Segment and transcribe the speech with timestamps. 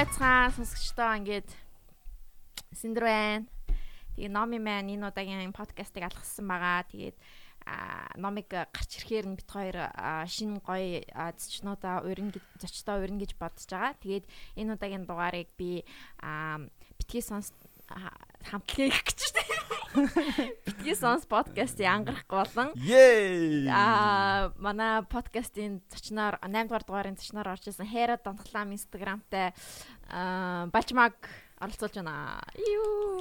[0.00, 1.48] байцгаана сонсогчдоо ингээд
[2.72, 3.44] Синдэр байна.
[4.16, 6.88] Тэгээ Номи маань энэ удаагийн подкастыг алгассан байгаа.
[6.88, 7.20] Тэгээд
[8.16, 9.92] номыг гарч ирэхээр нь бит хоёр
[10.24, 11.04] шинэ гоё
[11.36, 13.92] зочнуудаа урин зочдоо урин гэж бодож байгаа.
[14.00, 14.24] Тэгээд
[14.56, 15.84] энэ удаагийн дугаарыг би
[16.96, 17.52] битгий сонс
[18.48, 19.68] хамтлагийг гэж байна.
[20.66, 22.70] Битгий сонс подкастыг ангарах болон
[23.66, 29.50] аа манай подкастын зочноор 8 дугаар дугаарын зочноор орж исэн Хера Донтглам инстаграмтай
[30.70, 31.14] балчмаг
[31.58, 32.40] оролцуулж байна.
[32.54, 33.18] Юу.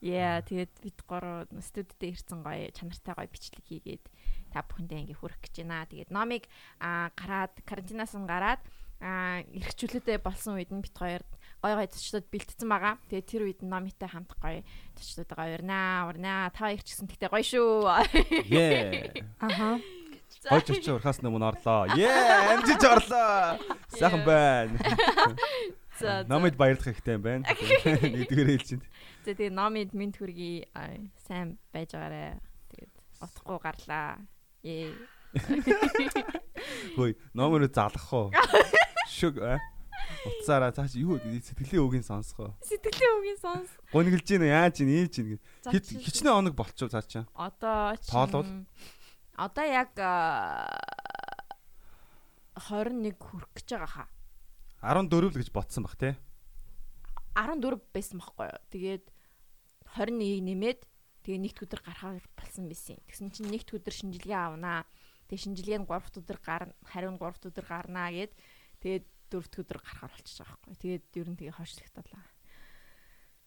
[0.00, 4.04] Яа, тэгээд бид гурав студид ирсэн гоё чанартай гоё бичлэг хийгээд
[4.52, 5.84] та бүхэндээ ингээ хүрэх гэж байна.
[5.84, 6.48] Тэгээд номыг
[6.80, 8.60] гараад карантинаас нь гараад
[9.04, 11.22] эрхчлөлтөд болсон үед нь бит хоёр
[11.64, 13.00] гой гой зочдод бэлтцсэн байгаа.
[13.08, 14.60] Тэгээ тэр үед номитой хамт гоё
[15.00, 16.52] зочдуудаа урнаа, урнаа.
[16.52, 17.88] Та хоёр ч гэсэн тэгтээ гоё шүү.
[18.52, 19.24] Ее.
[19.40, 19.80] Аха.
[20.44, 21.88] Гой зочин урхаас өмнө орлоо.
[21.96, 22.12] Ее,
[22.52, 23.56] амжиж орлоо.
[23.96, 24.76] Сайхан байна.
[26.00, 26.26] За.
[26.28, 27.48] Номид баярлах хэрэгтэй юм байна.
[27.48, 28.84] Нэгдүгээр хэлж чинь.
[29.24, 30.68] За тэгээ номид минь төргий
[31.24, 32.44] сайн байж байгаарэ.
[32.76, 32.92] Тэгээд
[33.24, 34.20] утахгүй гарлаа.
[34.60, 34.92] Ее.
[36.92, 38.28] Хөөе, номероо залгах уу?
[39.08, 39.64] Шүг аа.
[40.24, 42.56] Утсаараа цааш юу сэтгэлийн үгийн сонсгоо.
[42.64, 43.68] Сэтгэлийн үгийн сонс.
[43.92, 45.40] Гонглж гин яаж гин ийж гин.
[45.68, 47.24] Хит хичнээн оног болчихоо цаа чаа.
[47.36, 48.66] Одоо тоолвол
[49.36, 49.92] одоо яг
[52.54, 54.08] 21 хүрэх гэж байгаа хаа.
[54.80, 56.16] 14 л гэж ботсон бах те.
[57.34, 58.60] 14 байсан байхгүй юу.
[58.70, 59.04] Тэгээд
[59.98, 60.80] 21 нэмээд
[61.26, 63.00] тэгээ нэгд өдөр гарахаар болсон байсан.
[63.10, 64.86] Тэгсэн чинь нэгд өдөр шинжилгээ авнаа.
[65.26, 68.32] Тэгээ шинжилгээ нь 3 өдөр гарна, хариу нь 3 өдөр гарнаа гэд
[68.84, 70.76] тэгээд дөрөвт өдөр гарахаар болчихж байгаа байхгүй.
[70.82, 72.24] Тэгээд ер нь тэгээ хойшлогдолаа.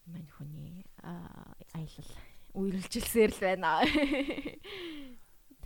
[0.08, 2.11] Мань хүний аялал
[2.56, 3.84] үерэлжилсээр л байна.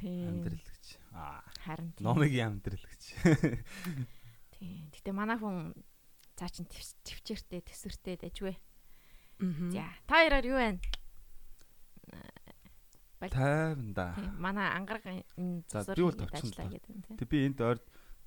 [0.02, 0.28] Тийм.
[0.28, 0.86] Амьдрал гэж.
[1.14, 1.46] Аа.
[1.62, 2.06] Харин тийм.
[2.10, 3.04] Номигийн амьдрал гэж.
[4.58, 4.90] Тийм.
[4.90, 5.78] Гэтэ манай хүн
[6.36, 8.56] цаа чин твчээртэй төсвөртэй дайжгүй.
[8.58, 9.70] Аа.
[9.72, 10.82] За, та яраар юу вэ?
[13.30, 14.18] Тайванда.
[14.42, 17.18] Манай ангараг энэ зургийг ажиллаа гэдэг юм тийм.
[17.22, 17.78] Тэг би энд ойр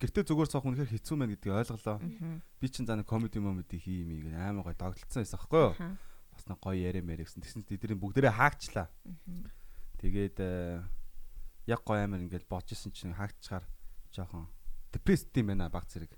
[0.01, 1.99] гэртээ зүгээр суух үнэхээр хэцүү мэн гэдгийг ойлголоо.
[2.61, 5.75] Би чинь заа комеди момеди хий юм ийм аймаа гой догтлцсон байсан байхгүй юу?
[6.35, 7.43] Бас нэг гоё яриа мэрэ гэсэн.
[7.43, 8.89] Тэгсэн чинь тэдний бүгдээрээ хаагчлаа.
[10.03, 10.83] Тэгээд э,
[11.71, 13.65] яг гоё амир ингээл бодож исэн чинь хаагчаар
[14.11, 14.51] жоохон
[14.93, 16.11] депресд юм байна баг зэрэг.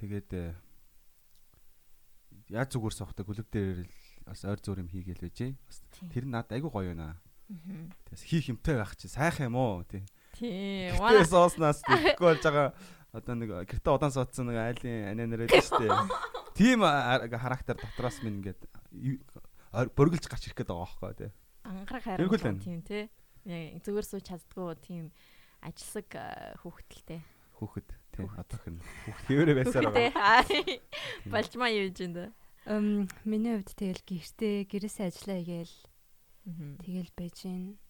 [0.00, 0.56] Тэгээд э,
[2.48, 3.84] яаж зүгээр сохтой клуб дээр
[4.24, 5.52] бас ойр зур юм хийгээл байжээ.
[5.52, 5.78] Бас
[6.12, 7.20] тэр нь надад айгүй гоё байна.
[8.08, 10.04] Тэгээс хийх юмтай байх чи сайхан юм уу тий.
[10.38, 10.94] Тийм.
[11.02, 12.68] Манай сооснаас тэгэхгүй болж байгаа
[13.12, 15.98] одоо нэг гэртээ удаан суудсан нэг айлын шүү дээ.
[16.54, 18.62] Тийм характер дотроос минь ингээд
[19.98, 21.30] бөргөлж гарч ирэх гээд байгаа байхгүй тий.
[21.66, 23.10] Ангараг харин тийм тий.
[23.48, 25.04] Яг зүгээр сууч чаддгүй тийм
[25.64, 26.08] ажилсаг
[26.62, 27.20] хүүхдэлтэй.
[27.58, 28.26] Хүүхэд тий.
[28.38, 30.46] Одоох нь хүүхд хэвээрээ байсаар байгаа.
[31.32, 32.30] Балжмаа юу гэж энэ.
[32.68, 35.76] Эм миний хувьд тэгэл гэртээ гэрээсээ ажиллаа гээл.
[36.84, 37.80] Тэгэл байж гин.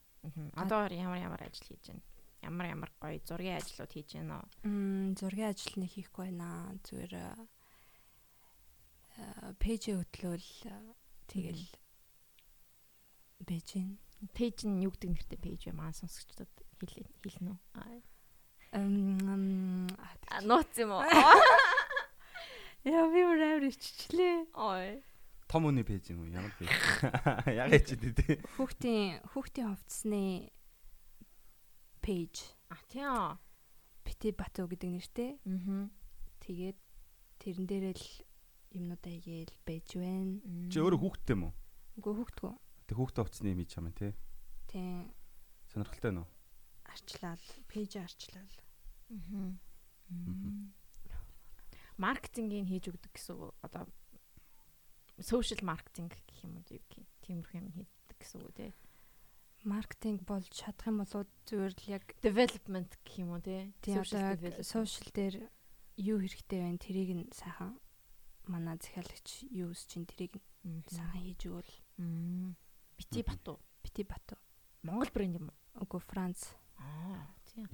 [0.55, 2.08] Одоо ямар ямар ажил хийж байна?
[2.43, 4.49] Ямар ямар гоё зургийн ажлууд хийж байна уу?
[4.69, 6.78] Мм зургийн ажил нэг хийхгүй байна.
[6.87, 7.15] Зүгээр
[9.59, 10.50] пэйжээ хөтлөөл
[11.26, 11.65] тэгэл
[13.43, 13.99] байж гин.
[14.34, 15.75] Пэйж нь юу гэдэг нэртэй пэйж вэ?
[15.75, 17.59] Маань сонсогчдод хэлнэ үү?
[18.75, 19.87] Эм
[20.47, 21.06] нууц юм уу?
[22.87, 24.55] Яа би өөр иччлээ.
[24.55, 25.03] Ой.
[25.50, 26.31] Том үний пэйж юм уу?
[26.31, 26.70] Ямар пэйж?
[27.62, 28.38] Яг ичээд дээ.
[28.59, 30.53] Хүүхдийн хүүхдийн хувцсны
[32.09, 32.41] page.
[32.71, 33.37] А тийм.
[34.05, 35.37] Бити Бату гэдэг нэртэй.
[35.45, 35.93] Аа.
[36.41, 36.79] Тэгээд
[37.37, 38.07] тэрэн дээрээ л
[38.73, 40.41] юмнуудаа хийгээл байж байна.
[40.73, 41.55] Чи өөрөө хүүхдтэй юм уу?
[42.01, 42.53] Үгүй хүүхдгүй.
[42.89, 44.17] Тэг хүүхдээ уцсны юм хийж чам тий.
[44.73, 45.13] Тийм.
[45.69, 46.27] Сонирхолтой нөө.
[46.89, 48.55] Арчлал, пэйж арчлал.
[49.13, 49.53] Аа.
[52.01, 53.85] Маркетингийг хийж өгдөг гэсэн үг одоо
[55.21, 57.05] social marketing гэх юм уу гэх юм.
[57.21, 58.73] Тиймэрхүү юм хийдэг гэсэн үг тий
[59.69, 63.69] маркетинг болж чадах юм болоо зүгээр л яг development гэх юм уу тий.
[63.85, 65.37] Social social дээр
[66.00, 66.81] юу хэрэгтэй байна?
[66.81, 67.76] Тэрийг нь сайхан
[68.49, 71.73] манай захиалагч юу үс чинь тэрийг нь сайхан хийж өгвөл.
[72.97, 74.41] Бити бату бити бату
[74.82, 75.85] Монгол брэнд юм уу?
[75.85, 76.56] Үгүй Франц.
[76.81, 77.69] Аа тийм.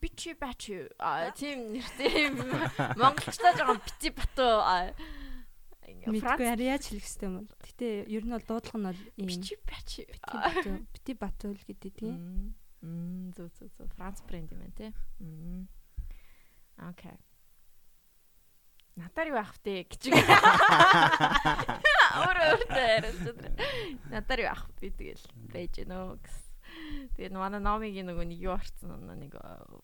[0.00, 2.32] Бичи бачи а тийм нэртэй
[2.96, 4.60] монголчтаа жоохон бити бату
[6.10, 7.50] Мэдгүй яаж хэлэх хэрэгтэй юм бол.
[7.64, 12.16] Гэтэ ер нь бол дуудлага нь бол ийм бичи бачи бити батул гэдэг тийм.
[12.80, 14.88] Мм зөө зөө зөө Франц брэнд юм байна те.
[16.80, 17.16] Окей.
[18.96, 20.02] Натар юу ах вэ гэж.
[22.20, 23.40] Өөр өөртөө яриад.
[24.10, 26.49] Натар юу ах би тэгэл байж гэнэ гэс.
[27.16, 29.36] Тэгээд манай номигийн нөгөө нэг юу орсон нэг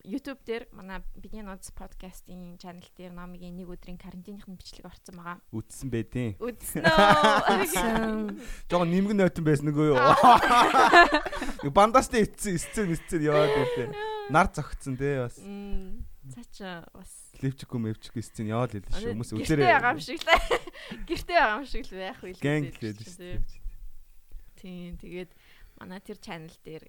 [0.07, 5.39] YouTube дээр манай бидний ноц подкастын channel дээр номигийн нэг өдрийн карантиныхын бичлэг орсон байгаа.
[5.53, 8.41] Үтсэн байдیں۔ Үтсэн үү?
[8.71, 10.01] Жогоо нимгэн нойтон байсан нөгөө юу?
[11.67, 13.89] Нэг бандастай ицсэн, ицсэн, ицсэн яваад байлээ.
[14.33, 15.37] Нар зогцсон тий бас.
[16.27, 17.13] Цаачаа бас
[17.43, 19.13] левчгүй мевчгүй ицсэн яваад байлээ шүү.
[19.13, 19.61] Хүмүүс үлээрээ.
[19.61, 20.31] Гэртээ байгаа юм шиг л.
[21.07, 22.41] Гэртээ байгаа юм шиг л байх үйл.
[22.41, 23.39] Гэнг лээ.
[24.57, 25.31] Тийм тэгээд
[25.81, 26.85] манай тэр channel дээр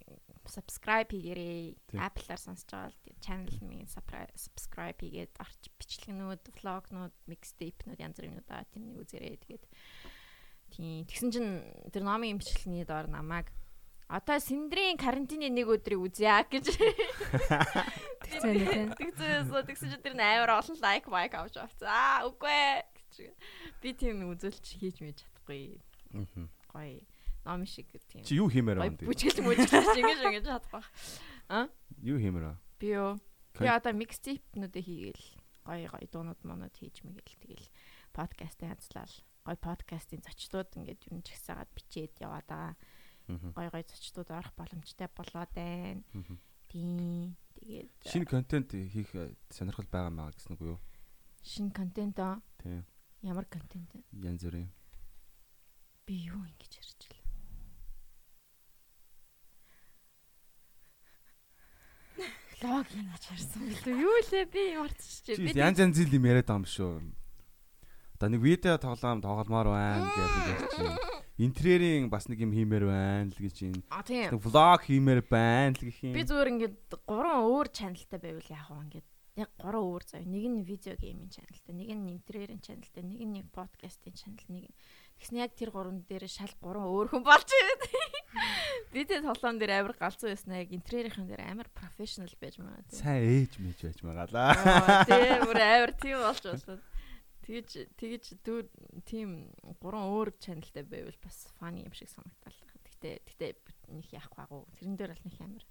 [0.48, 1.76] subscribe хийгээрэй.
[2.00, 8.64] Apple-аар сонсож байгаа бол channel минь subscribe хийгээд орч бичлэгнүүд, vlog-нууд, mixtape-нууд янз бүрийн удаа
[8.72, 9.38] тэрнийг үзээрэй.
[9.44, 9.66] Тэгээд
[10.72, 11.52] тийм тэгсэн чинь
[11.92, 13.52] тэр номын бичлэгний доор намайг
[14.08, 16.80] Одоо Синдрийн карантины нэг өдрийг үзье гэж.
[18.24, 18.88] Тэгсэн тийм.
[18.96, 21.92] Тэгсэн үү тэгсэн чинь тэр амар олон лайк майк авч авцсан.
[21.92, 23.36] Аа үгүй ээ гэж.
[23.84, 25.84] Би тийм үзүүлч хийж мэж чадахгүй.
[26.16, 26.48] Аа.
[26.72, 27.04] Гоё
[27.48, 28.28] ном шиг тийм.
[28.28, 29.00] Чи юу хиймээр байна?
[29.00, 30.88] Бүжгэлж мүжгэлж ингэж ингэж чадах байх.
[31.48, 31.72] А?
[32.04, 32.60] Юу хиймээр байна?
[32.76, 33.16] Би юу?
[33.56, 35.26] Би одоо микстейпнүүдээ хийгээл
[35.64, 37.68] гоё гоё дуунууд монод хийж мэгэл тэгэл
[38.12, 39.16] подкастын хазлал
[39.48, 42.76] гоё подкастын зочдууд ингээд юм чагсаагаад бичээд яваад байгаа.
[43.56, 46.04] Гоё гоё зочдууд орох боломжтой болоод байна.
[46.68, 47.36] Тийм.
[47.56, 49.12] Тэгээд шинэ контент хийх
[49.50, 50.80] сонирхол байгаа маа гэсэн үг юу?
[51.42, 52.44] Шинэ контент аа.
[52.60, 52.84] Тийм.
[53.24, 54.04] Ямар контент вэ?
[54.14, 54.70] Янз бүрийн.
[56.06, 56.97] Би юу ингэж ярьж
[62.64, 63.94] лог ингэж ярьсан билүү?
[64.02, 65.36] Юу лээ би мартчихжээ.
[65.42, 66.94] Би янз янз юм яриад байгаа юм шүү.
[68.18, 70.34] Одоо нэг видео тоглоом тогломоор байна гэж
[70.74, 73.78] ярьж интерьерийн бас нэг юм хиймээр байна л гэж юм.
[73.86, 76.18] Нэг влог хиймээр байна л гэх юм.
[76.18, 79.08] Би зүгээр ингээд гурван өөр чаналтай байвал яах вэ ингээд
[79.38, 80.26] яг гурван өөр зав.
[80.26, 84.66] Нэг нь видео геймийн чаналтай, нэг нь интерьерийн чаналтай, нэг нь нэг подкастын чанал, нэг
[84.66, 84.76] нь
[85.18, 87.82] Тэгснэ яг тэр гурван дээр шал гурван өөр хүн болж ирээд.
[88.94, 92.84] Би тэр тоглоом дээр амар галзуу байсан яг интерьерийн дээр амар профешнл байж байгаа.
[92.90, 95.04] Сайн ээж мэж байж байгаа лаа.
[95.06, 96.80] Тэгээ бүр амар тийм болж байна.
[97.48, 98.68] Тэгэж тэгэж дүү
[99.08, 102.60] тийм гурван өөр чаналтай байвал бас фаны юм шиг санагдал.
[102.84, 103.56] Гэтэ гэтэ
[103.92, 104.68] нэг яахгүй агуу.
[104.76, 105.64] Тэрэн дээр бол нэг амар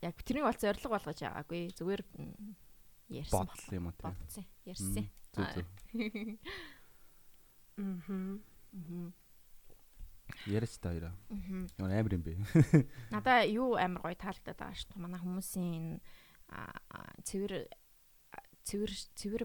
[0.00, 1.76] яг тэрний бол зориг болгож байгаагүй.
[1.76, 2.02] Зүгээр
[3.12, 3.44] ярьсан
[3.76, 4.16] юм уу тийм.
[4.64, 5.12] Ярьсан.
[5.36, 5.60] Аа.
[10.46, 11.14] Яриач та хоёроо.
[11.78, 12.36] Ямар амар юм бэ?
[13.14, 15.02] Надаа юу амар гоё таалагдаад байгаа шүү дээ.
[15.02, 16.00] Манай хүмүүсийн
[17.24, 17.52] цэвэр
[18.66, 19.42] цэвэр цэвэр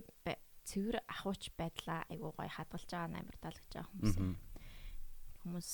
[0.68, 4.16] цэвэр ахууч байдлаа айгуу гоё хадгалж байгаа амар таалагдж байгаа хүмүүс.
[5.48, 5.70] Хүмүүс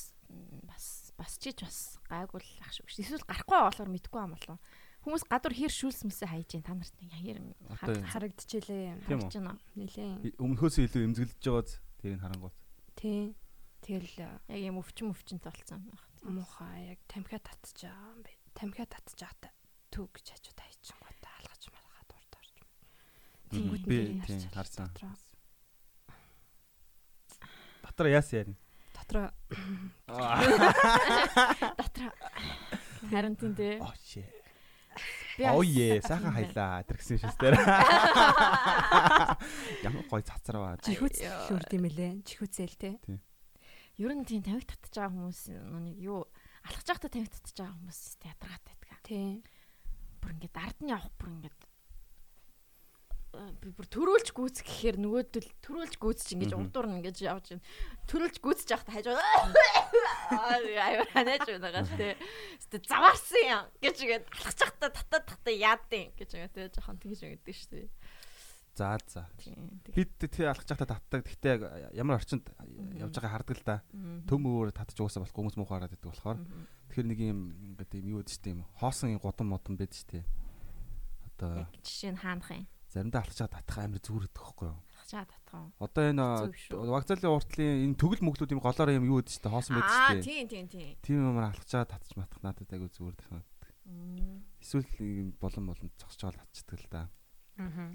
[0.70, 0.86] бас
[1.18, 2.86] бас чиж бас гайгүй л ах шүү.
[3.02, 4.60] Эсвэл гарахгүй болохоор мэдгүй юм болов.
[5.04, 7.42] Хүмүүс гадуур хэр шүүлс мэсээ хайж гин та нарт хэр
[8.08, 9.04] харагдчихлээ.
[9.10, 9.60] Харж байна.
[9.76, 10.40] Нилээ.
[10.40, 12.56] Өмнөхөөс илүү эмзэглэж байгааз тэрийг харангуут.
[12.96, 13.36] Тий.
[13.84, 16.08] Тэгэл яг юм өвчин өвчнөд болсон байх.
[16.24, 18.32] Муухай яг тамхиа татчих байгаа юм бэ.
[18.56, 19.52] Тамхиа татчих та
[19.92, 22.64] төг гэж хажууд хайчин гоо алгаж малгаад урд орж.
[23.52, 24.88] Тэнгүүд би тий харсан.
[27.84, 28.56] Дотор яас ярина.
[28.96, 29.36] Дотор
[31.84, 32.16] Дотор
[33.12, 33.84] харин тий.
[33.84, 34.32] Oh shit.
[35.50, 37.58] Oh yeah, сайхан хайлаа тэр гэсэн шээс дээр.
[39.86, 40.78] Ямар гоё цацраа.
[40.80, 42.22] Чихүүц л юм лээ.
[42.22, 43.02] Чихүүцэл те.
[44.02, 46.26] Ер нь тийм тамхи татчих байгаа хүмүүс нэг юу
[46.66, 49.02] алхаж байхдаа тамхи татчих байгаа хүмүүс театраатай байдаг.
[49.06, 49.44] Тийм.
[50.18, 51.62] Бүр ингээд ард нь явах бүр ингээд
[53.34, 57.66] би бүр төрүүлж гүйц гэхээр нөгөөдөл төрүүлж гүйц чи ингэж урдуур нь ингэж явж байна.
[58.06, 59.18] Төрүүлж гүйцэж явахдаа хажуу
[60.38, 62.14] аюу ханаж байгаа тий.
[62.62, 67.20] Гэтэ заваарсан юм гэж ингэж алхаж явахдаа татаа татаа яадیں гэж байгаа тий жоохон тэгж
[67.26, 67.90] ингэдэж шүү дээ.
[68.74, 69.30] За за.
[69.94, 71.22] Бид тий алхаж явахдаа татдаг.
[71.30, 72.50] Гэхдээ ямар орчинд
[72.98, 73.78] явж байгаа хардаг л да.
[74.26, 76.40] Төм өөр татж уусаа болохгүй хүмүүс муухай хараад байдаг болохоор.
[76.90, 80.26] Тэгэхээр нэг юм ингээд юм юу гэдэг чинь юм хоосон гудам модон байдаг шүү дээ.
[81.38, 84.80] Одоо жишээ нь хаанах юм заримдаа алхачаад татах амар зүрхдэг байхгүй юу?
[84.94, 85.70] Алхачаад татах уу?
[85.82, 86.26] Одоо энэ
[86.70, 90.22] вокзалын уртлын энэ төгөл мөглүүд юм голоор юм юу гэдэг чинь хоосон байдаг шүү дээ.
[90.22, 90.94] Аа тийм тийм тийм.
[91.02, 93.70] Тийм юмар алхачаад татчих матах надад айгүй санагддаг.
[94.62, 97.02] Эсвэл болон болон зогсож байгаа татчихдаг л да.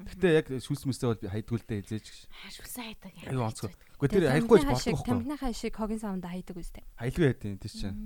[0.08, 2.20] Гэтэ яг шүлс мэсээ бол хайдгүй л дээ хизээж гэж.
[2.58, 3.12] Шүлсээ хайдаг.
[3.28, 3.72] Аюу онцгой.
[3.98, 5.08] Гэхдээ тэр хайхгүй болдог байхгүй.
[5.10, 6.84] Тамхиныхаа шиг хогийн савнда хайдаг үстэй.
[7.02, 7.98] Хайлгүй байдیں۔ Тэр чинь.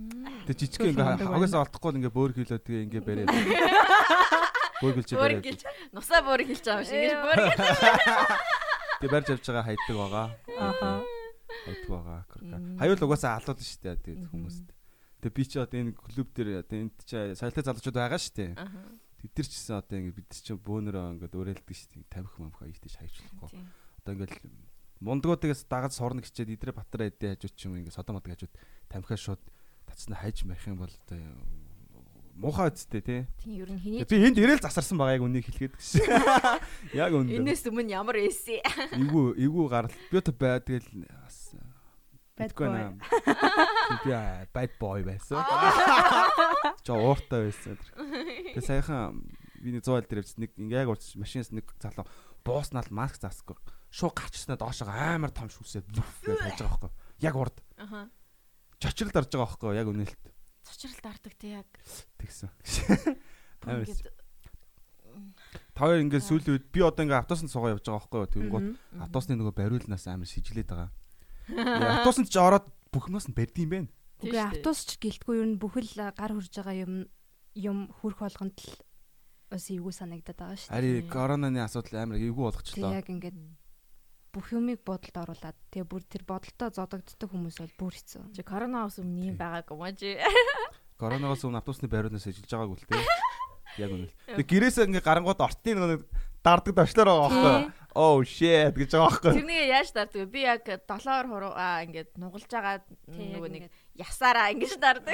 [0.48, 3.28] Тэр жижиг ингээ хогоос олдохгүй ингээ бөөр хилөө тэгээ ингээ бариад.
[4.82, 5.44] Бөөргөлж бариад.
[5.44, 7.60] Бөөргөлж нусаа бөөр хэлж байгаа юм шиг гэж бөөргөл.
[9.02, 10.26] Тэг барьж авч байгаа хайдаг байгаа.
[10.58, 10.96] Аа.
[11.66, 12.20] Хайдаг байгаа.
[12.80, 14.66] Хаюул угаасаа алууд шүү дээ тэгээд хүмүүст.
[15.22, 18.50] Тэг би чи одоо энэ клуб дээр одоо энд чи соёлтой залуучууд байгаа шүү дээ.
[19.22, 22.10] Тэд нар ч гэсэн одоо ингэ бид чинь бөөнөрөө ингээд уриалдаг шүү дээ.
[22.10, 23.54] Тамхи мамхаа ийдэж хайчлахгүй.
[24.02, 24.34] Одоо ингээд
[24.98, 28.54] мундгуудаас дагаж сурна гэчээд идрээ батараа эдээ хажууд ч юм ингээд содомод хажууд
[28.90, 29.42] тамхиа шууд
[29.86, 31.22] татснаа хайж марих юм бол одоо
[32.34, 33.22] муухай үсттэй тий.
[33.42, 36.02] Тийм ер нь хэний Би энд ирээл засарсан байгаа яг үнийг хэлгээд гэсэн.
[36.98, 37.30] Яг үнд.
[37.30, 38.58] Энэс өмнө ямар эсэ.
[38.96, 39.94] Эвгүй эвгүй гарал.
[40.10, 41.54] Би одоо бай тэгэл бас
[42.36, 42.98] Bad boy.
[44.04, 44.12] Би
[44.54, 45.42] bad boy байсан.
[46.86, 47.76] Жоо ууртай байсан.
[48.56, 49.20] Тэгээ саяхан
[49.60, 52.06] нэг 100 айл дээр явчихсан нэг ингээ яг урч машинаас нэг залуу
[52.42, 53.56] бууснаад маск заасгүй.
[53.92, 56.92] Шууд гарчснаа доошоо амар том шүүсээ бүф гэж хайж байгаа байхгүй.
[57.20, 57.56] Яг урд.
[57.76, 58.08] Аха.
[58.80, 60.22] Чочролд орж байгаа байхгүй яг үнэлт.
[60.66, 61.68] Цочролд ордог те яг.
[62.16, 62.50] Тэгсэн.
[63.68, 64.22] Амар ингээд,
[65.76, 68.76] Та хоёр ингээ сүүлийн үед би одоо ингээ автобусанд суугаа явж байгаа байхгүй мгм.
[68.96, 70.90] автобусны нөгөө бариулнаас амар шижиглээд байгаа.
[71.56, 73.80] Автобусанд ч ороод бүх юмас нь барьд юм бэ.
[74.22, 76.94] Үгүй автобус ч гэлтгүй ер нь бүхэл гар хурж байгаа юм
[77.58, 78.72] юм хүрх болгонд л
[79.52, 80.78] бас эвгүй санагдаад байгаа шүү дээ.
[80.78, 81.10] Ари Тийм.
[81.12, 82.92] коронавигийн асуудал амар эвгүй Тэг болгочлоо.
[82.96, 83.38] яг ингээд
[84.32, 88.22] бүх юмыг бодолд оруулаад тэгээ бүр тэр бодолтой зодогддог хүмүүс бол бүр хэцүү.
[88.32, 90.16] Чи коронавирус өмнө юм байгаагүй маа чи.
[91.02, 93.04] Коронавигоос өмнө автобусны бариулнаас шижиглж байгааг үл тээ.
[93.84, 94.08] Яг үнэ.
[94.40, 96.08] Тэг гэрээсээ ингээ гарангууд ортын нэг
[96.40, 97.56] дарддаг давчлаар байгаа байхгүй?
[97.92, 99.32] Oh shit гэж байгаа байхгүй?
[99.36, 100.32] Тэрнийг яаж дарддаг вэ?
[100.32, 102.80] Би яг долоор хуруу аа ингээд нугалж байгаа
[103.12, 103.74] нөгөө нэг ингээд.
[104.00, 105.12] ясаараа ингэж дарддаг.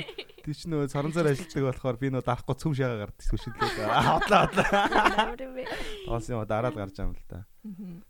[0.46, 3.90] Тэг чи нөгөө сорон зар ажилтдаг болохоор би нөгөө дарахгүй цөм шагаа гардаг сүшиглээ.
[3.90, 6.14] Хотлоо хотлоо.
[6.14, 7.40] Оос юм дараад гарч байгаа юм л да.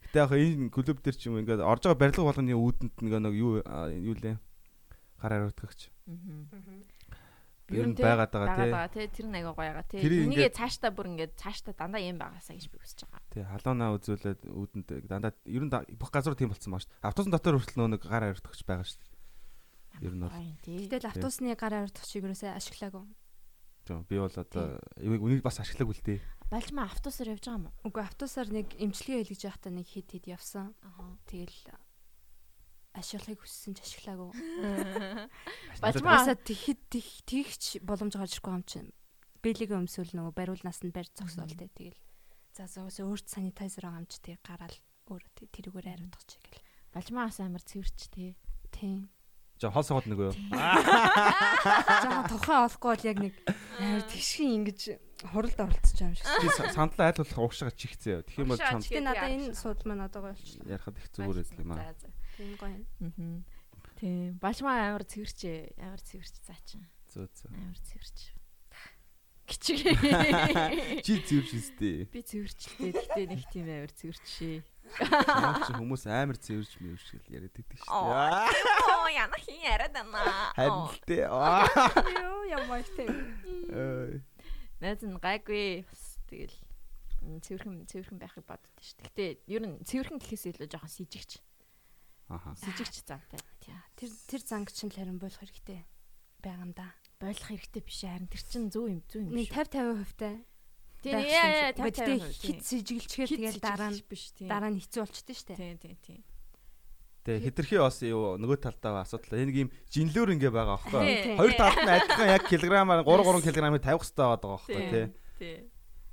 [0.05, 3.21] Гэтэ яг энэ клуб дээр ч юм уу ингээ орж байгаа барилга болгоны үүдэнд ингээ
[3.25, 4.37] нэг юу юу лээ?
[5.17, 5.89] Гар хариуцгагч.
[7.71, 9.07] Ер нь байгаад байгаа тий.
[9.07, 10.03] Тэр нэг аяга гоё байгаа тий.
[10.03, 13.20] Энийг ингээд- цаашдаа бүр ингээд цаашдаа дандаа юм байгаасаа гэж би хүсэж байгаа.
[13.31, 16.91] Тий, халуунаа үзүүлээд үүдэнд дандаа ер нь бүх газар тийм болцсон баа шүү.
[16.91, 17.07] дээ.
[17.07, 18.99] Автобусны дотор хүртэл нөгөө нэг гар хариуцгагч байгаа шүү.
[18.99, 20.03] дээ.
[20.03, 20.35] Ер нь бол.
[20.67, 23.07] Гэтэл автобусны гар авирдах чиг юусаа ашиглаагүй.
[23.87, 26.19] Жоо, Би бол одоо үнийг бас ашиглаг үлдээ.
[26.51, 27.75] Балжмаа автобусаар явж байгаа юм уу?
[27.87, 30.75] Үгүй автобусаар нэг эмчилгээ хийлгэж байхдаа нэг хит хит явсан.
[30.83, 31.15] Аа.
[31.31, 31.71] Тэгэл
[32.99, 34.31] ашиглахыг хүссэн ч ашиглаагүй.
[35.79, 38.91] Балжмаа Басаа тэгэхэд тэг- тэгч боломж гарч ирэхгүй юм чинь.
[39.43, 41.99] Бэлигээ өмсөөл нөгөө бариулнаас нь барь зогсоол тэ тэгэл.
[42.61, 44.77] За зөөсөө өөрт санитайзер чи тэг гараал
[45.09, 46.61] өөрөө тэрүүгээр хариудах чи гэл.
[46.93, 48.37] балжмаас амар цэвэрч тий.
[48.69, 49.09] Тийм.
[49.57, 50.35] Жоо хол согод нэг юу?
[50.53, 53.35] Жаа тухайн олохгүй бол яг нэг
[53.81, 54.81] амар тэгшин ингэж
[55.33, 56.53] хуралд оролцож байгаа юм шиг.
[56.53, 58.29] Са- сандлаа айлуулах уушгаа чихцээ.
[58.29, 60.69] Тэгэх юм бол чам Тэгээ надад энэ сууд маань одоо гоё болчихлоо.
[60.69, 61.81] ярахад их зүгээр байсан юм аа.
[61.81, 62.09] За, за.
[62.37, 62.77] Тийм гоё.
[63.01, 63.33] Мгм.
[63.97, 64.37] Тийм.
[64.37, 65.41] Балжмаа амар цэвэрч
[65.81, 66.85] амар цэвэрч заачин.
[67.09, 67.57] Зөө зөө.
[67.57, 68.19] Амар цэвэрч.
[69.51, 69.83] Кичиг.
[71.05, 72.07] Чи зэвэрч үстэй.
[72.07, 72.95] Би цэвэрчлээ.
[72.95, 74.63] Гэтэ нэг тийм амар цэвэрчээ.
[75.03, 78.95] Ямар ч хүмүүс амар зэвэрч мэвэрч гэл яриад байдаг шүү дээ.
[78.95, 80.23] Оо яна хин яриад байна.
[80.55, 81.67] Аа.
[82.15, 83.11] Йоо ямар тийм.
[84.79, 86.57] Найз нь гайгүй бас тэгэл
[87.43, 89.07] цэвэрхэн цэвэрхэн байхыг боддоо шүү дээ.
[89.11, 91.31] Гэтэ ер нь цэвэрхэн гэхээс илүү жоохон с ิจ гч.
[92.31, 92.55] Аха.
[92.55, 93.43] С ิจ гч заантай.
[93.61, 93.77] Тийм.
[93.99, 95.85] Тэр тэр занг чинь л харин болох хэрэгтэй
[96.41, 96.89] байгаа юм да.
[97.21, 99.53] Бойлох хэрэгтэй биш харин тэр чин зөв юм зөв юм шүү.
[99.53, 100.35] 50 50 хувьтай.
[101.05, 101.77] Тийм яа яа юм шиг.
[101.77, 102.33] тавь Гэхдээ тавь.
[102.41, 104.49] хит сэжиглчгээр тэгэл дараа нь биш тийм.
[104.49, 105.53] дараа нь хэцүү болчихдээ штэ.
[105.61, 106.21] Тийм тийм тийм.
[107.21, 109.37] Тэгээ хитрхи бас юу нөгөө талдаа асуудал.
[109.37, 111.37] Энэ ийм жинлүүр ингээ байгаа аахгүй.
[111.37, 115.07] Хоёр талд нь адилхан яг килограммаар 3 3 кг-ыг тавих хэрэгтэй байгаа аахгүй тий.
[115.37, 115.61] Тийм.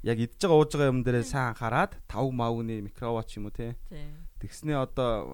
[0.03, 3.55] Яг идж байгаа ууж байгаа юм дээрээ сайн анхаарад 5 мавны микроватт ч юм уу
[3.55, 3.71] тий.
[3.87, 4.27] Тийм.
[4.43, 5.31] Тэгснээ одоо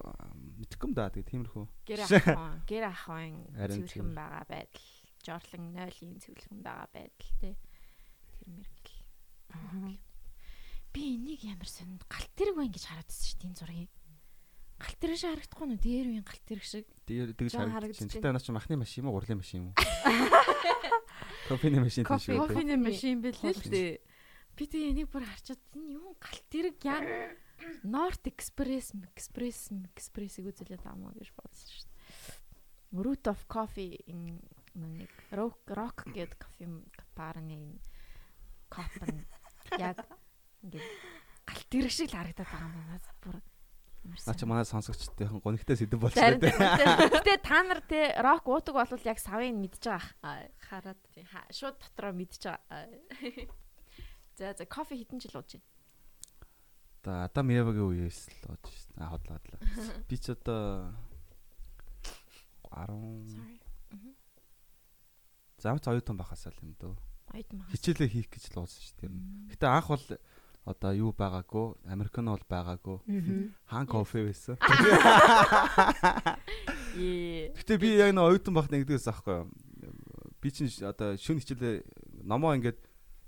[0.62, 1.64] мэдхгүй юм да тэгээ тиймэрхүү.
[1.82, 4.14] Гэр ахын гэр ахын цэвэрхэн цэвэр.
[4.14, 4.86] байгаа байдал.
[5.24, 7.56] Жорлон 0-ийн цэвэрхэн байгаа байдал тий.
[8.38, 9.00] Тэр мэрэгэл.
[10.92, 13.92] Би энийг ямар сонинд галт тэрэг байна гэж хараад байсан шүү дээ энэ зургийг.
[14.78, 16.86] Галт тэрэг шиг харагдахгүй нь дээр үеийн галт тэрэг шиг.
[17.08, 17.80] Тэгээ тэгж байна.
[17.88, 19.76] Гэтэ наа чи махны машин юм уу, гурлын машин юм уу?
[21.48, 22.36] Кофений машин тийм шүү.
[22.36, 22.52] кофе.
[22.52, 23.92] Кофений машин бэлээ л дээ.
[24.54, 27.04] Би тэгээ энийг бүр харчаад энэ юу галт тэрэг яг
[27.82, 33.02] North Express, Express, Express-ийг үзүүлээд амаа гэж бодсон шүү дээ.
[33.02, 34.38] Root of Coffee энэ
[34.74, 36.66] нэг rock rock гэдэг кофе
[37.14, 37.78] барны нь
[39.78, 40.02] яг
[40.62, 40.86] ингээд
[41.46, 43.00] галт тэрэг шиг л харагдаад байгаа юм байна.
[43.22, 43.36] Бүр
[44.04, 47.08] Наа чи манай сонсогчдын гонигтай Зарим болчихлоо.
[47.08, 50.44] Гэтэ та нар те рок уудаг бол яг савыг мэдж байгаа.
[50.60, 52.84] Хараад Тийм ха- шууд дотроо мэдж байгаа.
[54.36, 55.64] За за кофе хитэн жил ууж байна.
[57.00, 58.92] Одоо Адам Евагийн үеэс л ууж шин.
[59.00, 59.60] Аа хотлоо хотлоо.
[60.10, 60.92] Би ч одоо
[62.68, 62.92] 10
[63.32, 63.56] Sorry.
[65.64, 66.92] Замц оюутан байхасаа л юм дөө.
[67.32, 67.72] Маа.
[67.72, 69.10] Хичээлээ хийх гэж л уусан шүү дээ.
[69.56, 70.04] Гэтэ анх бол
[70.64, 72.96] одоо юу байгаагүй, американо бол байгаагүй.
[73.68, 74.56] Хаан кофе байсан.
[76.94, 79.48] Гэтэ би яг нэг оюутан байх нэгдээс аахгүй юу.
[80.40, 82.78] Би чинь одоо шүн хичээлээ номоо ингээд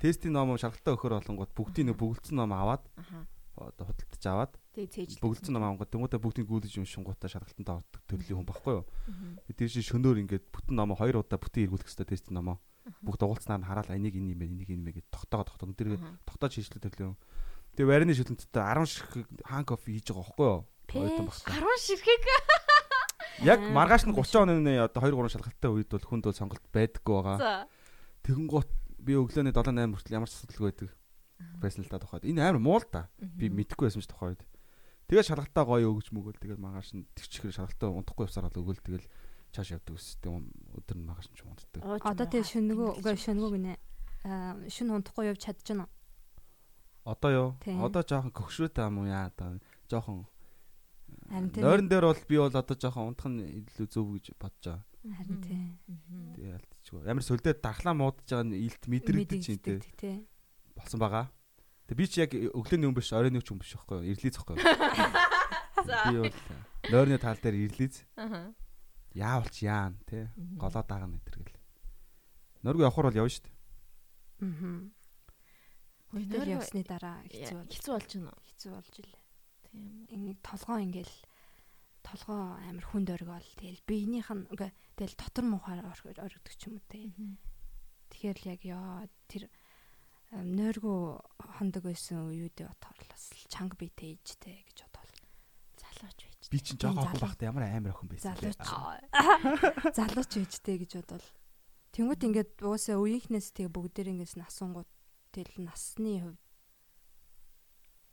[0.01, 3.25] тестийн номоо шалгалтаа өгөхөр болонгууд бүгдийн нэг бүгдсэн ном аваад Аха.
[3.57, 8.49] Одоо худалдаж аваад бүгдсэн ном авангууд тэмүүтэ бүгдийг гүйлж юм шингуудаа шалгалтанд ордог төрлийн хүн
[8.49, 8.85] байхгүй юу.
[9.57, 12.61] Тэр чинь шөнөөр ингээд бүтэн номоо хоёр удаа бүтэн эргүүлэх хэрэгтэй тестийн номоо.
[13.03, 15.75] Бүгд уулзнаар нь хараад энийг энэ юм бэ, энийг энэ юм бэ гэж тогтоогоо тогтоо.
[15.75, 15.99] Тэр
[16.29, 17.17] тогтоож хийжлээ төрлөө.
[17.75, 20.63] Тэгээ варины шүлэнттэй 10 ширхэг хаан кофе хийж байгаа байхгүй юу?
[20.97, 21.51] Ойтон багтаа.
[21.51, 22.23] 10 ширхэг.
[23.51, 27.17] Яг маргааш нь 30 оны одоо 2 3 шалгалттай үед бол хүнд бол сонголт байдаггүй
[27.21, 27.69] байгаа.
[28.25, 30.91] Тэгэн гут би өглөөний 7 8 хүртэл ямар ч асуудалгүй байдаг.
[31.61, 32.25] Пресналта тухайд.
[32.25, 33.09] Энэ амар муу л та.
[33.19, 34.41] Би мэдэхгүй байсан ч тухайд.
[35.07, 39.07] Тэгээд шалгалтаа гоё өгч мөгөөл тэгээд маргааш нь тэгчихэр шалгалтаа унтахгүй явсаар бол өгөөл тэгэл
[39.55, 40.19] чааш явдаг ус.
[40.19, 40.45] Тэгээд
[40.83, 41.81] өдөр нь маргааш нь ч унтдаг.
[41.85, 43.75] Одоо тэгээд шөнөгөө үгүй шөнөгөө гинэ.
[44.27, 45.87] Аа шүн унтахгүй явж чадчихна.
[47.07, 47.51] Одоо юу?
[47.63, 50.27] Одоо жоохон көхшрөөтэй юм уу яа одоо жоохон
[51.31, 54.83] Нойрон дээр бол би бол одоо жоохон унтах нь илүү зөв гэж бодож байгаа.
[55.07, 55.63] Харин тий.
[56.35, 57.03] Тэгээ алдчихгүй.
[57.07, 59.79] Ямар сүлдээд дархлаа муудаж байгаа нь илт мэдрэгдэж чинь тий.
[60.77, 61.27] Болсон байгаа.
[61.89, 64.09] Тэгээ би чи яг өглөөний хүн биш, оройн хүн биш байхгүй юу?
[64.13, 64.67] Ирлиз байхгүй юу?
[65.87, 68.03] Би нойрны тал дээр ирлиз.
[68.19, 68.53] Аа.
[69.15, 70.27] Яавалч яан тий.
[70.59, 71.63] Голоо даагна гэтэр гэл.
[72.67, 73.55] Нөргөө явахар бол явна шүү дээ.
[74.43, 74.97] Аа.
[76.11, 78.43] Хөөе явсны дараа хэцүү бол хэцүү болж байна уу?
[78.47, 79.21] Хэцүү болж илээ.
[79.67, 80.07] Тийм.
[80.15, 81.17] Энийг толгоо ингээл
[82.07, 86.87] толгоо амар хүнд оргиол тэгэл биенийх нь үгүй тэгэл дотор муухаар оргидог ч юм уу
[86.87, 87.11] те.
[88.15, 89.51] Тэгэхээр л яг ёо тэр
[90.33, 95.13] нойргоо хондог байсан үеүдээ бодлоос л чанга биетэй ээжтэй гэж бодвол
[95.79, 96.45] залууч байж.
[96.51, 98.35] Би чинь жоохон охин байхдаа ямар амар охин байсан.
[98.35, 98.61] Залууч.
[99.99, 101.27] Залууч ээжтэй гэж бодвол
[101.97, 104.91] Тэнгүүт ингээд уусаа үеийнхнээс тэгээ бүгдээр ингээс насангууд
[105.33, 106.37] тэл насны хувьд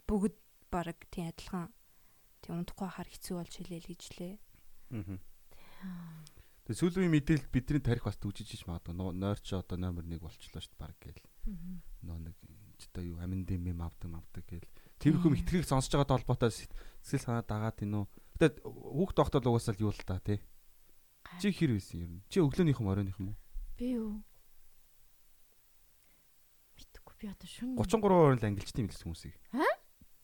[0.08, 0.38] бүгд
[0.72, 1.68] баг тийм адилхан
[2.40, 4.34] тийм унтахгүй хахаар хэцүү болж хэлээл гэж лээ.
[5.84, 6.24] Аа.
[6.64, 8.96] Тэгээ сүүлийн мэдээлэл бидний тарих бас төгжиж иж магадгүй.
[8.96, 11.20] Нойрч одоо номер 1 болчлоо шүү дээ баг гээл.
[12.04, 12.36] Нөө нэг
[12.94, 14.68] одоо юу амин дэм юм авдаг авдаг гээл.
[15.00, 18.06] Тэрхүү мэтгэгийг сонсож байгаа холбоотой сэтгэл санаа дагаад тийм үү.
[18.38, 20.40] Гэтэ хүүхд тогтол угаасаа л юу л та тий.
[21.40, 22.14] Чи хэр байсан юм?
[22.30, 23.38] Чи өглөөнийх юм оройных юм уу?
[23.80, 24.22] Би юу?
[26.78, 29.36] Мэдхгүй би одоо шүн 33 орон л ангилчтай юм л хүмүүсийг.
[29.56, 29.74] Аа?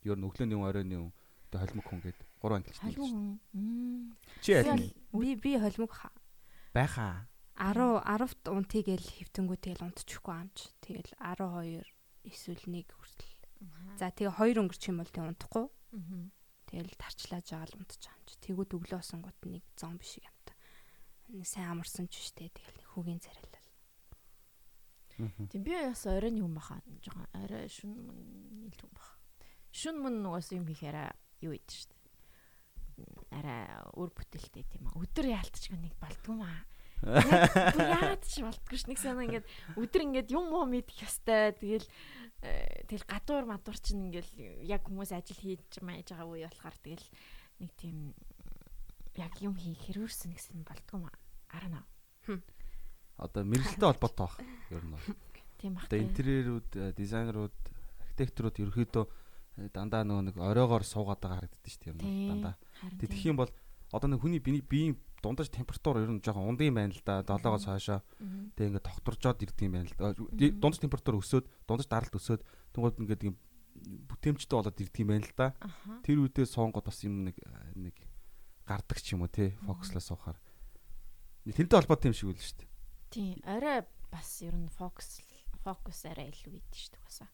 [0.03, 0.97] Ер нь өглөөний оройны
[1.49, 2.93] одоо холимог хүн гээд 3 ангилчтай.
[2.93, 4.13] Холимог хүн.
[4.43, 4.93] Чи аль?
[5.15, 5.91] Би би холимог
[6.75, 7.25] байхаа.
[7.59, 10.57] 10 10-т унтыгээл хөвтөнгүү тэгэл унтчихгүй амч.
[10.79, 11.83] Тэгэл 12
[12.23, 13.35] эсвэл 1 хүртэл.
[13.99, 15.65] За тэгээ 2 өнгөрч юм бол тэг унтахгүй.
[16.71, 18.29] Тэгэл тарчлааж байгаа л унтчих амч.
[18.39, 20.55] Тэгвэл өглөө осонгууд нэг зон биш юм та.
[21.35, 23.67] Нэг сайн амарсан ч штэ тэгэл хүүгийн царайлал.
[25.51, 26.79] Тийм би бас оройн юм баха.
[27.03, 27.91] Жохон орой шүн
[28.63, 29.19] нийлж юм баха.
[29.75, 31.11] Шүн мөн нугас юм хийхээр
[31.43, 31.99] юу ийд штэ
[33.31, 34.99] арай өр бүтээлтэй тийм аа.
[34.99, 36.65] Өдөр яалтч нэг болдгоомаа.
[37.03, 38.83] Яад ч болтгүй ш.
[38.91, 39.47] Нэг санаа ингээд
[39.79, 41.55] өдөр ингээд юм уу мэдэх ёстой.
[41.55, 41.87] Тэгэл
[42.43, 47.07] э, тэгэл гадуур мадуур чинь ингээл яг хүмүүс ажил хийж мааж байгаа үе болохоор тэгэл
[47.63, 47.97] нэг тийм
[49.15, 51.15] яг юм хийх хэрүүрсэн гэсэн болдгоомаа.
[51.55, 51.87] Арна.
[53.19, 54.35] Одоо мэрэгчлээ холбоотой баг.
[54.71, 54.95] Ер нь.
[55.59, 55.87] Тийм баг.
[55.87, 57.57] Одоо интерьерүүд, э, дизайнерууд,
[57.99, 59.05] архитекторууд ерөөхдөө
[59.75, 62.55] дандаа нөгөө нэг оройгоор суугаад байгаа харагддаг шүү дээ дандаа.
[62.99, 63.51] Тэгэх юм бол
[63.91, 67.23] одоо нэг хүний биеийн дундаж температур ер нь жоохон ундын байна л да.
[67.23, 67.99] 7-оос хойшоо.
[68.55, 70.13] Тэгээ ингээд тогтворжоод ирдэг юм байна л да.
[70.15, 72.41] Дундаж температур өсөөд, дундаж даралт өсөөд
[72.75, 73.35] тэгвэл ингээд юм
[74.09, 75.47] бүтээмжтэй болоод ирдэг юм байна л да.
[76.03, 77.35] Тэр үедээ суунгод бас юм нэг
[77.75, 77.95] нэг
[78.63, 80.37] гардаг ч юм уу те фокуслаа суухаар.
[81.47, 82.69] Тэрнтэй холбоотой юм шиг үл шүү дээ.
[83.09, 85.23] Тийм, арай бас ер нь фокус
[85.63, 87.29] фокус арай илүү идэв шүү дээ басаа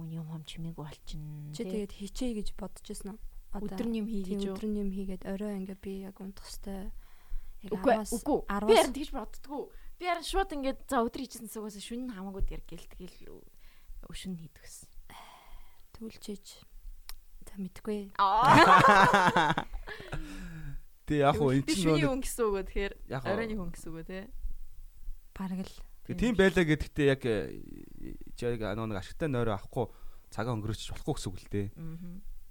[0.00, 1.52] хүн юм хам чимээгүй болчихно.
[1.52, 3.20] Чи тэгээд хийчээ гэж бодож байсан уу?
[3.50, 4.54] Өдөр юм хий гэж юу?
[4.54, 6.94] Өдөр юм хийгээд орой ингээ би яг унтах хэвээр
[7.66, 8.46] яг 10-аас үгүй.
[8.46, 9.74] Би харин тэгж боддгоо.
[9.98, 13.42] Би харин шууд ингээд за өдөр хийчихсэн зүгээс шүн хамаагүй дэр гэл тэгэл
[14.06, 14.86] өшин хийдэг гэсэн.
[15.98, 16.46] Түлчээж
[17.50, 18.14] за мэдгүй.
[21.10, 24.30] Тэ яг уу эн чинь нөө хүн гэсэн үг тэгэхээр оройн хүн гэсэн үг те.
[25.34, 25.74] Бараг л
[26.06, 27.22] Тийм байлаа гэдэгтээ яг
[28.34, 29.86] чи яг нэг ашигтай нойроо авахгүй
[30.30, 31.66] цагаа өнгөрөөч болохгүй гэсэн үг л дээ.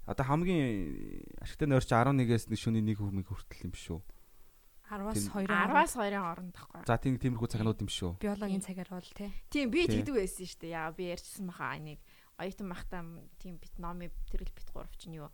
[0.10, 4.02] Одоо хамгийн ашигтай нойр чи 11-ээс нэг шөнийн 1 хүмиг хүртэл юм биш үү?
[4.90, 6.82] 10-аас 2 10-аас 2-ын хооронд тахгүй.
[6.90, 8.18] За тийм тиймэрхүү цагнууд юм шүү.
[8.18, 9.30] Биологийн цагаар бол тий.
[9.54, 10.74] Тийм би тэгдэг байсан шүү дээ.
[10.74, 12.02] Яа би ярьчихсан баха энийг
[12.42, 13.06] оюутан бахтаа
[13.38, 15.30] тийм бит номи тэрэл бит гурав чинь юу.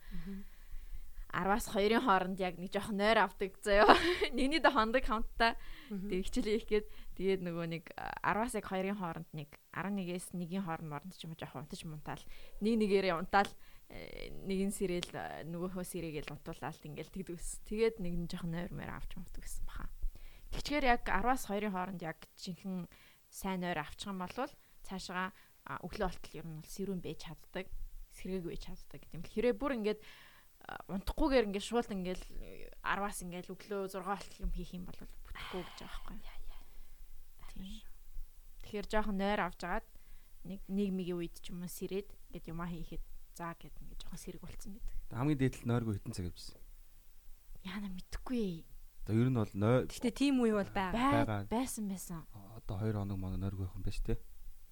[1.32, 3.96] 10-аас 2-ын хооронд яг нэг жоохон нойр авдаг заяа.
[4.36, 5.56] Нэгний дэ хондог хамтдаа
[5.88, 10.92] тэг хичээл хийх гээд тэгээд нөгөө нэг 10-аас яг 2-ын хооронд нэг 11-ээс 1-ийн хооронд
[10.92, 12.24] морнд ч юм уу жоохон унтаж мунтаал
[12.64, 13.52] нэг нэгээрээ унтаал
[13.90, 17.62] нэгэн сэрэл э, нөгөөхөө сэрэгээл унтуулаад ингээл тэгдэгс.
[17.70, 19.90] Тэгээд нэг нь жоохон нойр мөр авч мувдаг гэсэн баха.
[20.52, 22.90] Тэгчгээр яг 10-аас 2-ын хооронд яг жинхэнэ
[23.30, 24.34] сайн нойр авчих юм бол
[24.86, 25.30] цаашаа
[25.86, 27.68] өглөө болтол ер нь сэрүүн байж чаддаг,
[28.18, 29.26] сэргээг байж чаддаг гэдэг юм.
[29.26, 30.02] Хэрэг бүр ингээд
[30.90, 32.24] унтахгүйгээр ингээд шууд ингээд
[32.82, 37.82] 10-аас ингээд өглөө 6 болтол юм хийх юм бол бүтэхгүй гэж байгаа байхгүй.
[38.66, 39.88] Тэгэхээр жоохон нойр авч агаад
[40.46, 43.04] нэг нийгмийн үед ч юм уу сэрээд ингээд юмаа хийхэд
[43.36, 44.96] заа гэд ингээд жоохон сэрэг болцсон байдаг.
[45.12, 46.58] Хамгийн дээдл нойргүй хитэн цаг явжсэн.
[47.68, 48.64] Яна мэдхгүй.
[49.06, 51.46] Одоо ер нь бол нойр Гэтэ тийм үе бол байгаа.
[51.46, 52.26] Байсан байсан.
[52.34, 54.20] Одоо 2 хоног манай нойргүй байх юм байна шүү дээ.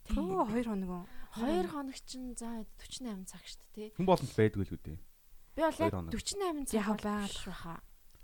[0.10, 1.06] Төө 2 хоног уу?
[1.38, 3.89] 2 хоног чинь за 48 цаг шүү дээ.
[3.93, 4.97] Хүн боломж байдгүй л үү.
[5.54, 7.76] Би бол яг 48 цаг яг байгаа л баха.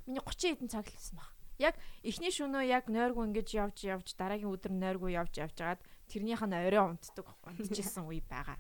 [0.10, 1.30] Миний 30 хэдэн цаг л хэлсэн баг.
[1.60, 6.42] Яг эхний шөнөө яг нойргүй ингэж явж явж дараагийн өдөр нойргүй явж явж жагаад тэрнийх
[6.42, 8.58] нь орой унтдаг унтчихсан үе байгаа.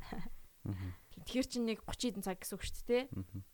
[1.25, 3.03] Тэгэхээр чинь нэг 30 хэдэн цаг гэсэн үг шүү дээ.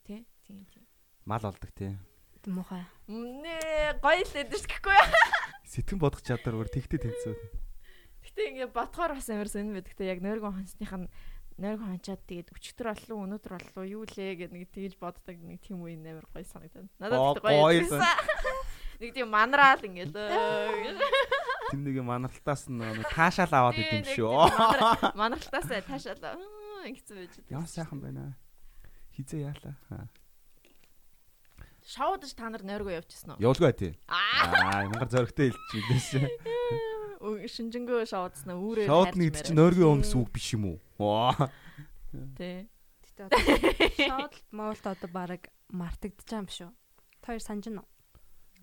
[0.06, 0.16] Тэ?
[0.46, 0.84] Тийм тийм.
[1.26, 1.98] Мал олдог тий.
[2.46, 2.86] Муухай.
[3.10, 4.94] Нэ гоё л эдэж гэхгүй.
[5.66, 7.34] Сэтгэн бодох чадвар өөр тэгтээ тэнцүү.
[8.22, 9.90] Гэтэ ингээ бодхоор бас амар сонир байдаг.
[9.98, 11.10] Гэтэ яг нойргон хонсных нь
[11.58, 15.82] нойргон хончаад тэгээд өчтөр боллоо өнөөдөр боллоо юу лээ гэдэг нэг тэгж боддог нэг тийм
[15.82, 16.90] үе амар гоё санагдана.
[17.02, 17.98] Надад гоё байсан.
[18.96, 20.16] Нэг тийм манараал ингээл
[21.68, 22.80] Тэр нэг манаралтаас нь
[23.12, 24.32] таашаал аваад идэм шүү.
[25.18, 26.40] Манаралтаас таашаал
[26.84, 27.34] ингэсэн байж.
[27.48, 28.36] Яа сайхан байна.
[29.16, 30.08] Хизээ яалаа.
[31.86, 33.40] Шоудж та нар нойргоо явчихсан уу?
[33.40, 33.92] Явуулгүй тий.
[34.10, 36.08] Аа, ямар зөрөгтэй хэлж бидээс.
[37.22, 38.74] Шинжэнгөө шоудсан уу?
[38.74, 41.30] Үүрээ Шоуд нэг чинь нойргоо юм гэсэн үг биш юм уу?
[42.34, 42.66] Тий.
[43.06, 43.38] Гэтэ одоо
[43.96, 46.70] шоуд Монголд одоо баг мартагдчих юм шүү.
[47.22, 47.78] Тэр санаж нь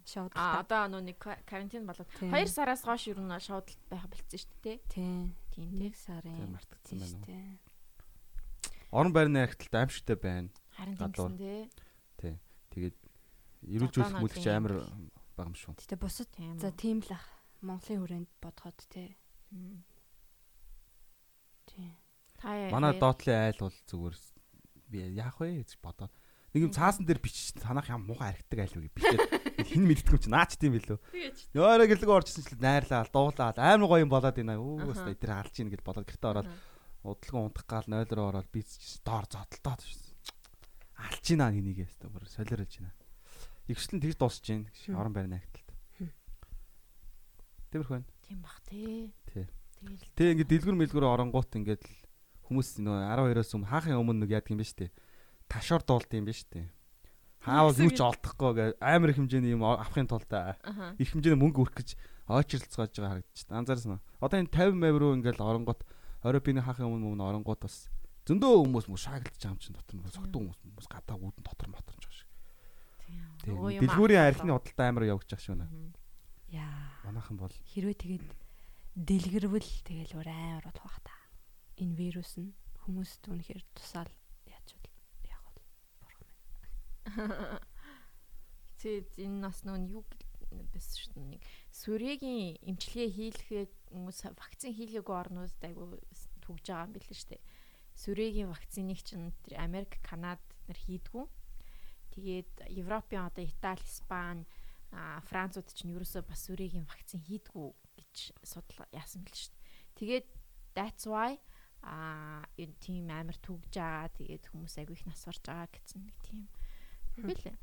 [0.04, 0.36] шоуд.
[0.36, 4.60] А одоо нөө нэг карантин болоод 2 сараас хойш ер нь шоудалт байх болцсон шүү
[4.67, 4.78] дээ.
[4.91, 5.32] Тий.
[5.56, 7.62] Тийм нэг сарын мартагдсан байна уу?
[8.94, 10.50] Орон байрны архитект аимшигтай байна.
[10.78, 11.66] Харин тийм тий.
[12.22, 12.36] Тий.
[12.70, 12.98] Тэгээд
[13.66, 14.86] эрүүжүүлэх мүлгч амар
[15.34, 15.74] бага юм шүү.
[15.82, 16.30] Гэтэ бусад
[16.62, 17.26] за тийм л ах
[17.66, 19.18] Монголын хүрээнд бодоход те.
[21.66, 21.90] Тий.
[22.44, 24.16] Манай доотлын айл бол зүгээр
[24.94, 26.14] би яах вэ гэж бодоод
[26.54, 29.22] нэг юм цаасан дээр бичиж танах юм муухай харагддаг айл вэ бичээд
[29.74, 31.00] хин мэддэг юм чи наач тийм билүү.
[31.56, 34.60] Нөөрэ гэлэг орчихсон ч найрлаа дуулаад амар гоё юм болоод байна.
[34.60, 36.52] Өө өстө эдгээр алж ийн гэж бодоод гэртээ ороод
[37.04, 38.63] удалгүй унтах гал 0 руу ороод би
[39.04, 42.96] доор зодтолтоод алж ийна нэгээс өстө бүр солиорлж байна.
[43.68, 45.70] Игшлэн тэгж дуусч байна гэж орон байрны агталт.
[47.72, 48.08] Тиймэрхүү байна.
[48.24, 49.12] Тийм бах тий.
[49.28, 49.46] Тий.
[50.16, 51.84] Тэг ингээд дэлгүр мэлгүр оронгуут ингээд
[52.48, 54.92] хүмүүс нөө 12-оос өмнө хаахын өмнө нэг яадаг юм ба штэ.
[55.52, 56.72] Ташоор дуулд юм ба штэ.
[57.44, 60.32] Хаавал юу ч олдохгүй гэ амар их хэмжээний юм авахын тулд
[60.96, 61.89] их хэмжээний мөнгө өрөх гэж
[62.32, 63.52] ойчролцоож байгаа харагдчих.
[63.52, 64.04] Анзаарсан уу?
[64.24, 65.44] Одоо энэ 50 мав руу ингээд
[66.24, 67.76] оронгууд Европын хаахын өмнө өмнө оронгууд бас
[68.24, 71.96] зөндөө хүмүүс мө шаагилж байгаа юм чинь дотор нь согтуу хүмүүс гадаа үүдэн дотор мотор
[72.00, 72.30] ч байгаа шиг.
[73.44, 73.84] Тийм.
[73.84, 75.68] Дэлгүүрийн архины худалдаа амар явж байгаа шүү нэ.
[76.56, 77.04] Яа.
[77.04, 78.26] Манайхан бол хэрвээ тэгээд
[78.96, 81.16] дэлгэрвэл тэгэл өөр амар болох бах та.
[81.84, 82.56] Энэ вирус нь
[82.88, 84.12] хүмүүст үнэхээр тусаал
[84.48, 84.88] яаж вэ?
[85.28, 85.68] Яг бол
[86.00, 86.24] бурхан
[86.64, 87.60] байна.
[88.80, 90.04] Тэгээд энэ нас нөө юу
[90.72, 91.28] байсан шүү дээ.
[91.36, 93.10] Нэг сүрээгийн эмчилгээ
[93.90, 95.98] хүмүүс вакцин хийлгээгүй орнууд айгу
[96.46, 97.44] түгж байгаа юм билээ шүү дээ.
[97.98, 101.26] Сүрээгийн вакциныг чинь тэр Америк, Канад нар хийдгүү.
[102.14, 104.46] Тэгээд Европын одоо Итали, Испани
[104.94, 109.66] Францууд ч нь ерөөсөө бас сүрээгийн вакцин хийдгүү гэж судал яасан шүү дээ.
[109.98, 110.28] Тэгээд
[110.78, 111.42] that's why
[111.82, 114.14] а энэ тийм амар түгж байгаа.
[114.14, 116.46] Тэгээд хүмүүс айгүй их нас орж байгаа гэсэн нэг тийм
[117.18, 117.58] билээ.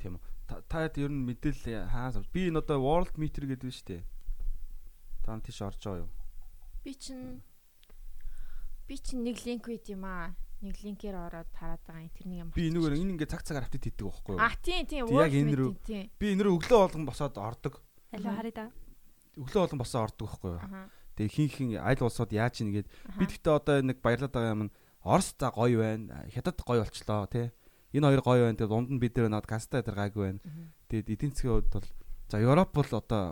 [0.00, 0.24] Тийм үү.
[0.68, 4.02] Та ер нь мэдээлэл хаас би энэ одоо World Meter гэдэг нь шүү дээ.
[5.24, 6.10] Та тийш орж байгаа юу?
[6.84, 7.42] Би чинь
[8.88, 12.50] би чинь нэг линк үйт юм аа нэг линкээр ороод тараад байгаа юм тэрний юм.
[12.54, 14.40] Би энэгээр энэ ингээ цаг цагаар апдейт хийдэг байхгүй юу?
[14.42, 15.04] А тийм тийм.
[15.10, 15.72] Энэ рүү.
[16.18, 17.82] Би энэ рүү өглөө болгон босоод ордог.
[18.14, 18.66] Алуу харъя да.
[19.38, 20.62] Өглөө болгон босоод ордог байхгүй юу?
[21.18, 22.88] Тэгээ хин хин аль улсууд яаж ийн гээд
[23.18, 26.24] би гэхдээ одоо нэг баярлаад байгаа юм нь Орос та гоё байна.
[26.30, 27.50] Хятад гоё болчлоо тий.
[27.92, 28.58] Энэ хоёр гоё байна.
[28.58, 30.40] Тэгээд унд нь бид нэр над каста дээр гайгүй байна.
[30.88, 31.88] Тэгээд эдийн засгийн хувьд бол
[32.32, 33.22] за Европ бол одоо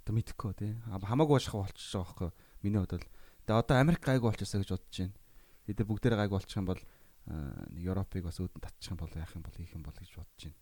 [0.00, 0.72] одоо мэдхгүй тий.
[0.88, 2.30] Хамаагүй шахав болчихж байгаа байхгүй?
[2.64, 3.08] Миний хувьд бол.
[3.44, 5.14] Тэгээд одоо Америк гайгүй болчихсоо гэж бодож байна
[5.66, 6.82] эдгээр бүгдээрээ гайг болчих юм бол
[7.26, 10.42] нэг Европыг бас өөдөн татчих юм бол яах юм бол хийх юм бол гэж бодож
[10.46, 10.58] байна.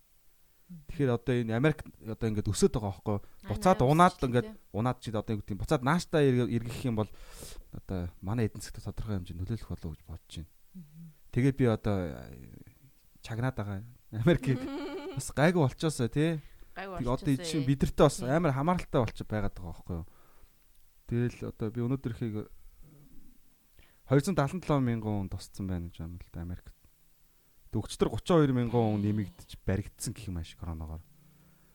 [0.89, 3.19] Тэгэхээр одоо энэ Америк одоо ингээд өсөд байгаа байхгүй
[3.53, 7.11] буцаад унаад ингээд унаад чи одоо юу гэдэг буцаад нааштай эргэх юм бол
[7.77, 10.49] одоо манай эдийн засгт тодорхой хэмжээнд нөлөөлөх болов уу гэж бодож байна.
[11.35, 12.15] Тэгээд би одоо
[13.27, 13.83] чагнаад байгаа
[14.15, 14.63] Америкийг
[15.19, 16.39] бас гайгүй болчоосоо тий.
[16.79, 17.35] Гайгүй болчоосоо.
[17.35, 20.07] Одоо чинь бидэртээ бас амар хамааралтай болчих байгаад байгаа байхгүй юу.
[21.11, 22.47] Тэгэл одоо би өнөөдөр ихийг
[24.07, 26.77] 277 мянган хүн тусцсан байна гэж байна л да Америкт.
[27.75, 31.03] Төгчдөр 32 мянган хүн нэмэгдэж баригдсан гэх юм ааш коронавигоор.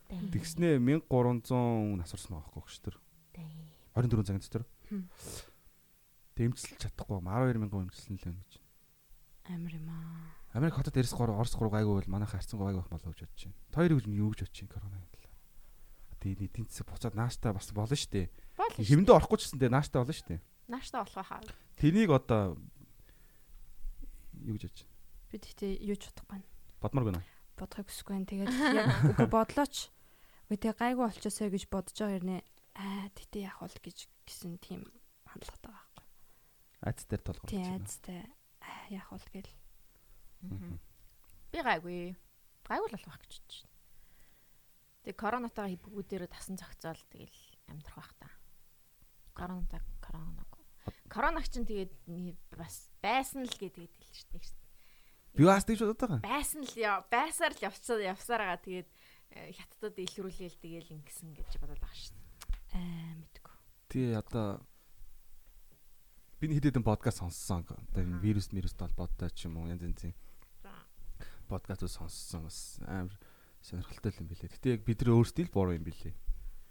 [0.08, 2.96] Тэгснээ 1300 хүн асарсан байгаа байхгүй гчтэр.
[3.98, 4.64] 24 цагт дотор.
[6.38, 8.59] Дэмжлж чадахгүй 12 мянган эмчилсэн л байна гэж.
[9.48, 10.34] Амар юм аа.
[10.52, 13.42] Америк хотод Эрс 3 Орос 3 гайгүй бол манайх харцсан гайгүй байх болов гэж бодож
[13.46, 13.56] байна.
[13.70, 15.36] Хоёрыг юу гэж бодож байна коронавиг талаар.
[16.20, 18.26] Тэгээ эдийн засаг буцаад нааштай бас болно шүү дээ.
[18.82, 20.40] Хэвэндээ орохгүй ч гэсэн тэгээ нааштай болно шүү дээ.
[20.66, 21.42] Нааштай болох хаа.
[21.78, 22.42] Тэнийг одоо
[24.42, 24.94] юу гэж бодож байна?
[25.30, 26.46] Би тэгтээ юу ч бодохгүй байна.
[26.82, 27.22] Бодмор гэнэ.
[27.54, 28.26] Бодохыг хүсэхгүй байна.
[28.26, 29.76] Тэгээд яг үгүй бодлооч
[30.50, 32.38] үгүй тэгээ гайгүй болчихосоо гэж бодож байгаа юм нэ.
[32.74, 34.82] Аа тэгтээ яах вэ гэж гисэн тийм
[35.30, 36.04] хандлагатай байхгүй.
[36.84, 37.48] Айц дээр толгор.
[37.48, 38.18] Тийм айцтай.
[38.26, 38.39] Аа
[38.90, 39.52] яах вэ гэл.
[41.50, 42.14] Би гайгүй.
[42.66, 43.78] Гайгүй л болох гэж бодож байна.
[45.00, 47.40] Тэг коронавитайгаа бүгдээрээ тасан зохицоол тэгэл
[47.72, 48.28] амьдрах байх та.
[49.32, 50.52] Коронавитай коронавиг.
[51.08, 51.92] Коронавиг чинь тэгээд
[52.54, 54.56] бас байсан л гэдэг хэлж шít.
[55.34, 56.20] Би бас тэгж бодоод байгаа.
[56.20, 56.74] Байсан л
[57.10, 58.88] байсаар л явцаа явсаар байгаа тэгээд
[59.30, 62.16] э, хятадд илрүүлээл тэгээл ингэсэн гэж бодоод байгаа шít.
[62.74, 63.56] Аа мэдгүй.
[63.90, 64.62] Тий одоо
[66.40, 67.68] би нэг хэдэн подкаст сонссон.
[67.68, 70.16] Одоо энэ вирус вирустэй холбоотой ч юм уу янз янзын
[71.52, 73.12] подкастууд сонссон бас амар
[73.60, 74.48] сонирхолтой юм билээ.
[74.48, 76.16] Гэтэ яг бид нар өөрсдөө л буруу юм билээ.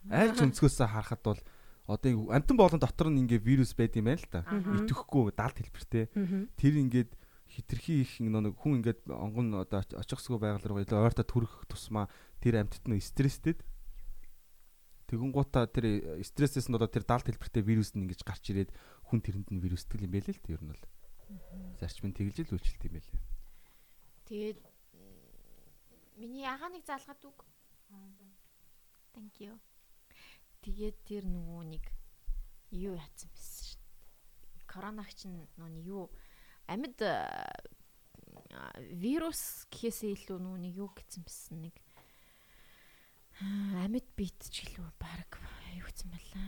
[0.10, 1.42] Аль ч өнцгөөсөө харахад бол
[1.86, 4.42] одоо амтан болон дотор нь ингээ вирус байд юм байна л та.
[4.50, 6.10] Итгэхгүй далд хэлбэртэй.
[6.58, 7.14] Тэр ингээд
[7.46, 12.10] хитрхи их нэг хүн ингээд онгон одоо очихсгүй байгаль руу илүү ойртоо төрөх тусмаа
[12.42, 13.62] тэр амьтад нь стресстэд.
[15.10, 18.70] Тэгүн гутаа тэр стрессээс нь одоо тэр далд хэлбэртэй вирус нь ингэж гарч ирээд
[19.10, 20.84] хүн тэрэнд нь вирустэй юм байл л тэр нь бол.
[21.82, 23.20] Зарчмын тэглэл үйлчлэлт юм байлээ.
[24.30, 24.60] Тэгээд
[26.20, 27.48] Миний ягаа нэг заалгаад үг.
[29.16, 29.56] Thank you.
[30.60, 31.86] Тэгээд тэр нөгөө нэг
[32.76, 34.68] юу яатсан байсан шүү дээ.
[34.68, 36.12] Коронавиг чинь нөгөө юу
[36.68, 37.00] амьд
[39.00, 41.76] вирус гэхээсээ илүү нэг юу гэсэн байсан нэг
[43.40, 45.40] амьд бит ч гэлөө баг
[45.80, 46.44] юу гэсэн байлаа.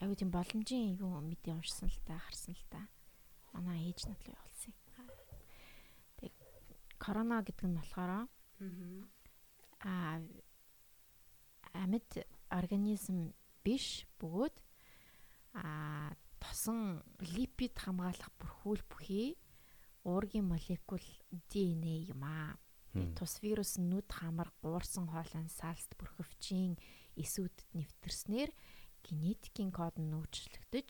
[0.00, 2.80] Аюу тийм боломжийн юу мэдээ уншсан л та харсан л та.
[3.54, 4.74] Манай ээж над л явуулсан.
[6.18, 6.32] Тэг
[6.98, 8.26] корона гэдэг нь болохоор
[9.84, 10.18] Аа
[11.74, 12.10] амьд
[12.48, 14.56] организм биш бөгөөд
[15.60, 19.28] а тосон липид хамгаалах бүрхүүл бүхий
[20.04, 21.04] уургийн молекул
[21.50, 22.56] ДНХ юм аа.
[23.16, 26.78] Тус вирус нүд хамар гуурсан хоолойн сальст бүрхөвчийн
[27.18, 28.50] эсүүдэд нэвтэрснээр
[29.06, 30.88] генетикийн код нь өөрчлөгдөж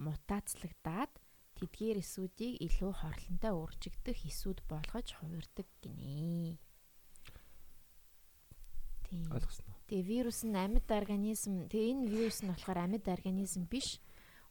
[0.00, 1.12] мутацлагдаад
[1.58, 6.56] тэдгээр эсүүдийг илүү хорлонтой үржигдэх эсүүд болгож хувирдаг гинэ.
[9.04, 9.26] Тийм.
[9.34, 9.76] Ойлгосноо.
[9.90, 11.66] Тэгээ вирус нь амьд организм.
[11.66, 13.98] Тэгээ энэ вирус нь болохоор амьд организм биш.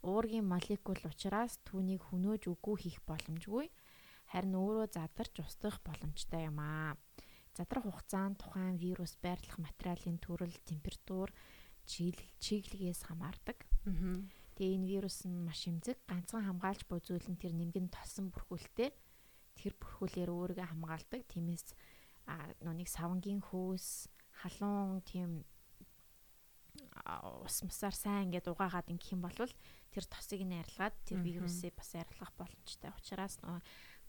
[0.03, 3.71] Уургийн молекул учраас түүнийг хөнөөж үгүй хийх боломжгүй.
[4.31, 6.99] Харин өөрөө задарч устгах боломжтой юм аа.
[7.55, 11.33] Задрах хугацаанд тухайн вирус байрлах материалын төрөл, температур,
[11.89, 13.58] чиглэлээс хамаардаг.
[14.56, 18.93] Тэгээ энэ вирус нь маш эмзэг, ганцхан хамгаалж буй зүйл нь тэр нэмгэн толсон бүрхүүлтэй.
[19.58, 21.21] Тэр бүрхүүлээр өөрийгөө хамгаалдаг.
[21.32, 21.73] Тиймээс
[22.62, 24.12] нүг савангийн хөөс,
[24.45, 25.47] халуун тийм
[27.43, 29.36] ус мусаар сайн ингээд угаагаад ингэх юм бол
[29.89, 32.93] тэр тосыг нь арилгаад тэр вирусыг бас арилгах боломжтой.
[32.93, 33.62] Учираас нөгөө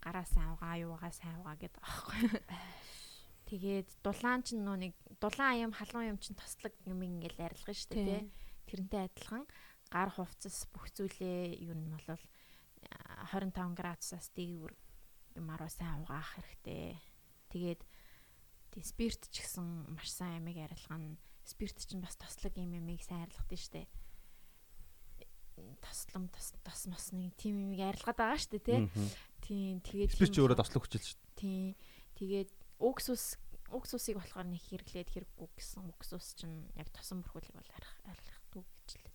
[0.04, 2.20] гараа сайн угаа, юугаа сайн угаа гэдэг аахгүй.
[3.50, 7.90] Тэгээд дулаан ч нөө нэг дулаан юм халуун юм чинь тослог юм ингээл арилгана шүү
[7.90, 8.22] дээ тий.
[8.70, 9.44] Тэрнтэй адилхан
[9.90, 12.22] гар хувцас бүх зүйлээ юу нь бол
[13.34, 14.72] 25 градусаас дээгүүр
[15.34, 16.94] юмараа сайн угаах хэрэгтэй.
[17.50, 17.82] Тэгээд
[18.70, 21.18] Тий спирт ч гэсэн маш сайн ямиг арилгана.
[21.42, 23.90] Спирт чинь бас тослог юм ямиг сайн арилгадаг штэ.
[25.82, 28.86] Тослом тос тос мос нэг тим ямиг арилгаад байгаа штэ тий.
[29.42, 31.18] Тийм тэгээд спирт ч өөрөө тослог хүчил штэ.
[31.34, 31.74] Тий.
[32.14, 32.50] Тэгээд
[32.80, 33.36] уксус
[33.70, 37.70] уксусыг болохоор нэг хэрэглээд хэрэггүй гэсэн уксус чинь яг тосон бүрхүүлийг бол
[38.08, 39.08] арилгахдгүй гэж л.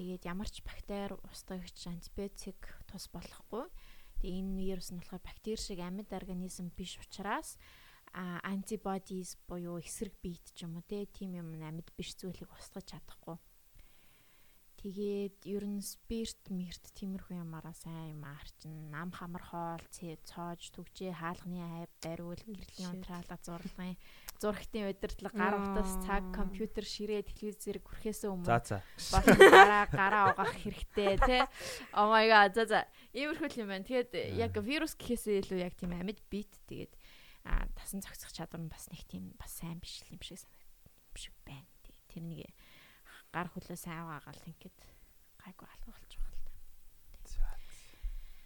[0.00, 3.68] Тэгээд ямар ч бактери устгагч антибиотик тус болохгүй.
[4.24, 7.60] Тэгээ энэ вирус нь болохоор бактери шиг амьд организм биш учраас
[8.14, 13.36] антибодис буюу эсрэг биет ч юм уу тийм юм амьд биш зүйлийг устгаж чадахгүй.
[14.84, 19.80] Тэгээд ер нь спирт, мэрт тиймэрхүү ямаараа сайн юм арчин нам хамар хоол,
[20.28, 23.96] цоож, түгжээ, хаалганы хайв, бариул, гэрлийн унтраалга зурлагын
[24.44, 30.52] зурагтын удирдлага, гар утас, цаг, компьютер, ширээ, телевизээр хүрхээсээ өмнө за за гараа гараа угаах
[30.52, 31.42] хэрэгтэй тий.
[31.96, 32.80] Oh my god за за.
[33.16, 33.88] Иймэрхүү юм байна.
[33.88, 36.92] Тэгээд яг вирус гэхээсээ илүү яг тийм амьд бит тэгээд
[37.72, 41.64] тасан зохицох чадвар нь бас нэг тийм бас сайн биш юм шиг санагдсан шиг байна.
[42.12, 42.52] Тэр нэг
[43.34, 44.78] гар хөлөөс аваагаал ингээд
[45.42, 46.54] гайгүй алга болж байгаа л та.
[47.26, 47.50] За.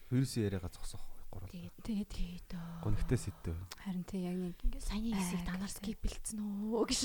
[0.09, 1.51] Хөрс яриага зогсох гурав.
[1.53, 2.89] Тэгээд тэгээд өө.
[2.89, 3.55] Гонхтой сэдтэй.
[3.85, 7.01] Харин тэг яг нэг ингээд саяны хэсэг данаар скип бэлдсэн өө гэж.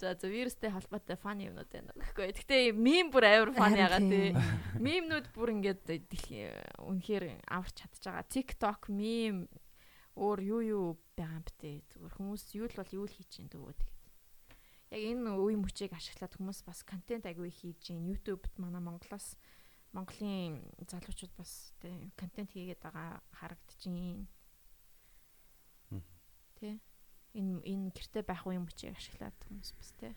[0.00, 2.34] За за вирустэй холбоотой фан юмнууд байна гэхгүй.
[2.34, 4.34] Гэтэ мим бүр амар фан ягаа тий.
[4.82, 5.86] Мимнүүд бүр ингээд
[6.82, 8.26] үнэхээр аварч чадж байгаа.
[8.26, 9.46] TikTok мим
[10.18, 11.76] өөр юу юу байгаа юм бэ тий.
[11.94, 13.99] Зүгээр хүмүүс юу л бол юу л хийж чинь дөө тэгээд
[14.90, 19.38] Яг энэ үе мөчийг ашиглаад хүмүүс бас контент агүй хийж чинь YouTube-д манай Монголоос
[19.94, 24.26] Монголын залуучууд бас тий контент хийгээд байгаа харагдчихээн.
[26.58, 26.82] Тэ.
[27.38, 30.14] Энэ энэ гэрте байх үе мөчийг ашиглаад хүмүүс бас тий.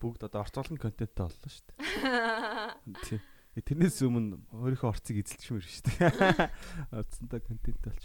[0.00, 3.00] Бүгд одоо орцуулгын контенттэй боллоо шүү дээ.
[3.08, 3.20] Тий.
[3.60, 6.48] Тэрнээс өмнө өөрийнхөө орцыг эзэлчихмээр шүү дээ.
[7.00, 8.04] Орцсонтой контент болж.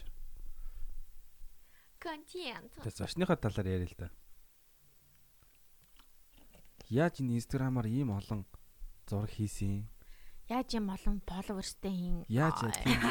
[1.99, 2.71] Контент.
[2.81, 4.09] Тэгээ зочныхаа талаар яриа л да.
[6.89, 8.45] Яаж энэ инстаграмаар ийм олон
[9.09, 9.89] зураг хийсэн?
[10.49, 12.25] Яаж ийм олон фолловерстэй хийн?
[12.29, 13.01] Яаж тийм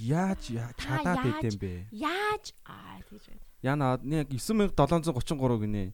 [0.00, 0.48] Яаж
[0.80, 1.72] чадаад идэм бэ?
[1.92, 3.44] Яаж аа тэгж байна.
[3.60, 5.92] Яна нэг 9733 гинэ.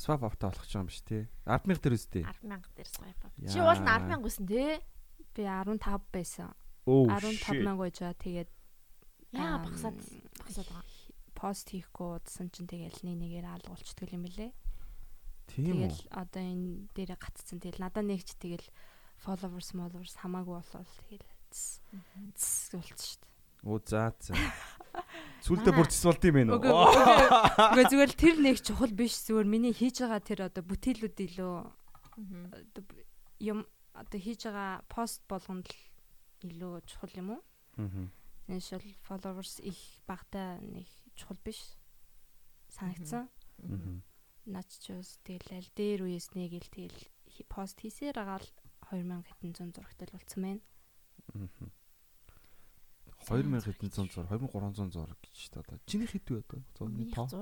[0.00, 1.28] Swap авта болох ч юм биш тий.
[1.44, 2.24] 100000 дээр үстэй.
[2.24, 3.20] 10000 дээр swap.
[3.44, 4.80] Чи уул нь 10000 үсэн тий.
[5.36, 6.56] Би 15 байсан.
[6.88, 8.48] 15 мянга байжаа тэгээд
[9.36, 10.00] яа багсаад
[10.40, 10.84] багсаад байгаа.
[11.36, 14.50] Пост хийхгүй удсан чинь тэгэл нэг нэгээр алгуулчихдаг юм бэлээ.
[15.46, 15.90] Тийм үү.
[15.90, 17.58] Тэгэл одоо энэ дээрээ гатцсан.
[17.62, 18.66] Тэгэл надаа нэгч тэгэл
[19.22, 23.34] followers followers хамаагүй болол тэгэл цс болчих шүү дээ.
[23.66, 24.34] Оо за за.
[25.46, 26.58] Сүлдээ бүр цэс болд юм бэ нөө.
[26.60, 31.54] Үгүй зүгээр л тэр нэг чухал биш зүгээр миний хийж байгаа тэр одоо бүтээлүүд илүү
[33.46, 33.58] юм
[33.94, 35.78] одоо хийж байгаа пост болгонд л
[36.50, 37.42] илүү чухал юм уу?
[37.80, 38.08] Аа.
[38.50, 41.78] Нэшэл followers их багтаа нэг чухал биш
[42.70, 43.30] санагдсан.
[43.62, 44.02] Аа
[44.46, 44.66] бас
[45.26, 47.00] тэгэл аль дээр үеэс нэг ил тэгэл
[47.50, 48.50] пост хийсээр байгаа л
[48.90, 50.62] 2000 хэдэн зуун зурагтай л болцсон байна.
[51.34, 51.68] Аа.
[53.26, 55.78] 2000 хэдэн зуун зураг 2300 зураг гэж та одоо.
[55.86, 56.62] Чиний хэд вэ одоо?
[56.78, 57.34] 106.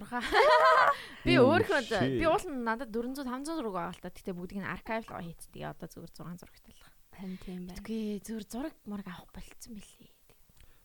[1.24, 1.80] Би өөрийнхөө
[2.16, 4.08] би уул надад 400 500 зураг байгаа л та.
[4.08, 5.60] Гэтэ бүгдийг нь архив л хийцдэг.
[5.60, 6.84] Одоо зүгээр 6 зурагтай л.
[7.12, 7.80] Харин тийм байна.
[7.84, 10.12] Үгүй зүгээр зураг мураг авах болцсон билээ.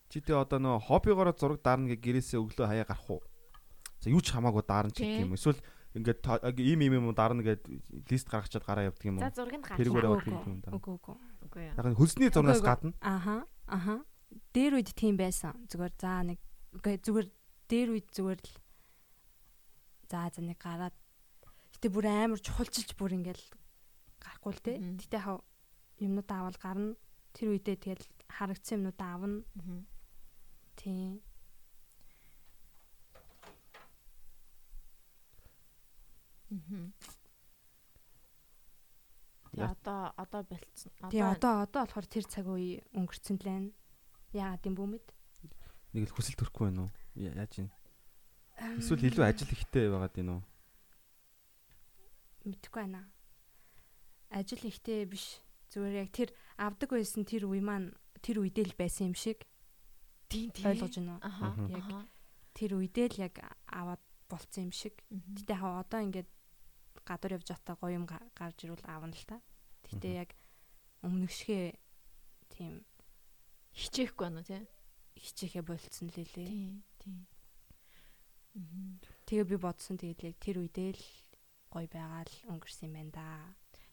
[0.10, 3.22] Чи тэ одоо нөө хоббигоороо зураг даарна гэ гэрээсээ өглөө хаяа гарах уу?
[4.02, 5.38] За юу ч хамаагүй даарна ч гэх юм.
[5.38, 5.62] Эсвэл
[5.98, 6.22] ингээд
[6.62, 7.66] ийм ийм юм дарна гэд
[8.10, 9.26] лист гаргачаад гараа явдаг юм уу?
[9.26, 9.80] За зургийг гаргах.
[9.82, 10.74] Тэргээр яваад юм даа.
[10.78, 11.18] Үгүй үгүй.
[11.50, 11.64] Үгүй.
[11.74, 12.94] Яг нь хөлсний зурнаас гадна.
[13.02, 13.50] Аха.
[13.66, 14.06] Аха.
[14.54, 15.58] Дээр үед тийм байсан.
[15.66, 16.40] Зүгээр за нэг
[16.78, 17.28] үгүй зүгээр
[17.66, 18.54] дээр үед зүгээр л
[20.10, 20.96] за за нэг гараад
[21.74, 23.46] гэтээ бүр амар чухалчилж бүр ингээл
[24.22, 24.78] гарахгүй л те.
[24.78, 25.42] Гэтээ хав
[25.98, 26.94] юмнууд аавал гарна.
[27.34, 29.42] Тэр үедээ тэгэл харагдсан юмнууд аавна.
[30.78, 31.22] Тийм.
[36.50, 36.92] Аа.
[39.50, 40.92] Тэгээ одоо одоо болцсон.
[41.10, 43.70] Тэгээ одоо одоо болохоор тэр цаг үе өнгөрцөн л байна.
[44.34, 45.08] Яагаад юм бүү мэд?
[45.98, 46.92] Нэг л хүсэл төрөхгүй байна уу?
[47.18, 47.70] Яаж юм?
[48.78, 50.44] Эсвэл илүү ажил ихтэй байгаад байна уу?
[52.46, 53.02] Мэдхгүй байна.
[54.30, 55.42] Ажил ихтэй биш.
[55.74, 56.30] Зүгээр яг тэр
[56.62, 59.50] авдаг байсан тэр үе маань тэр үедээ л байсан юм шиг.
[60.30, 60.70] Тийм тийм.
[60.70, 61.26] Ойлгож байна уу?
[61.26, 61.48] Аха.
[61.74, 61.90] Яг
[62.54, 63.34] тэр үедээ л яг
[63.66, 64.94] аваад болцсон юм шиг.
[65.10, 66.30] Гэтэ хаа одоо ингээд
[67.10, 69.42] гадуур явж байхдаа гоё юм гарч ирвэл аавна л та.
[69.90, 70.30] Гэтэ яг
[71.02, 71.74] өмнөгшгөө
[72.54, 72.86] тийм
[73.74, 74.64] хичээхгүй байна уу тий?
[75.18, 76.46] Хичээхэ болцсон л лээ.
[76.46, 77.18] Тийм тийм.
[79.26, 81.06] Тэгээ би бодсон тэгээд яг тэр үедээ л
[81.74, 83.28] гоё байгаа л өнгөрсөн юм байна да.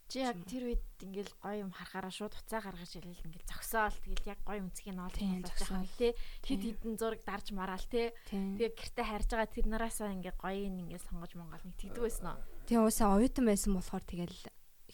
[0.06, 4.30] Чи яг тэр үед ингээл гоё юм харахаараа шууд уцаа гаргаж ирэл ингээл зогсоол тэгэл
[4.30, 5.18] яг гоё үнцгийг нь олж
[5.50, 6.14] зогсоол тий.
[6.46, 8.14] Хит хитэн зураг дарж мараал тий.
[8.30, 12.42] Тэгээ гэрте харж байгаа тэр нараасаа ингээ гоё ингээ сонгож монгол нэг тэгдэг байсан уу?
[12.70, 14.38] Тэгээ уусаа оюутан байсан болохоор тэгэл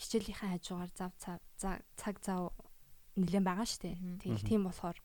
[0.01, 2.57] хичээлийнхаа хажуугаар зав цаг зав
[3.20, 3.92] нэлээд байгаа штэ.
[4.25, 4.96] Тэгэл тийм болохоор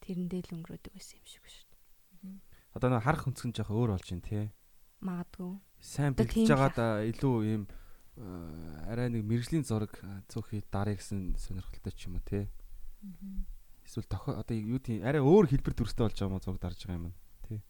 [0.00, 2.40] тэрэндээ л өнгөрөөдөг байсан юм шиг шүү дээ.
[2.72, 4.44] Одоо нэг харах өнцгөн жоох өөр болж байна тий.
[5.04, 5.52] Магадгүй.
[5.80, 6.78] Сайн бэлтэж байгаад
[7.12, 7.62] илүү ийм
[8.16, 9.94] арай нэг мэрэгжлийн зураг
[10.28, 12.48] цөөхий дарыг гэсэн сонирхолтой ч юм уу тий.
[13.86, 17.00] Эсвэл тохиол одоо юу тийм арай өөр хэлбэр төрстэй болж байгаа юм зураг дарж байгаа
[17.00, 17.14] юм
[17.46, 17.60] тий.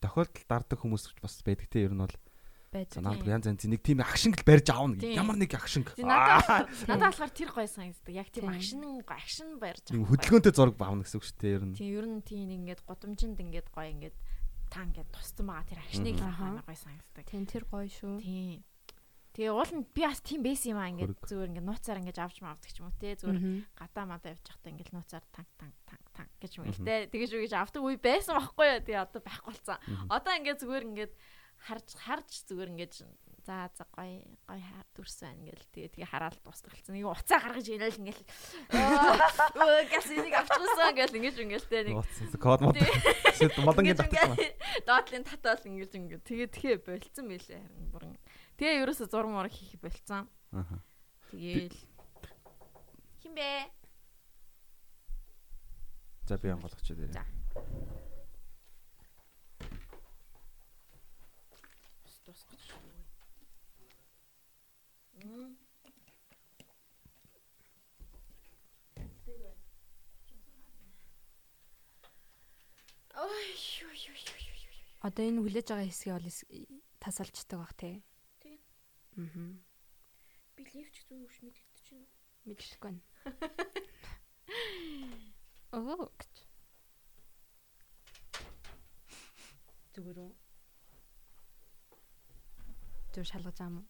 [0.00, 2.16] Тохиолдол дардаг хүмүүс бас байдаг тий ер нь бол
[2.72, 3.02] байдаг.
[3.02, 5.16] Надад бүр янз янз нэг тийм акшинг л барьж аавна гэх.
[5.16, 5.92] Ямар нэг акшинг.
[6.00, 8.12] Надад надад болохоор тэр гоё санагддаг.
[8.12, 10.08] Яг тийм акшин акшин барьж байгаа.
[10.10, 11.74] Хөдөлгөөнтэй зураг баавна гэсэн үг шүү дээ ер нь.
[11.76, 14.16] Тийм ер нь тийм ингээд годомжинд ингээд гоё ингээд
[14.68, 17.24] та ингээд туссан байгаа тэр акшныг амар гоё санагддаг.
[17.24, 18.14] Тийм тэр гоё шүү.
[18.20, 18.64] Тийм.
[19.36, 22.40] Тэгээ уул нь би бас тийм байсан юм аа ингээд зүгээр ингээд нууцаар ингээд авч
[22.40, 23.20] мавдаг ч юм уу те?
[23.20, 27.30] Зүгээр гадаа мадаа явж байхдаа ингээд нууцаар танк танк танк танк гэж юм те тэгэж
[27.36, 28.80] үгэж авдаг үе байсан байхгүй юу?
[28.88, 29.76] Тэгээ одоо байхгүй болсон.
[30.08, 31.12] Одоо ингээд зүгээр ингээд
[31.68, 32.94] харж харж зүгээр ингээд
[33.46, 34.60] за за гой гой
[34.96, 35.68] дүрс байна гэл.
[35.68, 36.96] Тэгээ тэгээ хараад дуусгалцсан.
[36.96, 38.24] Нэг уцаа гаргаж ирээл ингээл.
[39.52, 41.96] Өө газ энийг авчихсан гэл ингэж ингээл тэ нэг
[42.40, 42.76] код мод.
[43.62, 44.34] Модонгийн татсан.
[44.88, 46.24] Доотлын татаал ингэж ингээд.
[46.26, 48.16] Тэгээ тэгээ болцсон байлээ харин бүрэн.
[48.56, 50.28] Тэгээ ерөөсө зурм ураг хийх болцсон.
[50.56, 50.80] Аа.
[51.28, 51.76] Тэгээл
[53.20, 53.68] хин бэ?
[56.24, 57.12] За би онголгоч дээ.
[57.12, 57.24] За.
[62.24, 62.80] Тусгаж шүү.
[65.22, 65.54] Мм.
[73.16, 73.48] Ой,
[73.86, 74.76] ой, ой, ой.
[75.06, 76.28] Одоо энэ хүлээж байгаа хэсгийг бол
[76.98, 78.02] тасалчдаг бах тий.
[79.16, 79.52] Аа.
[80.56, 82.06] Би левч зүг өвш мэддэг чинь.
[82.44, 83.02] Мэдлэхгүй байна.
[85.76, 86.34] Оо гэж.
[89.96, 90.32] Зүгээр үү?
[93.12, 93.86] Зүгээр шалгаж юм уу?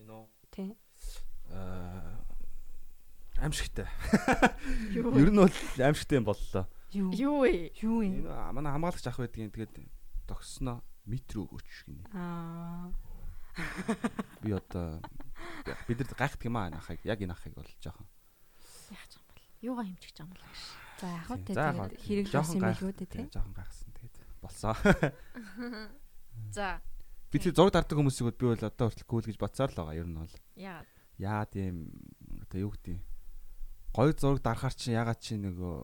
[0.00, 0.26] Энэ үү?
[0.50, 0.70] Тий.
[1.52, 2.24] Аа
[3.44, 3.86] аимшигтай.
[4.94, 6.64] Юу Ер нь бол аимшигтай юм боллоо.
[6.92, 7.10] Юу?
[7.12, 7.72] Юу вэ?
[7.82, 8.24] Юу юм?
[8.24, 9.74] Энэ манай хамгаалагч ах байдгийн тэгээд
[10.24, 12.08] тогсноо метр өгөөч гинэ.
[12.14, 12.88] Аа.
[14.42, 15.00] Би одоо
[15.88, 18.06] бид нар гайхдаг юм аа энэ ахыг яг энэ ахыг бол жоохон.
[18.90, 19.42] Яах юм бол.
[19.62, 20.58] Юугаа байгаа юм бол гэж.
[21.00, 21.38] За яг хөө
[21.98, 23.24] тэгээд Жоохон юм билүү дээ тий.
[23.24, 24.74] тий, Жоохон гайхсан тэгээд болсон.
[26.54, 26.80] За.
[27.30, 29.98] Би тэр зураг дарддаг хүмүүсийг бол би бол одоо хүртэл кул гэж бодсоор л байгаа
[29.98, 30.34] ер нь бол.
[30.54, 30.86] Яагаад?
[31.18, 31.74] Яа тийм
[32.46, 32.98] одоо юу гэдэг
[33.94, 35.74] гоё зураг дарахаар чи ягаад чи нөгөө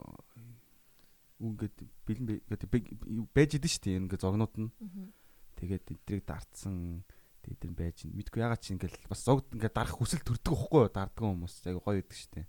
[1.41, 2.69] үгээд бэлэн бэ- гэдэг
[3.35, 4.71] байж идэв шүү дээ ингээ зургнууд нь.
[5.59, 7.03] Тэгээд эдрийг дартсан
[7.45, 10.81] тэгээд тэр байж ин мэдгүй ягаад чи ингээл бас зогд ингээ дарах хүсэл төрдөг байхгүй
[10.85, 12.47] юу дарддаг хүмүүс яг гоё шүү дээ.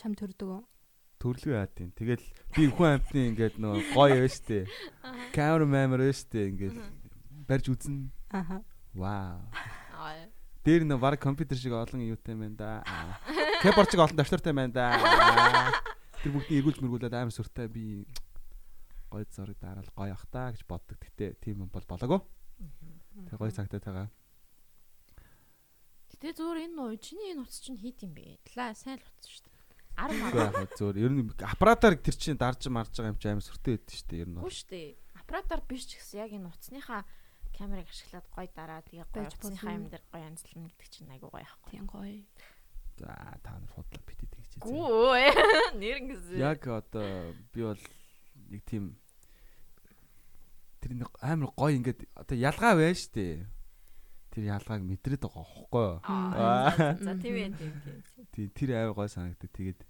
[0.00, 0.62] Чам төрдөг үү?
[1.20, 1.92] Төрлөө яа тийм.
[1.92, 2.24] Тэгэл
[2.56, 4.64] би хүн амтны ингээд нөгөө гоё дээ.
[5.36, 6.76] Камера мамер байна шүү дээ ингээд
[7.44, 8.08] барьж үзнэ.
[8.32, 8.64] Аха.
[8.96, 9.44] Вау.
[10.64, 12.72] Дээр нөө баг компьютер шиг олон юутай байна да.
[13.62, 14.86] Кеборд шиг олон давтартай байна да.
[16.24, 18.08] Тэр бүгдийг эргүүлж мэргүүлээд амар сүртэй би
[19.12, 20.96] гоё зураг дараал гоё ах та гэж боддог.
[21.00, 22.20] Гэтэ тийм юм бол болоогүй.
[23.28, 24.08] Тэг гоё цагтаа тагаа.
[26.14, 28.38] Гэтэ зүгээр энэ нуу чиний энэ утас чинь хит юм бэ?
[28.56, 29.58] Лаа сайн л утас шүү дээ.
[29.96, 30.62] 10 Үгүй маа.
[30.64, 33.96] яг зөөр ер нь аппаратаар тэр чинь дарж марж байгаа юм чи амар сүртэй байдсан
[33.98, 34.38] шүү дээ ер нь.
[34.40, 34.88] Үгүй шүү дээ.
[35.20, 37.02] Аппаратаар биш ч гэсэн яг энэ утасныхаа
[37.56, 41.44] камерыг ашиглаад гоё дараа тэгээ гоё утасныхаа юм дээр гоё анзлна гэдэг чинь айгуу гоё
[41.44, 41.70] ахгүй.
[41.72, 42.20] Тийм гоё.
[43.00, 43.08] За
[43.40, 44.60] та нар худлаа бит идэх гэж.
[44.60, 45.80] Гүү.
[45.80, 46.36] Нэр ингэсэн.
[46.36, 47.80] Яг одоо би бол
[48.52, 48.99] нэг тийм
[50.80, 53.34] тэр нэг амар гоё ингээд одоо ялгаа байна шүү дээ.
[54.30, 55.88] Тэр ялгааг мэдрээд байгаа хөөхгүй.
[57.04, 57.98] За, тийм ээ тийм тийм.
[58.32, 59.50] Тий, тэр амар гой санагдав.
[59.52, 59.80] Тэгээд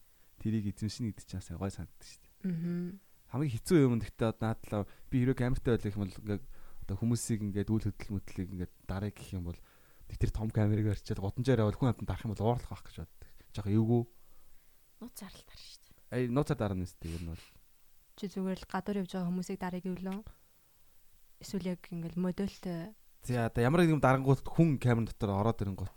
[0.41, 2.33] тэрийг эзэмшнэ гэдэг чинь асаа гой санагдав шүү дээ.
[2.51, 2.91] Аа.
[3.31, 4.83] Хамгийн хэцүү юм гэхдээ одоо наадлаа
[5.13, 6.45] би хэрэв камертай байх юм бол ингээд
[6.83, 9.61] одоо хүмүүсийг ингээд үйл хөдлөл мэдлийг ингээд дарыг гэх юм бол
[10.11, 13.31] тэр том камерыг арчаад годамжаар явал хүн амтан дарах юм бол уурлах байх гэж боддог.
[13.55, 14.03] Жохоо эвгүй.
[14.99, 15.95] Нууц зарлалтаар шүү дээ.
[16.11, 17.47] Ай нууцаар дарна нэстэй ер нь бол.
[18.19, 20.19] Чи зүгээр л гадуур явж байгаа хүмүүсийг дарыг ивлөө.
[21.41, 22.95] Эсвэл яг ингээл модельтэй
[23.27, 25.97] За одоо ямар нэгэн дарангууд хүн камер дотор ороод ирэнгуут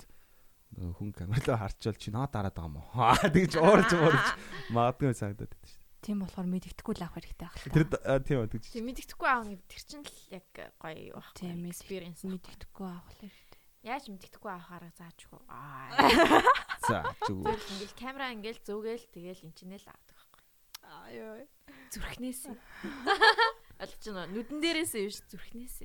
[0.73, 2.87] хүн камерлаа харчвал чи наа дараад байгаа юм уу?
[3.11, 4.25] Аа тэгж уурж уурж
[4.73, 7.75] магадгүй санагдаад байдаг шүү тийм болохоор мэддэхгүй л авах хэрэгтэй байх дээ.
[7.79, 8.65] Тэр тийм үү тэгж.
[8.75, 11.31] Тийм мэддэхгүй аав нэг тэр чинь л яг гоё байх.
[11.39, 12.27] Тийм, experience.
[12.27, 13.59] мэддэхгүй авах хэрэгтэй.
[13.87, 15.41] Яаж мэддэхгүй авахаараа заажгүй.
[15.47, 16.43] Аа.
[16.83, 17.47] За зүг.
[17.47, 20.43] Зүгээр ингээл камера ингээл зүгээл тэгэл энчнэл авдаг байхгүй.
[20.83, 21.47] Аа ёо.
[21.87, 22.51] Зүрхнээс.
[23.83, 24.31] Олж байна.
[24.31, 25.77] Нүдэн дээрээс юм ш зүрхнээс.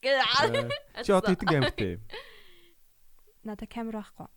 [0.00, 0.12] Гэ.
[1.04, 2.02] Чи одоо хэдэн камертай юм?
[3.44, 4.28] Надаа камер байхгүй.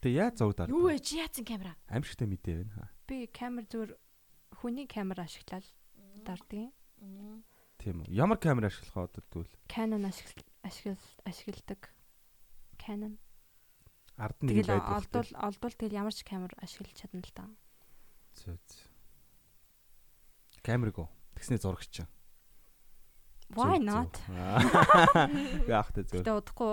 [0.00, 0.70] Тэг яа зов даа.
[0.70, 0.98] Юу вэ?
[1.02, 1.74] Чи яатсан камера?
[1.90, 2.90] Амжигтай мэдээ байна.
[3.06, 3.92] Би камер зүгээр
[4.62, 5.66] хүний камер ашиглаад
[6.22, 6.70] дардیں۔
[7.02, 7.42] Мм.
[7.78, 8.10] Тийм үү.
[8.10, 11.90] Ямар камер ашиглах одоо тэгвэл Canon ашигл ашигл ашигладаг.
[12.78, 13.18] Canon.
[14.18, 14.94] ард нь нэг Тэгэл байдаг.
[14.98, 17.46] олдвол олдвол тэгэл ямар ч камер ашиглаж чадна л да.
[18.34, 18.66] Зөөц.
[18.66, 18.87] Камерыг
[21.00, 21.08] уу.
[21.36, 22.04] Тэгснээ зурагч.
[23.56, 24.12] Why not?
[25.64, 26.20] Яах тэ зөө.
[26.20, 26.72] Гэтэ удахгүй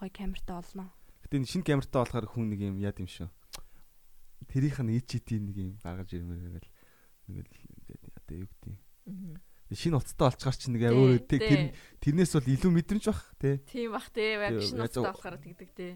[0.00, 0.88] гой камертай олно.
[1.28, 3.28] Гэтэ энэ шинэ камертай болохоор хүн нэг юм яд юм шүү.
[4.48, 6.68] Тэрийнх нь EGT нэг юм гаргаж ирмээр тэгэл
[7.28, 8.74] нэг л ингээд одоо юу гэдэг.
[9.04, 9.36] Мгм.
[9.74, 11.38] Шинэ уцтай олцгаар чи нэг Тий, өөр тий.
[11.40, 11.60] тэр
[12.00, 13.54] тэрнээс бол илүү мэдрэмж бах тий.
[13.68, 15.88] Тийм бах Тий, утастай уу- болохоор тэгдэг те.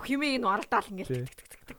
[0.00, 0.96] Бүх юмыг нь оролдоол Тий.
[0.96, 1.28] ингээл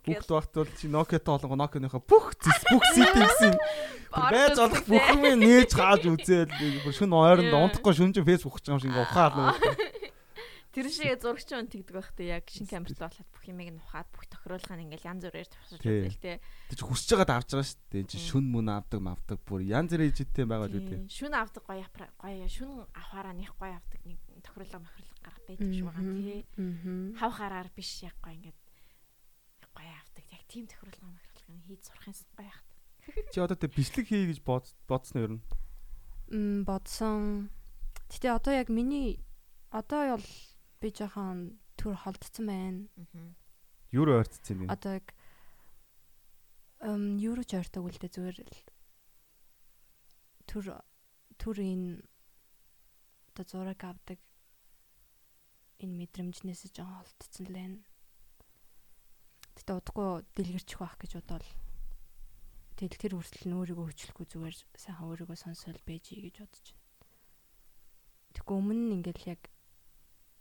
[0.05, 3.57] Бүгд багт бол чи Nokia-тай олонго Nokia-ныхаа бүх зис бүх settings-ийн
[4.31, 8.77] байж болох бүх юм нээж хааж үзээл шүн ойронд унтахгүй шүн чинь Facebook хийж байгаа
[8.77, 9.57] юм шиг ухаал.
[10.71, 12.23] Тэр шиг зурагч мөн тэгдэг байх те.
[12.31, 15.79] Яг шинэ камертай болоод бүх юмыг нь ухаад бүх тохируулгыг нь ингээл янз бүрээр тусаж
[15.83, 15.99] Тий.
[16.07, 16.33] үзэл те.
[16.71, 18.03] Тэг чи хүсэж байгаад авч байгаа шүү дээ.
[18.07, 18.27] Чи Мм.
[18.31, 20.87] шүн мөн авдаг мавдаг бүр янз бүрийн ижиттэй байгаа л үү.
[20.87, 21.01] Тийм.
[21.11, 24.15] Шүн авдаг гоё гоё шүн авахаараа них гоё авдаг нэг
[24.47, 26.41] тохируулга мохирлог гарах байдаг шүү байгаа тий.
[26.57, 27.17] Аа.
[27.21, 28.59] Хавхаараар биш яг гоё ингээд
[29.75, 30.25] гоё авдаг.
[30.33, 32.61] Яг тийм тохируулга мохирлог хийж сурах юм гоё яах.
[33.33, 35.41] Чи одоо тэг бичлэг хий гэж бод- бодсон нь ер нь.
[36.31, 37.49] Мм бодсон.
[38.11, 39.23] Гэтэ одоо яг миний
[39.71, 40.27] одоо бол
[40.81, 42.81] би жоохон төр холдсон байна.
[42.97, 43.33] Аа.
[43.91, 44.73] Юу руу ойрцсон юм бэ?
[44.73, 45.07] Одоо яг
[46.81, 48.57] эм юу ч ойртог үлдээ зүгээр л
[50.49, 50.65] төр
[51.37, 52.01] төр энэ
[53.31, 54.19] одоо зураг авдаг
[55.83, 57.77] энэ мэдрэмжнээс жоохон холдсон л байна.
[59.57, 61.49] Гэтэ удахгүй дэлгэрчих байх гэж бодвол
[62.81, 66.81] Тэгэл тэр хүртэл нь өөрийгөө хөчлөхгүй зүгээр сайхан өөрийгөө сонсоол байж ий гэж бодож байна.
[68.33, 69.41] Тэгэхгүй өмнө нь ингээл яг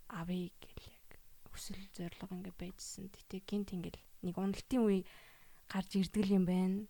[0.09, 1.09] авъя гэл яг
[1.53, 3.13] хүсэл зориг ингээд байжсэн.
[3.13, 5.05] Гэтэ гинт ингээл нэг уналтын үе
[5.69, 6.89] гарч ирдгэл юм байна.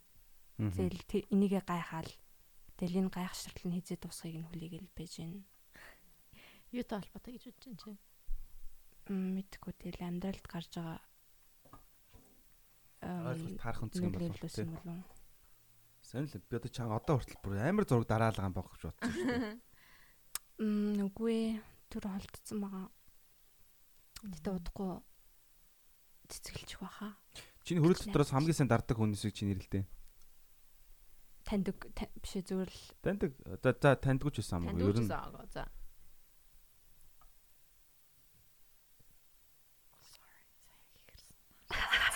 [0.55, 1.03] Тэгэл
[1.35, 2.13] энийгээ гайхаал.
[2.79, 5.43] Тэгэл энэ гайхшрал нь хизээ тусахыг нь хүлээгээл байж байна.
[6.71, 7.91] Юутай холбоотой гэж бодож байна чи?
[9.11, 11.03] Мэдхгүй тэгэл амьдралд гарч байгаа
[13.03, 15.03] ойлголт таарах үнцэг юм болов уу?
[16.05, 19.27] Сайн л би одоо чам одоо хүртэл бүр амар зураг дараалгаа байх гэж бодсон шүү
[19.35, 19.59] дээ.
[20.61, 21.59] Мм үгүй
[21.89, 22.87] түр холдсон байгаа.
[24.21, 24.91] Тэгтээ удахгүй
[26.29, 27.17] цэцгэлчих баха.
[27.65, 29.85] Чиний хөрөл дотроос хамгийн сайн дарддаг хүмүүсийг чи нэрлэлтэй.
[31.49, 31.77] Таньдаг
[32.21, 32.83] биш ээ зүгээр л.
[33.01, 33.33] Таньдаг.
[33.65, 34.93] За за таньдагч байсан юм уу?
[34.93, 35.09] Ер нь.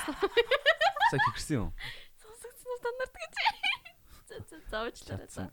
[0.04, 1.70] Сая хихэрсэн юм.
[2.20, 3.34] Сонсогдсон стандарт гэж.
[4.28, 5.48] За за заавчлаарай за.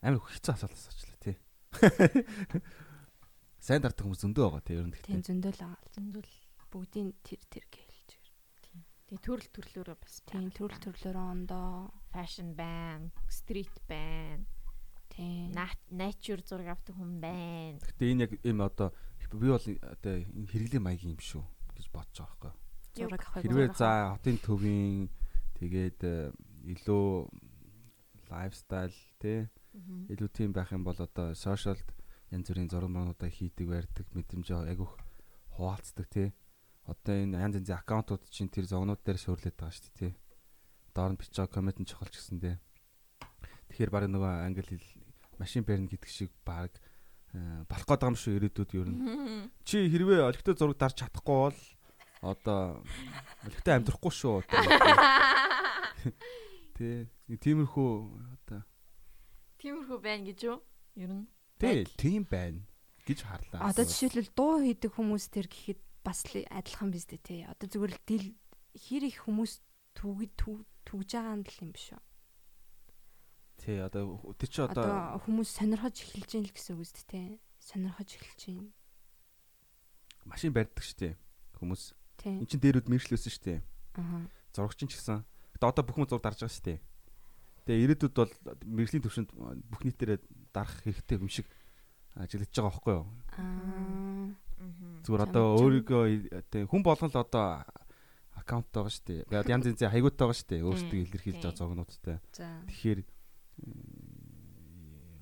[0.00, 1.36] Амар хэцүү асуулт асуучлаа тий.
[3.60, 5.10] Сайн дардах хүмүүс зөндөө байгаа тий ер нь гэхдээ.
[5.10, 5.90] Тийм зөндөө л байгаа.
[5.96, 6.34] Зөндөө л
[6.70, 8.10] бүгдийн тэр тэр гэлж.
[8.62, 8.84] Тийм.
[9.10, 14.46] Тэгээ төрөл төрлөөрөө бас тийм төрөл төрлөөрөө ондоо fashion байна, street байна.
[15.10, 15.50] Тийм.
[15.90, 17.80] Nature зураг авдаг хүн байна.
[17.82, 18.92] Гэтэ энэ яг юм одоо
[19.34, 22.54] би бол одоо хэрэглээ маягийн юм шүү гэж бодож байгаа
[23.10, 23.42] байхгүй.
[23.42, 25.10] Хэрвээ за хотын төвийн
[25.58, 26.32] тэгээд э,
[26.72, 27.06] илүү
[28.30, 29.48] лайфстайл тий
[30.10, 31.84] илүү тийм байх юм бол одоо сошиалд
[32.32, 34.92] янз бүрийн зураг мануудаа хийдэг барьдаг мэдрэмж айгүйх
[35.54, 36.28] хуваалцдаг тий
[36.88, 40.12] одоо энэ янз янзын аккаунтууд чинь тэр зогнууд дээр шөөрлөд байгаа шүү дээ тий
[40.94, 42.56] доор нь бичиж комент нь чухалч гэсэн дээ
[43.70, 44.88] тэгэхээр баг нөгөө англи хэл
[45.38, 46.72] машин барина гэдэг шиг баг
[47.32, 49.50] болох гээд байгаа юм шүү ирээдүйд ер нь.
[49.66, 51.60] Чи хэрвээ олигтой зураг дарж чадахгүй бол
[52.22, 52.82] одоо
[53.44, 54.42] олигтой амьдрахгүй шүү.
[56.76, 57.90] Тэ нэг тиймэрхүү
[58.36, 58.60] одоо
[59.58, 60.58] тиймэрхүү байна гэж юу?
[60.96, 61.26] Ер нь.
[61.58, 62.60] Тэ тийм байна
[63.08, 63.70] гэж харлаа.
[63.70, 67.40] Одоо жишээлбэл дуу хийдэг хүмүүс төр гэхэд бас адилхан биз дээ тий.
[67.48, 68.26] Одоо зүгээр л дил
[68.76, 69.52] хэр их хүмүүс
[69.96, 70.28] түг
[70.86, 72.02] түгж байгаа юм л юм биш үү?
[73.66, 77.42] Тий одоо тэр чи одоо хүмүүс сонирхож эхэлж байна л гэсэн үг үст те.
[77.58, 78.70] Сонирхож эхэлж байна.
[80.22, 81.18] Машин барьдаг штэ
[81.58, 81.98] хүмүүс.
[82.30, 83.66] Энд чин дээрүүд мэршлөөсөн штэ.
[83.98, 84.22] Аа.
[84.54, 85.26] Зурагч ч гэсэн.
[85.58, 86.78] Одоо одоо бүх юм зур дарж байгаа штэ.
[87.66, 88.30] Тэгээ ирээдүйд бол
[88.70, 90.18] мэрэгжлийн төвшөнд бүх нийтээрээ
[90.54, 91.50] дарах хэрэгтэй юм шиг
[92.14, 93.06] ажиллаж байгаа байхгүй юу?
[93.34, 94.30] Аа.
[95.02, 96.04] Зүгээр одоо өөрийгөө
[96.54, 97.66] тэгээ хүн болгон л одоо
[98.38, 99.50] аккаунт байгаа шүү дээ.
[99.50, 100.66] Янз янзын хаягуудтай байгаа шүү дээ.
[100.70, 102.16] Өөрсдөө илэрхийлж байгаа зогнуудтай.
[102.30, 103.00] Тэгэхээр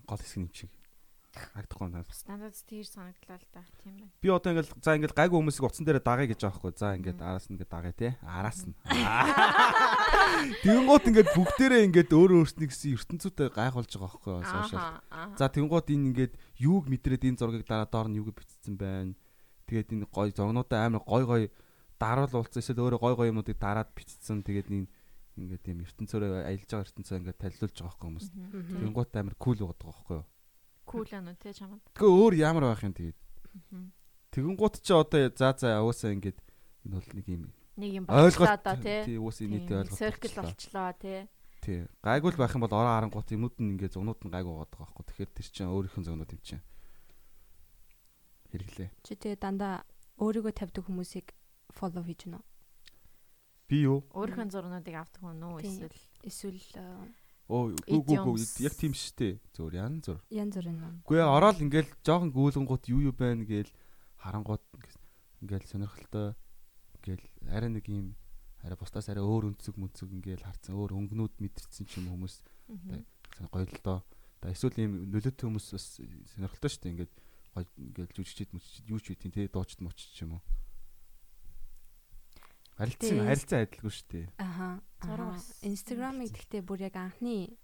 [0.07, 0.71] гол хэсэг юм шиг
[1.35, 2.15] харагдахгүй надад.
[2.15, 4.13] Стандарт тийш санагдлаа л да тийм байна.
[4.23, 6.73] Би одоо ингээл за ингээл гайгүй хүмүүсийг утсан дээр дагая гэж байгаа хгүй.
[6.79, 8.09] За ингээд араас нь ингээд дагая те.
[8.23, 8.75] Араас нь.
[10.63, 15.03] Тэнгуут ингээд бүгдээрээ ингээд өөрөө өөрснөө гэсэн ертөнцүүтэй гайхуулж байгаа хгүй сошиал.
[15.35, 16.33] За тэнгуут энэ ингээд
[16.63, 19.19] юуг мэдрээд энэ зургийг дараа доор нь юуг бичсэн байна.
[19.67, 21.43] Тэгээд энэ гой зогнуудаа амар гой гой
[21.99, 24.47] даруул уулцсан эсвэл өөрөө гой гой юмнуудыг дараад бичсэн.
[24.47, 24.87] Тэгээд энэ
[25.35, 28.29] ингээд тийм ертөнцөөрөө аялж байгаа ертөнцөө ингээд танилцуулж байгаа байхгүй хүмүүс.
[28.79, 30.27] Тэнгуут амар кул байгаа байхгүй юу?
[30.85, 31.83] Кул аа тий чамд.
[31.97, 33.19] Тэгээ өөр ямар байх юм тэгээд.
[34.31, 36.39] Тэгэнгуут чи одоо за за уусаа ингээд
[36.87, 37.43] энэ бол нэг юм
[37.75, 39.01] нэг юм болчихлоо да тий.
[39.11, 39.99] Тий уусаа нийтээ ойлголт.
[39.99, 41.21] Circle болчлоо тий.
[41.63, 41.79] Тий.
[42.03, 45.05] Гайгүй л байх юм бол ороо харангуут юмуд нь ингээд зугнууд нь гайгүй байгаа байхгүй.
[45.09, 46.63] Тэгэхээр тэр чинь өөрийнх нь зугнууд юм чинь.
[48.55, 48.91] Хэрэглээ.
[49.03, 49.83] Чи тэгээ дандаа
[50.23, 51.35] өөрийгөө тавьдаг хүмүүсийг
[51.75, 52.39] фоллоу хийж гэнэ.
[53.75, 54.07] Би юу?
[54.15, 56.63] Өөрийнхөө зурнуудыг авдаг хүн үү эсвэл эсвэл
[57.51, 59.43] Оо гүү гүү яг тийм штэ.
[59.51, 60.23] Зөвөр ян зур.
[60.31, 61.03] Ян зур юм.
[61.03, 63.69] Үгүй ороод ингээл жоохон гүйлгэнгууд юу юу байна гээл
[64.23, 64.63] харангууд
[65.43, 66.39] ингээл сонирхолтой
[67.03, 68.15] ингээл арай нэг юм
[68.63, 72.47] арай бусдаас арай өөр өнцөг мүнцөг ингээл харцсан өөр өнгнүүд мэдэрсэн ч юм хүмүүс
[73.51, 74.01] гоё л доо.
[74.39, 75.99] Та эсвэл ийм нөлөөтэй хүмүүс бас
[76.33, 77.13] сонирхолтой штэ ингээд
[77.59, 80.43] гоё ингээл жүжигчд мүччд юу ч үтийн те дуучд мочч ч юм уу.
[82.75, 84.27] Харилцан харилцан адилгүй шүү дээ.
[84.43, 84.83] Аха.
[85.63, 87.55] Инстаграмыг гэхдээ бүр яг анхны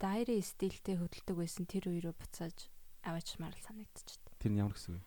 [0.00, 2.66] дайри стилтэй хөдөлдөг байсан тэр үерөө буцааж
[3.06, 4.34] аваачмаар л санагдчихад.
[4.42, 5.06] Тэр нь ямар гэсэн үг вэ?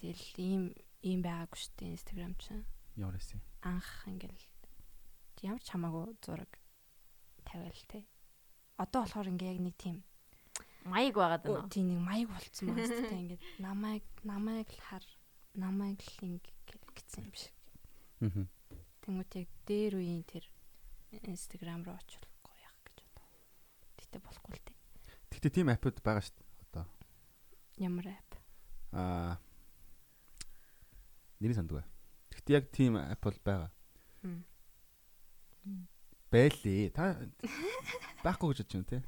[0.00, 0.62] Тэгэл ийм
[1.04, 2.64] ийм байгаагүй шүү дээ Инстаграм чинь.
[2.96, 3.40] Ямар байсан?
[3.60, 4.46] Анх ингээл
[5.44, 6.52] ямар ч хамаагүй зураг
[7.44, 8.06] тавиал те.
[8.80, 9.96] Одоо болохоор ингээ яг нэг тийм
[10.88, 11.68] маяг байгаад байна.
[11.68, 13.22] Тийм нэг маяг болцсон байна шүү дээ.
[13.26, 15.04] Ингээд намайг намайг л хар
[15.52, 16.54] намайг л ингээ
[16.96, 17.55] гэсэн юм шиг.
[18.24, 18.46] Аа.
[19.04, 20.44] Тэнгүүт яг дээр үеийн тэр
[21.28, 23.28] Instagram руу очихгүй яах гэж бодоо.
[24.00, 24.76] Гэтэ болохгүй л дээ.
[25.36, 26.48] Гэтэ тийм аппуд байгаа шүү дээ.
[26.64, 26.84] Одоо.
[27.76, 28.30] Ямар апп?
[28.96, 29.36] Аа.
[31.40, 31.84] Нэрийг сандгүй.
[32.32, 33.70] Гэтэ яг тийм апп бол байгаа.
[36.32, 36.90] Байлээ.
[36.90, 37.20] Та
[38.24, 38.98] байхгүй гэж бодож байна те.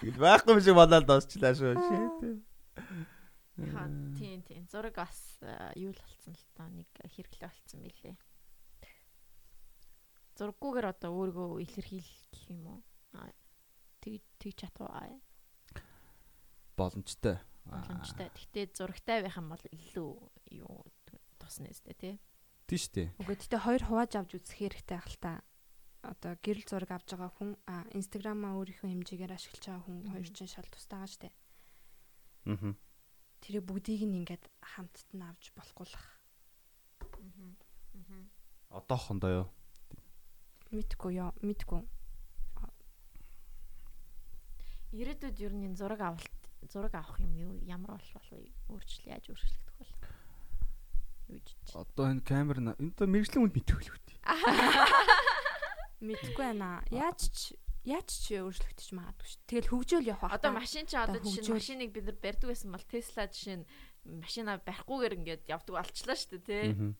[0.00, 1.74] Тэгэл байхгүй юм шиг бодоод дуусчлаа шүү.
[3.54, 3.86] Яа
[4.18, 5.38] тийм тийм зураг бас
[5.78, 8.16] юу л болсон л тоо нэг хэрэглээ болсон билээ.
[10.34, 12.80] Зурггүйгээр одоо өөрийгөө илэрхийлэх юм уу?
[14.02, 15.06] Тэг тэг чадваа
[16.76, 17.38] боломжтой.
[17.64, 18.28] Боломжтой.
[18.34, 20.10] Гэхдээ зурагтай байх юм бол илүү
[20.58, 20.82] юу
[21.38, 22.14] тусна өстэй тий.
[22.66, 23.08] Тийм шүү дээ.
[23.22, 25.46] Үгүй гэхдээ хоёр хувааж авч үзэх хэрэгтэй та.
[26.02, 30.52] Одоо гэрэл зураг авж байгаа хүн а инстаграмаа өөрийнхөө хэмжээгээр ашиглаж байгаа хүн хоёр чинь
[30.52, 31.34] шал тустай байгаа дээ.
[32.52, 32.74] Аа.
[33.44, 36.08] Тэр бүгдийг нь ингээд хамтд нь авч болохгүй л ах.
[37.04, 38.24] Аа.
[38.80, 39.48] Одоохондоо юу?
[40.72, 41.84] Мэдгүй ёо, мэдгүй.
[44.96, 46.40] Ирээдүйд ер нь зураг авалт
[46.72, 48.40] зураг авах юм юу ямар болох болов
[48.72, 49.92] өөрчлөл яаж өөрчлөгдөх бол
[51.28, 54.04] юу гэж одоо энэ камер энэ мэрэгжлийн үнд мэдэх л үү
[56.04, 59.40] мэдгүй байна яаж ч яаж ч өөрчлөгдөж магадгүй шүү.
[59.44, 62.86] Тэгэл хөгжөөл явах одоо машин чи одоо жишээ нь машиныг бид нар барьдаг байсан бол
[62.88, 63.66] Tesla жишээ нь
[64.24, 66.92] машина барихгүйгээр ингээд явдаг болчлаа шүү дээ тий.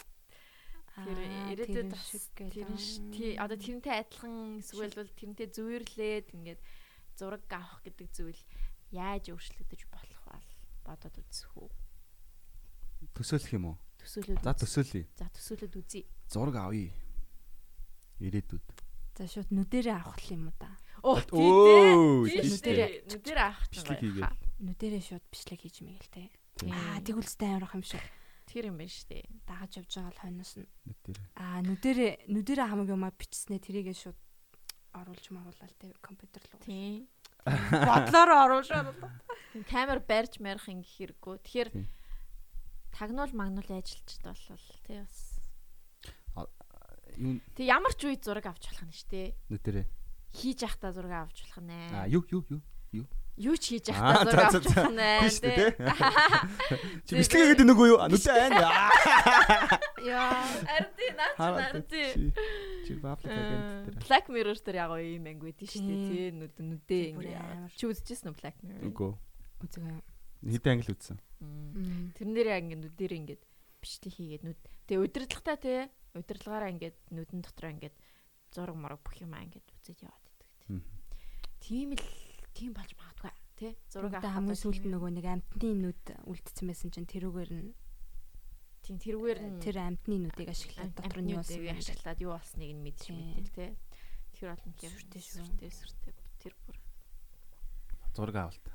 [0.95, 1.18] Тэр
[1.57, 6.61] ирээдүйд бас тэр нь одоо тэрнтэй адилхан эсвэл бол тэрнтэй зүйрлээд ингээд
[7.16, 8.43] зураг авах гэдэг зүйл
[8.93, 10.47] яаж өөрчлөгдөж болох бол
[10.85, 11.70] бодоод үзэх үү?
[13.16, 13.76] Төсөөлөх юм уу?
[13.99, 14.45] Төсөөлөд.
[14.45, 15.03] За төсөөлье.
[15.18, 16.03] За төсөөлөд үзье.
[16.28, 16.93] Зураг авъя.
[18.20, 18.84] Ирээдүйд.
[19.15, 20.75] За шууд нүдэрээ авах юм уу да?
[21.07, 24.35] Оо тийм нүдэрээ нүдэрээ авах бичлэг хийгээл.
[24.59, 26.23] Нүдэрээ шууд бичлэг хийж мэгээл те.
[26.67, 28.03] Аа тэгүүлстэй амарх юм шиг.
[28.51, 29.25] Тэр юм байна шүү дээ.
[29.47, 30.67] Дагаж явж байгаа л хойноос нь.
[30.67, 31.27] Нүдэрээ.
[31.39, 34.19] Аа нүдэрээ нүдэрээ хамаг юмаа бичснээ тэрийгээ шууд
[34.99, 36.62] оруулж маруулаа л те компьютер руу.
[36.67, 37.07] Тийм.
[37.87, 38.95] Бодлоор оруулшаа.
[39.71, 41.35] Камер барьж марих ингэ хэрэггүй.
[41.39, 41.71] Тэгэхээр
[42.95, 45.34] тагнуул магнуул ажиллаж болвол тий бас.
[47.55, 49.29] Тэг ямар ч үе зураг авч болох нь шүү дээ.
[49.51, 49.87] Нүдэрээ.
[50.35, 51.79] Хийж явахдаа зураг авч болох нэ.
[51.95, 52.61] Аа юу юу юу
[52.93, 55.11] юу юу ч хийж явахдаа зураг авч болох нэ.
[57.07, 57.99] Чи бичлэг гэдэг нэг үү?
[58.11, 58.55] Нүдэ айн.
[60.05, 62.05] Яа, арди наач арди.
[62.85, 63.97] Чи Buffalo агент дээр.
[64.05, 66.27] Black Mirror дээр яг ийм анги байдэн шүү дээ тий.
[66.35, 67.73] Нүд нүдээ ингэ яагаад.
[67.75, 68.85] Чи үзчихсэн үү Black Mirror?
[68.91, 69.12] Үгүй.
[69.65, 69.99] Үзэгээ.
[70.45, 71.19] Хэдэн англи үзсэн?
[72.45, 73.35] Яг ингэ нүдээр ингэ
[73.81, 74.61] бичлэг хийгээд нүд.
[74.87, 75.81] Тэгээ удирдлагатай тий.
[76.15, 77.91] Удирдлагаараа ингэ нүдэн дотор ингэ
[78.55, 80.81] зураг мураг бүх юм ингэ үзээд яваад идэг тий.
[81.59, 82.07] Тийм л
[82.55, 83.73] тийм болж магадгүй тий.
[83.91, 87.75] Зураг авах хамгийн сүүлд нөгөө нэг амтны нүд үлдсэн байсан чинь тэрүүгээр нь
[88.85, 92.85] Тийм тэрүүгээр нь тэр амтны нүдийг ашиглаад дотор нь юу болсон ашиглаад юу болсныг нь
[92.85, 93.71] мэдчих мэтэл тий.
[94.37, 96.77] Тэр бол нэг сүртэй сүртэй сүртэй тэр бүр
[98.15, 98.67] зураг авалт.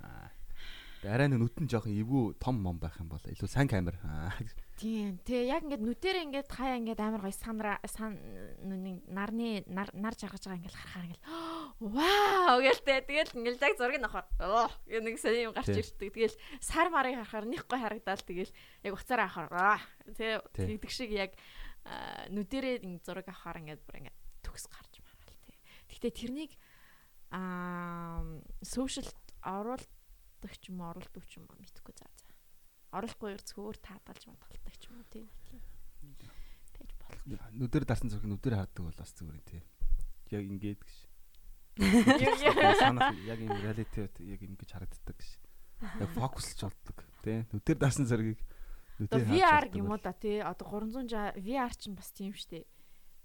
[1.08, 3.95] Арай нэг нүтэн жоохон эвгүй том мом байх юм бол илүү сайн камер.
[4.80, 5.16] Тийм.
[5.24, 8.20] Тэгээ яг ингээд нүдэрээ ингээд хаяа ингээд амар гоё санара сан
[9.08, 11.24] нарны нар жаргаж байгаа ингээд харахаар ингээд
[11.95, 13.00] вау гэлтэй.
[13.08, 14.28] Тэгэл ингээд яг зургийг нөхөр.
[14.43, 16.12] Оо нэг сайн юм гарч ирдэг.
[16.12, 18.52] Тэгэл сар марыг харахаар них гоё харагдаал тэгэл
[18.84, 19.84] яг уцаараа харахаар
[20.20, 21.32] тий тэгдэг шиг яг
[22.32, 25.56] нүдэрээ зураг авахаар ингээд бүр ингээд төгс гарч магаал тий.
[25.91, 26.52] Гэхдээ тэрнийг
[27.32, 28.24] аа
[28.64, 29.12] сошиал
[29.43, 29.99] оруулалт
[30.40, 32.32] оролдог ч юм уу оролдог ч юм уу мэдхгүй заа заа.
[32.96, 35.28] Оруулахгүй зөвхөн таадалж бодголдаг ч юм уу тийм.
[36.72, 37.52] Пэж болох.
[37.52, 39.64] Нүдээр дарсан зүрх нүдээр хаадаг бол бас зүгээр тийм.
[40.32, 40.98] Яг ингээд гэж.
[43.28, 45.32] Яг юм реалити яг ингэж харагддаг гэж.
[46.00, 47.44] Яг фокуслж болдог тийм.
[47.52, 48.40] Нүдээр дарсан зэргийг
[49.00, 50.40] нүдээр VR юм уу да тий.
[50.40, 52.64] Одоо 360 VR ч бас тийм штэ.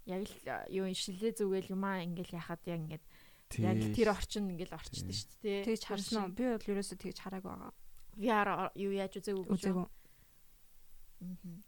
[0.03, 0.35] Яг л
[0.67, 3.05] юу шилээ зүгээл юмаа ингээл яхад яг ингээд
[3.61, 5.63] Яг тэр орчин ингээл орчдөг шүү дээ.
[5.69, 6.33] Тэгж харсан уу?
[6.33, 7.73] Би бол ерөөсөө тэгж хараагүй байгаа.
[8.15, 9.53] VR юу яаж үзээгүй гэж.
[9.55, 9.87] Үзээгүй.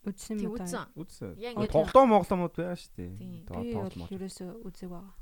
[0.07, 0.65] Үзсэн юм уу?
[0.99, 1.31] Үзсэн.
[1.71, 3.13] Тоглоом моглоомод байна шүү дээ.
[3.47, 5.15] Би бол ерөөсөө үзээг байгаа.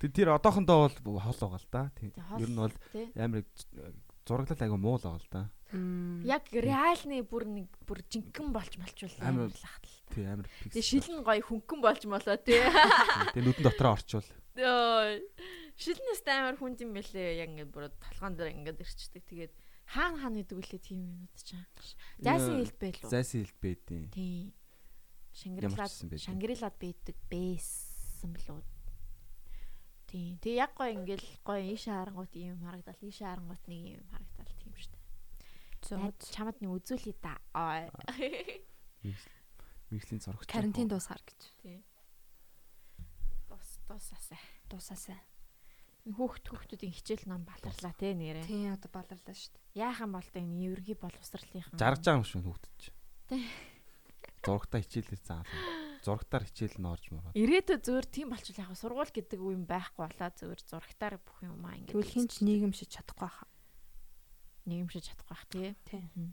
[0.00, 1.82] Тэг тэр одоохондоо бол хол байгаа л да.
[2.36, 2.74] Ер нь бол
[3.16, 3.44] амар
[4.26, 5.42] зураглал айгу муу л байгаа л да.
[6.26, 9.64] Яг реальны бүр нэг бүр жинхэнэ болж малчвал амар л.
[10.12, 10.76] Тий амар пикс.
[10.76, 12.60] Тэг шилэн гоё хөнгөн болж молоо тий.
[13.34, 14.28] Тэг нүдэн дотроо орчвол.
[14.56, 15.20] Йоо
[15.76, 19.22] шилнээс амар хүнд юм бэлээ яг ингээд бүр толгоон дээр ингээд ирчдэг.
[19.28, 19.54] Тэгээд
[19.92, 21.68] хаана хаана гэдэг үлээ тийм юмуд ч аа.
[22.16, 23.10] Зайсан хэлд байлуу.
[23.12, 24.56] Зайсан хэлд байдیں۔ Тийм.
[25.36, 28.60] Шангрилад Шангрилад байдаг байсан билүү.
[30.08, 30.40] Тийм.
[30.40, 34.74] Тэг яг гоо ингээл гоо ийшээ харангуут юм харагдал, ийшээ харангуут нэг юм харагдал тийм
[34.80, 34.96] штэ.
[35.84, 37.36] Зод чамд нэг үзүүлээ да.
[39.92, 40.48] Мэргэжлийн зурагч.
[40.48, 41.40] Карантин дуусгаар гэж.
[41.60, 41.84] Тийм.
[43.44, 44.40] Дус дуусаасаа.
[44.72, 45.20] Дуусаасаа
[46.06, 48.46] хүүхд хүүхдүүдийн хичээл ном баларлаа те нэрээ.
[48.46, 49.82] Тийм одоо баларлаа шүү дээ.
[49.82, 52.90] Яахан бол тэ энэ ерөнхий боловсролынхан жаргаж байгаа юм шүү хүүхдүүд чи.
[53.26, 53.42] Тийм.
[54.46, 55.86] Зургатаа хичээлээ заалаа.
[56.06, 57.34] зурагтаар хичээл нь орж мөрөө.
[57.34, 61.66] Ирээдүйд зөөр тийм болчихвол яг сургууль гэдэг үе юм байхгүй болоо зөөр зурагтаар бүх юм
[61.66, 61.90] аа ингэ.
[61.90, 63.50] Тэгвэл хинч нийгэмшиж чадахгүй хаа.
[64.70, 65.74] Нийгэмшиж чадахгүй бах тий.
[65.82, 66.30] Тийм.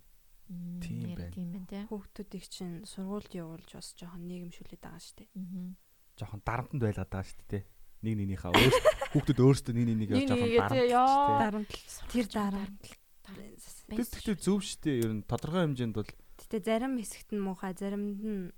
[0.78, 1.34] Тийм байна.
[1.34, 1.84] Тийм байна тий.
[1.90, 5.30] Хүүхдүүдийг чинь сургуульд явуулж бас жоохон нийгэмшүүлээд байгаа шүү дээ.
[5.34, 5.74] Аа.
[6.22, 7.64] Жоохон дарамтанд байлгаад байгаа шүү дээ.
[8.04, 8.74] Нэг нэгнийхээ өөр
[9.16, 11.40] хүүхдүүд өөрсдөө нэг нэгнийг Нэг жоохон нэгээ тий, яа.
[11.40, 11.72] дарамт.
[12.12, 12.84] Тэр дарамт.
[13.24, 15.02] Тэр тэгтээ зөв шүү дээ.
[15.08, 16.12] Ер нь тодорхой хэмжээнд бол
[16.44, 18.52] Гэтэ зарим хэсэгт нь муухай, заримд нь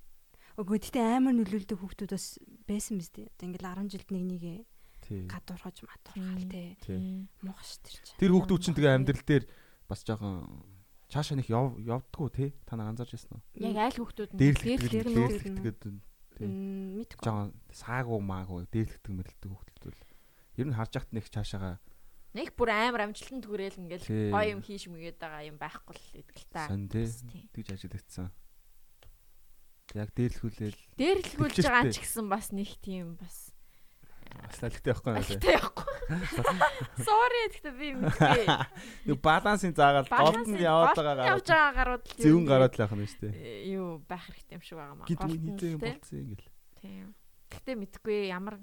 [0.56, 3.28] Үгүй гэтээ амар нөлөөлдөг хүүхдүүд бас байсан биз дээ.
[3.28, 4.54] Одоо ингээл 10 жилд нэг нэгэ
[5.04, 5.28] тий.
[5.28, 6.80] гадуурхаж матуурхал те.
[7.44, 8.20] Муухай ш тэр чинь.
[8.24, 9.44] Тэр хүүхдүүд чинь тэгээ амьдрал дээр
[9.92, 10.64] бас жоохон
[11.12, 12.50] цаашаа нэг яв явдггүй тий.
[12.64, 13.44] Та нар анзаарч байсан уу?
[13.60, 15.96] Яг айл хүүхдүүд нь Дээрлэгдэг
[16.36, 16.48] дээрлэгдэг дээрлэгдэг тий.
[17.00, 17.24] Мэдгүй.
[17.24, 20.00] Жоохон саагуу маагүй дээрлэгдэг мэрэлдэг бол
[20.60, 21.80] ер нь харж яхад нэг цаашаага
[22.36, 26.68] нэг бүр амар амжилтанд хүрээл ингээл гоё юм хийж мэгээд байгаа юм байхгүй л та.
[26.68, 27.48] сон тий.
[27.56, 28.28] Тэгж ажиглагдсан.
[29.96, 31.72] Яг дээрлэхүүлээл Дээрлэхүүлж Төвчээртэй.
[31.72, 33.55] байгаа ч гэсэн бас нэг тийм бас
[34.42, 35.20] бас талхтай байхгүй юу?
[35.22, 35.96] Алтай яахгүй.
[37.08, 38.46] Sorry гэхдээ би мэдгүй.
[39.10, 42.82] Нэг балансын заагаад голд нь яваад байгаа явж гараад байгаа гарууд л зөвөн гараад л
[42.84, 43.34] байх нь шүү дээ.
[43.36, 45.08] Э, юу байх хэрэгтэй юм шиг байгаа маа.
[45.10, 45.70] Зэн л те.
[45.80, 46.50] болцсон ингээл.
[46.82, 47.08] Тийм.
[47.50, 48.56] Гэхдээ мэдгүй ямар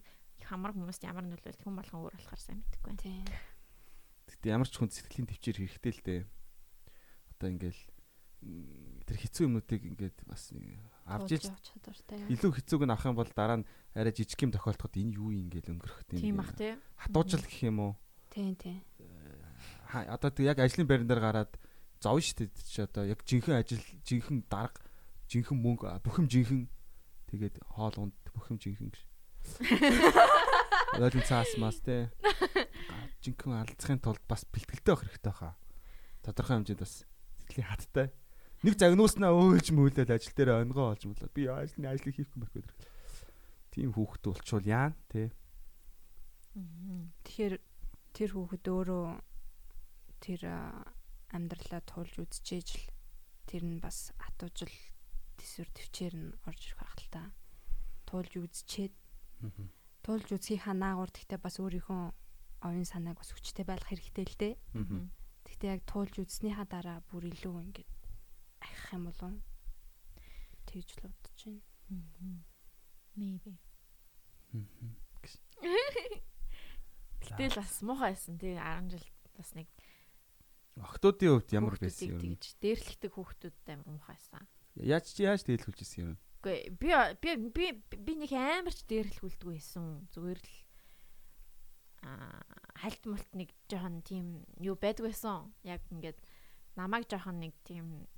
[0.42, 3.02] хамар хүмүүст ямар нөлөөлт хүн болгон өөр болохоор сайн мэдгүй байна.
[3.02, 3.24] Тийм.
[4.28, 6.22] Гэтэ ямар ч хүн сэтгэлийн төвчээр хэрэгтэй л дээ.
[7.36, 7.82] Одоо ингээл
[9.06, 10.50] тэр хэцүү юмнуудыг ингээд бас
[11.06, 11.30] авч
[11.66, 12.18] чадвартай.
[12.30, 15.50] илүү хэцүүг нь авах юм бол дараа нь арай жижиг юм тохиолдоход энэ юу юм
[15.50, 16.78] ингээл өнгөрөх Тийм бах тий.
[16.96, 17.92] Хатуужил гэх юм уу?
[18.30, 18.80] Тийм тийм.
[19.90, 21.52] Ха- Одоо тэг яг ажлын байран дээр гараад
[22.22, 24.80] шүү дээ чи одоо яг жинхэнэ ажил, жинхэнэ дарга,
[25.30, 26.66] жинхэнэ мөнгө, бүх юм жинхэнэ
[27.30, 28.98] тэгээд хоол унд бүх юм жинхэнэ гэж.
[31.02, 32.10] Ойлгон цаас мас те.
[33.22, 35.54] Жинхэнэ алдахын тулд бас бэлтгэлтэй байх хэрэгтэй хаа.
[36.26, 37.06] Тодорхой хэмжээнд бас
[37.46, 38.08] сэтгэлийн хаттай.
[38.62, 41.34] Нэг загнууснаа өөлж мөөлөл ажил дээр онгоо олж мөлөө.
[41.34, 42.62] Би ажлын ажлыг хийхгүй мэрхүү.
[43.74, 45.34] Тийм хүүхэд болчвол яа те.
[47.26, 47.54] Тэгэхээр
[48.14, 49.06] тэр хүүхэд өөрөө
[50.22, 50.40] тэр
[51.34, 52.86] амьдралаа туулж үзчихээж л
[53.50, 54.70] тэр нь бас атуужил
[55.42, 57.22] төсвөр төвчээр нь орж ирэх байх л та.
[58.06, 58.94] Туулж үзчихэд
[60.06, 62.02] туулж үзхийнхаа наагур гэхдээ бас өөрийнхөө
[62.62, 64.54] оюун санааг бас хүчтэй байлгах хэрэгтэй л дээ.
[65.50, 67.90] Гэхдээ яг туулж үзснийхаа дараа бүр илүү ингээд
[68.62, 69.34] ахих юм болов
[70.70, 71.40] тэгж л бодож
[71.90, 72.42] байна.
[73.18, 73.58] Maybe.
[77.20, 79.06] Гэтэл бас муухай байсан тий 10 жил
[79.36, 79.68] бас нэг
[80.80, 82.20] Охтуудын хувьд ямар байсан юм?
[82.20, 84.48] тэгж дээрлэгдэг хүүхдүүд амар муухай байсан.
[84.80, 86.12] Яаж чи яаж тэлхүүлжсэн юм?
[86.40, 86.88] Үгүй би
[87.20, 87.66] би би
[88.00, 90.08] би нэг амарч дээрлэхүүлдэг байсан.
[90.16, 90.54] Зүгээр л
[92.08, 92.40] аа
[92.80, 95.52] хальт мулт нэг жоохон тийм юу байдаг байсан.
[95.62, 96.16] Яг ингээд
[96.74, 98.08] намайг жоохон нэг тийм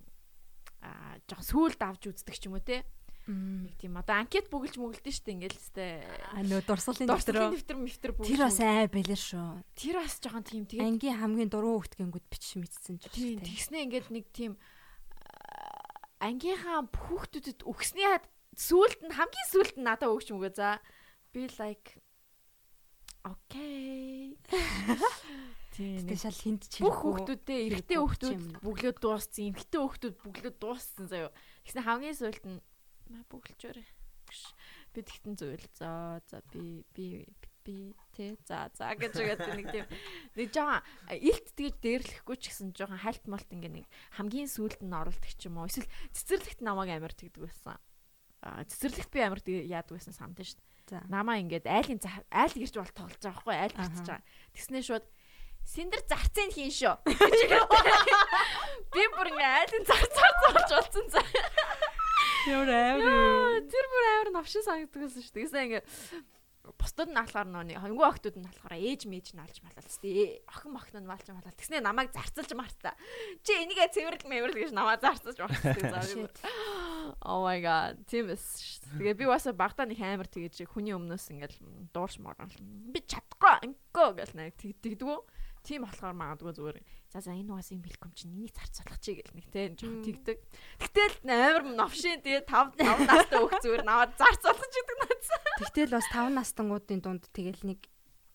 [0.84, 2.84] аа жоохон сүулд авч үздэг ч юм уу те.
[3.24, 6.04] Нэг тийм одоо анкет бүгэлж мүгэлдэн штэ ингээл сте.
[6.44, 7.56] Нөө дурсгалын дэвтэр.
[7.56, 8.28] дэвтэр мифтер бүгэлж.
[8.36, 9.64] Тэр бас ай бэлэр шүү.
[9.72, 14.12] тэр бас жоохон тийм тэгээд Ангийн хамгийн дуруу хөлтгөнгүүд бичиж мэдсэн ч тийм тэгснэ ингээд
[14.12, 14.60] нэг тийм
[15.16, 20.84] аа, ангийнхаа хүүхдүүдэд хад сүулт нь хамгийн сүулт нь надад өгч мөгөө за
[21.32, 21.96] би like
[23.24, 24.36] окей
[25.74, 30.52] тийм Тэ нэг шал хинт ч бүх хүүхдүүдээ эрэгтэй хүүхдүүд бүглөө дууссан эмэгтэй хүүхдүүд бүглөө
[30.62, 31.34] дууссан заяо.
[31.66, 32.62] Тэгснэ хамгийн сүулт нь
[33.10, 33.88] маа бүглчөөрэй
[34.94, 37.26] би тэгтэн зүйл за за би би
[37.66, 39.86] би тэ за за гэж үгээд нэг тийм
[40.38, 40.82] нэг жоохон
[41.18, 45.50] илт тэгж дээрлэхгүй ч гэсэн жоохон хальт малт ингээ нэг хамгийн сүулт нь оролдог ч
[45.50, 45.66] юм уу.
[45.66, 47.78] Эсвэл цэцэрлэгт намайг амар тэгдэг байсан.
[48.44, 50.54] Цэцэрлэгт би амар яадаг байсан За.
[50.86, 54.20] дээ намаа ингээд айлын айл гэрч бол тоглож байгаа байхгүй айл гэрч байгаа
[54.52, 55.04] тэснэ шууд
[55.64, 56.94] Синдер зарцын хийн шүү.
[58.94, 61.24] Би бүр ингээ айлын зарц зарц болж болсон за.
[62.46, 65.34] Ямар Яа, Тэр бүр амар навшин санагддаг байсан шүү.
[65.40, 65.82] Тэгсэн ингээ
[66.80, 70.00] бусдад нь болохоор нөө хөнгөө охтууд нь болохоор ээж мэж нь алж малал тест.
[70.48, 71.52] Охин охин нь малж малал.
[71.52, 72.96] Тэгснэ намайг зарцалж марта.
[73.44, 75.76] Чи энийгээ цэвэрлэл мэвэрлэл гэж намайг зарцалж марта.
[75.76, 76.32] За би бүр
[77.20, 78.00] Oh my god.
[78.08, 78.80] Тийм эс.
[78.96, 81.58] Тэгээ би бас багтаа нэг амар тэгэж хүний өмнөөс ингээл
[81.92, 82.48] дуурш морол.
[82.88, 85.18] Би чадахгүй инкоо гэл нэг тэгдэгдгүү.
[85.64, 86.78] Тийм болохоор магадгүй зүгээр.
[87.08, 90.38] За за энэ угаас юм бэлхэм чинь энийг зарцуулах чи гэл нэг те жоохон тэгдэг.
[90.76, 95.40] Гэтэл амар новшин тэгээ 5 5 настай хөх зүгээр наваад зарцуулах гэдэг надсан.
[95.64, 97.80] Тэгтэл бас 5 настангуудын дунд тэгэл нэг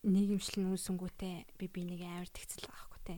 [0.10, 3.16] нийгэмшлэн үүсэнгүүтээ би би нэг амар тэгцэл байгаа хгүй те.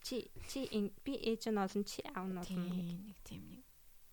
[0.00, 0.16] Чи
[0.48, 0.60] чи
[1.04, 3.62] би ээж нь олон чи аав нь олон Тийм нэг тийм нэг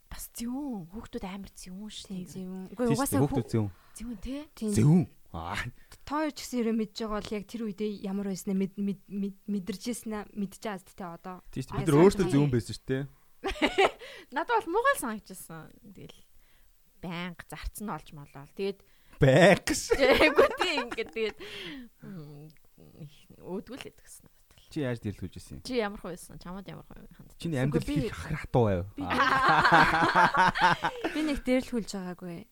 [0.10, 2.76] бас зүүн хүүхдүүд амар зүүн шүү тийм дээ.
[2.76, 3.70] Тийш угаасаа хүүхдүүд зүүн.
[3.96, 4.36] Зүүн те.
[4.58, 5.04] тийм Зүүн.
[5.30, 5.56] Аа.
[6.10, 9.42] тоо ч гэсэн ерөө мэдж байгаа бол яг тэр үедээ ямар байснаа мэд мэд- мэд-
[9.46, 11.38] мэдэрчээснэ мэдж байгаа зү те одоо.
[11.54, 12.34] Тийш Аа, бид сайн.
[12.34, 13.04] зүүн байсан шүү дээ.
[14.34, 15.70] Надад бол муугай санагдчихсан.
[15.94, 16.18] Тэгэл
[17.06, 18.46] байнга зарцсан олж молоо.
[18.58, 18.80] Тэгээд
[19.22, 19.82] байг гэж.
[20.02, 21.38] Тэгэхгүй тийм ингээд тэгээд
[23.46, 24.28] өөдгөл гэдэг гэсэн.
[24.70, 25.64] Чи яаж дэлгүүлж ирсэн юм?
[25.66, 26.38] Чи ямар хөө байсан?
[26.38, 27.34] Чамд ямар хөө ханд?
[27.42, 28.86] Чиний амьдрал их хатуу байв.
[31.14, 32.46] Би нэг дээрлхүүлж байгаагүй.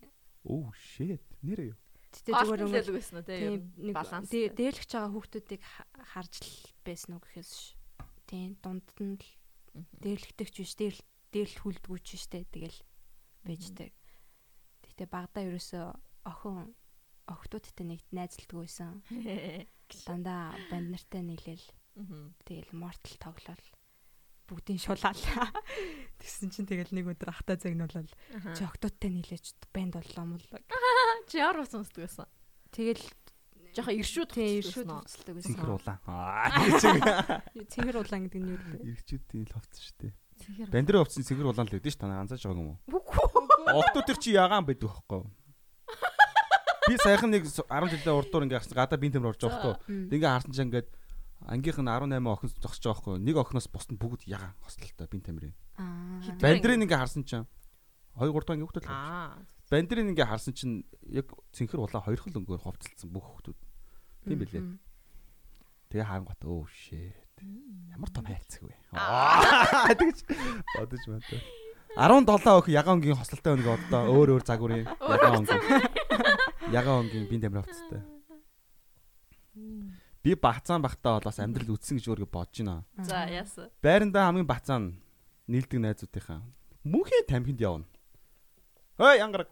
[0.49, 1.21] Oh shit.
[1.45, 1.77] Нэрээ юу?
[2.13, 4.29] Гэтэ зүгээр өнгөл байсан уу тийм нэг баланс.
[4.31, 5.61] Дээрлэж байгаа хүүхдүүдийг
[6.15, 6.55] харж л
[6.85, 7.63] байсан уу гэхээс ш.
[8.27, 9.29] Тийм дунд нь л
[10.01, 12.79] дээрлэгдэгч биш дээрлэл дээрлхүүлдэггүй ч штэ тэгэл
[13.43, 13.91] байждаг.
[14.87, 15.85] Гэтэ багада ерөөсөө
[16.27, 16.73] охин
[17.27, 19.03] охтуудтай нэг найзлдаг байсан.
[20.07, 21.63] Дандаа банд нартай нийлээл
[22.45, 23.65] Тэгэл мортал тоглол
[24.47, 25.17] бүгдийн шулаал.
[26.21, 28.07] Тэгсэн чинь тэгэл нэг өдөр ахта загнуулал
[28.53, 30.61] чи октодтай нийлээч банд боллоо моллоо.
[31.27, 32.27] Чи ямар ус өмсдөг байсан?
[32.71, 33.03] Тэгэл
[33.75, 35.51] жоохон иршүүд тий иршүүд өмсдөг байсан.
[35.59, 35.99] Цэнхэр улаан.
[37.67, 38.95] Цэнхэр улаан гэдэг нь юу вэ?
[38.95, 40.13] Ирчүүдийн л хувцс шүү дээ.
[40.71, 42.79] Бандрын хувцсын цэнхэр улаан л гэдэг шүү та анзааж байгаа юм уу?
[43.67, 45.27] Октод төр чи ягаан байдаг байхгүй юу?
[46.87, 50.07] Би саяхан нэг 10 жилийн урдуур ингээ харсан гадаа бие тэмэр орж байгаа байхгүй юу?
[50.07, 50.87] Ингээ харсан чинь ингээд
[51.43, 53.15] ангийнх нь 18 охин зогсож байгаа хгүй.
[53.19, 55.55] Нэг охиноос бус нь бүгд ягаан хослолтой бин тамирын.
[55.75, 56.23] Аа.
[56.39, 57.43] Бандрын ингээ харсан чинь
[58.15, 58.87] 2 3 дахь ингээ хөлтөл.
[58.87, 59.35] Аа.
[59.67, 63.59] Бандрын ингээ харсан чинь яг цэнхэр улаан хоёр хөл өнгөөр ховцолцсон бүх хөлтүүд.
[64.23, 64.63] Тийм билээ.
[65.91, 67.27] Тэгээ хаангат өө shit.
[67.91, 68.75] Ямар том хайрцаг вэ?
[68.95, 69.91] Аа.
[69.99, 70.23] Тэгэж
[70.71, 71.25] бодож байна.
[71.97, 75.61] 17 охин ягаан өнгийн хослолтой өнгө одоо өөр өөр загварын ягаан өнгийн
[76.71, 78.01] ягаан өнгийн бин тамир ховцолтой.
[80.23, 82.85] Би бацаан бахтаа бол бас амьдрал үтсэн гэж өөрөө бодож байна.
[83.01, 83.67] За яасан.
[83.81, 85.01] Байрандаа хамгийн бацаан
[85.49, 86.39] нийлдэг найзуудынхаа
[86.87, 87.85] мөнхийн тамхинд явна.
[88.97, 89.49] Хөөе янгараг.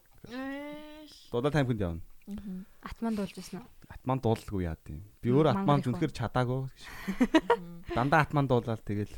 [1.32, 2.02] Дулаан тамхинд явна.
[2.82, 3.68] Атман дуулж ирсэн үү?
[3.90, 5.04] Атман дуулалгүй яа тийм.
[5.22, 6.66] Би өөр атман зүнхээр чадаагүй.
[7.94, 9.14] Дандаа атман дуулаад тэгэл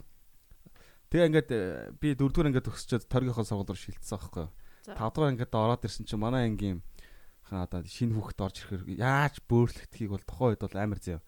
[1.08, 1.62] Тэгээ ингээд э,
[2.04, 4.48] би дөрөвдүгээр ингээд төгсчөөд торгийнхоо сургууль руу шилжсэн байхгүй.
[4.92, 6.84] Тавдугаар ингээд ороод ирсэн чинь манай ангийн
[7.48, 11.24] хаа одоо шинэ хүүхэд орж ирэхээр яаж бөөрөлдөхийг бол тухайн үед бол амар зөө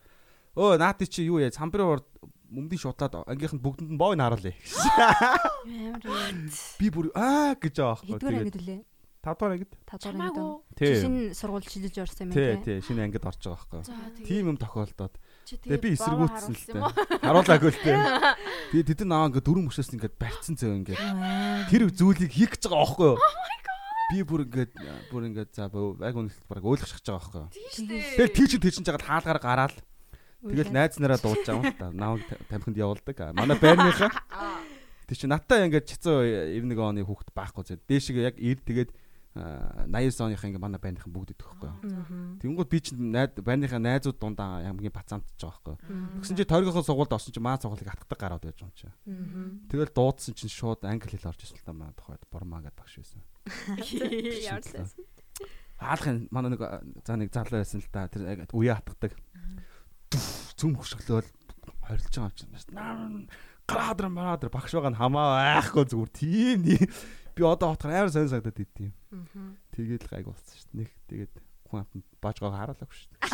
[0.59, 2.07] өө наати чи юу яа самбарын урд
[2.51, 4.51] мөмдийн шутлаад ангийнх нь бүгдэнд нь боо ин харуулъя.
[6.75, 8.19] Би бүр аа гэж байхгүй.
[8.19, 8.83] Тэгээд.
[9.19, 9.71] 5 дахь ангид.
[9.85, 10.67] 5 дахь ангид.
[10.79, 12.55] Шинэ сургууль шилжиж орсон юм тий.
[12.55, 14.25] Тий, тий, шинэ ангид орж байгаа байхгүй.
[14.25, 15.15] Тийм юм тохиолдоод.
[15.49, 16.81] Тэгээ би эсэргүүцсэн л тээ.
[17.25, 17.97] Харуулаагүй л тээ.
[18.71, 20.97] Тэгээ тэд нар ингээ дөрөв мөшөөс ингээ барьцсан зөө ингээ.
[21.67, 23.19] Тэр зүйлийг хийх гэж байгаа байхгүй юу?
[24.09, 24.73] би бүр ингээд
[25.13, 28.01] бүр ингээд за яг үнэлт баг ойлгох шахаж байгаа байхгүй.
[28.17, 29.77] Тэгэл тийч тийч жагаад хаалгаар гараал
[30.39, 31.91] Тэгэл найз нараа дуудаж байгаа юм л та.
[31.91, 33.17] Намайг тамхинд явуулдаг.
[33.35, 34.07] Манай байрныхаа.
[35.11, 37.75] Тэг чи натаа ингээд чицэн 91 оны хүүхэд байхгүй зэ.
[37.83, 38.89] Дээшгээ яг ир тэгээд
[39.37, 41.69] 89 оныхаа ингээ манай байрныхан бүгд идэх байхгүй.
[42.41, 46.25] Тэнгүүд би чи найд байрныхаа найзууд дундаа хамгийн бацаамтж байгаа байхгүй.
[46.25, 48.89] Тэгсэн чи тойргийнхоо сугуульд орсон чи маа цугуулыг атгадаг гараад байж байгаа юм чи.
[49.69, 52.93] Тэгэл дуудсан чинь шууд англи хэл орж ирсэн л та маа тохойд бормаа гэдэг багш
[52.97, 53.21] байсан.
[54.49, 54.89] Яарсан.
[55.77, 56.61] Хаалхын манай нэг
[57.05, 59.13] за нэг залуу байсан л та тэр үе атгадаг
[60.57, 61.29] цөм хөшөглөөл
[61.85, 63.29] хорилж байгаа юм чинь.
[63.69, 66.59] Градр марадр багш байгаа нь хамаа айхгүй зүгээр тийм
[67.39, 68.91] би одоо хотхоор амар сонь сагдаад идэв.
[69.71, 70.79] Тэгээд л гайг болсон шүү дээ.
[70.83, 71.33] Нэг тэгээд
[71.71, 73.31] хүн амтнд бажгааг харуулаагүй шүү дээ.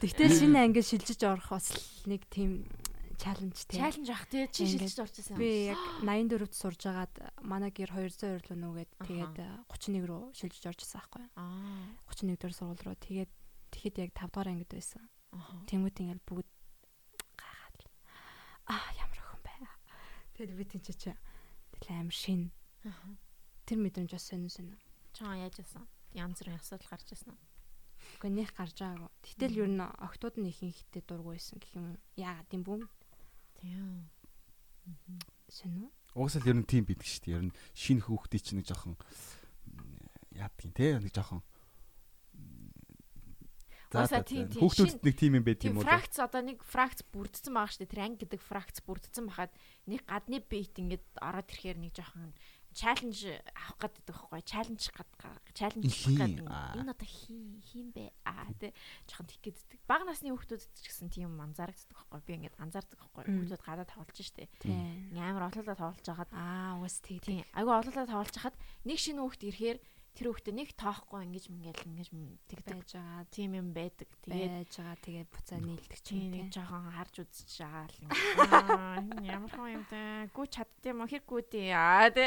[0.02, 1.70] Тэгтэл шинэ ангид шилжиж орох бас
[2.10, 2.66] нэг тийм
[3.20, 3.78] чаленж тийм.
[3.84, 5.44] Чаленж ах тий чи шилжиж орж ирсэн юм.
[5.44, 9.36] Би яг 84-д сурж агаад манай гэр 200 орлоо нүгээд тэгээд
[9.68, 11.24] 31 руу шилжиж орж ирсэн байхгүй.
[11.36, 12.00] Аа.
[12.08, 13.30] 31 дээр сургууль руу тэгээд
[13.70, 15.06] Тэгэхэд яг 5 дугаар ангид байсан.
[15.70, 16.48] Тэнгүүт ингээл бүгд
[17.38, 17.86] гайхаад л
[18.66, 19.58] аа ямар охин бай.
[20.34, 21.14] Тэгэл би тийч чи
[21.88, 22.52] амар шин.
[23.64, 24.76] Тэр мэдрэмж бас сонин сонин.
[25.16, 25.88] Чаа яаж байсан?
[26.12, 27.40] Янз бүрийн асуудал гарч ирсэн үү?
[28.20, 29.10] Гэхдээ нэх гарч байгаагүй.
[29.24, 31.96] Тэгтэл ер нь октод нь ихэнх хитэ дургу байсан гэх юм.
[32.18, 32.78] Яагаад юм бүү?
[33.62, 34.10] Тийм.
[35.48, 35.92] Сонин уу?
[36.26, 37.36] Угсаал ер нь тийм бидэг шүү дээ.
[37.38, 38.98] Ер нь шинэ хүүхдий чинь нэг жоохон
[40.34, 41.40] яадгийн те нэг жоохон
[43.90, 44.06] За.
[44.06, 45.86] Хүүхдүүдэд нэг тим юм байт юм уу?
[45.86, 47.90] Фракц одоо нэг фракц бүрдсэн байгаа шүү дээ.
[47.90, 49.52] Тэр анги гэдэг фракц бүрдсэн байхад
[49.90, 52.30] нэг гадны бейт ингээд ороод ирэхээр нэг жоохон
[52.70, 54.82] чаленж авах гэдэг байхгүй чаленж
[55.58, 58.14] чаленж гэдэг энэ одоо хийм бэ?
[58.22, 58.70] Аа тэ
[59.10, 63.26] жоохон тих гэдэг баг насны хүүхдүүд ч гэсэн тийм анзаардаг байхгүй би ингээд анзаардаг байхгүй
[63.26, 64.46] хүүхдүүд гадаа тоглож штэ
[65.18, 67.42] амар олоолаа тоглож хагаад аа уус тийм.
[67.58, 69.78] Айгу олоолаа тоглож хахад нэг шинэ хүүхд ирэхээр
[70.16, 72.08] тэр хүүхдээ нэг тоохгүй ингэж ингээл ингэж
[72.50, 73.24] тэгдэг байж байгаа.
[73.30, 74.08] Тийм юм байдаг.
[74.26, 74.98] Тэгээд байж байгаа.
[75.00, 78.10] Тэгээд буцаа нийлдэг ч юм тийм жоохон харж үзэж байгаа л юм.
[79.30, 80.00] Ямар хон юм те.
[80.34, 81.70] Гү чаддсан юм хэрэггүй дээ.
[81.72, 82.26] Аа тэ.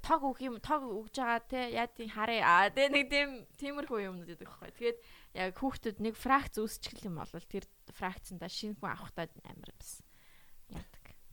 [0.00, 1.60] Тог өгөх юм тог өгж байгаа те.
[1.74, 2.42] Яа тийм харъя.
[2.46, 3.28] Аа тэ нэг тийм
[3.58, 4.70] тиймэрхүү юмнууд гэдэг байхгүй.
[4.78, 4.98] Тэгээд
[5.42, 10.04] яг хүүхдүүд нэг фракц үүсчихэл юм бол тэр фракцанда шинэ хүн авахтаа амар юмс.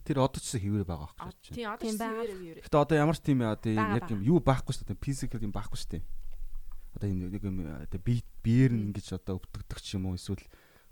[0.10, 1.54] Тэр одоо ч хэвээр байгаа байхгүй чинь.
[1.54, 2.60] Тийм одоо ч хэвээр хэвээр.
[2.66, 5.06] Гэтэ одоо ямар ч тийм одоо яг юм юу байхгүй шүү дээ.
[5.06, 6.04] Физикал юм байхгүй шүү дээ.
[6.98, 10.42] Одоо юм нэг юм одоо би биеэр нь ингэж одоо өвдөгдөг ч юм уу эсвэл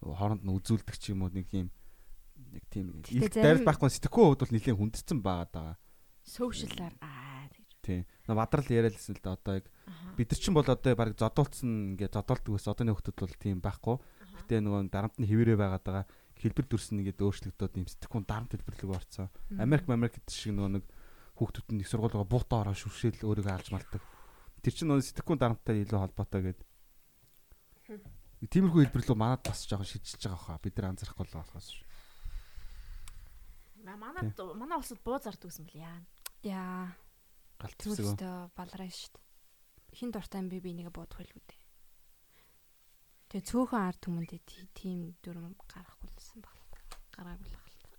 [0.06, 1.74] хооронд нь үзүүлдэг ч юм уу нэг юм
[2.38, 5.72] нэг тийм их дайрал байхгүй сэтгэхүй хувьд бол нэлээд хүндсэн байгаа даа.
[6.22, 7.28] Сошиалар аа
[7.88, 8.04] тийм.
[8.28, 9.66] Мадрал яриалсэн л да одоо яг
[10.20, 13.96] бид нар ч бол одоо баг зодуулсан ингээд зодуулдаг ус одооны хүмүүс бол тийм байхгүй.
[14.44, 16.02] Гэтэ нөгөө дарамт нь хэвээрээ байгаа даа
[16.42, 19.30] хэлбэр дүрсэн нэгээд өөрчлөгдөд юм сэтгэхүйн дарамт хэлбэрлэг орцсон.
[19.58, 20.86] Америк Америк гэдэг шиг нөгөө нэг
[21.38, 24.02] хүүхдүүд нь их сургуулигаа буутаа ороо шүршээл өөрийгөө алж малдаг.
[24.62, 26.68] Тэр чинь нөгөө сэтгэхүйн дарамттай илүү холбоотой гэдэг.
[28.38, 31.68] Тиймэрхүү хэлбэрлүү манад бас жоохон шиджилж байгаа хаа бид нар анзаарахгүй л болохоос.
[33.82, 35.98] Манад манай улсад буу зардаг гэсэн бэл яа.
[36.46, 36.94] Яа.
[37.58, 38.22] Галт хэсэг.
[38.54, 39.26] Балараа шүү дээ.
[39.98, 41.62] Хин дуртай би би нэгэ буудах байлгүй дээ.
[43.28, 44.42] Тэгээ цөөхөн ард түмэндээ
[44.78, 46.10] тийм дүрм гарахгүй
[47.18, 47.42] баг.
[47.42, 47.92] Гараагүй л хальт.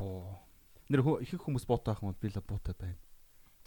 [0.00, 0.40] Боо.
[0.88, 2.98] Нэр их хүмүүс буутай юм бол би л буутай байна.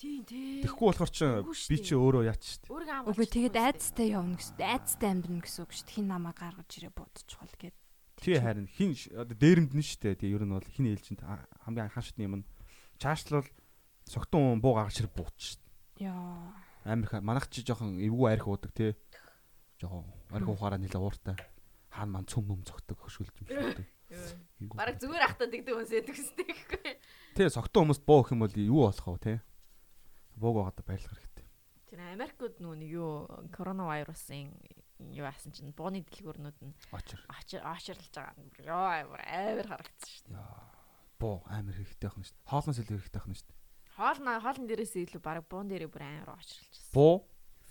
[0.01, 0.65] Тийм тий.
[0.65, 1.25] Тэгэхгүй болохоор чи
[1.69, 2.65] би чи өөрөө яач штт.
[2.65, 4.57] Үгүй тэгээд айцтай явна гэсэн.
[4.57, 5.93] Айцтай амьдрна гэсэн үг штт.
[5.93, 7.77] Хин намаа гаргаж ирээ буудчихвол гээд.
[8.17, 10.17] Тий харин хин дээрэмд нь штт.
[10.17, 12.47] Тэг ер нь бол хин ээлжинд хамгийн анхаан шатны юм нь
[12.97, 13.45] чаашлал
[14.09, 15.63] согтун буу гаргаж ирээ буудчих штт.
[16.01, 16.49] Яа.
[16.81, 18.97] Амар манах чи жоохон эвгүй арх уудаг тий
[19.77, 21.37] жоохон орхи ухаараа нэлээ ууртай
[21.93, 23.85] хаан ман цөм юм цогтөг хөшүүлж юм шиг.
[24.75, 26.91] Бараг зүгээр ахтаа дэгдэг хүмүүс яддаг гэстэй гэхгүй.
[27.39, 29.33] Тэ согтоо хүмүүс боо гэх юм бол юу болох вэ те?
[30.35, 31.47] Бууг байгаад байлгах хэрэгтэй.
[31.87, 33.11] Тэр Америкууд нүү нэг юу
[33.55, 34.51] коронавирусын
[35.15, 38.51] юу яасан чинь бууны дэлгүүрнүүд нь очир очирлж байгаа юм.
[38.61, 40.37] Йоо амар амар харагдсан шүү дээ.
[41.17, 42.49] Буу амар хэрэгтэй байх нь шүү дээ.
[42.51, 43.59] Хоолноос илүү хэрэгтэй байх нь шүү дээ.
[43.95, 46.75] Хоол хоолн дээрээс илүү баг буун дээрээ бүр амар очирлж.
[46.95, 47.15] Буу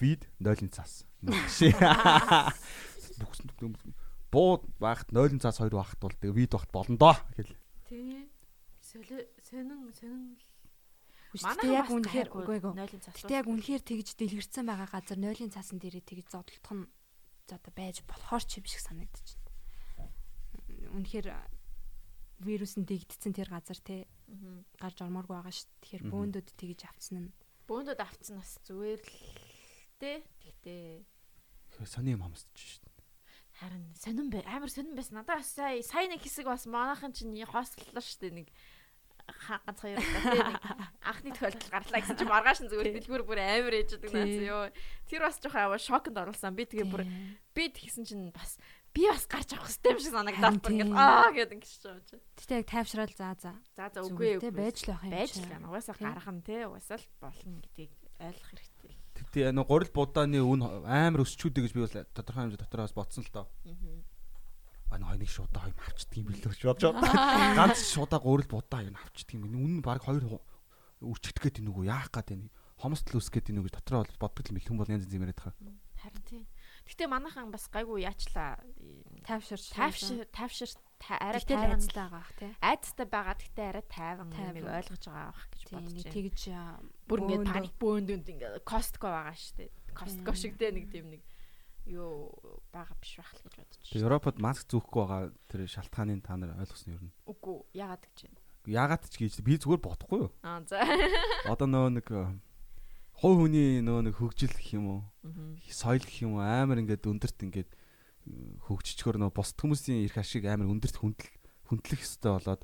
[0.01, 1.05] вид 0-ын цаас.
[4.31, 7.55] Бууд багт 0-ын цаас 2 багт бол тэгээ вид багт болно доо гэл.
[7.87, 8.31] Тий.
[8.81, 10.39] Солио сонин сонин
[11.43, 12.99] Манай яг үнэхээр үгүй ээ.
[13.15, 16.91] Гэтэ яг үнэхээр тэгж дэлгэрсэн байгаа газар 0-ын цаасан дээрээ тэгж зодтолтох нь
[17.47, 19.39] одоо байж болохоор ч юм шиг санагдаж
[19.95, 20.11] байна.
[20.91, 21.27] Үнэхээр
[22.43, 24.11] вирусын дэгдсэн тэр газар те
[24.83, 25.71] гарч ормооргүй байгаа шүү.
[25.87, 27.35] Тэгэхээр бөөндөд тэгж авцсан нь
[27.71, 29.15] бөөндөд авцсан бас зүгээр л
[30.01, 30.25] Тэ.
[30.41, 31.05] Тэгтээ
[31.85, 32.90] сони юм хамсаж шít.
[33.61, 35.21] Харин сонин бай амар сонин байсан.
[35.21, 38.49] Надад бас сая сая нэг хэсэг бас манайхан чинь хостлоо штэ нэг
[39.31, 40.59] ганц хоёр удаа
[41.05, 44.65] анхны тохиолдол гарлаа гэсэн чинь маргааш нь зүгээр дэлгүүр бүр амар ээждэг наац ёо.
[45.07, 46.57] Тэр бас жоохон аваа шоконд оруулсан.
[46.57, 47.05] Би тэгээ бүр
[47.55, 48.59] би тэгсэн чинь бас
[48.91, 52.23] би бас гарч авах хэрэгтэй юм шиг санагдаад бүр ингээд аа гэдэг ингэж чинь.
[52.41, 53.57] Тэгтээ яг тайвшраал заа заа.
[53.77, 54.51] За за үгүй ээ.
[54.51, 55.13] Байж л байх юм.
[55.15, 55.69] Байж л байна.
[55.71, 58.95] Угаасаа гарах нь те угаасаа л болно гэдгийг ойлгох хэрэгтэй.
[59.31, 63.31] Тэгээ нэг гурил будааны үн амар өсчүүдэй гэж би бол тодорхой хэмжээ дотроос бодсон л
[63.31, 63.47] доо.
[64.91, 67.55] Аа нэг нэг шуудаа хоёр авчдаг юм билүү гэж бодож байна.
[67.55, 69.47] Ганц шуудаа гурил будаа юу авчдаг юм.
[69.55, 70.43] Үн баг хоёр
[70.99, 72.51] үрчигдэх гээд нүгөө яах гээд байна.
[72.83, 75.55] Хомсдол үсэх гээд нүгөө дотроо бол боддог юм хүн бол янз янз яриад байгаа.
[76.01, 76.45] Харин тийм.
[76.91, 78.59] Гэтэ манайхан бас гайгүй яачлаа.
[79.23, 80.71] Тайвшир тайвшир тайвшир
[81.09, 82.53] арай тайван байгаа бах тий.
[82.61, 86.13] Айцтай байгаа гэтээ арай тайван юмыг ойлгож байгаа бах гэж бодож байна.
[86.13, 86.43] Тэгж
[87.09, 89.71] бүр ингээд паник бөөндөнд ингээд Costco байгаа шүү дээ.
[89.97, 91.23] Costco шиг дээ нэг тийм нэг
[91.89, 92.31] юу
[92.71, 94.05] байгаа биш байх л гэж бодож байна.
[94.05, 97.11] Европод маск зүүхгүй байгаа тэр шалтгааныг та нар ойлгосон юм.
[97.25, 98.41] Үгүй яагаад гэж байна.
[98.69, 100.33] Яагаад ч гэж би зүгээр бодохгүй юу?
[100.45, 100.85] Аа за.
[101.53, 102.07] Одоо нөгөө нэг
[103.21, 105.01] хой хүний нөгөө нэг хөгжил гэх юм уу
[105.69, 107.71] соёл гэх юм уу амар ингээд өндөрт ингээд
[108.69, 111.31] хөгжичгөр нөгөө бусд хүмүүсийн эрх ашиг амар өндөрт хүндэл
[111.71, 112.63] хүндлэх ёстой болоод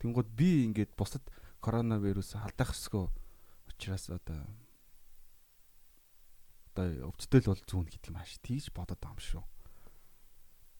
[0.00, 1.24] тэнгууд би ингээд бусад
[1.60, 3.06] коронавирус халдаах ёсгүй
[3.68, 4.40] учраас одоо
[6.74, 9.44] одоо өвчтөл бол зүүн гэдэг юм ааш тийж бодоод байгаа юм шүү.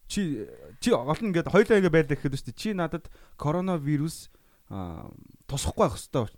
[0.09, 0.20] Чи
[0.81, 4.31] чи нь ингээд хоёлаа ингээд байлаа гэхэд үстэй чи надад коронавирус
[5.47, 6.33] тусахгүй байх ёстой.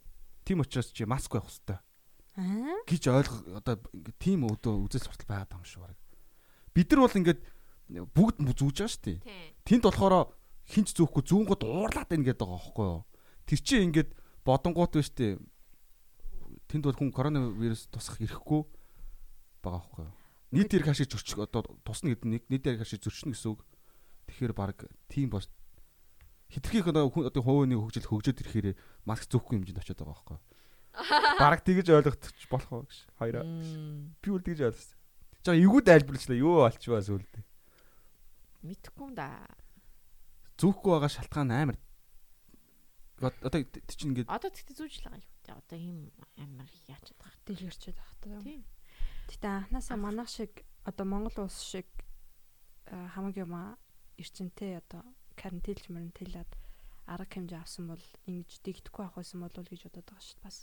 [0.45, 1.81] Тийм учраас чи маск байх ёстой
[2.37, 3.81] гэж ойлгох одоо
[4.21, 5.89] тийм өвдөө үзэл суртал байгаад байгаа юм шүү.
[6.77, 7.41] Бид нар бол ингээд
[7.89, 9.19] бүгд зүүж байгаа шүү дээ.
[9.63, 10.35] Тэнд болохоор
[10.67, 13.03] хинч зөөхгүй зүүнгод уурлаад байна гэдэг байгаа байхгүй юу?
[13.47, 14.11] Тэр чинь ингээд
[14.43, 15.35] бодонгууд шүү дээ.
[16.67, 18.67] Тэнд бол хүн коронавирус тусах ирэхгүй
[19.63, 20.15] байгаа байхгүй юу?
[20.51, 23.63] Нийт эрх ашиг зөрчих одоо тусна гэдэг нэг нийт эрх ашиг зөрчнө гэсэн үг.
[24.27, 25.47] Тэгэхээр баг тийм бол
[26.51, 28.69] хитрхийх одоо одоо хувийн хөгжил хөгжөөд ирэхээр
[29.07, 30.43] маск зөөхгүй хэмжээнд очиод байгаа байхгүй юу?
[31.43, 33.45] Бараг тэгж ойлгочих болох уу гэж хоёроо.
[34.23, 34.99] Би үл тэгж ойлгосон.
[35.45, 37.43] Жаа эвгүүд айлбарлчлаа юу болчихваа сүулдэ.
[38.67, 39.47] Мэдхгүй юм да.
[40.59, 41.79] Зүүхгүй байгаа шалтгаан амар.
[43.23, 45.61] Одоо чинь ингээд Одоо тэгтээ зүүж л байгаа юм.
[45.63, 45.99] Одоо ийм
[46.37, 47.47] амар яачаад байгаа.
[47.47, 48.43] Дэлгэрчээд байгаа.
[48.43, 48.63] Тийм.
[49.31, 50.53] Гэтэ анханасаа манах шиг
[50.85, 51.87] одоо Монгол улс шиг
[52.91, 53.55] хамаг юм
[54.21, 55.03] эрчимтэй одоо
[55.37, 56.51] карантинлж мөрөнтэлээд
[57.07, 60.47] арга хэмжээ авсан бол ингэж дэгдэхгүй авах байсан болов уу гэж бодоод байгаа шүү дээ
[60.47, 60.59] бас.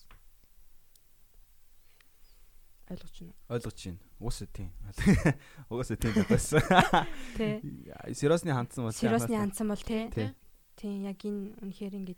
[2.91, 3.33] Ойлгож байна?
[3.49, 3.99] Ойлгож байна.
[4.19, 4.69] Уусаа тийм.
[5.69, 6.61] Угаасаа тийм байсан.
[7.37, 7.63] Тэ.
[8.11, 10.33] Сиросны хандсан бол Сиросны хандсан бол тий.
[10.75, 12.15] Тийм яг энэ үнэхээр ингэ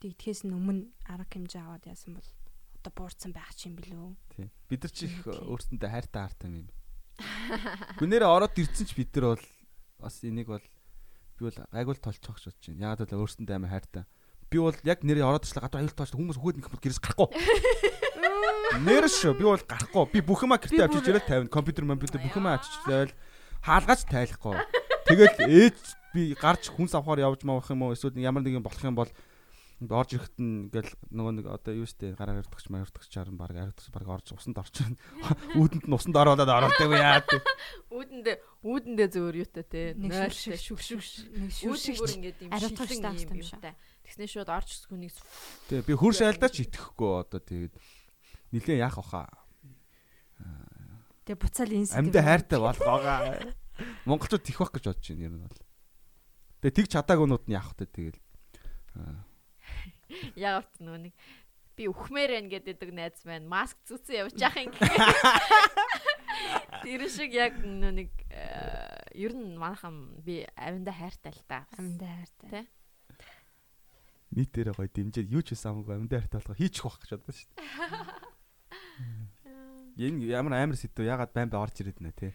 [0.00, 2.28] дэгдэхээс өмнө арга хэмжээ аваад яасан бол
[2.78, 4.14] одоо буурсан байх чинь билүү.
[4.32, 4.48] Тийм.
[4.70, 6.70] Бид нар ч их өөрсөндөө хайртай хартай юм.
[7.98, 9.44] Гүнээрээ ороод ирсэн ч бид нар бол
[9.98, 12.84] бас энийг бол би бол айгуул толцоох гэж бодож байна.
[12.94, 14.04] Яагаад гэвэл өөрсөндөө амар хайртай.
[14.48, 17.28] Би бол яг нэрээ ороод ирлээ гадар аюул тоолч хүмүүс хөөд нэг гэрээс гарахгүй.
[18.88, 19.36] Нэр шүү.
[19.36, 20.04] Би бол гарахгүй.
[20.08, 21.52] Би бүх юма гэртээ авчиж ирэл тавина.
[21.52, 23.12] Компьютер, компьютер бүх юма авчиж байл
[23.60, 24.56] хаалгаач тайлахгүй.
[25.08, 25.78] Тэгэл ээж
[26.16, 29.10] би гарч хүнс авахаар явж маах юм уу эсвэл ямар нэгэн болох юм бол
[29.86, 34.10] орж ирэхэд ингээл нөгөө нэг одоо юу штэ гараар ярдагч маярдагч чаран баг ярдагч баг
[34.10, 34.98] орж усанд орчихно.
[35.58, 37.22] Үүдэнд нь усанд ороод оролдог яа.
[37.86, 39.94] Үүдэндээ үүдэндээ зөөр юутай те.
[39.94, 40.82] Нэг шүх шүх
[41.30, 43.78] нэг шүх шүх ингээд юм шилэн юм юутай.
[44.02, 45.14] Тэгснээ шууд орж хүнийг
[45.70, 47.78] Тий би хурш айлдаач итгэхгүй одоо тэгээд
[48.50, 49.30] нилээ яах ваха.
[51.22, 53.54] Тэгээ буцаал инс амьд хайртай болгоога.
[54.10, 55.62] Монголчууд тих бах гэж бодож байна ер нь бол.
[56.66, 58.18] Тэгээ тэг чадаагуунууд нь яах вэ тэгэл.
[60.35, 61.13] Ягаад нөгөө нэг
[61.73, 64.73] би үхмээр байна гэдэг найз маань маск зүцэн явж яах юм
[66.83, 71.65] Тэр шиг яг нөгөө нэг э, ер нь манайхан би авинда хайртай л та.
[71.77, 72.49] Авинда хайртай.
[72.49, 72.61] Тэ?
[74.33, 77.49] Нийтээрээ гоё дэмжиж юу ч хийсэн амгүй авинда хайртай болох хийчих واخ гэж бодсон шүү
[77.55, 77.63] дээ.
[79.93, 82.33] Энэ ямар амар сэдв ягаад байн бай орж ирээд нэ тий.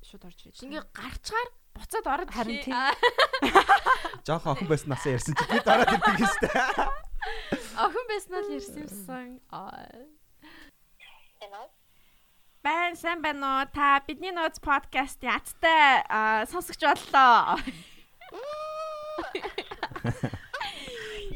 [0.00, 0.64] Шууд орж ирээд.
[0.64, 1.48] Ингээ гарчгаар
[1.79, 2.73] буцаад ороод харин тий.
[4.27, 6.87] Жохон охин байсан насаа ярьсан чи би дараад ирдэг юм шүү дээ.
[7.85, 9.27] Охин байснаа л ярьсан юмсан.
[12.65, 13.65] Байн сайн байна уу?
[13.71, 16.03] Та бидний нууц подкаст яттай
[16.51, 17.55] сонсогч боллоо.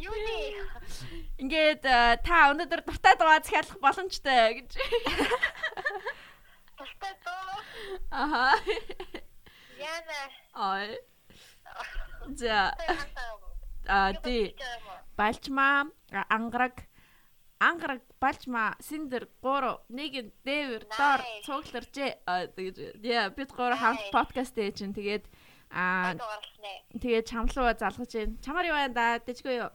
[0.08, 0.40] Юу нэ?
[1.40, 1.84] Ингээд
[2.26, 4.76] та өнөөдөр дуртай дуу захиалах боломжтой гэж.
[6.76, 7.64] Дуртай дуу.
[8.12, 8.60] Аха.
[9.82, 10.20] Яна.
[10.56, 11.00] Ой.
[12.38, 12.78] За.
[13.88, 14.56] А ти
[15.18, 15.90] балчма
[16.30, 16.86] ангараг
[17.60, 22.12] ангараг балчма синдер гуро нэг дээвэр доор цугларчээ
[22.56, 22.78] тэгэж.
[23.02, 24.94] Яа бид гуро хамт подкаст дээр чинь.
[24.94, 25.26] Тэгээд
[25.72, 26.14] аа
[27.02, 29.06] тэгээд чамлуу залгаж байна чамаар юу байна да?
[29.24, 29.72] Дэжгүй юу?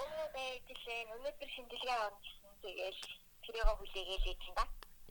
[0.00, 2.98] Оо бэлэн өнөөдөр шинжилгээ гэсэн тэгээд
[3.44, 4.64] тэрийг хүлээгээд байсан да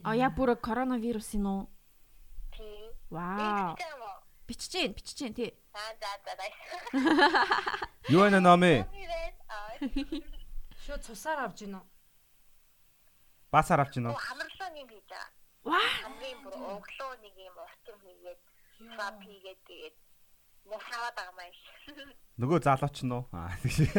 [0.03, 1.61] А яа бүр коронавирус юм уу
[2.57, 3.77] Тий Вау
[4.47, 5.83] бичиж гин бичиж гин тий За
[6.25, 6.45] за за.
[8.09, 8.85] Юу вэ номи?
[10.85, 11.83] Шууд цусаар авч гинөө.
[13.51, 14.15] Басаар авч гинөө.
[14.15, 15.29] Хамарлаа юм хийж байгаа.
[15.67, 15.89] Ваа.
[16.01, 18.39] Хамгийн бүр өглөө нэг юм урт юм хийгээд
[18.79, 19.95] swap хийгээд тэгээд
[20.71, 21.55] нэг хаваад байгаа маяг.
[22.39, 23.23] Нөгөө залууч нь уу?
[23.35, 23.91] Аа тийм.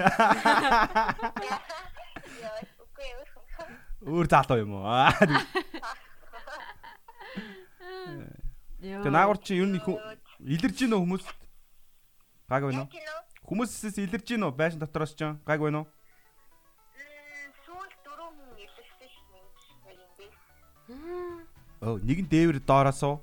[2.43, 3.23] Яа, үгүй юу.
[4.09, 4.89] Өөр залуу юм уу?
[4.89, 5.13] Аа.
[8.79, 9.87] Тэгээ наагур чи юу нэг
[10.39, 11.25] илэрж гинөө хүмүүс
[12.49, 12.89] Гаг байна уу?
[13.45, 14.57] Хүмүүсээс илэрж гин үү?
[14.57, 15.87] Байшин дотроос ч гаг байна уу?
[17.61, 19.41] Сүүл дөрөв хүн илэрсэн шнэ.
[21.85, 23.21] Оо, нэг нь дээвэр доороос уу?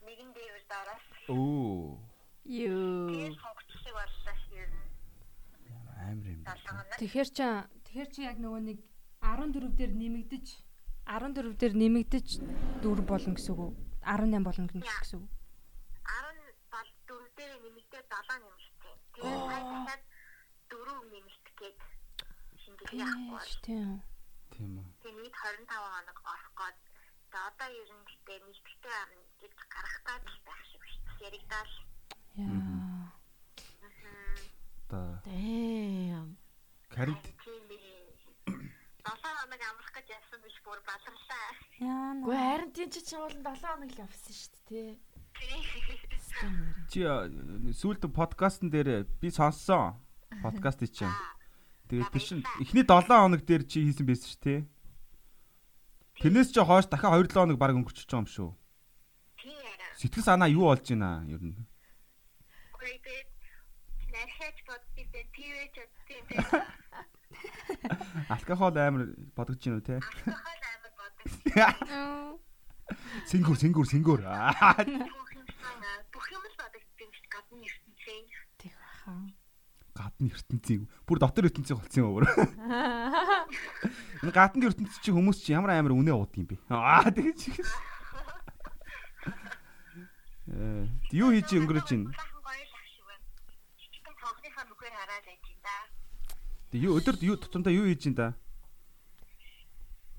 [0.00, 1.04] Нэг нь дээвэр доороос.
[1.28, 2.00] Оо.
[2.48, 3.36] Юу.
[6.08, 6.40] Амар юм.
[6.96, 7.44] Тэгэхээр чи
[7.84, 8.80] тэгэхээр чи яг нөгөө нэг
[9.20, 10.46] 14 дээр нэмэгдэж
[11.04, 12.26] 14 дээр нэмэгдэж
[12.80, 13.87] 4 болно гэсэн үг үү?
[14.08, 15.28] 18 болно гэсэн үг.
[16.08, 18.96] 14 дээр нэмэгдээ 7 нэмэгдсэн.
[19.12, 20.02] Тэгээд цаашаад
[20.72, 21.78] 4 нэмэгдэх гээд
[22.56, 23.52] шинжилгээ авахгүй.
[23.60, 23.90] Тийм.
[24.52, 24.86] Тийм үү.
[25.04, 26.76] Тэгээд 25 хоног орох гээд
[27.28, 31.04] одоо ер нь гэтээ нэгтгэдэг амн гэж гарах таа байх шиг шүү.
[31.28, 31.72] Яригдал.
[32.40, 33.12] Яа.
[34.88, 35.20] Та.
[35.28, 36.28] Damn.
[36.88, 37.24] Карант.
[37.44, 41.52] 7 хоног амрах гэж явсан биш бүр баларлаа.
[41.84, 42.16] Яа.
[42.24, 44.96] Гэхдээ харин тийм чи чинь бол 7 хоног л явсан шүү дээ, тий.
[46.88, 47.00] Чи
[47.76, 50.00] сүүлд подкастн дээр би сонссон.
[50.40, 51.12] Подкаст чинь.
[51.92, 52.32] Тэгээд тийш
[52.64, 54.60] эхний 7 хоног дээр чи хийсэн байсан шүү, тий.
[56.24, 58.50] Тэрнээс чи хойш дахиад 2 7 хоног баг өнгөрчихөж байгаа юм шүү.
[60.00, 61.52] Сэтгэл санаа юу болж байна ер нь?
[64.08, 65.04] Нэрхэж бодсон
[65.36, 66.77] пивэж бодсон.
[68.34, 69.02] Алкогол амар
[69.36, 69.94] бодгож гин үү те?
[69.98, 72.38] Алкогол амар бодсон.
[73.28, 74.20] Сингүр сингүр сингүр.
[74.24, 78.24] Бүх юм л бодогдсон шүү гадны ертөнцийн.
[78.56, 79.12] Тэг баха.
[79.98, 80.82] Гадны ертөнцийн.
[81.04, 82.24] Бүр дотор ертөнцийн болцсон юм өөр.
[84.24, 86.56] Энэ гадны ертөнцийн чи хүмүүс чи ямар амар үнэ ууд юм бэ?
[86.72, 87.52] Аа тэгэж.
[90.48, 92.08] Э юу хийж өнгөрөж байна?
[92.16, 95.76] Хатан цогныхаа нүхээр хараад байж юм да.
[96.68, 98.36] Тэг юу өдөрт юу тутамдаа юу хийж ин да?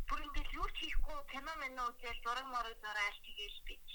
[0.10, 3.90] Бүр ингээд юу хийхгүй кино мэн үзэл зураг морог зураал тэгээл бич.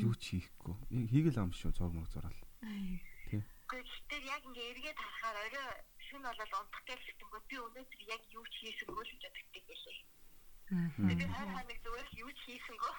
[0.00, 0.74] Юу хийхгүй.
[1.12, 2.40] Хийгээл ам шүү зураг мөрөг зураал.
[2.64, 5.68] Гэхдээ яг ингээ эргээд харахаар орой
[6.00, 9.98] шүн болол унтах гэлтэнгөө би өнөөдөр яг юу ч хийсэнгүй л гэж боддог гэлээ.
[10.96, 12.92] Тэгээд хар ханаг зүгээр юу ч хийсэнгүй.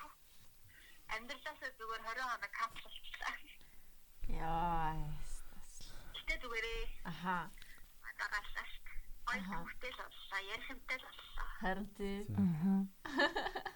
[1.18, 3.36] Амьдралаасаа зүгээр 20 хоног капсулчлаа.
[4.30, 5.25] Яа.
[6.26, 6.82] Гэтэ зүгээрээ.
[7.06, 7.54] Аха.
[8.02, 8.86] Адагаалаа шүү.
[9.30, 11.46] Ой хүүхдэл боллоо, ярихмтай л боллоо.
[11.62, 12.26] Харин тий.
[12.34, 12.82] Аа.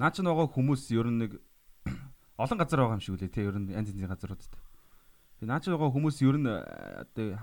[0.00, 1.36] Наа ч нөгөө хүмүүс ер нь нэг
[2.42, 4.56] олон газар байгаа юм шиг үлээ тий ер нь янз янзын газруудад.
[5.36, 7.36] Тэгээ наа ч нөгөө хүмүүс ер нь одоо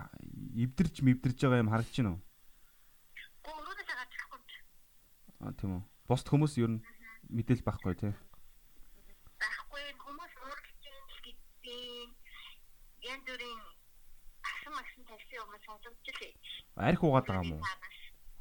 [0.58, 2.22] эвдэрч мэвдэрж байгаа юм харагч байна уу?
[3.46, 4.42] Гоо өрөөдөө гарч ирэхгүй.
[5.46, 5.84] Аа тийм үү.
[6.10, 6.82] Бусд хүмүүс ер нь
[7.30, 8.14] мэдээл байхгүй тий.
[9.42, 12.10] Байхгүй хүмүүс өөрчлөж гэдэг
[13.10, 13.62] янз бүрийн
[14.46, 15.04] асан магсан
[15.66, 16.34] сонсогдож лээ.
[16.76, 17.66] Арх угаад байгаа юм уу?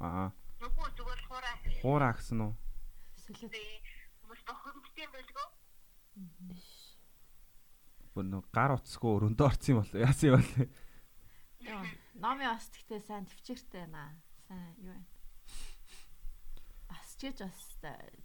[0.01, 0.29] Аа.
[0.61, 1.55] Нөгөө зүгээр хуурай.
[1.81, 2.53] Хуурай агсан уу?
[3.23, 3.81] Сүлээ.
[4.21, 5.47] Хүмүүс бохомжтой байлгүй.
[8.13, 10.51] Бүр нөө гар утсгүй өрөндөө орсон юм бол яасан юм бол.
[11.61, 11.85] Яа.
[12.21, 14.19] Номи бас тэгтээ сайн төвчээртэй байна.
[14.47, 15.03] Сайн юу вэ?
[16.91, 17.59] Бас ч гэж бас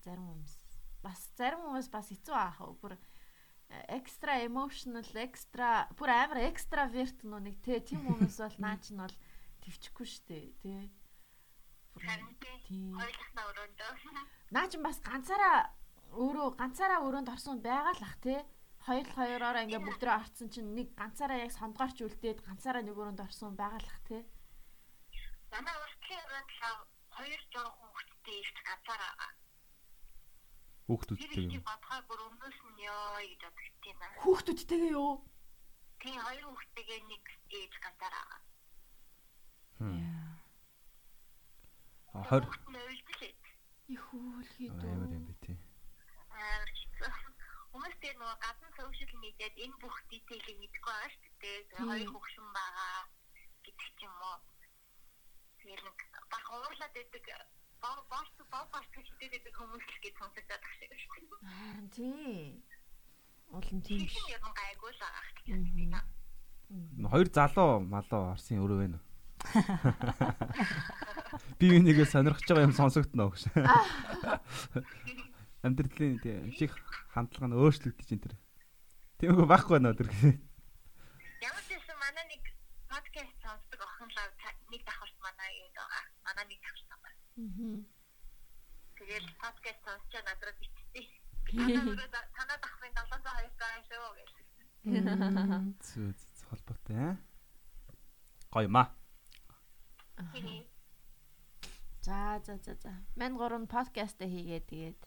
[0.03, 0.55] зарим хүмүүс
[1.07, 2.97] бас зарим хүмүүс бас хэцүү аах бүр
[3.89, 9.17] экстра emotional экстра бүр амар экстраверт нөө нэг те тийм хүмүүс бол наа чинь бол
[9.63, 10.39] төвчихгүй штэ
[11.97, 12.37] Харин
[12.69, 12.93] тийм.
[12.93, 13.93] Хоёулахнаа өрөөндөө.
[14.55, 15.73] наа чинь бас ганцаараа
[16.13, 18.45] өөрөө ганцаараа өрөөнд орсон байгаа л ах те
[18.87, 23.57] хоёр хоёроор ингээ бүгдрээ орцсон чинь нэг ганцаараа яг сондгоорч үлдээд ганцаараа нэг өрөөнд орсон
[23.57, 24.19] байгаа л ах те
[25.51, 26.51] Манай уртлын өрөөнд
[27.17, 29.29] хоёр жоохон хүүхдтэй ихт ганцаараа.
[30.87, 31.63] Хүүхдүүдтэй юм.
[31.67, 34.17] бодгоо бүр өмнөөс нь ёо гэж боддог юм байна.
[34.23, 35.13] хүүхдүүдтэйгээ юу
[36.01, 37.25] Тийм хоёр хүүхдтэйгээ нэг
[37.59, 38.41] ээж ганцаараа байгаа.
[42.15, 43.35] А 20 Хүүхд нь уйлдлээ.
[43.95, 45.57] их хөөлхий амар юм бэ тий.
[46.31, 46.65] Аа
[47.73, 51.59] Хүмүүс тэр нөгөө гадна сошиал медиад энэ бүх дитейлийг мэдгүй байгаа шүү дээ.
[51.69, 53.05] Тэгээ хоёр хөвшин байгаа
[53.65, 54.39] гэдэг ч юм уу.
[55.61, 55.99] Тэр нэг
[56.33, 57.25] баг уурлаад байдаг
[57.83, 61.41] бос боо бос гэж хэлдэг хүмүүс л гэж сонсогдоод байгаа шиг шүү дээ.
[61.47, 62.63] харин тий
[63.47, 64.15] Улан тийм Тийм биш.
[64.17, 66.05] шиг юм гайгүй л байгаа хэрэг.
[67.11, 68.99] Хоёр залуу малуу орсын өрөө байна.
[71.59, 73.43] Би үнийгээ сонирхож байгаа юм сонсогдно гэж.
[75.67, 76.73] Амьдралын тий чих
[77.15, 78.35] хандлага нь өөрчлөгдөж ин тэр.
[79.23, 80.09] Тиймгүй байхгүй нөө тэр.
[81.43, 82.43] Ямар ч байсан манай нэг
[82.91, 84.19] подкаст сонсдог охин л
[84.75, 86.03] нэг давхарт манай юм байгаа.
[86.27, 87.15] Манай нэг давхарт байгаа.
[87.37, 87.85] Аа.
[88.97, 91.05] Тэгэл подкаст сонсч надад битсэн.
[91.53, 94.31] Танаа танаа давхрын 702 байгаа шүү гэж.
[95.85, 97.17] Зүү зүү холбоотой аа.
[98.57, 98.89] Гоё маа.
[100.33, 100.65] Тийм.
[102.01, 102.93] За за за за.
[103.21, 105.01] Мэн гурав подкаст хийгээд тэгээд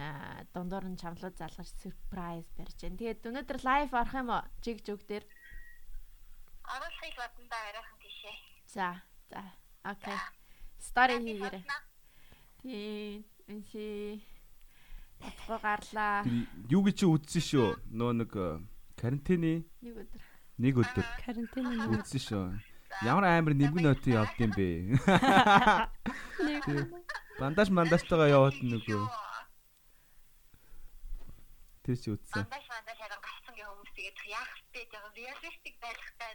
[0.00, 2.96] аа дундуур нь чамлууд залгаж surprise барьж байна.
[2.96, 4.48] Тэгээд өнөөдөр лайв орох юм уу?
[4.64, 5.28] Жиг зүг дээр.
[6.72, 8.36] Оруулахыг бодно да арайхан тийшээ.
[8.72, 8.88] За
[9.28, 9.44] за.
[9.84, 10.16] Окей.
[10.84, 11.62] Story хийгээрэй.
[12.62, 13.24] Тийм.
[13.48, 14.20] Энси
[15.24, 16.24] Утга гарлаа.
[16.68, 17.68] Юу гэж чи үзсэн шүү.
[17.92, 18.60] Нөө нэг э,
[19.00, 20.20] карантины Нэг өдөр.
[20.60, 21.66] нэг өдөр Карантин
[21.96, 22.44] үзсэн шүү.
[23.04, 24.68] Ямар амар нэмгэн нотын явд юм бэ?
[26.64, 26.82] Тий.
[27.40, 29.02] Бандаж мандаштайгаа яваад нөгөө
[31.84, 32.44] тэр чи үзсэн.
[32.44, 34.80] Бандаж бандаж харан гацсан гэх хүмүүс тэгээд яах вэ?
[34.88, 36.32] Яг реалистик байхтай.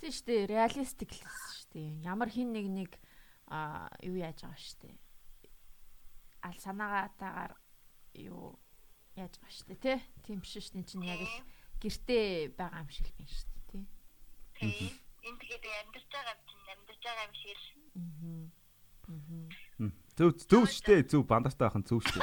[0.00, 0.48] Тийм шүү дээ.
[0.52, 1.88] Реалистик л шүү дээ.
[2.08, 2.90] Ямар хин нэг нэг
[3.50, 4.96] а юу яаж байгаа шүү дээ.
[6.46, 7.52] Ал санаагаатаагаар
[8.14, 8.54] юу
[9.18, 9.98] яаж байгаа шүү дээ, тий?
[10.22, 10.86] Тийм биш шүү дээ.
[10.86, 11.34] Чинь яг л
[11.82, 13.84] гэртээ байгаа юм шиг байна шүү дээ, тий?
[14.54, 14.94] Тийм.
[15.26, 17.66] Энд тэгээд амьдарч байгаа юм чинь амьдарч байгаа юм шиг л.
[19.10, 19.90] Аа.
[20.14, 22.22] Зөв зөв штэ зөв бандажтай байхын зөв штэ.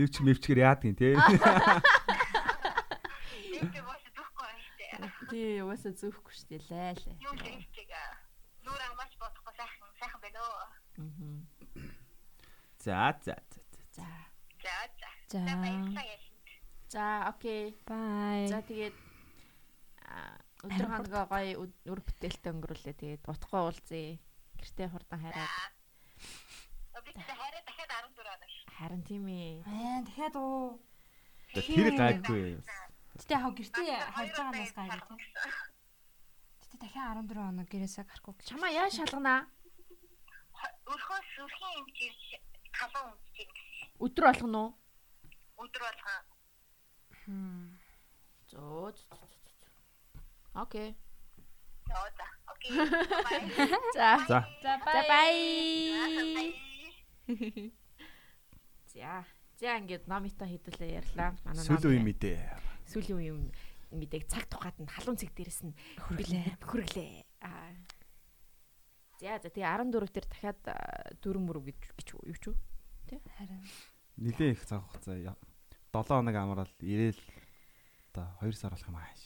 [0.00, 1.14] Юу ч мэвчгэр яадгийн тий.
[1.14, 1.22] Энд
[3.86, 4.90] бас дүүхгүй байна шүү дээ.
[5.36, 7.16] Тий, угаасаа зөөхгүй шүү дээ, лайлаа.
[7.20, 7.92] Юу хийчихэг.
[8.64, 10.56] Нүүр амаач бодохгүй сайхан сайхан байна уу?
[10.64, 11.84] Аа.
[12.80, 13.60] За за за.
[13.92, 14.06] За.
[14.64, 15.10] За за.
[15.28, 15.42] За.
[16.88, 17.76] За окей.
[17.84, 18.48] Bye.
[18.48, 18.96] За тэгээд
[20.08, 22.96] а өдөр хоногоо гоё үр бүтээлтэй өнгөрүүлээ.
[22.96, 24.16] Тэгээд утгагүй уулзъя.
[24.56, 25.52] Гэртээ хурдан хараад.
[27.04, 28.48] Би тэ хараа дахиад 14 оноо.
[28.72, 29.68] Харин тийм ээ.
[29.68, 30.80] Аа дахиад уу.
[31.52, 32.56] Тэр гайгүй.
[33.16, 35.32] Гэтэ хав гэртээ харж байгаанаас гайгүй тийм.
[36.60, 38.34] Гэтэ дахиад 14 хоног гэрээсээ гарахгүй.
[38.44, 39.40] Чамаа яа шалганаа?
[40.86, 42.06] Өрхөөс өрхийн юм чи
[42.76, 43.48] халуун гэсэн.
[44.04, 44.72] Өдөр болгоно уу?
[45.64, 46.20] Өдөр болгоо.
[48.52, 48.94] Зөө.
[50.54, 50.96] Окей.
[51.88, 52.26] За.
[52.52, 52.70] Окей.
[53.96, 54.10] За.
[54.28, 54.38] За.
[54.62, 56.54] За бай.
[58.92, 59.24] За.
[59.56, 61.32] За ингээд номитой хэдүүлээ ярьлаа.
[61.48, 62.75] Манай Сүүлийн үе мэдээ.
[62.86, 63.50] Сүүлийн үеийн
[63.92, 66.46] мэдээг цаг тухайд нь халуун цэг дээрээс нь Хүргэлээ.
[66.62, 67.10] хүргэлээ.
[67.42, 67.70] Аа.
[69.20, 70.60] За за тэгээ 14 дээр дахиад
[71.22, 72.56] дөрөв мөрөв гэж гэж юу ч үү?
[73.38, 73.62] Харин
[74.16, 75.16] Нилээ их цаг хугацаа.
[75.16, 75.36] 7
[75.92, 77.20] хоног амрал ирээл
[78.12, 79.22] одоо 2 сар болох юм ааш.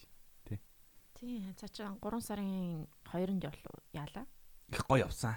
[1.20, 4.24] Тийм цаа чи 3 сарын 2-нд явлаа яалаа.
[4.72, 5.36] Их гоё явсан.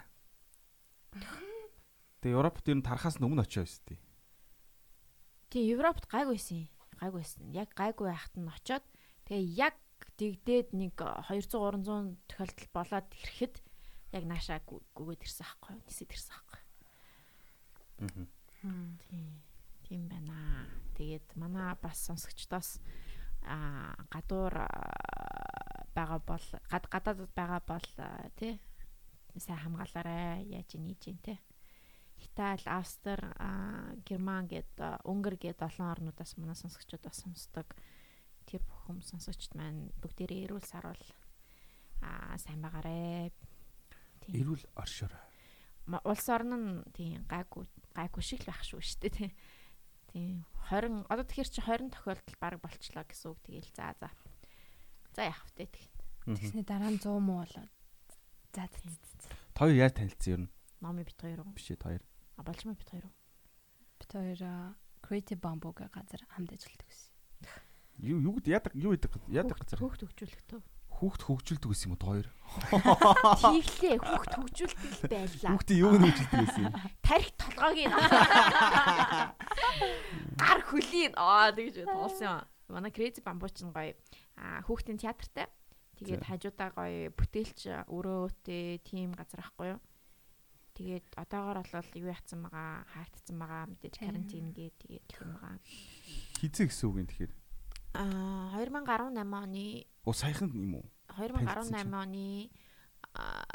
[2.24, 4.00] Тэгээ Европт ер нь тархаас өмнө очиж байсан тий.
[5.52, 6.08] Тийм Европт
[7.03, 7.51] гайгүйсэн.
[7.51, 7.51] Гайгүйсэн.
[7.51, 8.85] Яг гайгүй байхад нь очоод
[9.27, 9.75] тэгээ яг
[10.17, 13.55] дэгдээд нэг 200 300 тохиолдол болоод ирэхэд
[14.15, 15.84] яг наашаа гү- гүгээд ирсэн аахгүй юу?
[15.88, 16.61] Нисэд ирсэн аахгүй.
[18.63, 18.88] Аа.
[19.09, 19.27] Тийм.
[19.84, 20.67] Тийм байна.
[20.95, 22.80] Тэгээд манай бас сонсогчдоос
[23.43, 28.59] аа гадуур аа, байгаа бол гад гадаадд байгаа бол аа, тий
[29.35, 31.39] сайн хамгаалаарай яаж ийж ин тий.
[32.24, 37.68] Итали, Австри, аа, Герман гээд Унгар гээд олон орнуудаас манай сонсогчдод бас сонсдог.
[38.48, 41.04] Тэр бүх хүмүүс сонсогчд маань бүгдээрээ эрүүл саруул
[42.02, 43.32] аа сайн байгаарэ.
[44.24, 44.34] Тийм.
[44.40, 45.14] Эрүүл оршоор.
[45.88, 49.32] Ма- улс орн нь тийм гайгүй гайгүй шиг л байх шүү шүү дээ тий.
[50.12, 54.10] Тийм 20 одоо тэгэхээр чи 20 тохиолдол баг болчлоо гэсэн үг тэгээл за за.
[55.12, 55.76] За яах вэ тэг.
[56.24, 57.72] тэгснэ дараа нь 100 муу болоод.
[58.56, 58.80] За за.
[59.60, 60.52] Хоёр яаж танилцсан ер нь?
[60.80, 61.52] Номи бит хоёр уу?
[61.56, 62.04] Биш ээ хоёр.
[62.38, 63.15] А болж маа бит хоёр уу?
[63.99, 67.11] Бид хоёр аа, Creative Bamboo гэх газар хамт ажилладаг гэсэн.
[67.99, 69.80] Юу юу гэд яадаг юу яадаг яадаг газар.
[69.80, 70.61] Хөөхт хөгжүүлэх төө.
[70.93, 72.27] Хүүхд хөгжилдэг гэсэн юм уу хоёр?
[73.43, 75.51] Тийхлээ хөөхт хөгжүүлдэг л байлаа.
[75.51, 76.73] Хүүхдийн юуг нь хөгжилдэг гэсэн юм?
[77.03, 77.91] Тарих толгойг нь
[80.39, 81.91] гар хөлийн аа тэгж юм.
[82.72, 83.93] Манай Crazy Bamboo ч гоё
[84.38, 85.51] а хүүхдийн театртай.
[85.99, 89.80] Тэгээд хажуудаа гоё бүтээлч өрөөтэй тим газар ахгүй юу?
[90.74, 95.58] Тэгээд одоогор бол юу яцсан байгаа хаагдсан байгаа мэдээж карантин гээд тэгээд юм байгаа.
[96.41, 97.34] Хизээ гэсэн үг юм тэгэхээр.
[97.94, 100.86] Аа 2018 оны Оо саяхан юм уу?
[101.14, 101.94] Танилцсан 2018 чинь.
[101.94, 102.26] оны
[103.14, 103.45] аа,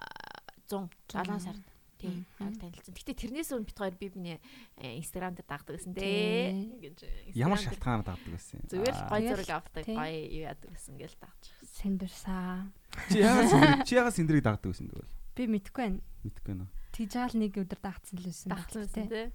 [0.70, 1.66] 100 7 сард
[1.98, 2.94] тийм яг танилцсан.
[2.94, 4.38] Гэтэ тэрнээс өмнө бит хоёр би биний
[4.78, 6.54] инстаграм дээр дагдаг гэсэн дээ.
[6.86, 6.98] Гэж
[7.34, 8.66] Ямар Instagram дээр шалтгаанаар дагдаг байсан юм?
[8.70, 11.44] Зүгээр л гой зураг авдаг, гой юу яадаг гэсэн гэл дагч.
[11.82, 12.70] Сэндэрсаа.
[13.10, 15.17] Чи яагаад чи яагаад синдрийг дагдаг байсан тэгвэл?
[15.38, 16.02] Би мэдгүй байна.
[16.26, 16.68] Мэдгүй нөө.
[16.98, 18.48] Тэгж байгаа л нэг өдөр дагцсан л байсан.
[18.50, 19.30] Дагцсан тий.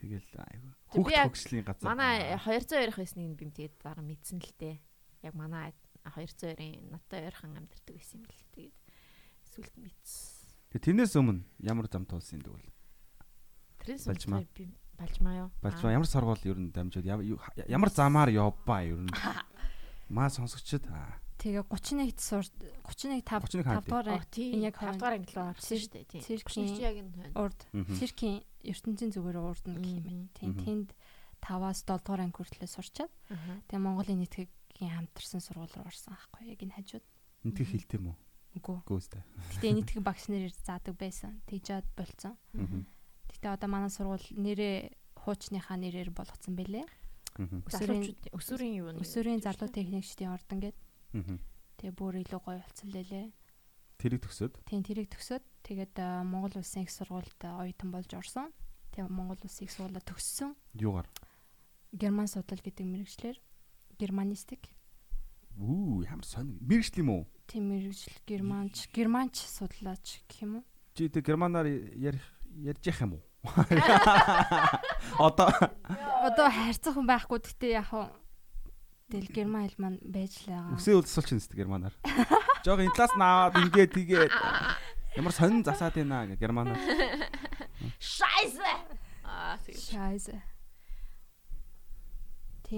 [0.00, 0.72] Тэгэл айгүй.
[0.88, 1.84] Хүүхд хөгжлийн газар.
[1.84, 4.76] Манай 202 их байсныг би тэгээд дараа мэдсэн л дээ.
[5.28, 5.76] Яг манай
[6.08, 8.76] 202-ын надтай ойрхон амьдардаг байсан юм л тэгээд
[9.52, 10.44] сүлд мэдсэн.
[10.72, 12.72] Тэгээ тэрнээс өмнө ямар зам туулсан юм тэгвэл?
[13.84, 14.40] Тэрээс Балжмаа.
[14.40, 14.64] өмнө би
[14.96, 15.48] балжмаа юу?
[15.60, 19.12] Бальчмаа ямар сургууль ер нь дамжууд ямар замаар явбаа ер нь.
[20.14, 21.23] Маа сонсогчд аа.
[21.44, 22.40] Тэгээ 31-т сур
[22.88, 24.08] 31 5 31 хаан 5 дугаар
[24.48, 26.04] энэ яг яг 5 дугаар анги руу орсон шүү дээ.
[26.08, 26.22] Тийм.
[26.24, 27.58] циркийн- яг энэ урд
[28.00, 30.28] циркийн ертөнцийн зүгээр урд нь гэх юм.
[30.32, 30.88] Тийм тэнд
[31.44, 33.12] 5-аас 7 дугаар анги хүртлээр сурчаад
[33.68, 34.48] тэгээ Монголын нийтгийн
[34.96, 37.04] хамтарсан сургууль руу орсон аахгүй яг энэ хажууд.
[37.44, 38.16] Энтэг хэлтэй мүү?
[38.56, 38.78] Үгүй.
[38.88, 39.20] Гөөстэй.
[39.60, 41.44] Гэтэ нийтгийн багш нэрээр заадаг байсан.
[41.44, 42.40] Тэгжээд болцсон.
[42.56, 42.88] Аа.
[43.28, 46.86] Гэтэ одоо манай сургууль нэрээ хуучныхаа нэрээр болгоцсон бэлээ.
[47.36, 47.60] Аа.
[47.68, 50.83] Өсвөрийн өсвөрийн юу нэг өсвөрийн залуу техникчдийн ордон гээд Аа.
[51.78, 53.30] Тэгээ бүр илүү гоё болцсон лээ.
[54.02, 55.94] Тэрийг төгсөөд Тийм тэрийг төгсөөд тэгээд
[56.26, 58.50] Монгол улсын их сургуульд оюутан болж орсон.
[58.90, 60.58] Тэгээ Монгол улсын их сургуулаа төгссөн.
[60.74, 61.06] юугаар?
[61.94, 63.38] Герман судлал гэдэг мэрэгчлэр
[63.98, 64.74] германистик
[65.54, 66.58] Үу ямар сонь.
[66.58, 67.24] Мэргэжл юм уу?
[67.46, 70.64] тийм мэрэгжил германч германч судлаач гэх юм уу?
[70.98, 73.22] Чи тэг германаар ярих ярьж явах юм уу?
[75.20, 75.52] Одоо
[76.24, 78.08] Одоо хайрцаг хүн байхгүй гэхдээ яг хуу
[79.10, 80.76] тэл герман хэл маань байж л байгаа.
[80.80, 81.94] үсээ юм тест германаар.
[82.64, 84.32] Жог энэ талаас наваад ингээд тэгээд
[85.20, 86.80] ямар сонин засаад байна гэ германаар.
[88.00, 88.70] Scheiße.
[89.24, 89.76] Аа тийм.
[89.76, 90.36] Scheiße.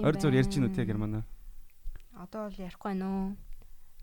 [0.03, 1.23] Ойр зур ярьж гинүү те германаар.
[2.13, 3.27] Одоо бол ярихгүй байна уу?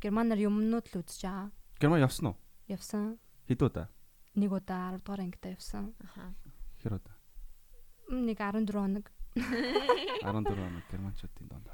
[0.01, 1.52] Германаар юмнууд л үзэж байгаа.
[1.78, 2.36] Герман явсан уу?
[2.66, 3.20] Явсан.
[3.46, 3.86] Хэд удаа?
[4.34, 5.92] Нэг удаа 10 дугаар ангитай явсан.
[6.01, 6.32] Аха.
[6.80, 7.14] Хэр удаа?
[8.09, 9.06] Нэг 14 хоног.
[9.36, 11.68] 14 хоног германчуудын донд.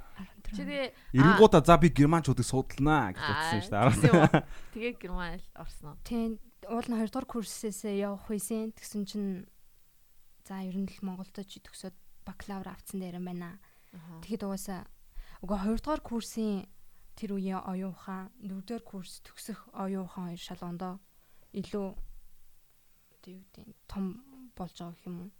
[0.50, 0.56] 14.
[0.56, 4.10] Чи тэгээ Эренгуудаа за би германчуудыг судалнаа гэж бодсон шүү дээ.
[4.10, 4.42] уу?
[4.74, 5.98] Тэгээ герман орсон уу?
[6.02, 8.74] Тийм уул нь 2 дугаар курсээсээ явах байсан.
[8.74, 9.30] Тэгсэн чинь
[10.44, 11.96] за ер нь л Монголд ч төгсөөд
[12.26, 13.62] бакалавр авцсан дээр юм байна.
[14.22, 14.86] Тэгэхэд угаасаа
[15.40, 16.68] угаа 2 дугаар курсын
[17.16, 20.94] тэр үеийн оюун ухаан, 4 дугаар курс төгсөх оюун ухаан хоёр шалгоондоо
[21.54, 21.88] илүү
[23.28, 24.04] нь том
[24.56, 25.30] болж байгаа юм уу?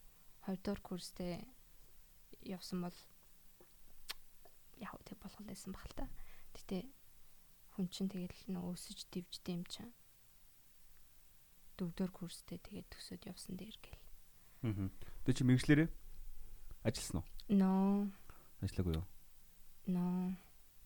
[0.47, 1.47] 2 дугаар курстэй
[2.43, 2.97] явсан бол
[4.81, 6.07] яв тэг болгол байсан баг л та.
[6.57, 6.89] Гэтэ
[7.77, 9.93] хүн чинь тэгэл нөө өсөж дивжтэй юм чинь.
[11.77, 14.03] Дөрөвдөр курстэй тэгээд төсөөд явсан дээр гэл.
[14.69, 14.89] Аа.
[15.25, 15.89] Тэ чи мэрэгчлэрээ
[16.85, 17.27] ажилласан уу?
[17.49, 17.73] No.
[18.61, 19.07] Ажиллаагүй юу?
[19.89, 20.37] No.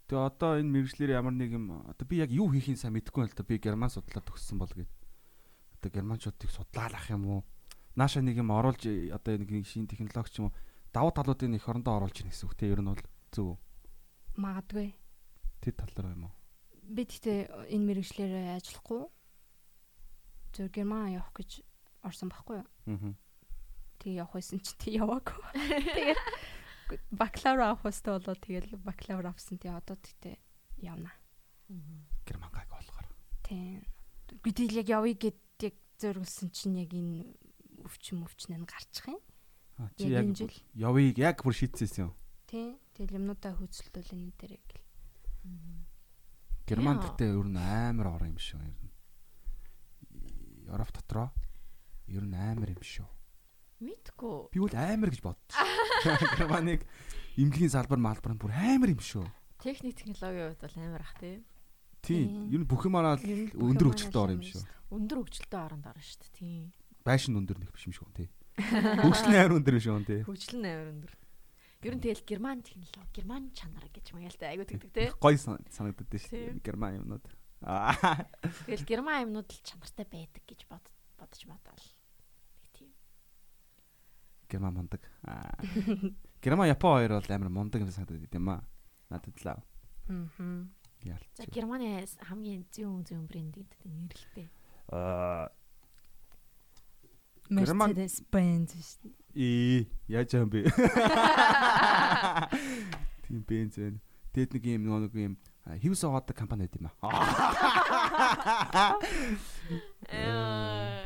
[0.07, 3.33] Тэгээ одоо энэ мэрэгчлэр ямар нэг юм одоо би яг юу хийхин сайн мэдэхгүй байна
[3.33, 4.93] л да би герман судлаад төгссөн бол гээд.
[5.81, 7.41] Одоо германчуудыг судлаалах юм уу?
[7.97, 10.57] Нааша нэг юм оруулж одоо нэг шинэ технологи ч юм уу
[10.95, 13.03] давуу талуудыг их орондоо оруулж ийн гэсэн үг те ер нь бол
[13.33, 13.59] зөв.
[14.36, 14.94] Магадгүй.
[15.62, 16.35] Тэр тал дээр юм уу?
[16.85, 19.02] Би тэгтээ энэ мэрэгчлэрээ ажиллахгүй.
[20.55, 21.62] Зөв герман явах гэж
[22.02, 22.69] орсон байхгүй юу?
[22.90, 23.15] Аа.
[24.02, 25.39] Тэгээ явах байсан чи тэг яваагүй.
[25.55, 26.20] Тэгээд
[27.16, 30.36] бакалавр авах хөстө болоо тэгэл бакалавр авсан тий одоо тэгтээ
[30.85, 31.15] явна.
[32.28, 33.09] Герман гайг болохоор.
[33.47, 33.81] Тийм.
[34.44, 37.32] Би тэгэл яг явъя гэд яг зөргөлсөн чинь яг энэ
[37.89, 39.20] өвчин нь гарчих юм.
[39.97, 40.28] Чи яг
[40.77, 42.12] явъя яг бүр шийдсэн юм.
[42.47, 42.77] Тийм.
[42.95, 44.83] Тэгэл юмнуудаа хөөцөлдөл энэ дээр яг л.
[46.65, 48.95] Герман гэхдээ ер нь амар орон юм шүү ер нь.
[50.71, 51.29] Европ дотроо
[52.07, 53.09] ер нь амар юм шүү.
[53.83, 54.55] Мэдгүй.
[54.55, 55.59] Би бол амар гэж бодчих.
[56.39, 56.87] Германыг
[57.35, 59.27] имлэгийн салбар малбар нь бүр амар юм шүү.
[59.59, 61.43] Техник технологийн хувьд бол амар ах тий.
[61.99, 62.47] Тийм.
[62.55, 64.62] Ер нь бүх юмараа өндөр хөгжилтэй ор юм шүү.
[64.95, 66.39] Өндөр хөгжилтэй оронд орно шүү дээ.
[66.39, 66.62] Тийм.
[67.03, 68.29] Байшин өндөр нэг биш юм шүү тий.
[68.55, 70.21] Хөгжил нь амар өндөр шүү тий.
[70.23, 71.12] Хөгжил нь амар өндөр.
[71.85, 75.09] Нь тэгэл герман технологи, герман чанар гэж маяалтай айгу тэгдэг тий.
[75.20, 76.65] Гой санагддаг шүү.
[76.65, 77.24] Герман юмнууд.
[77.61, 80.85] Тэгэл герман юмнууд л чанартай байдаг гэж бод
[81.20, 81.85] бодож бодоол.
[82.65, 82.90] Нэг тийм.
[84.48, 85.02] Герман мундаг.
[86.40, 88.65] Герман Япон хоёр бол амар мундаг юм санагдаад байт юм аа.
[89.12, 89.61] Надад л аа.
[90.09, 90.65] Аа.
[91.05, 91.28] Яалт.
[91.36, 94.48] За Германы хамгийн зүүн зүүн брендинг нэрлэлтэй.
[94.89, 95.52] Аа
[97.51, 99.12] Mercedes Benz шүү дээ.
[99.35, 100.65] Ээ, яаж юм бэ?
[103.25, 104.01] Тийм Benz байна.
[104.33, 106.95] Тэгэд нэг юм нэг юм хевс аваадаг компани байт юм аа.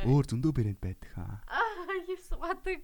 [0.09, 1.09] Өөр зөндөө брэнд байдаг.
[1.15, 1.39] Аа,
[2.07, 2.83] хевс аваадаг.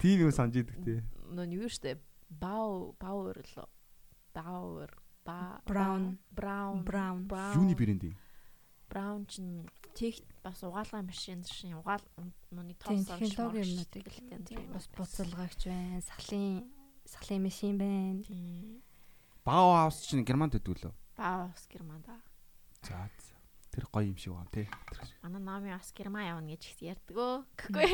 [0.00, 1.00] Тийм юм санаж идэг тий.
[1.32, 1.96] Нөө юу штэ?
[2.28, 3.64] Бау, Бауэр л.
[4.36, 4.92] Бауэр,
[5.24, 6.20] ба Brown.
[6.30, 7.24] Браун, Brown.
[7.56, 8.16] Юуны брэнд юм?
[8.88, 10.14] Браун чин тех
[10.44, 12.02] бас угаалгай машин шин угаал
[12.54, 14.06] нүний Тийм тоос технологи юмнуудыг
[14.70, 16.00] бас буцалгаач байна.
[16.06, 16.70] Сахлын
[17.04, 18.22] сахлын машин байна.
[18.22, 18.82] Тийм.
[19.44, 20.94] Бау хаус чинь германд өгдөг лөө.
[21.18, 22.14] Баус германда.
[22.86, 23.10] За.
[23.74, 24.68] Тэр гоё юм шиг байна тий.
[25.22, 27.44] Манай номи бас герман явна гэж ярьдгөө.
[27.58, 27.90] Гэхгүй.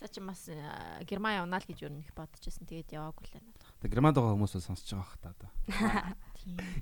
[0.00, 0.58] За чи бас э,
[1.06, 2.66] герман явна л гэж юу нэг бодчихсон.
[2.66, 3.54] Тэгээд яваагүй л байна.
[3.78, 5.48] Тэг германд байгаа хүмүүс бол сонсож байгаа хаа та.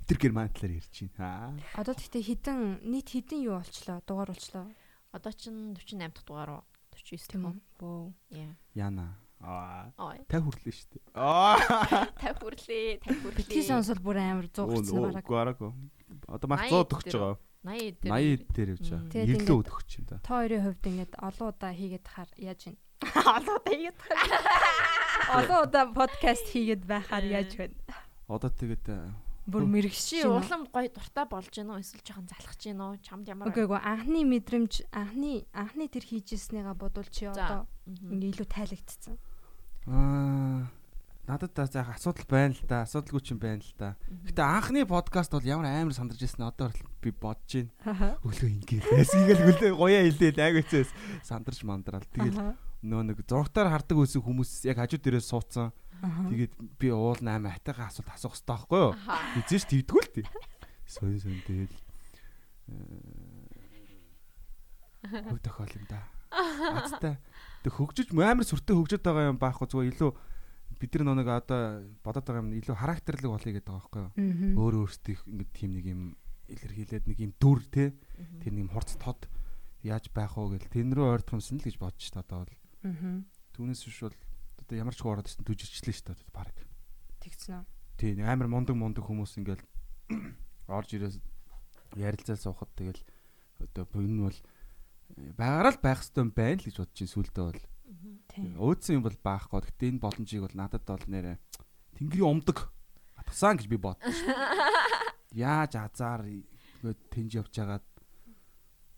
[0.08, 1.58] Тэр герман талаар ярьж байна.
[1.78, 4.02] Одоо тэгтээ хідэн нийт хідэн юу болчлоо?
[4.06, 4.66] Дугаар болчлоо.
[5.12, 6.62] Одоо чин 48 дахь дугаар уу?
[6.96, 7.62] 49 Тийм дахь үү?
[7.78, 8.54] Бөө.
[8.74, 9.06] Яна.
[9.42, 9.90] Аа.
[9.98, 10.18] Ой.
[10.30, 11.04] 50 хүрлээ шүү дээ.
[11.18, 11.58] Аа.
[12.22, 13.38] 50 хүрлээ, 50 хүрлээ.
[13.42, 15.26] Битгий сонсол бүр амар 100 гацсан бараг.
[15.26, 15.70] Гараагүй.
[16.30, 17.38] Одоо мах 100 төгсөж байгаа.
[17.62, 18.12] 80 дээр.
[18.14, 19.22] 80 дээр явж байгаа.
[19.22, 20.16] Ингээд- өдөгч юм да.
[20.22, 22.74] Та хоёрын хувьд ингээд олон удаа хийгээд тахаар яаж вэ?
[23.38, 23.98] Олон удаа хийгээд
[25.38, 27.70] Олон удаа подкаст хийгээд байхаар яаж вэ?
[28.30, 28.84] Одоо тэгээд
[29.46, 30.38] Бүр уу?
[30.38, 31.82] улам гоё дуртай болж гин үү?
[31.82, 33.02] Эсвэл жоохон залхаж гин үү?
[33.02, 38.46] Чамд ямар Үгүй эгүй анхны мэдрэмж анхны анхны тэр хийжсэнийга бодвол чи одоо ингээ илүү
[38.46, 39.18] тайлагдцсан.
[39.90, 40.70] аа
[41.26, 42.82] надад та заах асуудал байна л да.
[42.86, 43.94] Асуудалгүй ч юм байна л да.
[44.26, 46.70] Гэтэ анхны подкаст бол ямар амар сандарч ирсэн одоо
[47.02, 48.18] би бодож байна.
[48.22, 50.90] Өглөө ингээл байсан ингээл хөлөө гоёа хэлээл айгүйцээс
[51.26, 52.06] сандарч мандрал.
[52.14, 52.38] Тэгээд
[52.82, 55.70] нөө нэг зургатаар хардаг өсөх хүмүүс яг хажуу дээрээ суудсан.
[56.02, 56.52] Тэгээд
[56.82, 58.92] би уул 8 хатайгаа асуулт асуух хэрэгтэй байхгүй юу?
[59.38, 60.26] Эзэн ш твдгүү л тий.
[60.90, 61.70] Сонь сонь тэгэл
[65.06, 66.02] хөв тохиол юм да.
[66.32, 67.22] Азтай.
[67.62, 70.10] Тэг хөгжиж амар сүртэй хөгжөд байгаа юм байхгүй зүгээр илүү
[70.82, 74.58] бид нар нэг одоо бодоод байгаа юм илүү характерлаг болъё гэдэг байгаа байхгүй юу?
[74.58, 76.02] Өөр өөрсдийнх ингэ тийм нэг юм
[76.50, 77.94] илэрхийлээд нэг юм дүр те
[78.42, 79.30] тэр нэг хурц тод
[79.86, 82.54] яаж байх вэ гэл тэн рүү ойртох юмсан л гэж бодож та одоо бол
[83.54, 84.16] түүнээс биш бол
[84.72, 86.56] одоо ямар ч хуу ороод ирсэн түжирчлээ шүү дээ баг.
[87.20, 87.64] Тэгсэн үү?
[88.00, 89.60] Тий амар мундаг мундаг хүмүүс ингээл
[90.72, 91.20] орж ирээс
[91.92, 93.04] ярилцаал суухад тэгэл
[93.60, 94.38] одоо энэ бол
[95.36, 97.60] байгаараа л байх хэвээр байна л гэж бодож чинь сүулдэ бол
[98.32, 99.60] өөдсөн юм бол баахгүй.
[99.60, 101.36] Гэтэ энэ боломжийг бол надад бол нэрэ
[102.00, 102.72] тэнгэрийн умдаг
[103.20, 104.08] атгасан гэж би бодсон.
[105.36, 107.84] Яаж азар ингээд тэнж явж байгаад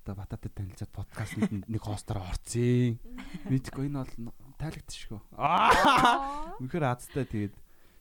[0.07, 3.03] одоо бататад танилцаад подкастт нэг хостоор орцсон.
[3.51, 5.20] Мэдгүй энэ бол тайлагдчихгүй.
[5.36, 6.57] Аа.
[6.65, 7.55] Үнэхээр азтай тэгээд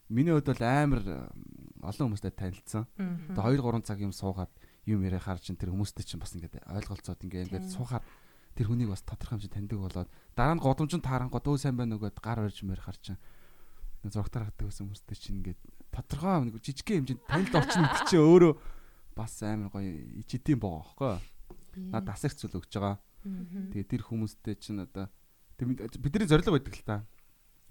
[0.07, 1.03] миний хувьд бол амар
[1.83, 2.87] олон хүмүүстэй танилцсан.
[3.35, 4.51] Одоо 2 3 цаг юм суугаад
[4.87, 8.03] юм яриа харж ин тэр хүмүүстэй чинь бас ингээд ойлголцоод ингээд ингээд суухаар
[8.55, 12.03] тэр хүнийг бас тодорхой хэмжээнд таньдаг болоод дараа нь годомжин таарангууд өө сайн байна уу
[12.03, 13.15] гэд гар орж мэр харж
[14.03, 18.53] зургатаар хатдаг гэсэн хүмүүстэй чинь ингээд тодорхой нэг жижигхэн хэмжээнд танилд орчин гэдэг чинь өөрөө
[19.15, 19.91] бас амар гоё
[20.21, 21.15] ичэдийн боо аахгүй.
[21.89, 22.99] Наад асагч зүйл өгч байгаа.
[23.23, 25.07] Тэгээ тэр хүмүүстэй чинь одоо
[25.65, 27.05] бидний зориг байдаг л та.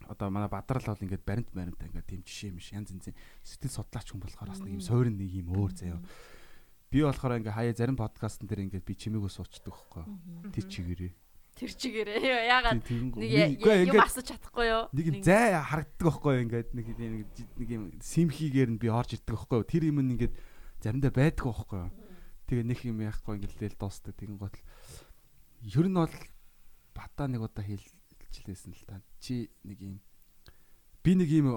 [0.09, 3.15] Одоо манай бадрал бол ингээд баримт баримт ингээд тийм жишээ юм шиг янз янзын
[3.45, 6.03] сэтгэл судлаач хүн болохоор бас нэг юм суурин нэг юм өөр заяа.
[6.91, 10.05] Би болохоор ингээ хаяа зарим подкастн дээр ингээд би чимээгөө суучдаг байхгүй.
[10.53, 11.13] Тэр чигээрээ.
[11.53, 14.85] Тэр чигээрээ яагаад нэг юм асууж чадахгүй юу?
[14.93, 16.87] Нэг юм зай харагддаг байхгүй ингээд нэг
[17.61, 19.61] нэг юм симхигээр нь би орж ирдэг байхгүй.
[19.69, 20.35] Тэр юм ингээд
[20.81, 21.85] заримдаа байдаг байхгүй.
[22.49, 24.17] Тэгээ нэг юм яахгүй ингээд л дуустдаг.
[24.17, 24.57] Тэгин гол
[25.63, 26.13] ер нь бол
[26.95, 29.03] бата нэг удаа хэлчихлээсэн л та.
[29.19, 29.97] Чи нэг юм
[31.03, 31.49] би нэг юм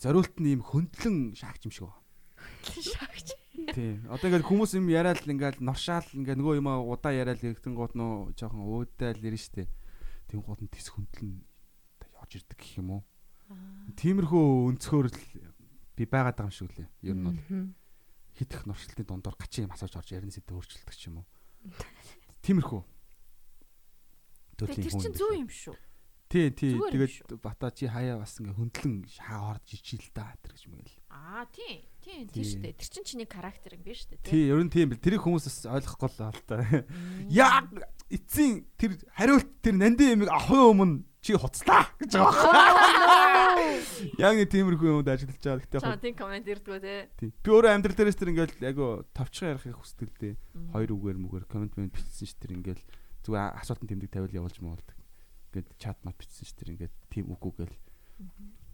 [0.00, 2.02] зориулт нь юм хөндлөн шаагч юм шиг байна.
[2.66, 3.28] Шаагч.
[3.70, 4.08] Тийм.
[4.10, 8.34] Одоо ингээд хүмүүс юм яриад ингээд норшаал ингээд нөгөө юм удаа яриад иргэтэн гууд нөө
[8.34, 9.68] жоохон өөдөөл ирнэ штэ.
[10.26, 11.44] Тийм гууд нь тис хөндлөн
[12.18, 13.02] явж ирдэг гэх юм уу?
[13.98, 15.18] Тиймэрхүү өнцгөр л
[15.98, 16.88] би байгаад байгаа юм шиг лээ.
[17.02, 17.38] Ер нь бол
[18.38, 21.26] хитэх норшлтын дундор гачин юм асууж орж ярина сэдв өөрчлөлтөг ч юм уу.
[22.46, 22.80] Тиймэрхүү
[24.60, 25.00] төрлийн хүн.
[25.00, 25.76] Тэр чинь зөв юм шүү.
[26.30, 26.78] Тий, тий.
[26.78, 30.98] Тэгээд бата чи хаяа бас ингээ хөндлөн шаа орж ичил та тэр гэж мэгэл.
[31.10, 31.90] Аа, тий.
[31.98, 32.78] Тий, тий шүү дээ.
[32.78, 34.22] Тэр чинь чиний характер юм биш үү?
[34.22, 35.02] Тий, ер нь тийм бил.
[35.02, 36.62] Тэрийг хүмүүс бас ойлгохгүй л та.
[37.26, 37.66] Яа,
[38.14, 43.82] эцсийн тэр хариулт тэр нандин ямиг авахын өмнө чи хуцлаа гэж байгаа байна.
[44.16, 45.60] Яг нэг тиймэрхүү юмд ажиллаж байгаа.
[45.66, 46.94] Гэтэ яг тийм комент ирдгүү те.
[47.20, 50.34] Би өөрөө амьдрал дээрээс тэр ингээл айгу товчхон ярихыг хүсдэг дээ.
[50.72, 52.80] Хоёр үгээр мүгээр комент мэн бичсэн ш тэр ингээл
[53.24, 54.96] зүгээр асуултанд тэмдэг тавиул явуулж муулдаг.
[55.50, 57.76] Ингээд чат мат бичсэн ш тэр ингээд тийм үгүй гээл.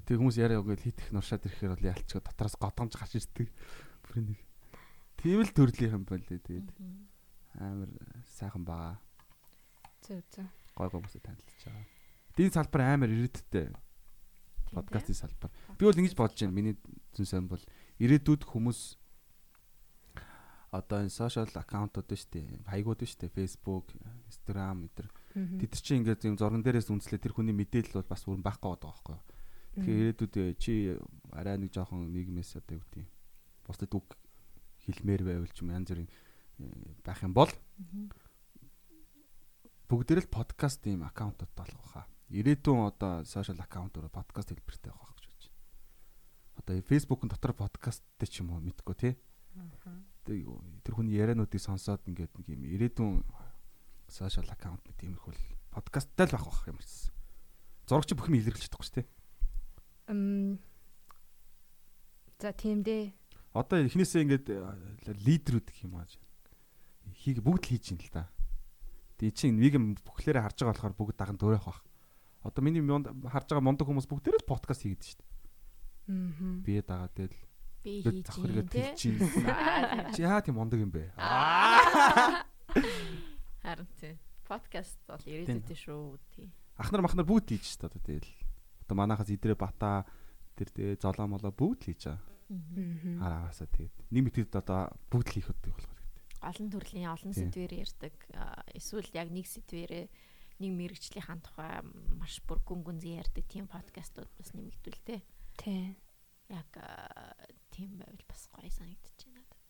[0.06, 3.48] Тэг хүмүүс яриа үгээл хитэх нуршаад ирэхээр бол ялчгаа дотроос годгомж гарч ирдэг.
[4.06, 4.40] Бүр нэг
[5.18, 6.68] тийм л төрлийнх юм байлээ тэгээд
[7.58, 7.90] амар
[8.38, 9.00] сайхан байгаа.
[10.04, 10.46] Зөв зөв.
[10.76, 11.84] Гой гой хүмүүстэй танилцж байгаа.
[12.36, 13.72] Дийн салбар амар ирээдүйтэй.
[14.76, 15.50] Подкастын салбар.
[15.74, 16.54] Би бол ингэж бодож байна.
[16.54, 16.76] Миний
[17.16, 17.62] зүн сан бол
[17.98, 19.00] ирээдүйд хүмүүс
[20.74, 22.66] одоо энэ сошиал аккаунтууд шүү дээ.
[22.66, 23.36] Хаягууд шүү дээ.
[23.36, 23.94] Facebook,
[24.26, 25.06] Instagram өдр.
[25.36, 28.90] Тэд чинь ингээд юм зурган дээрээс үнслээ тэр хүний мэдээлэл бол бас бүрэн байхгүй байгаа
[28.90, 29.24] байхгүй юу.
[29.76, 30.72] Тэгэхээр ирээдүйд э, чи
[31.36, 33.10] арай нэг жоохон нийгмээс одоо юу гэдэг юм.
[33.68, 34.06] Бусдад үг
[34.88, 36.64] хэлмээр байвал ч юм янз бүрийн э,
[37.04, 37.52] байх юм бол
[39.86, 42.08] бүгдээр л подкаст ийм аккаунтууд болох байхаа.
[42.32, 46.58] Ирээдүйн одоо сошиал аккаунтууд подкаст хэлбэртэй байх гэж бодож байна.
[46.58, 49.14] Одоо Facebook-ын дотор подкасттэй ч юм уу мэдгүй тий.
[49.60, 53.22] Аа тэр хүний яриануудыг сонсоод ингээд нэг юм ирээдүйн
[54.10, 57.12] сошиал аккаунт нэг тиймэрхүү подкасттай л байх бах юм шиг.
[57.86, 59.08] Зурагч бүх юм илэрхийлж чадахгүй шүү дээ.
[60.10, 60.58] Эм
[62.40, 63.12] За тийм дээ.
[63.56, 64.46] Одоо эхнээсээ ингээд
[65.24, 66.08] лидерүүд гэх юм аа.
[67.16, 68.28] Хийг бүгд л хийж ин л да.
[69.16, 71.80] Тэгээ чинь нэг юм бүхлээрээ харж байгаа болохоор бүгд даган дөөрөх бах.
[72.44, 75.30] Одоо миний харж байгаа мундаг хүмүүс бүгдээрээ л подкаст хийгээд шүү дээ.
[76.12, 76.60] Аа.
[76.60, 77.40] Бие дагаад тэгэл
[77.86, 78.90] би хийж юм тий.
[78.98, 81.14] Чи яа тийм мундаг юм бэ?
[83.62, 84.18] Харин тий.
[84.46, 86.50] Подкаст бол ирээдүйтэй шүү тий.
[86.74, 88.30] Ахнар махнар бүгд хийж шүү дээ тэгэл.
[88.86, 90.02] Одоо манахаас идрээ бата
[90.58, 92.22] тэр тэгээ золоо молоо бүгд л хийж байгаа.
[92.46, 96.42] Хараагаасаа тэгээд нэг мэтэд одоо бүгд л хийх өгдөг болохоор гэдэг.
[96.46, 98.14] Олон төрлийн олон сэдвээр ярьдаг.
[98.70, 100.06] Эсвэл яг нэг сэдвэрээ
[100.62, 101.82] нэг мэрэгжлийн тухай
[102.16, 105.20] маш бүр гүн гүнзгий ярьдаг тийм подкастууд бас нэмэгдвэл тээ.
[105.58, 105.98] Тий.
[106.48, 106.70] Яг
[107.76, 109.68] тийм байвал бас гоё байна надад.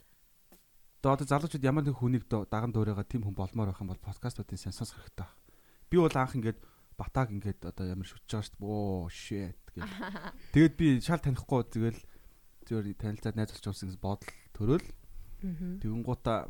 [1.02, 4.62] Одоо одоо залуучууд ямар нэг хүнийг даган дуурайгаа тийм хүн болмоор байх юм бол подкастуудын
[4.62, 5.26] сонсох хэрэгтэй.
[5.90, 6.62] Би бол анх ингээд
[6.94, 8.70] батаг ингээд одоо ямар шүтж байгаа шүү дээ.
[8.70, 9.90] Оо shit гэх.
[10.54, 12.00] Тэгээд би шал танихгүй тэгэл
[12.66, 14.86] зөвөр танилцаад найз болж юмсан гэсэн бодол төрөөл.
[15.82, 16.48] Тэгэн гута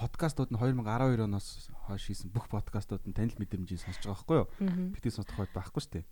[0.00, 4.48] подкастууд нь 2012 оноос хойш хийсэн бүх подкастууд нь танил мэдрэмжийг сонсож байгаа байхгүй юу?
[4.96, 6.04] Битгий сонсох байд байхгүй шүү дээ.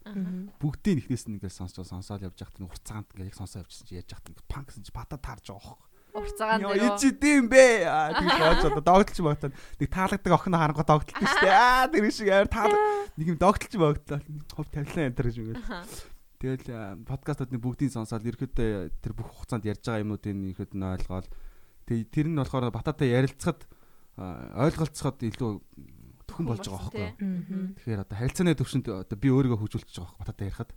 [0.60, 3.96] Бүгдийг ихнээс нь ингээд сонсож сонсоод явж байхад нь урцагаанд ингээд яг сонсоо явжсэн чи
[3.96, 6.20] яаж яхад ингээд панк гэсэн чи бата таарж байгаа байхгүй юу?
[6.20, 6.76] Урцагаанд юу?
[6.76, 7.64] Яа чи тийм бэ?
[7.88, 11.56] Тийм бооч одоо догтлж багтаа нэг таалагддаг охин харангуй догтлдог шүү дээ.
[11.56, 12.76] Аа тэр шиг амар таал
[13.16, 14.20] нэг юм догтлж багтаа
[14.52, 15.64] хов тавилан энэ гэж ингээд.
[16.38, 21.26] Тэгэл подкастуудны бүгдийг сонсоод ерөөдөө тэр бүх хугацаанд ярьж байгаа юмнуудыг ихэд нь ойлгоод
[21.88, 23.66] тэр нь болохоор бататай ярилцахад
[24.18, 25.52] ойлголцоход илүү
[26.28, 27.08] төхөн болж байгаа байхгүй.
[27.78, 30.70] Тэгэхээр одоо харилцааны төвшөнд одоо би өөрийгөө хөгжүүлж байгаа байхгүй бататай ярихад.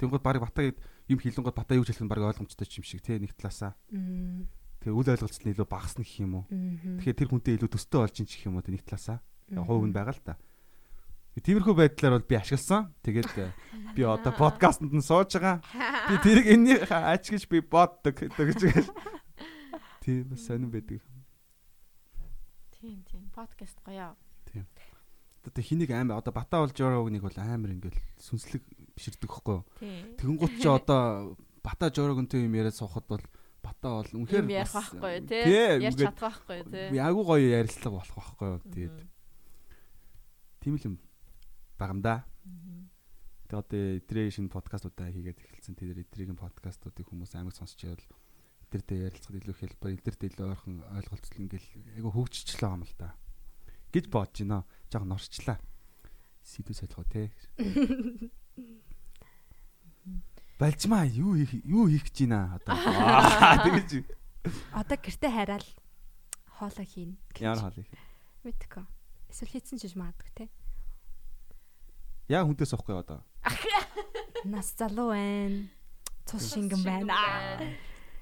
[0.00, 0.72] Тэнгууд баг батаа
[1.10, 3.76] юм хилэнгууд батаа юу хэлэх нь баг ойлгомжтой юм шиг тий нэг талаасаа.
[4.80, 6.44] Тэгээ үл ойлголцол нь илүү багасна гэх юм уу.
[6.48, 9.18] Тэгэхээр тэр хүнтэй илүү төстэй болж ин гэх юм уу нэг талаасаа.
[9.52, 10.40] Хувь нь байгаа л та.
[11.40, 12.90] Тиймэрхүү байдлаар бол би ашигласан.
[13.04, 13.28] Тэгээд
[13.94, 15.60] би одоо подкастэнд нь сууж байгаа.
[16.08, 18.88] Би тэрийг энэний ач гэж би боддог гэж.
[20.00, 21.00] Тийм сонирн байдаг.
[22.80, 23.28] Тийм тийм.
[23.36, 24.16] Подкаст гоё.
[24.48, 24.64] Тийм.
[25.44, 28.64] Одоо хэнийг амар одоо Бата байгаа нэг бол амар ингээл сүнслэг
[28.96, 29.60] биширдэг хөхгүй?
[30.16, 33.24] Тэгэн гут чи одоо бата жорогонтой юм яриад суухад бол
[33.60, 35.44] бата бол үнэхээр ярих байхгүй тий.
[35.84, 36.86] Ярьж чадах байхгүй тий.
[36.96, 38.98] Ягу гоё ярилцлага болох байхгүй тэгээд.
[40.64, 40.96] Тийм л юм.
[41.76, 42.24] Багамда
[43.48, 48.00] тэгээд одоо итрээ шинэ подкастуудаа хийгээд эхэлсэн тэр итрийн подкастуудыг хүмүүс амар сонсч явал
[48.70, 51.68] интертэй ярилцахад илүү хэлбэр интертэй илүү ойрхон ойлголцол ингээл
[51.98, 53.10] айгу хөгжчихлээ юм л да
[53.92, 54.64] гэж бодож байна.
[54.90, 55.58] Жог норчлаа.
[56.42, 57.30] Сэдв солихоо те.
[60.58, 62.76] Балжмаа юу хийх юу хийх гэж байна одоо.
[63.66, 64.04] Тэгэж.
[64.72, 65.66] Одоо гэртээ хараад
[66.46, 67.18] хоолоо хийн.
[67.42, 67.90] Ямар хоол хийх?
[68.44, 68.84] Мэдгүй.
[69.30, 70.46] Эсвэл хийцэн ч магадгүй те.
[72.28, 73.24] Яа хүнтэй суухгүй одоо.
[74.44, 75.66] Нас залуу байна.
[76.28, 77.16] Цус шингэн байна.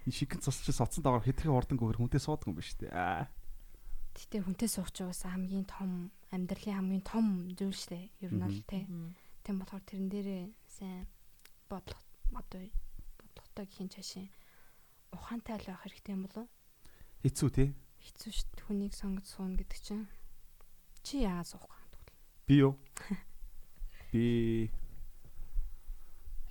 [0.09, 2.89] Энэ шигэн цус чи соцсон дагаар хэтрхи урдан гөөр хүнтэй суудаг юм ба штэ.
[4.17, 8.09] Гэтэ хүнтэй суух ч уусаа хамгийн том амьдралын хамгийн том зүйл штэ.
[8.25, 8.89] Ер нь бол те.
[9.45, 11.05] Тэм болохоор тэрэн дээрээ сайн
[11.69, 12.01] бодлого
[12.33, 12.65] одоо
[13.21, 14.33] бодлоготой гхийн чашийн
[15.13, 16.49] ухаантай л байх хэрэгтэй юм болов
[17.25, 17.69] хэцүү тий
[18.01, 20.07] хэцүү шүү дээ хүнийг сонгож суuna гэдэг чинь
[21.05, 21.77] чи яагаад суух вэ?
[22.47, 22.81] Би юу?
[24.13, 24.71] Би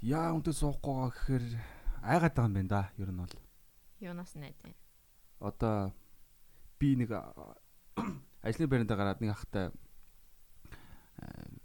[0.01, 1.45] яа үнтэй суухгүй гэхээр
[2.05, 3.46] айгаад байгаа юм байна да ер нь бол
[3.99, 4.75] юунаас найд вэ
[5.39, 5.93] одоо
[6.79, 7.11] би нэг
[8.41, 9.71] ажлын байранда гараад нэг ахтай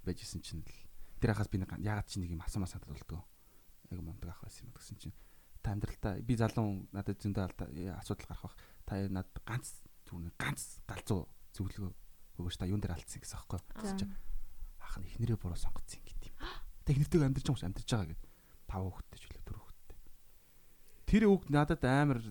[0.05, 0.73] байжсэн чинь л
[1.21, 3.23] тэр хахаас би нэг яагаад чи нэг юм асуумаа санагдаад болдгоо
[3.93, 5.17] яг мундаг ах байсан юм гэсэн чинь.
[5.63, 7.53] Та амьдралтаа би залуу надад зөндөө
[8.01, 8.57] асуудал гарах бах.
[8.89, 11.93] Та над ганц зүгээр ганц галзуу зөвлөгөө
[12.41, 13.61] өгөөч та юун дээр алдсан гэсэн аахгүй
[14.83, 16.37] ах нь эхнэрээ буруу сонгоцсон гэдэг юм.
[16.83, 18.23] Та эхнэртэйгээ амьдарч байгаа юм амьдарч байгаа гэд.
[18.67, 19.32] Тав хүүхэдтэй ч.
[21.13, 22.25] Тэр үг надад амар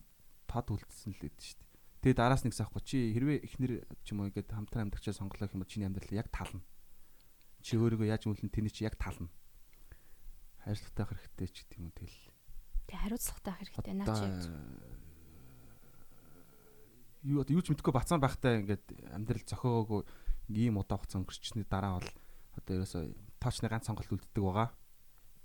[0.49, 1.69] тод үлдсэн л гэдэг шүү дээ.
[2.01, 5.53] Тэгээ дараас нэгс аахгүй чи хэрвээ эхнэр ч юм уу ингээд хамтран амьдарчаа сонголоо гэх
[5.53, 6.65] юм бол чиний амьдрал яг тална.
[7.61, 9.29] Чи өөрийгөө яаж мөлн тэний чи яг тална
[10.65, 12.19] хариуцлагатай хэрэгтэй ч гэдэг юм тэгэл.
[12.85, 14.27] Тэг хариуцлагатай хэрэгтэй наа чи.
[17.21, 20.01] Юу одоо юу ч мэдгүй бацаан байхтай ингээд амьдрал зохиогоогүй
[20.53, 22.09] ийм удаа хугацаа өнгөрчсөний дараа бол
[22.57, 23.03] одоо ерөөсөө
[23.41, 24.69] тоочны ганц сонголт үлддэг байгаа.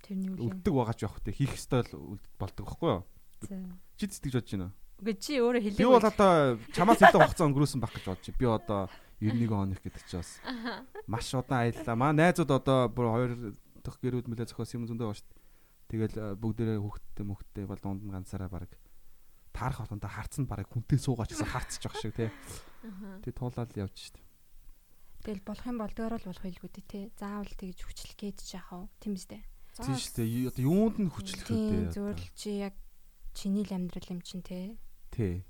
[0.04, 0.40] Тэрний үл.
[0.52, 3.04] Үлддэг байгаа ч явах те хийх ёстой л болдог байхгүй юу?
[3.96, 4.74] Чи зүтгэж бодож байна уу?
[4.96, 5.80] Үгүй чи өөрөө хэлээ.
[5.80, 6.32] Би бол одоо
[6.72, 8.40] чамаас илүү хугацаа өнгөрөөсөн байх гэж бодож байна.
[8.40, 8.80] Би одоо
[9.20, 10.30] 91 хоног гэдэг чи бас
[11.08, 11.96] маш удаан аяллаа.
[11.96, 15.44] Маа найзууд одоо бүр 2 дахь гэрүүд мөлөө зохиосон юм зөндөө байгаа шүү дээ.
[15.86, 18.72] Тэгэл бүгдээрээ хүүхдтэй мөхтэй бол дунд нь ганцаараа баг
[19.56, 22.30] таарах болгонда харцсан баг хүнтэй суугаач гэсэн харцж байгаа шиг тий.
[23.24, 24.24] Тэг туулаад явж дээ.
[25.24, 27.04] Тэгэл болох юм бол дөөрөл болох илгүү тий.
[27.16, 28.88] Заавал тэгж хүчлэх гэж яах вэ?
[29.00, 29.44] Тийм шүү дээ.
[30.52, 31.48] Одоо юунд нь хүчлэх?
[31.92, 32.74] Зүгээр л чи яг
[33.36, 34.80] чиний л амьдрал юм чин тий.
[35.12, 35.44] Тий.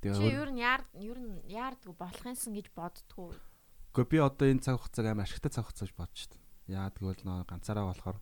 [0.00, 3.36] Тэгээ чи ер нь яар ер нь яардгүй болох юмсан гэж боддгоо.
[3.92, 6.42] Гэхдээ би одоо энэ цаг хугацааг амар ашигтай цаг хугацаа гэж бодож дээ.
[6.72, 8.18] Яадаг бол нөө ганцаараа болохоор.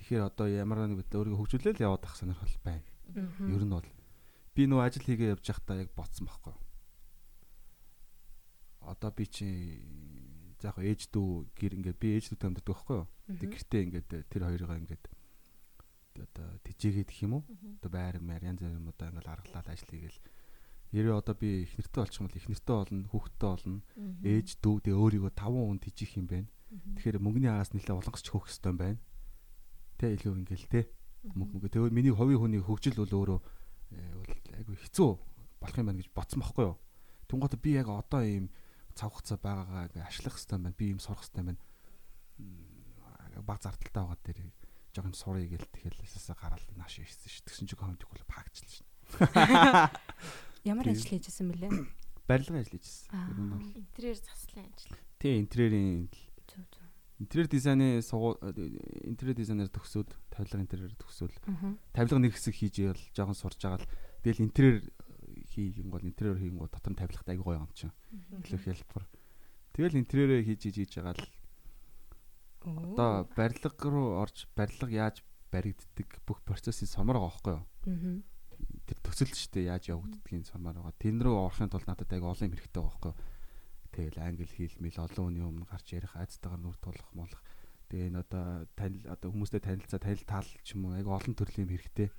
[0.00, 2.86] Тэгэхээр одоо ямар нэг бид өөрийгөө хөгжүүлээл яваад ах сонирхол байна.
[3.12, 3.88] Ер нь бол
[4.54, 6.54] би нөө ажил хийгээ явж байхдаа яг бодсон байхгүй.
[8.88, 9.46] Одоо би чи
[10.62, 13.08] заах ээж дүү гэр ингээд би ээж дүүтэй амьдардаг байхгүй юу.
[13.36, 15.04] Тэг гэртээ ингээд тэр хоёроо ингээд
[16.22, 17.44] одоо тижээгээд гэх юм уу?
[17.82, 20.20] Одоо байр маяр янз бүрийн удаа ингээд аргалаад ажил хийгээл
[20.94, 23.82] Нэрээ одоо би их нэртэй болчих юм бол их нэртэй болно, хүүхэдтэй болно.
[24.22, 26.46] Ээж дүү тэгээ өөрийгөө 5 хүн тижих юм байна.
[26.70, 28.98] Тэгэхээр мөнгөний агаас нэлээ улангасч хөөх хэрэгтэй юм байна.
[29.98, 30.86] Тэ илүү ингээл тэ.
[31.34, 31.70] Мөнгө мөнгө.
[31.74, 35.10] Тэгээ миний ховын хүний хөгжил бол өөрөө бол айгүй хэцүү
[35.58, 36.78] болох юм байна гэж бодсон байхгүй юу.
[37.26, 38.46] Тэнгуут би яг одоо ийм
[38.94, 40.78] цав хугацаа байгаагаа ашиглах хэрэгтэй байна.
[40.78, 41.62] Би ийм сурах хэрэгтэй байна.
[43.42, 44.38] Баг зардалтай байгаа дээр
[44.94, 47.42] жоо юм сурыг гэл тэгэл эсээсээ гараад нааш ирсэн ш.
[47.42, 48.86] Тэгсэн чинь комедик бол паагчлаа ш.
[50.64, 51.70] Ямар ажил хийжсэн бэлээ?
[52.30, 53.10] Барилгын ажил хийжсэн.
[53.74, 54.96] Интерьер заслын ажил.
[55.18, 56.08] Тий, интерьерийн
[57.18, 58.36] Интерьер дизайны сугуу
[59.06, 61.34] интерьер дизайнер төгсөөд тавилга интерьер төгсөөл
[61.94, 63.88] тавилга нэг хэсэг хийж ял жоохон сурж байгаа л
[64.26, 64.76] тэгэл интерьер
[65.54, 67.94] хийх юм бол интерьер хийх гоо дотор нь тавилгатай аягүй гоё юм чинь.
[68.34, 69.04] Илүү хэлбэр.
[69.78, 71.22] Тэгэл интерьерээ хийж хийж хийж байгаа л
[72.64, 75.22] одоо барилга руу орж барилга яаж
[75.52, 77.64] баригддаг бүх процессын сомор байгаа байхгүй юу?
[78.88, 80.96] Тэр төсөл ч гэдэг яаж явагддгийг сомор байгаа.
[80.98, 83.32] Тэн рүү орохын тулд надад аягүй олон юм хэрэгтэй байгаа байхгүй юу?
[83.94, 87.38] Тэгэл англи хэл мэл олон хүний өмнө гарч ярих айцтайгаар нүр тулах молох.
[87.86, 91.70] Тэгээ энэ одоо танил одоо хүмүүстэй танилцаа танил таал ч юм уу айгу олон төрлийн
[91.70, 92.10] юм хэрэгтэй.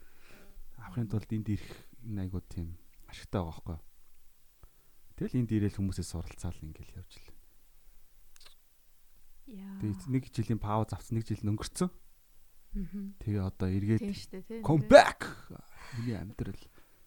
[0.79, 1.75] Авахын тулд энд ирэх
[2.07, 2.79] энэ айгу тийм
[3.11, 3.79] ашигтай байгаа байхгүй.
[5.19, 7.34] Тэгэл энд ирээл хүмүүсээс суралцаал ингээл явж л.
[9.45, 9.77] Яа.
[9.81, 11.89] Тэгээ нэг жилийн пауз авсан нэг жил өнгөрцөн.
[13.21, 14.03] Тэгээ одоо эргээд
[14.65, 15.23] come back.
[15.95, 16.59] Миний амьдрал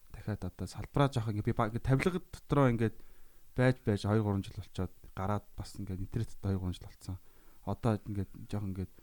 [0.09, 2.97] дахиад одоо салбараа жоох ингээ би тавилга дотроо ингээд
[3.53, 7.17] байж байж 2 3 жил болчоод гараад бас ингээд интернет 2 3 жил болцсон.
[7.69, 8.93] Одоо ингээд жоох ингээд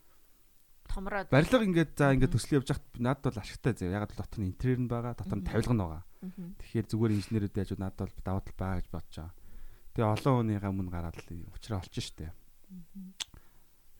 [0.91, 3.87] томроод барилга ингээд за ингээд төсөл явж хахад надад бол ашигтай зэ.
[3.87, 6.03] Ягаад бол дотор нь интерьер нь байгаа, дотор нь тавилга нь байгаа.
[6.57, 9.33] Тэгэхээр зүгээр инженерүүд яаж надад бол даваа тал байгаа гэж бодож байгаа.
[9.95, 12.35] Тэгээ олон хүнийгээ мөн гараад л уучраа олчих штеп.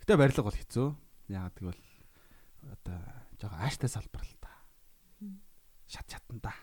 [0.04, 0.88] Гэтэ барилга бол хэцүү.
[1.32, 1.84] Ягаад гэвэл
[2.74, 3.00] одоо
[3.40, 4.52] жоо ааштай салбар л та.
[5.88, 6.54] Шат шатан да.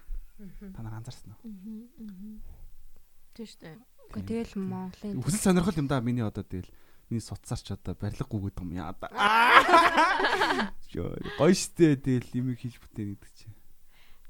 [0.74, 1.43] Та нар анзаарсан уу?
[3.35, 3.76] Тийм шүү дээ.
[4.12, 6.68] Гэхдээ тэгэл Монголын Хүсэл сонирхол юм да миний одоо тэгэл
[7.09, 9.09] миний суцаар ч одоо барилга гүгээд юм яа да.
[10.94, 13.48] Гоё штэ тэгэл юм хийж бүтээн гэдэг чи.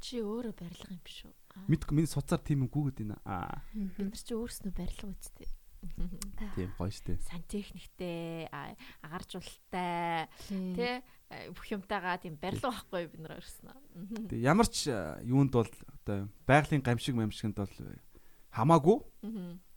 [0.01, 1.35] Чи өөрөө барилга юм биш үү?
[1.69, 3.19] Мэдгүй миний суцаар тийм юм гүгээд байна.
[3.25, 3.61] Аа.
[3.75, 5.49] Бид нар чи өөрснөө барилга үсттэй.
[6.55, 7.19] Тийм гоё штэ.
[7.29, 8.49] Сантехниктэй,
[9.03, 11.03] агаржуулалттай, тий
[11.51, 13.75] бүх юмтайгаа тийм барилга байхгүй бид нар өрснө.
[14.31, 14.93] Тэг ямар ч
[15.25, 15.71] юунд бол
[16.05, 17.75] одоо байгалийн гамшиг мамшигт бол
[18.55, 18.99] хамаагүй.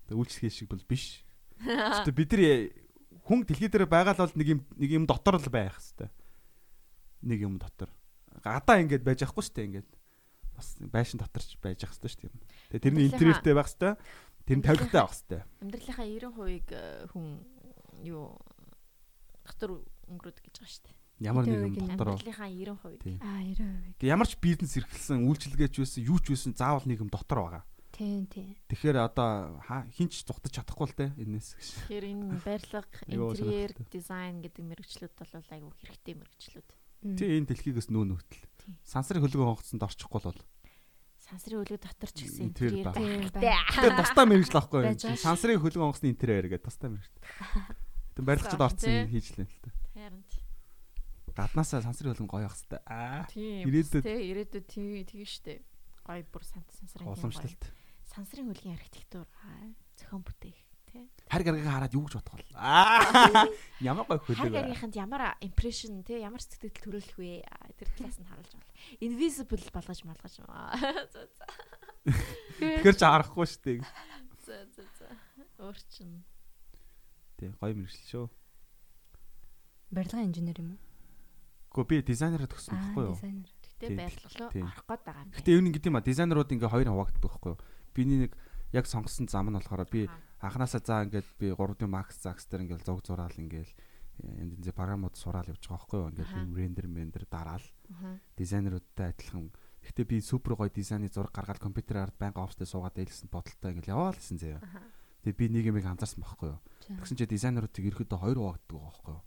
[0.07, 1.23] Тэг үйлчлэгээ шиг бол биш.
[1.65, 2.43] Гэтэ бид нар
[3.25, 6.11] хүн дэлхий дээр байгаа л бол нэг юм нэг юм дотор л байх хэвээр.
[7.25, 7.89] Нэг юм дотор.
[8.43, 9.87] Гадаа ингэж байж ахгүй шүү дээ ингэж.
[10.53, 12.77] Бас байшин дотор ч байж ах хэвээр шүү дээ.
[12.77, 13.97] Тэгээ тэрний интерьертэй байх хэвээр.
[14.47, 15.43] Тэр нь тавилгатай байх хэвээр.
[15.59, 17.27] Амьдралынхаа 90% хүн
[18.07, 18.39] юу
[19.43, 20.95] дотор өнгөрөөд гэж байгаа шүү дээ.
[21.19, 23.19] Ямар нэг юм дотор амьдралынхаа 90%.
[23.19, 24.07] Аа 90%.
[24.07, 27.63] Ямар ч бизнес эрхэлсэн, үйлчилгээч байсан, юу ч байсан заавал нэг юм дотор байгаа.
[27.97, 28.53] Тийм тийм.
[28.69, 29.57] Тэгэхээр одоо
[29.97, 31.67] хинч зүгтаж чадахгүй л те энэс гэж.
[31.89, 36.69] Тэгэхээр энэ барилга, интерьер, дизайн гэдэг мэрэгчлүүд бол айгүй хэрэгтэй мэрэгчлүүд.
[37.17, 38.45] Тий энэ дэлхийгээс нүүн нүтэл.
[38.85, 40.41] Сансрын хөлгөө хонгоцсонд орчихгүй бол
[41.27, 43.27] сансрын хөлгөө дотор ч гэсэн интерьер байна.
[43.35, 45.19] Тэгээ тусдаа мэрэгжил авахгүй юу?
[45.19, 47.19] Сансрын хөлгөө хонгоцны интерьер гэдэг тусдаа мэрэгжил.
[48.15, 49.69] Тэг барилгачд орцсон хийж лээ л та.
[49.93, 50.23] Харин
[51.37, 52.81] гаднаасаа сансрын хөлгөн гоё ах хэвээр.
[52.89, 53.27] Аа.
[53.29, 55.61] Ирээдүйд тий ирээдүйд тий тийм штэ.
[56.01, 57.61] Гоё бүр сансрын уламжлалт
[58.09, 59.27] сансрын хөлгийн архитектур
[59.99, 60.57] зохион бүтээх.
[61.27, 62.45] Хар гарагаа хараад юу гэж бодох вэ?
[62.55, 63.45] Аа
[63.91, 64.47] ямар гоё хөлөг.
[64.47, 67.43] Хар гарагийнханд ямар импрешн тий ямар сэтгэл төрүүлэх вэ?
[67.75, 68.71] Тэр талаас нь харуулж байна.
[69.03, 70.33] Invisible болгож малгаж.
[72.63, 73.83] Тэгэхээр ч харахгүй шүү дээ.
[74.47, 75.11] За за за.
[75.59, 76.23] Өөрчин.
[77.35, 78.31] Тий гоё мэрэгчлээ шүү.
[79.91, 80.87] Барилгын инженер юм уу?
[81.75, 83.15] Гэхдээ би дизайнераа төгссөн байхгүй юу?
[83.19, 83.51] Дизайнер.
[83.77, 85.31] Гэтэ барилга руу орох гээд байгаа юм.
[85.35, 87.59] Гэтэ юу нэг гэдэм ба дизайнерууд ингээ хоёр хаваагддаг байхгүй юу?
[87.91, 88.31] Биний нэг
[88.71, 90.07] яг сонгосон зам нь болохоор би
[90.41, 93.71] анханасаа заа ингээд би 3D Max Zax дээр ингээд зуг зураал ингээд
[94.23, 96.09] энд энэ програмууд сураал явж байгаа байхгүй юу?
[96.09, 97.65] Ингээд рендер мендер дараал.
[98.37, 99.53] Дизайнеруудтай адилхан
[99.87, 104.19] Гэхдээ би супер гоё дизайны зураг гаргаад компьютераар байнга офстэй суугаад ээлсэн бодолтой ингээл яваал
[104.19, 104.59] гэсэн заяа.
[105.23, 106.59] Тэгээ би нэг юм анзаарсан байхгүй юу.
[106.91, 109.23] Тэгсэн чинь дизайнеруудыг ерөөдөө хоёр хуваагддаг байхгүй юу.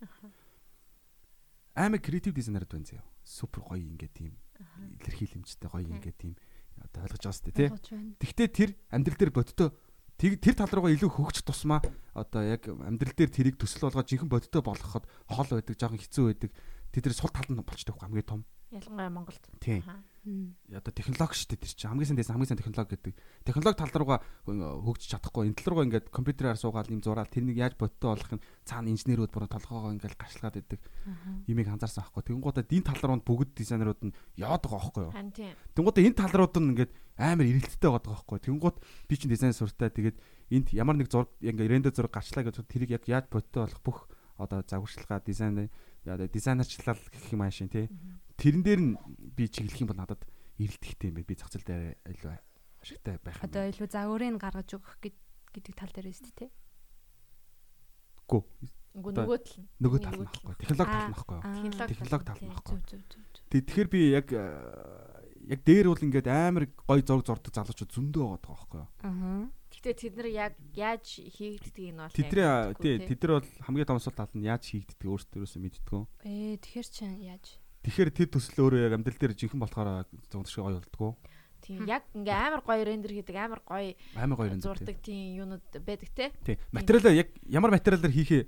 [1.81, 3.09] Аймаг креатив дизайнерууд байна заяа.
[3.24, 4.37] Супер гоё ингээд тийм
[5.01, 6.35] илэрхийлэмжтэй гоё ингээд тийм
[6.77, 7.69] одоо ойлгож байгаа сте тий.
[8.20, 9.73] Тэгтээ тэр амьдрал дээр бодтоо
[10.21, 11.81] тэр тал руугаа илүү хөгжих тусмаа
[12.13, 16.51] одоо яг амьдрал дээр тэрийг төсөл болгоод жинхэнэ бодтоо болгоход хол байдаг, жоохон хэцүү байдаг.
[16.93, 18.41] Тэд тэр сул талд нь болчтой байхгүй хамгийн том.
[18.69, 19.45] Ялангуяа Монголд.
[19.65, 19.81] Тийм.
[20.21, 23.15] Одоо технологи шүү дээ тэр чинь хамгийн сайн дэсэн хамгийн сайн технологи гэдэг.
[23.41, 25.49] Технологи тал руугаа хөгжиж чадахгүй.
[25.49, 29.33] Энэ тал руугаа ингээд компьютераар суугаад юм зураал тэрнийг яаж бодтоо болгох нь цаана инженерүүд
[29.33, 30.81] бүр толгоогоо ингээд гашлагаад байдаг.
[31.49, 32.37] Имийг анзаарсан байхгүй.
[32.37, 35.15] Тэнгуудаа энэ тал руу бүгд дизайнерууд нь яваад байгаа байхгүй юу?
[35.73, 38.39] Тэнгуудаа энэ тал рууд нь ингээд амар ирэлттэй байгаа байхгүй.
[38.45, 38.77] Тэнгууд
[39.09, 40.21] би чинь дизайн суртаа тэгээд
[40.53, 43.99] энд ямар нэг зураг ингээд рендер зураг гарчлаа гэж тэрийг яг яаж бодтоо болох бүх
[44.41, 45.69] одоо загварчилгаа дизайн
[46.05, 47.89] дизайнерчлал гэх юм аашин тий
[48.41, 48.93] тэрэн дээр нь
[49.37, 50.25] би чиглэх юм бол надад
[50.57, 51.29] эрэлтэхтэй юм байна.
[51.29, 52.33] Би зах зээл дээр илүү
[52.81, 53.39] ашигтай байх.
[53.45, 54.97] Одоо илүү загварыг гаргаж өгөх
[55.53, 56.49] гэдэг тал дээр өст тээ.
[58.25, 58.41] Гү.
[58.91, 59.65] Нөгөө нөгөө тал.
[59.79, 60.55] Нөгөө тал нөхгүй.
[60.59, 61.39] Технологи тал нөхгүй.
[61.95, 62.79] Технологи тал нөхгүй.
[63.55, 64.27] Тэгэхээр би яг
[65.47, 68.89] яг дээр бол ингээд амар гой зураг зурдаг залуучууд зөндөө байгаа байхгүй юу.
[69.07, 69.47] Аа.
[69.71, 73.99] Гэтэ тэд нар яг яаж хийгддэг нь бол Тэдрээ тий тэд нар бол хамгийн том
[74.03, 76.11] асуудал тал нь яаж хийгддэг өөрсдөөсөө мэддэг.
[76.27, 80.77] Ээ тэгэхэр чинь яаж Тэгэхээр тэр төсөл өөрөө яг амьдрал дээр жинхэнэ болохоор зундаш гоё
[80.77, 81.16] болдгоо.
[81.65, 85.65] Тийм яг ингээ амар гоё рендер хийдэг амар гоё амар гоё рендер зурдаг тийм юунууд
[85.81, 86.32] байдаг те.
[86.44, 86.61] Тийм.
[86.73, 88.43] Материалаа яг ямар материалаар хийхээ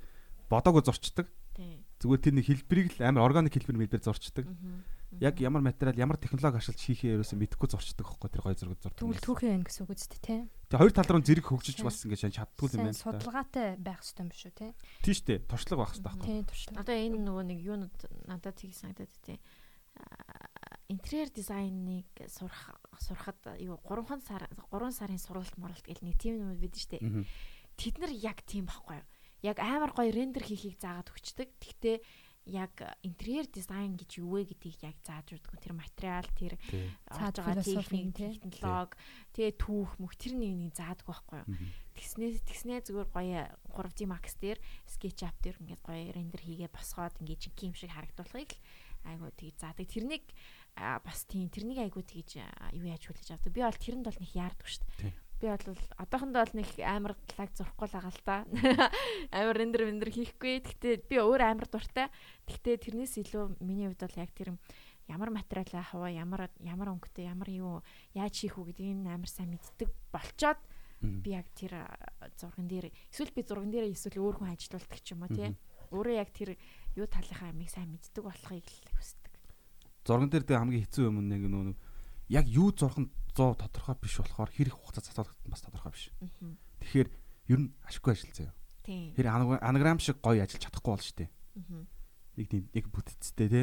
[0.52, 1.28] бодоагүй зурчдаг.
[1.56, 1.84] Тийм.
[2.00, 4.48] Зүгээр тэр нэг хэлбэрийг л амар органик хэлбэр мэлбэр зурчдаг.
[5.20, 9.00] Яг ямар материал, ямар технологи ашиглаж хийхээ ерөөсөө мэдэхгүй зурчдаг хөөхгүй тэр гоё зураг зурдаг.
[9.00, 10.40] Тэгвэл түүхэн байна гэсэн үг үстэй тий.
[10.72, 12.96] Тэгээ хоёр тал руу зэрэг хөгжиж бас ингэ чаддгүй юм байна.
[12.96, 14.70] Судалгаатай байх хэрэгтэй юм шүү тий.
[15.04, 15.38] Тийм шүү дээ.
[15.44, 16.26] Туршлага байх хэрэгтэй байхгүй.
[16.32, 16.80] Тий, туршлага.
[16.80, 19.36] Одоо энэ нөгөө нэг юунууд надад тийг санагдаад тий
[20.88, 26.56] интерьер дизайныг сурах сурахад юу 3 сар 3 сарын сургалт моралт гэл нэг тийм юм
[26.56, 27.00] бид штэ.
[27.76, 29.06] Тэд нар яг тийм байхгүй юу?
[29.42, 31.48] Яг амар гоё рендер хийхийг заагаад өгчдөг.
[31.60, 31.96] Тэгтээ
[32.46, 35.62] яг интерьер дизайн гэж юу вэ гэдгийг яг зааж өгдөг.
[35.62, 36.58] Тэр материал, тэр
[37.06, 38.98] цааж байгаа техник, технологи,
[39.38, 41.48] тэгээ түүх мөх тэр нэг нэг заадаг байхгүй юу.
[41.94, 43.40] Тэгснээ тэгснээ зүгээр гоё
[43.78, 44.58] 3D Max дээр
[44.90, 48.62] SketchUp дээр ингээд гоё рендер хийгээ босгоод ингээд жинхэнэ юм шиг харагдуулахыг л
[49.06, 49.86] айгуу тгий заадаг.
[49.86, 50.24] Тэрнийг
[50.74, 52.42] бас тийм тэрнийг айгуу тгийж
[52.74, 53.52] юу яаж хүлээж авдаг.
[53.54, 55.12] Би бол тэрэнд бол нэг яардаг шүү дээ
[55.42, 58.36] би бол одоохондоо бол нэг амар лаг зурхгүй л байгаа л та.
[59.34, 60.62] Амар рендер рендер хийхгүй.
[60.62, 62.06] Гэхдээ би өөр амар дуртай.
[62.46, 64.54] Гэхдээ тэрнээс илүү миний хувьд бол яг тэр
[65.10, 67.82] ямар материал аваа, ямар ямар өнгөтэй, ямар юу
[68.14, 70.62] яаж хийх үү гэдгийг амар сайн мэддэг болчоод
[71.02, 71.82] би яг тэр
[72.38, 75.50] зурган дээр эсвэл би зурган дээр эсвэл өөр хүн ажилуулдаг ч юм уу тий.
[75.90, 76.54] Өөрөө яг тэр
[76.94, 79.32] юу талынхаа амиг сайн мэддэг болохыг л хүсдэг.
[80.06, 81.74] Зурган дээр хамгийн хэцүү юм нэг нөө
[82.30, 86.12] яг юу зурханд 100 тодорхой биш болохоор хэр их хугацаа цацуулах бас тодорхой биш.
[86.80, 87.08] Тэгэхээр
[87.48, 88.54] ер нь ашиггүй ажил заяа.
[88.84, 89.14] Тийм.
[89.16, 91.28] Тэр анаграм шиг гоё ажиллаж чадахгүй бол штэ.
[92.36, 93.62] Нэг тийм нэг бүтцтэй те.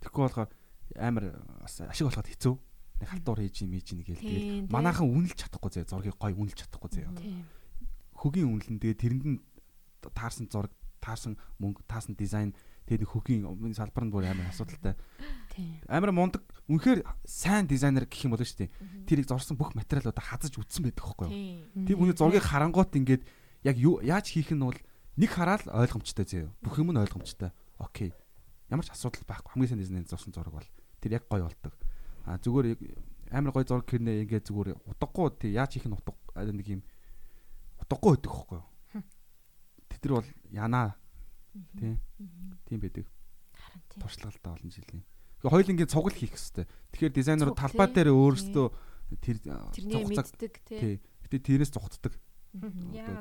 [0.00, 0.50] Тэгэхгүй болохоор
[0.96, 1.24] амар
[1.60, 2.54] бас ашиг болоход хэцүү.
[3.02, 5.90] Нэг халтуур хийж юм ийж нэг гээл тэгээд манаахан үнэлж чадахгүй заяа.
[5.90, 7.12] Зургийг гоё үнэлж чадахгүй заяа.
[8.16, 9.38] Хөгийн үнэлэн тэгээд тэрэнд нь
[10.14, 10.70] таарсан зураг,
[11.02, 12.54] таарсан мөнгө, таарсан дизайн
[12.86, 14.94] тэгээд хөгийн салбар нь бүр амар асуудалтай.
[15.88, 18.74] Амар мундаг үнэхээр сайн дизайнер гэх юм болоо шүү дээ.
[19.04, 21.86] Тэрийг зорсон бүх материалуудаа хазаж үтсэн байдаг байхгүй юу?
[21.86, 23.22] Тийм хүний зургийг харангуут ингээд
[23.68, 24.78] яг яаж хийх нь бол
[25.20, 26.48] нэг хараад ойлгомжтой зөө.
[26.64, 27.52] Бүх юм нь ойлгомжтой.
[27.76, 28.16] Окей.
[28.72, 29.52] Ямар ч асуудал байхгүй.
[29.52, 30.68] Хамгийн сайн дизайнер зорсон зураг бол
[31.04, 31.74] тэр яг гоё болдог.
[32.24, 32.78] А зүгээр
[33.36, 36.82] амар гоё зураг гэрнээ ингээд зүгээр утгагүй тий яаж хийх нь утга нэг юм
[37.84, 38.68] утгагүй байдаг байхгүй юу?
[39.92, 40.88] Тэд нар бол янаа
[41.76, 42.00] тий.
[42.64, 43.04] Тийм байдаг.
[44.00, 45.04] Туршлагатай олон жилийн
[45.42, 46.66] хоёулынгийн цугал хийх хэрэгтэй.
[46.94, 48.66] Тэгэхээр дизайнерууд талбай дээр өөрсдөө
[49.18, 51.02] тэр тэрний мэддэг тий.
[51.26, 52.14] Гэтэ тэрээс зугтдаг.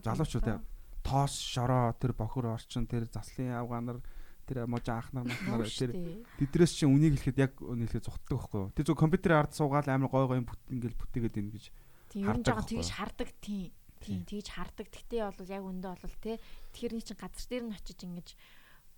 [0.06, 0.62] Залуучууд
[1.02, 4.00] тоос шороо тэр бохор орчин тэр заслын авгаанар
[4.46, 5.92] тэр можа анхнаар махнаар тэр
[6.38, 8.74] тэдрээс чинь үнийг хэлэхэд яг үнэлэхэд зугтдаг байхгүй юу.
[8.76, 10.40] Тэр зөв компьютер ард суугаад амар гой гой
[10.70, 11.66] ингээл бүтээгээд ийн гэж
[12.14, 14.88] тийм нь жоо тэгж хардаг тийм тийм тэгж хардаг.
[14.92, 16.38] Гэтэ бол яг өндөө бол тий
[16.76, 18.28] тэрний чинь газар дээр нь очиж ингэж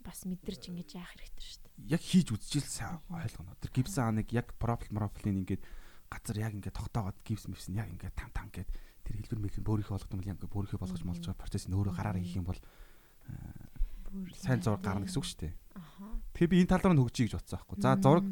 [0.06, 3.58] бас мэдэрч ингэж яах хэрэгтэй шүү яг хийж үзчихэл сайн ойлгоно.
[3.58, 5.64] Тэр гипс ааныг яг профил профилын ингээд
[6.10, 8.70] газар яг ингээд тогтоогоод гипс мипс нь яг ингээд там там гээд
[9.04, 11.94] тэр хэлбэр мэлбэр бөөрийнхөө болгох юм бол яг бөөрийнхөө болгож молж байгаа процесс нь өөрөө
[11.98, 12.62] гараараа хийх юм бол
[14.38, 15.54] сайн зураг гарна гэсэн үг шүү дээ.
[16.38, 17.78] Тэгэхээр би энэ тал руу хөгжиж гэж бодсон байхгүй.
[17.82, 18.26] За зураг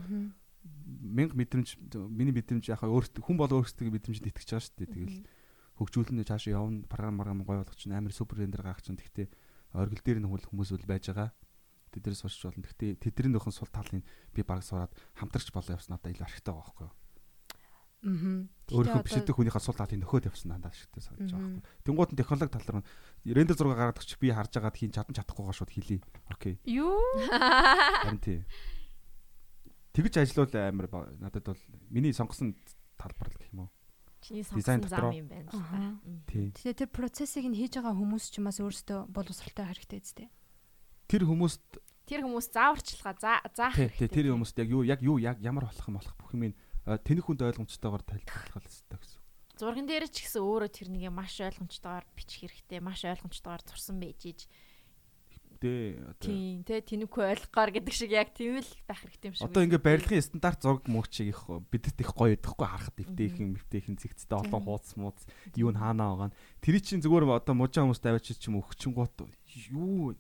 [1.02, 1.70] мянга мэдрэмж
[2.14, 4.94] миний мэдрэмж яхаа өөртөө хүн бол өөрсдөө мэдрэмжинд итгэж байгаа шүү дээ.
[4.94, 5.18] Тэгэл
[5.82, 9.28] хөгжүүлнэ цаашаа явна програм програм гой болгоч чинь амар супер рендер гаргах чинь тэгтээ
[9.74, 11.34] оргил дээр нь хүмүүс үл байж байгаа
[11.92, 12.64] тэднээс сурч болно.
[12.64, 16.66] Гэхдээ тэдний нөхөн сул талын би баг сураад хамтарч болоо явсан надад илүү ашигтай байгаа
[16.72, 16.96] байхгүй юу?
[18.02, 18.50] Аа.
[18.72, 21.86] Өөрийнхөө бишдэг хүнийхээ сул талын нөхөд явсан надад ашигтай санаж байгаа байхгүй юу?
[21.86, 22.84] Тэнгуут нь технологи тал руу
[23.30, 26.02] рендер зураг гаргадаг ч би харж агаад хийн чадан чадахгүйгаа шууд хэлий.
[26.34, 26.58] Окей.
[26.66, 26.98] Юу?
[28.02, 28.42] Харин тий.
[29.94, 30.88] Тэгж ажиллавал амар
[31.22, 31.62] надад бол
[31.94, 32.58] миний сонгосон
[32.98, 33.72] талбар л гэх юм уу?
[34.26, 36.00] Чиний сонгосон зам юм байна л та.
[36.26, 40.30] Тэгээ тэр процессыг нь хийж байгаа хүмүүс ч бас өөрсдөө боловсралтай хэрэгтэй үстэй
[41.12, 41.64] тэр хүмүүст
[42.08, 44.08] тэр хүмүүс зааварчилгаа заах хэрэгтэй.
[44.08, 46.56] Тэр хүмүүст яг юу яг юу яг ямар болох юм болох бүх юм
[46.88, 49.20] тэнэг хүнд ойлгомжтойгоор тайлбарлах хэрэгтэй гэсэн.
[49.60, 52.80] Зурган дээр ч гэсэн өөрөө тэрнийг маш ойлгомжтойгоор бичих хэрэгтэй.
[52.80, 54.40] Маш ойлгомжтойгоор зурсан байж иж
[55.62, 56.18] дээ.
[56.18, 59.46] Тийм те тэнэггүй ойлгохоор гэдэг шиг яг тийм л байх хэрэгтэй юм шиг.
[59.46, 64.38] Одоо ингээ барилгын стандарт зураг мөгчийг их бидэт их гоё идэхгүй харахад эвтэйхэн мэвтэйхэн зэгцтэй
[64.42, 65.22] олон хууц мууц
[65.54, 66.36] юу н хаанаа байгаа.
[66.66, 69.22] Тэр чинь зүгээр одоо мужаа хүмүүст авчиж ч юм өгчөнгүүт
[69.70, 70.18] юу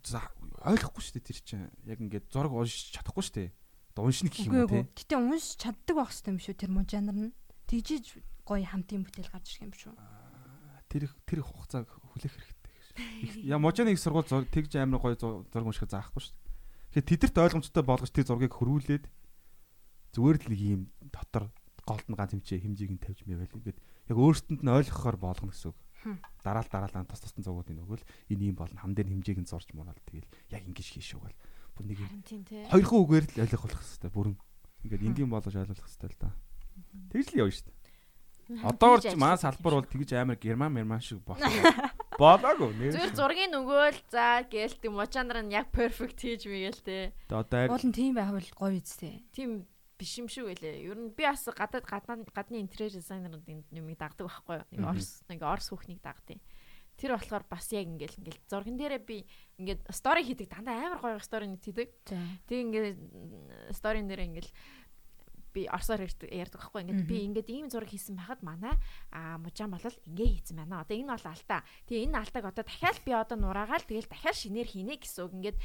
[0.00, 1.68] ойлгохгүй шүү дээ тэр чинь.
[1.84, 3.50] Яг ингээд зураг уншиж чадахгүй шүү дээ.
[3.92, 4.84] Одоо уншина гэх юм тий.
[4.88, 7.34] Гэтэ уншиж чаддаг байх хэрэгтэй юм шүү тэр муу жанр нь.
[7.68, 8.04] Тэгжиж
[8.46, 9.92] гоё хамтын бүтээл гарч ирэх юм шүү.
[10.88, 12.72] Тэр тэр хугацааг хүлээх хэрэгтэй.
[13.52, 16.36] Яа можны их сургууль тэгж амар гоё зураг унших заахгүй шүү.
[16.92, 19.04] Тэгэхээр тэдэрт ойлгомжтой болгож тэр зургийг хөрвүүлээд
[20.12, 21.48] зүгээр л нэг юм дотор
[21.88, 23.78] голдон ганц хэмжээ хэмжээг нь тавьж мэйвэл ингээд
[24.12, 25.78] яг өөртөнд нь ойлгохоор болгоно гэсэн үг.
[26.42, 29.98] Дараал дараалаа тус тусдан зургуудын өгвөл энэ юм болно хам дээр хэмжээг нь зурж муурал
[30.06, 31.36] тэгэл яг ингэж хийш өгвөл
[31.78, 31.98] бүр нэг
[32.68, 34.36] хоёр хуу үгээр л ойлгох болох хэвээр бүрэн
[34.84, 36.30] ингээд энгийн болгож ойлгох хэвээр л да.
[37.12, 37.80] Тэгж л явна шүү дээ.
[38.66, 41.46] Одоо ч маа салбар бол тэгж амар герман мерман шиг болох.
[42.18, 42.92] Болоогүй нэр.
[42.92, 47.14] Зүгээр зургийн нөгөөл за гээл тийм мочандар нь яг перфект хийж мэгээл те.
[47.30, 49.24] Одоо уул нь тийм байвал гоё үсттэй.
[49.32, 49.64] Тийм
[50.02, 50.82] биш юм шүү гэлээ.
[50.90, 54.66] Ер нь би бас гадаад гадны интерьер дизайнеруудын юмыг дагдаг байхгүй юу?
[54.74, 56.42] Нэг орс нэг орс хүүхнийг дагдаг.
[56.98, 59.22] Тэр болохоор бас яг ингээл ингээл зурган дээрээ би
[59.62, 61.88] ингээд стори хийдэг дандаа амар гоё стори нэг хийдэг.
[62.50, 62.98] Тэг ингээд
[63.70, 64.50] сторин дээр ингээл
[65.52, 68.74] би орсоор ярьдаг байхгүй ингээд би ингээд ийм зураг хийсэн байхад манай
[69.12, 70.80] а мужаан болол ингээ хийсэн байна.
[70.80, 71.60] Одоо энэ бол алдаа.
[71.86, 75.58] Тэгээ энэ алдааг одоо дахиад би одоо нураагаал тэгэл дахиад шинээр хийнэ гэсэн үг ингээд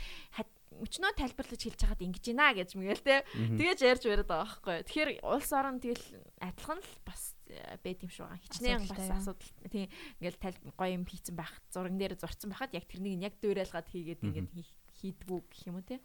[0.77, 3.25] өчнөө тайлбарлаж хэлж хагаад ингэж гинэ гэж мэгэл те.
[3.33, 4.75] Тэгэж ярьж бариад байгаа байхгүй.
[4.85, 6.05] Тэгэхээр улс орон тэгэл
[6.43, 8.43] адилхан л бас э, юм шиг байгаа.
[8.45, 9.51] Хичнээн бас асуудал.
[9.71, 9.89] Тийм
[10.21, 11.53] ингээл тал гоё юм хийцэн байх.
[11.73, 14.51] Зурган дээр зурцсан байхад яг тэрнийг яг дөөрэлгаад хийгээд ингээд
[15.01, 15.97] хийдгүү гэх юм уу те.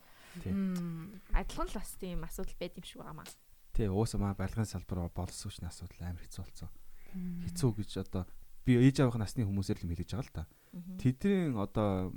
[1.37, 3.29] Адилхан л бас тийм асуудал байд юм шиг байгаа маа.
[3.73, 6.71] Тий, уусаа маа барилгын салбар болсон учраас асуудал амар хэцүү болсон.
[7.45, 8.25] Хэцүү гэж одоо
[8.65, 10.45] би ээж авах насны хүмүүсээр л хэлж байгаа л та.
[11.01, 12.13] Тэдний одоо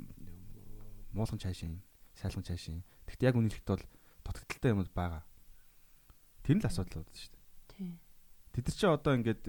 [1.16, 1.80] муулган цаашийн
[2.16, 2.82] сайлган цаашийн.
[3.06, 3.84] Гэхдээ яг үнэлэхэд бол
[4.24, 5.22] дутагдaltaй юмуд байгаа.
[6.42, 7.44] Тэр л асуудал байна шүү дээ.
[7.70, 7.92] Тий.
[8.56, 9.42] Тэд нар чи одоо ингээд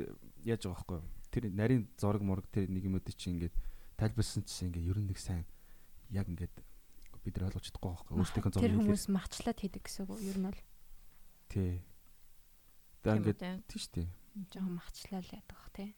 [0.44, 1.08] яаж байгаа байхгүй юу?
[1.32, 3.56] Тэр нарийн зураг мураг тэр нэг юмуд чи ингээд
[3.96, 5.48] тайлбарсан чинь ингээд ер нь нэг сайн
[6.12, 6.56] яг ингээд
[7.24, 8.20] бид нар ойлгож чадахгүй байхгүй юу?
[8.22, 10.62] Өөрсдийнхөө зургийг тэр хүмүүс махчлаад хийдэг гэсэн үг ер нь бол.
[11.50, 11.74] Тий.
[13.02, 14.08] Тэгээ ингээд тий шүү дээ.
[14.52, 15.96] Жохон махчлал яадаг бах тий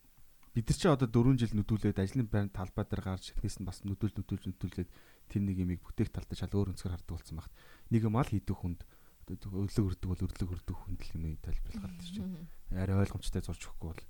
[0.53, 3.79] бид нар чи одоо 4 жил нүдүүлээд ажлын байрны талбай дээр гарч эхнээс нь бас
[3.85, 4.89] нүдүүл нүдүүлж нүдүүлээд
[5.29, 7.53] тэр нэг юмыг бүтээх талдаа шал өөр өнцгөр хардаг болсон багт.
[7.93, 8.81] Нэг юм ал хийдэг хүнд
[9.29, 12.49] өрлөг өрдөг бол өрлөг өрдөг хүнд л юм тайлбарлах гэдэг чинь.
[12.73, 14.01] Арай ойлгомжтой зурж өгөхгүй бол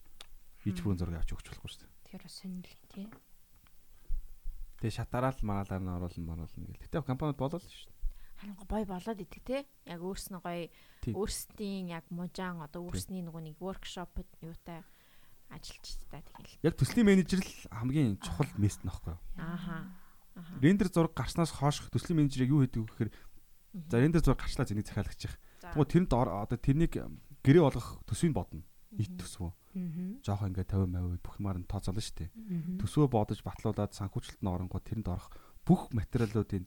[0.63, 1.91] хийж бүрэн зураг авч өгч болохгүй шүү дээ.
[2.07, 3.07] Тэр бас сонирхол тий.
[4.79, 6.83] Тэгээ шатараа л маалаар нь оруулна маруулна гэл.
[6.87, 7.99] Гэтэ компанид болол шүү дээ.
[8.39, 9.67] Харин гоё болоод идэх те.
[9.83, 10.71] Яг өөрснөө гоё
[11.11, 14.79] өөрсдийн яг мужаан одоо өөрсний нөгөө нэг воркшоп юутай
[15.51, 16.63] ажилчтай тэгэл.
[16.63, 19.19] Яг төслийн менежер л хамгийн чухал мест нөхгүй юу?
[19.35, 19.83] Ааха.
[20.61, 23.11] Рендер зураг гарснаас хойш төслийн менежер яг юу хийдэг вэ гэхээр
[23.89, 25.33] за рендер зураг гарчлаа зэнийг захиалагчих.
[25.61, 26.93] Тэгвэл тэрэнд одоо тэрнийг
[27.43, 28.63] гэрээ болгох төсвийг бодно.
[28.97, 29.53] Ит төсвөө.
[30.25, 32.29] Жохоо ингээ 50 50 бүх юмар нь тооцоолно шүү дээ.
[32.81, 35.29] Төсвөө бодож батлуулаад санхүүжилт нь оронгоо тэрэнд орох
[35.61, 36.65] бүх материалуудын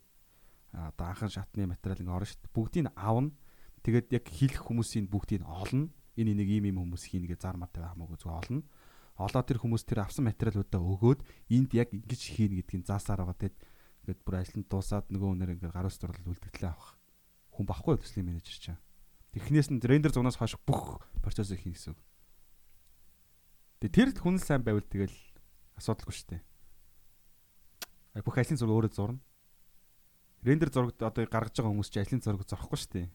[0.70, 2.54] одоо анхан шатны материал ингээ орно шүү дээ.
[2.54, 3.34] Бүгдийг нь авна.
[3.82, 7.56] Тэгээд яг хийх хүмүүсийн бүгдийг нь олно энэ нэг ийм ийм хүмүүс хийнэ гэж зар
[7.56, 8.62] мартай хамаагүй зүг олно.
[9.22, 11.20] Олоод тэр хүмүүс тэр авсан материалуудаа өгөөд
[11.54, 13.56] энд яг ингэж хийнэ гэдгийг заасаар байгаа тэгэд
[14.02, 16.98] ингээд бүр ажлын дуусаад нөгөө хүнээр ингээд гар ус дурлал үлдэгдлээ авах.
[17.54, 18.82] Хүн багхгүй төслийн менежер чинь.
[19.30, 21.94] Технээс нь рендер зунаас хойш бүх процессыг хийнэ гэсэн.
[23.80, 25.14] Тэгээ тэр хүн сайн байвал тэгэл
[25.78, 26.42] асуудалгүй шүү дээ.
[28.26, 29.22] Бүх ажлын зураг өөрөө зурна.
[30.42, 33.08] Рендер зурагт одоо гаргаж байгаа хүмүүс чинь ажлын зураг зурхгүй шүү дээ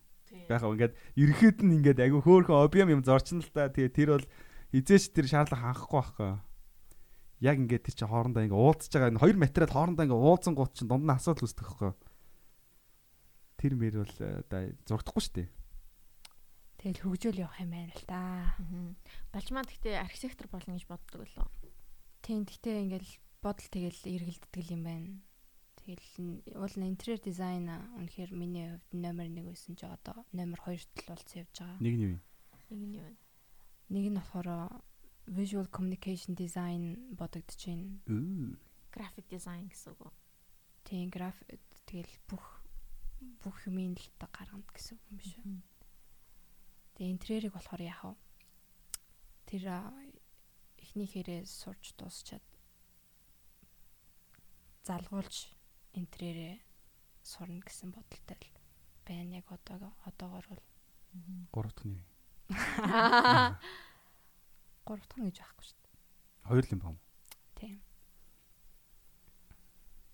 [0.48, 3.72] Бяхаа ингээд ерөөд нь ингээд айгүй хөөхөн объем юм зорчин л та.
[3.72, 4.26] Тэгээ тэр бол
[4.72, 6.32] хизээч тэр шаардлага хангахгүй байхгүй.
[7.42, 10.74] Яг ингээд тэр чинь хоорондоо ингээд уулзж байгаа энэ хоёр материал хоорондоо ингээд уулзсан гут
[10.74, 11.92] чинь дунд нь асуудал үүсдэг байхгүй.
[13.58, 14.42] Тэр мэр бол оо
[14.90, 15.50] зургдахгүй шүү дээ.
[16.78, 18.22] Тэгэл хөгжөөл явах юм байна л да.
[19.34, 21.48] Балчмаа гэхдээ архитектор болно гэж боддог лөө.
[22.22, 23.12] Тийм гэхдээ ингээл
[23.42, 25.10] бодол тэгэл эргэлддэг юм байна.
[25.82, 31.10] Тэгэл уул интерьер дизайн үнэхээр миний хувьд номер 1 байсан ч одоо номер 2-т л
[31.10, 31.82] болсон явж байгаа.
[31.82, 32.20] Нэг нь юу вэ?
[32.70, 33.27] Нэг нь юу вэ?
[33.90, 34.84] Нэг нь болохоор
[35.28, 38.00] visual communication design бодогдож байна.
[38.92, 40.14] Graphic design гэсэн үг.
[40.84, 42.64] Тийм график тэгэл бүх
[43.44, 45.60] бүх юмын л та гаргана гэсэн үг юм биш үү?
[46.96, 48.16] Тэгээ интерьерийг болохоор яах вэ?
[49.48, 49.64] Тэр
[50.84, 52.44] эхний хэрэг сурч дуусчаад
[54.88, 55.52] залгуулж
[56.00, 56.60] интерьерээ
[57.24, 58.56] сурна гэсэн бодолтой л
[59.08, 60.64] байна яг одоо одоогор бол
[61.52, 62.17] 3 дахь нь.
[62.48, 63.58] 3
[64.88, 65.96] дахь нь гэж байхгүй шүү дээ.
[66.48, 67.00] Хоёр л юм байна.
[67.60, 67.78] Тийм.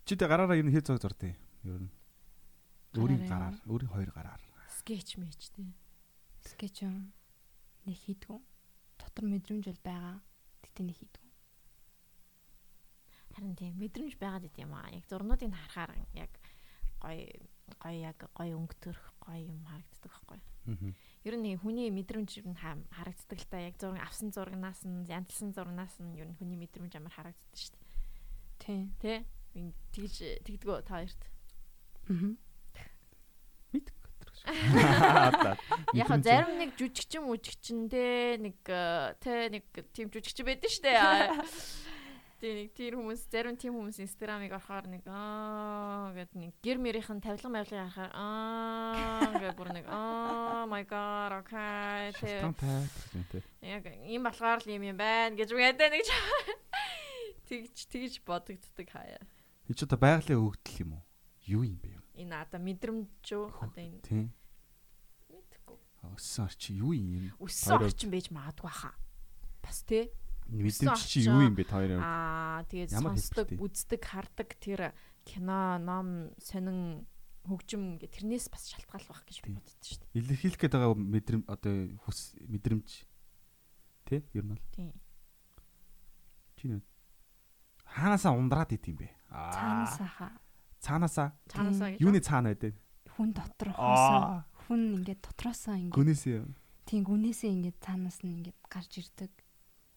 [0.06, 1.92] Чи тэ гараараа ер нь хий цаг зурдیں۔ Ер нь.
[2.98, 4.42] Өөрийн гараар, өөрийн хоёр гараар.
[4.82, 5.74] Скетч мэж тий.
[6.42, 7.14] Скетч юм.
[7.86, 8.42] Нэг хийдгүү.
[8.98, 10.18] Дотор мэдрэмж бол байгаа.
[10.66, 11.30] Гэтэ нэг хийдгүү.
[13.34, 14.90] Харин тийм мэдрэмж байгаад ит юм аа.
[14.94, 16.34] Яг зурнуудыг харахаар яг
[17.02, 17.26] гоё
[17.82, 20.40] гоё яг гоё өнгөтөрх гоё юм харагддаг байхгүй.
[20.70, 20.94] Аа.
[21.24, 25.96] Ер нь хүний мэдрэмж нь харагддаг л та яг зураг авсан зурагнаас нь янзлсан зурагнаас
[26.04, 27.84] нь ер нь хүний мэдрэмж амар харагддаг шүү дээ.
[28.60, 28.92] Тийм.
[29.00, 29.24] Тэ?
[29.96, 31.24] Тэгж тэгдгөө та хоёрт.
[32.12, 32.36] Аа.
[33.72, 33.96] Мэдг.
[35.96, 39.64] Яг зарим нэг жүжигчин мүжигчин те нэг э, те нэг
[39.96, 41.00] тийм жүжигчин байдаг шүү дээ.
[42.44, 47.24] Тийм нэг тэр хүмүүс зарим тийм хүмүүс инстаграмыг орохоор нэг аа гэд нэг гэр мэрийнхэн
[47.24, 52.52] тавилга мавлыг харахаар аа гэд бүр нэг аа my god okay тийм
[53.64, 56.04] яг юм болохоор л юм юм байна гэж үгүйдэ нэг
[57.48, 59.24] тэгж тэгж бодогддаг хаяа.
[59.72, 61.04] Энд ч одоо байгалийн өгдөл юм уу?
[61.48, 61.96] Юу юм бэ?
[62.20, 63.46] Энэ одоо мэдрэмж үү?
[63.56, 64.36] Одоо энэ Тийм.
[65.32, 65.80] Мэдхгүй.
[66.12, 67.32] Өссөн орчин юу юм?
[67.40, 69.00] Өссөн орчин байж магадгүй хаа.
[69.64, 70.12] Бас тий
[70.50, 72.02] Мэдэмж чи юу юм бэ та хоёрын?
[72.04, 74.92] Аа тэгээд сонсдог, үздэг, хардаг тэр
[75.24, 77.08] кино, ном, сонин
[77.48, 80.16] хөгжим гэ тэрнээс бас шалтгаалх байх гэж би боддоо шүү дээ.
[80.20, 81.76] Илэрхийлэх гээд байгаа мэдрэм одоо
[82.08, 82.90] хүс мэдрэмж
[84.08, 84.64] тий ер нь бол.
[84.72, 84.96] Тийм.
[86.56, 86.80] Чи нэ
[87.84, 89.12] хаанасаа ундраад ит юм бэ?
[89.28, 89.52] Аа.
[89.52, 90.32] Цаанаасаа.
[90.80, 91.30] Цаанаасаа.
[91.52, 92.00] Цаанаасаа гэж.
[92.00, 92.74] Юуны цаана байдаг?
[93.12, 94.24] Хүн дотор хоосон.
[94.64, 96.40] Хүн ингээд дотроосоо ингээд Гүнээсээ.
[96.88, 99.32] тийм гүнээсээ ингээд цаанаас нь ингээд гарч ирдэг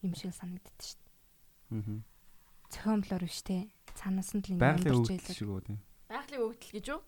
[0.07, 1.83] юм шиг санагддаг шүү дээ.
[1.83, 2.01] Аа.
[2.71, 3.71] Цохиомлоор биш те.
[3.99, 5.35] Цаанаас нь л ингээд Байгалийн өгдөл ийлээ.
[5.37, 5.79] шиг үү тийм.
[6.07, 7.01] Байгалийн өгдөл гэж юу?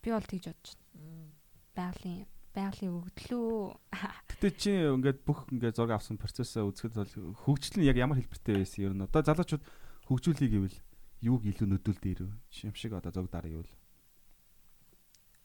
[0.00, 1.30] Би бол тэгж бодож байна.
[1.76, 2.20] Байгалийн
[2.56, 3.52] байгалийн өгдлөө.
[4.32, 7.12] Гэтэ чи ингээд бүх ингээд зураг авсан процессоо үзэхэд бол
[7.44, 9.64] хөгжил нь яг ямар хэлбэртэй байсан ер нь одоо залуучууд
[10.08, 10.78] хөгжүүлэх гэвэл
[11.20, 12.32] юуг илүү нөдөлд ирв.
[12.48, 13.72] Жишээ шиг одоо зураг дараа юу л.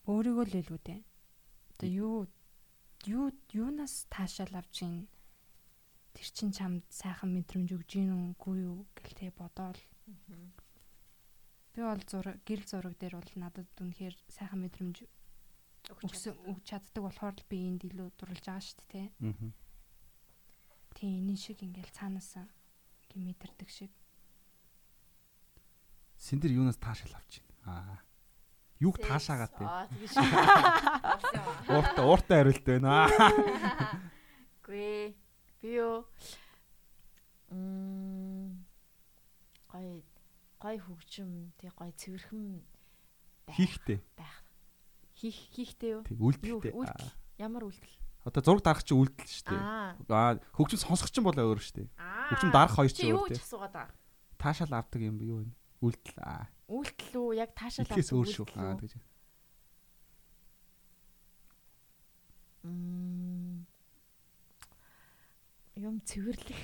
[0.08, 1.02] Өөрийгөө л илүү дээ.
[1.76, 2.16] Одоо юу
[3.04, 5.12] юу юунаас таашаал авч ийн
[6.12, 9.80] тэр чин чамд сайхан мэдрэмж өгж гин үгүй юу гэлтэй бодоол.
[11.72, 15.08] Би бол зураг гэрэл зураг дээр бол надад үнэхээр сайхан мэдрэмж
[16.04, 19.08] өгсөн өгч чаддаг болохоор л би энд илүү дурлж байгаа шүү дээ.
[20.96, 23.92] Тийм энэ шиг ингээл цаанаас ингээм мэдэрдэг шиг.
[26.20, 27.56] Синдэр юунаас таашаал авч байна.
[27.66, 27.98] Аа.
[28.82, 29.64] Юуг таашаагаад те.
[29.66, 30.14] Аа тэгэж.
[31.72, 33.08] Ууртаа ууртаа хариулт байна.
[34.66, 35.16] Гүй.
[35.62, 36.06] Би юу
[37.52, 38.66] Мм
[39.72, 40.04] гой
[40.60, 42.62] гой хөгжим тий гой цэвэрхэн
[43.52, 44.00] Хийхтэй.
[44.16, 44.44] байх.
[45.16, 46.04] Хийх хийхтэй юу?
[46.10, 46.72] Юу үлдэлтэй.
[47.38, 47.98] Ямар үйлдэл?
[48.24, 49.60] Одоо зураг дарах чинь үлдэл шүү дээ.
[50.08, 50.40] Аа.
[50.56, 51.90] Хөгжим сонсох чинь бол өөр шүү дээ.
[52.32, 53.46] Хөгжим дарах хоёр Чи чинь юу өөр ч дээ.
[53.46, 53.96] асуугаад байгаа?
[54.40, 55.52] Таашаал авдаг юм юу вэ?
[55.82, 56.18] Үлдэл.
[56.24, 56.46] Аа.
[56.72, 57.30] Үйлдэл үү?
[57.36, 58.46] Яг таашаал Итгэс өөр шүү.
[58.56, 58.94] Аа тэгэж.
[62.64, 63.21] Мм.
[65.80, 66.62] Юм цэвэрлэх.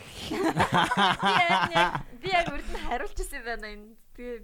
[2.22, 3.96] Би яг урд нь хариулж ирсэн байна энэ.
[4.14, 4.38] Тэгээ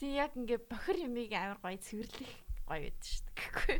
[0.00, 2.32] тий яг ингээ бохир юмыг амар гоё цэвэрлэх
[2.64, 3.36] гоё байдаг шүү дээ.
[3.36, 3.78] Гэхгүй.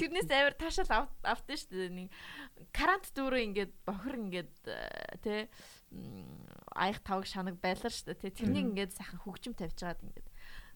[0.00, 1.92] Тэрнээс амар таашаал ав- автсан шүү дээ.
[1.92, 2.08] Нэг
[2.72, 5.40] карант дүүрээ ингээд бохир ингээд э, тий
[6.74, 8.34] аяг тавг шанаг байлаа шүү дээ.
[8.40, 10.28] Тэрнийг ингээд сайхан хөгжим тавьж байгаад ингээд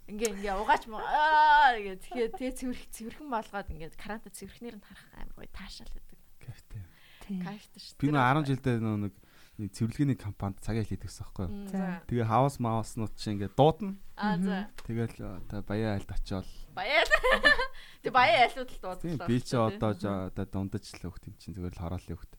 [0.05, 4.85] ингээ ингээ угаач муу аа гээ тэгэхээр тий цэвэрх цэвэрхэн болгоод ингээд каранта цэвэрхнэр нь
[4.85, 6.14] харах амар гоё таашаал байдаг.
[6.45, 6.83] Кайфтай.
[7.25, 7.99] Кайфтай шүү.
[8.01, 9.15] Би нөө 10 жилдээ нөө нэг
[9.55, 12.03] нэг цэвэрлэгээний компанид цагаа хэлээд гэсэн байхгүй юу?
[12.11, 13.95] Тэгээ хаус мааснууд чинь ингээд дуудана.
[14.19, 14.67] Аа за.
[14.83, 17.07] Тэгэл одоо баяа айлд очиод Баяа.
[18.03, 19.29] Тэг баяа айлууд л дуудлаа.
[19.31, 22.33] би чи одоо одоо дундаж л өгт юм чинь зүгээр л хороол өгт.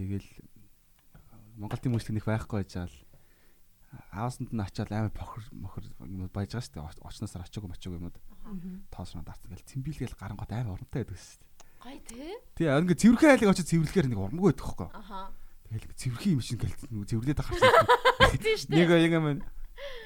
[0.00, 0.28] Тэгэл
[1.60, 2.96] Монгол тийм үйлчлэг нэх байхгүй байж аал
[4.16, 7.04] хаусанд нь очиод амар бохор мохор юм баяж байгаа шүү дээ.
[7.04, 8.16] Очноосоор очоогүй мочоогүй юмуд
[8.88, 11.49] тоосроо дарцсан гэл цэмбилгээл гарангууд амар урамтай байдаг шүү дээ.
[11.80, 12.36] Гай тий.
[12.56, 14.90] Тий ингээ цэвэрхэн айлыг очиж цэвэрлэхээр нэг урамгүй байдаг юу?
[14.92, 15.32] Аха.
[15.70, 16.76] Тэгэл цэвэрхэн юм шиг гэл
[17.08, 17.72] цэвэрлээд харсан.
[18.44, 19.04] Тийм шүү Нэг дээ.
[19.08, 19.26] яг юм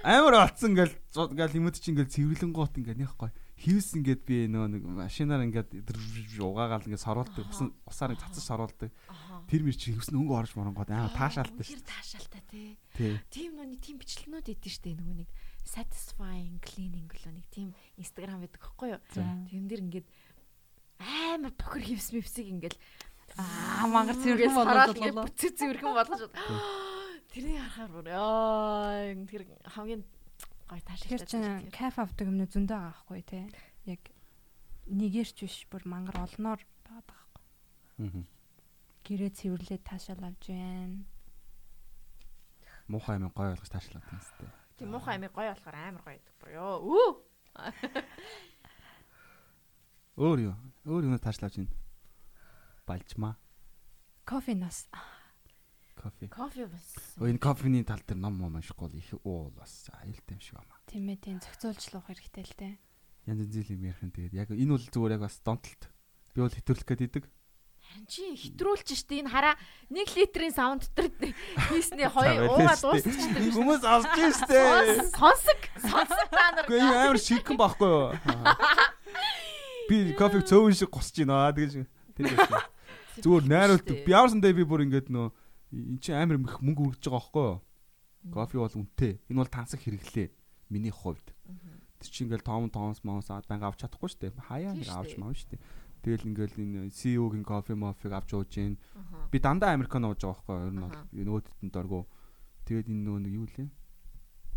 [0.05, 0.95] амар олцсон ингээл
[1.35, 5.71] ингээл юмуд чи ингээл цэвэрлэнгуут ингээд нэхгүй хивс ингээд би нөө нэг машинаар ингээд
[6.39, 8.45] угаагаал ингээд сорулдаг усан усаар цацаж
[9.09, 9.41] Аха.
[9.49, 12.69] тэр мэр чи хивс нь өнгө орж моронгоод амар таашаалтай Тэр шүү таашаалтай тий.
[12.95, 15.31] дээ Тийм нүуний тийм бичлэгнүүд идэв штэ нөгөө нэг
[15.65, 19.01] satisfying cleaning гэлөө нэг тийм инстаграм байдаг байхгүй юу?
[19.11, 20.07] Тэрэн дээр ингээд
[21.01, 22.77] амар бохор хивс мивсийг ингээд
[23.39, 26.23] Аа мангар цэвэрхэн цэвэрхэн болгож ингээд бүтцээ цэвэрхэн болгож
[27.35, 29.43] тэрний харахаар бүр ёо тэр
[29.75, 30.03] хамгийн
[30.71, 31.27] гой таашаалтай.
[31.27, 31.43] чин
[31.75, 33.41] кайф авдаг юмнууд зөндөө байгаа байхгүй те.
[33.91, 34.03] Яг
[34.87, 38.23] нэгэрч биш бүр мангар олноор байгаа байхгүй.
[39.03, 41.03] Гэрээ цэвэрлээд таашаал авч байна.
[42.87, 44.47] муухай юм гой ойлгож таашаалаад юм сте
[44.79, 46.75] Тийм муухай амиг гоё болохоор амар гоё гэдэг бүр ёо.
[46.83, 47.09] Үү.
[50.17, 50.55] өөр юу
[50.87, 51.75] өөр юм таашаалж байна
[52.87, 53.35] балжмаа
[54.25, 54.89] Кофенаас
[55.95, 56.87] кофе Кофе бас.
[57.19, 60.75] Өө энэ кофений тал дээр ном ном уншихгүй их уу бас аюултай юм шиг байна
[60.87, 62.69] тийм ээ тийм зохицуулчлах хэрэгтэй л те.
[63.27, 65.83] янз янзын юм ярих юм тэгээд яг энэ бол зүгээр яг бас донтолт
[66.35, 67.25] би бол хэтрүүлэх гээд идэг
[67.85, 69.55] Харин чи хитрүүлж штэ энэ хараа
[69.93, 71.37] 1 литрийн саунд дотор
[71.69, 72.85] хийсний За, хоёр байлаа уугаа штэ.
[72.97, 73.43] дуусчихдаг.
[73.53, 74.61] хүмүүс авч штэ
[75.13, 76.65] Сонсог сонсог та нар.
[76.73, 78.09] Юм амар шигхэн байхгүй юу?
[79.89, 81.85] Би кофег цөөвөн шиг госч байна тэгэж
[82.17, 82.63] тэр байсан.
[83.23, 83.97] Зүгээр найруулдаг.
[84.05, 85.29] Би ямар сандаа би бүр ингээд нөө
[85.75, 87.61] эн чинь амар их мөнгө өргөж байгаа байхгүй юу?
[88.35, 89.13] Кофе бол үнэтэй.
[89.29, 90.29] Энэ бол тансаг хэрэглээ.
[90.73, 91.29] Миний хувьд.
[92.01, 94.49] Тэр чинь ингээл том томс монс аваад банга авч чадахгүй шүү дээ.
[94.49, 95.63] Хаяа нэг авч маав шүү дээ.
[96.05, 98.77] Тэгэл ингээл энэ CEO-гийн кофе мофиг авч ууж гин.
[99.33, 100.69] Би дандаа американо ууж байгаа байхгүй юу?
[100.69, 102.05] Ер нь бол нөгөөдөд нь доргоо.
[102.65, 103.69] Тэгээд энэ нөгөө нэг юу лээ?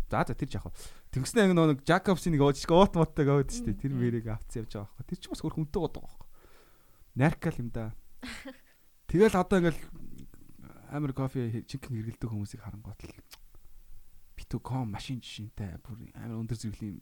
[0.08, 0.72] За за тэр жаах.
[1.08, 3.80] Тэнгснээ нөгөө нэг Jacobs-ийн нэг ууж уут муутай шүү дээ.
[3.80, 5.06] Тэр мэрийг авцсан явж байгаа байхгүй.
[5.08, 6.28] Тэр чинь бас хөр хүнтэй гоод байгаа байхгүй.
[7.16, 7.86] Наркал юм да.
[9.08, 9.80] Тэгэл одоо ингээл
[10.92, 13.16] амар кофе чикен хэргэлдэг хүмүүсийг харангуут л
[14.36, 17.00] битүү ком машин жишинтэй бүр амар өндөр зэрэглэлийн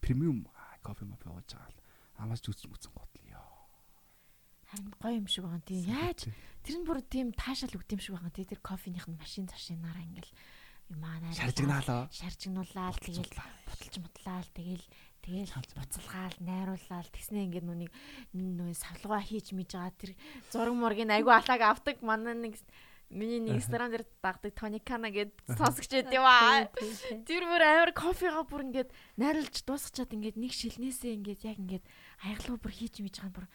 [0.00, 0.48] премиум
[0.80, 1.78] кофе мофе ууж байгаа л
[2.24, 3.44] амаас зүс мүцэн гот л ёо.
[4.72, 5.84] Харин гоё юм шиг байгаа тийм.
[5.84, 6.20] Яаж
[6.64, 8.48] тэр нь бүр тийм таашаал өгд юм шиг байгаа тийм.
[8.48, 10.32] Тэр кофеных нь машин зашинаараа ингээл
[10.88, 12.02] юм аа найруулаад Шаржигнаалаа.
[12.08, 13.32] шаржигнуулаад тэгэл
[13.68, 14.86] буталж мутлаал тэгэл
[15.20, 17.90] тэгэл буцалгаал найруулаад тэгснэ ингээд нүуний
[18.32, 19.92] нүуний савлгаа хийж мэж байгаа.
[20.00, 20.12] Тэр
[20.48, 22.00] зураг мургийн айгу алааг авдаг.
[22.00, 22.56] Манай нэг
[23.12, 26.68] миний нэг ресторан дээр дагдаг тоникана гэд сонсогч байд аа.
[27.28, 28.90] Тэр бүр амар кофега бүр ингээд
[29.20, 31.84] найруулж дуусчихад ингээд нэг шилнээсээ ингээд яг ингээд
[32.24, 33.46] аяглуу бүр хийж мэж байгаа бүр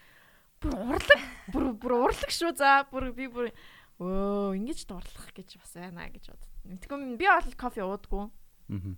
[0.61, 2.85] бүр урлаг бүр бүр урлаг шүү за.
[2.93, 3.49] Бүр би бүр
[3.97, 6.53] өө ингэж дурлах гэж бас байна гэж бод.
[6.64, 8.26] Тэгвэл би бол кофе уудаггүй.
[8.27, 8.95] Аа.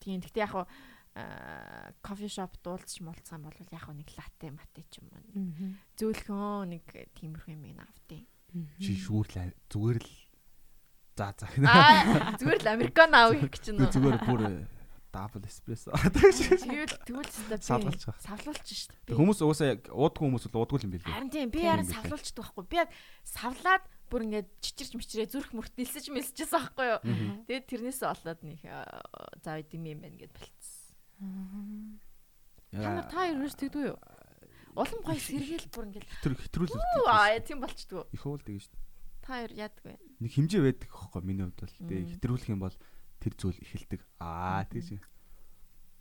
[0.00, 0.66] Тийм гэхдээ яг хуу
[2.02, 5.22] кофе шоп дуулцч муулцсан бол яг нэг латте мате ч юм уу.
[5.94, 8.24] Зөөлхөн нэг тиймэрхүү юм авдیں۔
[8.82, 10.10] Чи шүүр л зүгээр л
[11.14, 11.46] за за.
[11.62, 13.90] Аа зүгээр л американо авах гэж байна.
[13.94, 14.42] Зүгээр бүр
[15.14, 15.94] дабл эспрессо.
[15.94, 18.18] Тэгвэл тэгвэл савлуулж байгаа.
[18.18, 19.14] Савлуулж шүү дээ.
[19.14, 21.14] Хүмүүс угаасаа яг уудгүй хүмүүс бол уудгүй юм билээ.
[21.14, 22.66] Харин тийм би харин савлуулчдаг байхгүй.
[22.66, 22.90] Би яг
[23.22, 27.00] савлаад бүр ингээд чичирч мичрээ зүрх мөрт нэлсэж мэлсэжсэн байхгүй юу.
[27.48, 28.60] Тэгээд тэрнээсээ болоод нэг
[29.44, 32.00] заа идэм юм байна гэд болцсон.
[32.74, 33.98] Та та ерөөс тэгдүү юу?
[34.74, 36.74] Улам гоё сэргээл бүр ингээл хитрүүл хитрүүл.
[37.06, 38.10] Аа тийм болчдгоо.
[38.10, 38.78] Их уул тэгэж шүү.
[39.22, 39.94] Та хоёр яадаг вэ?
[40.18, 41.78] Нэг хэмжээ байдаг хөөхгүй миний хувьд бол.
[41.78, 42.76] Тэгээ хитрүүлэх юм бол
[43.22, 44.00] тэр зүйл эхэлдэг.
[44.18, 44.98] Аа тэгэж.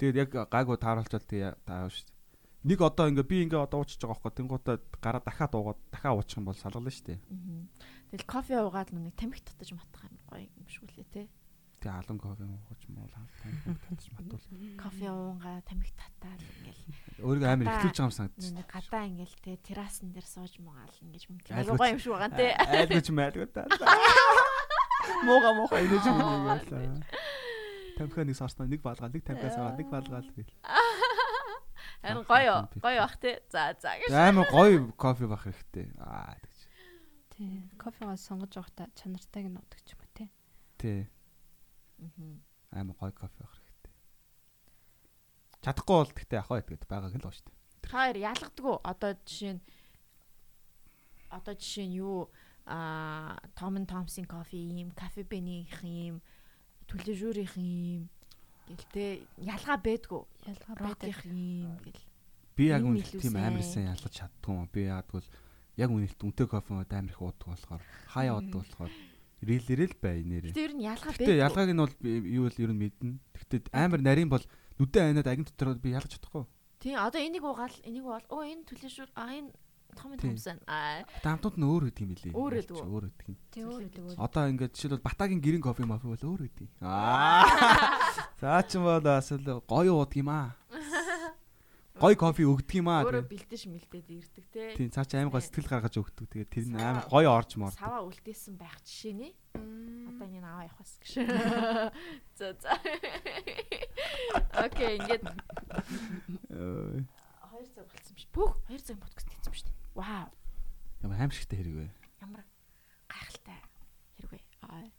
[0.01, 2.12] Тэгээд яг гайгүй тааруулчвал тэгээ таа шүү.
[2.63, 4.33] Нэг одоо ингээ би ингээ одоо уучж байгаа хөөхгүй.
[4.39, 7.19] Тэнгуудаа гараа дахиад уугаад дахиад уучих юм бол салгална шүү.
[8.15, 11.27] Тэгэл кофе уугаад нүг тамхи татаж матах юм гоё юм шиг үлээ те.
[11.83, 14.47] Тэгээ алан кофе ууж муу тамхи татаж матвал.
[14.79, 16.83] Кофе уунгаа тамхи татаад ингээл
[17.27, 18.47] өөрийгөө амар ихлүүлж байгаа юм санагдаж.
[18.55, 21.35] Нэг гадаа ингээл те террасан дээр сууж муугаал ингэж юм.
[21.51, 22.47] Аюугаа юм шиг байгаа те.
[22.63, 23.67] Айлгууч майлгуу та.
[25.27, 27.03] Мууга мууга инээж юм ингээл.
[27.99, 30.55] Тамхи нэг сарснаа нэг баалгаа нэг тамхиас аваад нэг баалгаал гээл.
[32.03, 33.39] Харин гоё гоё бах те.
[33.47, 34.11] За за гэж.
[34.11, 35.87] Амар гоё кофе бах хэрэгтэй.
[36.03, 36.59] Аа тэгж.
[37.31, 37.63] Тий.
[37.79, 40.27] Кофегаа сонгож явахдаа чанартайг нь удаг ч юм уу те.
[40.75, 41.07] Тий.
[42.75, 43.95] Амар гоё кофе авах хэрэгтэй.
[45.63, 47.87] Чадахгүй бол гэхдээ ахаа итгэдэг байгааг л шүү дээ.
[47.87, 48.77] Хоёр ялгадаг уу?
[48.83, 49.63] Одоо жишээ нь
[51.31, 52.27] одоо жишээ нь юу
[52.67, 56.19] а Том Томсын кофе юм, кафе бенийх юм,
[56.87, 58.11] түлэжүүрийнх юм
[58.67, 60.21] гэлтэй ялгаа байдгүй.
[60.47, 62.03] Ялгаа байдаг юм гэл.
[62.55, 64.67] Би яг үн тийм амар сайн ялгаж чаддгүй.
[64.71, 65.21] Би яадгүй
[65.77, 67.83] яг үнэлт үнтэй кофе амар их уудаг болохоор
[68.13, 68.93] хаяа уудаг болохоор
[69.43, 70.55] Ирээлэрэл бай нэрээ.
[70.55, 71.27] Гэтэ ер нь ялгаа байдаг.
[71.27, 73.19] Гэтэ ялгааг нь бол юу л ер нь мэднэ.
[73.35, 74.45] Гэтэ амар нарийн бол
[74.79, 76.47] нүдэн айнаад агин дотор би ялгаж чадахгүй.
[76.79, 79.51] Тийм одоо энийг уугаал энийг бол оо энэ түлээшүр а энэ
[79.93, 80.57] том томсон.
[80.67, 81.05] Аа.
[81.23, 82.33] Дамтууд нь өөр үдэг юм билий.
[82.33, 82.83] Өөр үдэг.
[82.83, 83.37] Өөр үдэг юм.
[83.53, 84.03] Тийм өөр үдэг.
[84.19, 86.69] Одоо ингээд жишээлбэл Батагийн гэрэн кофе мафи бол өөр үдэг.
[86.81, 87.45] Аа.
[88.41, 90.57] За ч юм бол асал гоё уудаг юм аа.
[92.03, 93.05] Гой кофе өгдөг юм аа.
[93.05, 94.73] Өөрөө бэлдэж мэлдээд ирдэг те.
[94.73, 96.25] Тийм цаа чи аим гой сэтгэл гаргаж өгдөг.
[96.25, 97.69] Тэгээд тэр нь аим гой орж мор.
[97.77, 99.29] Саваа үлдээсэн байх жишээ нэ.
[100.09, 101.21] Одоо энэ аваа явах бас гэж.
[102.41, 102.73] За за.
[104.57, 105.21] Окей, ингээд
[107.45, 108.25] хоёр цаг болсон биш.
[108.33, 109.29] Бүх хоёр цаг подкаст.
[109.93, 110.29] Вау.
[111.01, 111.87] Ямар аимшигтай хэрэг вэ?
[112.21, 112.43] Ямар
[113.07, 113.59] гайхалтай
[114.17, 114.39] хэрэг вэ?
[114.65, 114.89] Аа.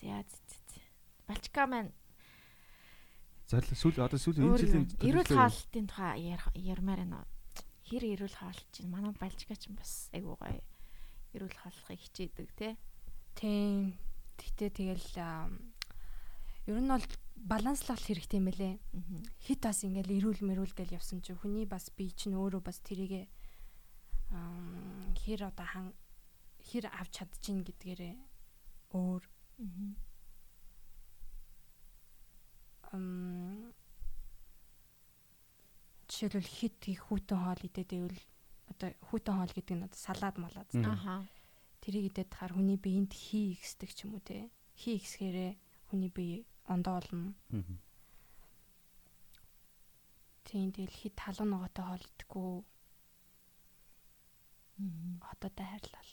[0.00, 0.80] За за.
[1.26, 1.92] Балчка маань
[3.48, 7.28] Зорилго сүүл одоо сүүл энэ жилийн эрүүл хаалтын тухай ярмаар байна.
[7.84, 10.64] Хэр эрүүл хаалт чинь манай балжгаа чинь бас айгуу гоё
[11.36, 12.72] эрүүл хаалхыг хичээдэг тий.
[13.36, 14.00] Тийм.
[14.40, 15.12] Гэтэ тэгэл
[16.66, 17.06] ер нь бол
[17.36, 18.74] баланслах хэрэгтэй юм байлээ.
[19.44, 23.28] Хит бас ингээл эрүүл мэрүүл гэл явсан чинь хүний бас бие чинь өөрөө бас тэрийгэ
[25.22, 25.86] хэр одоо хан
[26.68, 28.14] хэр авч чадчихин гэдгээрээ
[28.94, 29.22] өөр
[36.08, 38.22] жишээлбэл хит их хүүтэн хоол идээд байвал
[38.70, 40.68] одоо хүүтэн хоол гэдэг нь одоо салаад малаад.
[40.86, 41.26] Аха.
[41.82, 44.48] Тэрийг идээд хахаар хүний биеинд хий ихсдэг ч юм уу те.
[44.78, 45.52] Хий ихсгээрээ
[45.90, 47.34] хүний бие ондоо олно.
[50.44, 52.50] Тийм тэгэл хит талан ногоотой хоол идэхгүй.
[55.20, 56.10] Хототой хайрлал.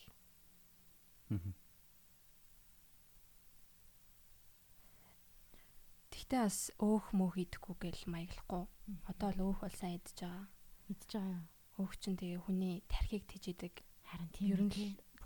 [6.11, 8.63] Гэхдээ бас өөх мөөх идэхгүй гэл маяглахгүй.
[9.09, 10.45] Одоо л өөх бол сайн идэж байгаа.
[10.91, 11.41] Идэж байгаа.
[11.81, 13.73] Өөх чинь тэгээ хүний тархийг тэжээдэг.
[14.05, 14.71] Харин тийм ер нь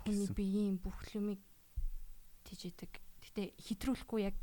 [0.02, 1.42] хүний биеийн бүх юмыг
[2.48, 2.92] тэжээдэг.
[3.22, 4.38] Гэтэ хитрүүлэхгүй яг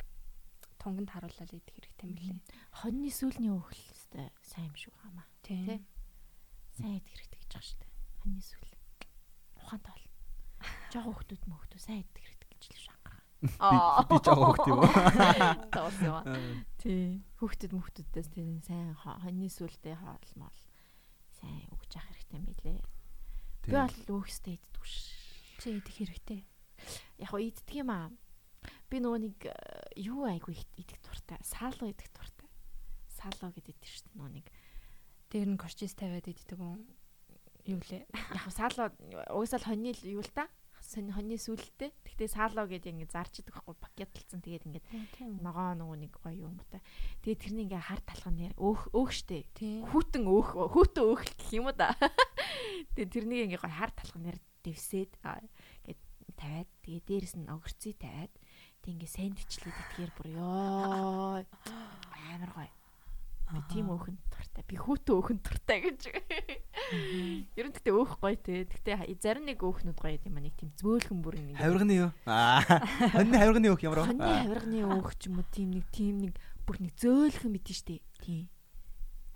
[0.77, 2.37] тунганд харуулаад идэх хэрэгтэй юм лээ.
[2.83, 5.27] Хоньны сүүлний өөх л өстэй сайн юм шиг байгаамаа.
[5.41, 5.79] Тий.
[6.75, 7.91] Сайн идэх хэрэгтэй гэж байгаа шүү дээ.
[8.19, 8.72] Хоньны сүүл.
[9.73, 10.05] Ухаантай бол.
[10.93, 14.05] Жог хөөхтүүд мөхтөө сайн идэх хэрэгтэй гэж л шангараа.
[14.05, 14.93] Би жоо хөхт юм уу?
[15.73, 16.21] Тоосоо.
[16.77, 17.25] Тий.
[17.41, 20.57] Хөхтөд мөхтөдөөс тий сайн хоньны сүлдээ хаалмал
[21.41, 22.79] сайн өгч явах хэрэгтэй юм билээ.
[23.65, 25.09] Би бол өөхстэй иддэг ш.
[25.57, 26.45] Чи идэх хэрэгтэй.
[27.17, 28.13] Яг гоо иддэг юм аа.
[28.93, 29.57] би нөгөө нэг э,
[30.05, 31.41] юу айгүй идэх дуртай.
[31.41, 32.47] Саало идэх дуртай.
[33.09, 34.45] Саало гэдэг тийм шүү дээ нөгөө нэг
[35.33, 36.85] дээр нь корчис тавиад иддэг юм.
[37.65, 38.03] Юу лээ.
[38.11, 38.91] Яг саало
[39.31, 40.47] угсаал хоньны юу л та?
[40.83, 41.95] сонь хоньны сүлдтэй.
[42.03, 44.43] Тэгтээ саало гэдэг ингээд зарч идэх байхгүй пакетлцсан.
[44.43, 44.85] Тэгээд ингээд
[45.39, 46.83] ногоо нөгөө нэг гоё юм та.
[47.23, 49.47] Тэгээд тэрний ингээд хар талхан нэр өөх өөх штэ.
[49.89, 51.95] Хүүтэн өөх хүүтэн өөх гэх юм уу да.
[52.99, 54.37] Тэгээд тэрнийг ингээд гоё хар талхан нэр
[54.67, 56.01] дэвсээд ингээд
[56.35, 58.33] тавиад тэгээд дээрэс нь огөрцөй тавиад
[58.83, 61.43] тэг ингээд сэндвичлээд итгэхэр бүр ёо
[62.33, 62.71] амар гоё
[63.51, 64.63] Би тийм өөхөнд туртай.
[64.65, 66.01] Би хүүтэн өөхөнд туртай гэж.
[67.53, 68.63] Ер нь гэтээ өөх гоё те.
[68.65, 71.57] Гэтээ зарим нэг өөхнүүд гоё юм аа нэг тийм зөөлхөн бүр нэг.
[71.59, 72.09] Хавирганы юу?
[72.25, 72.63] Аа.
[73.13, 74.07] Хоньны хавирганы өөх ямар вэ?
[74.09, 76.33] Хоньны хавирганы өөх ч юм уу тийм нэг тийм нэг
[76.65, 78.01] бүр нэг зөөлхөн мэдэн штэ.
[78.23, 78.47] Тийм.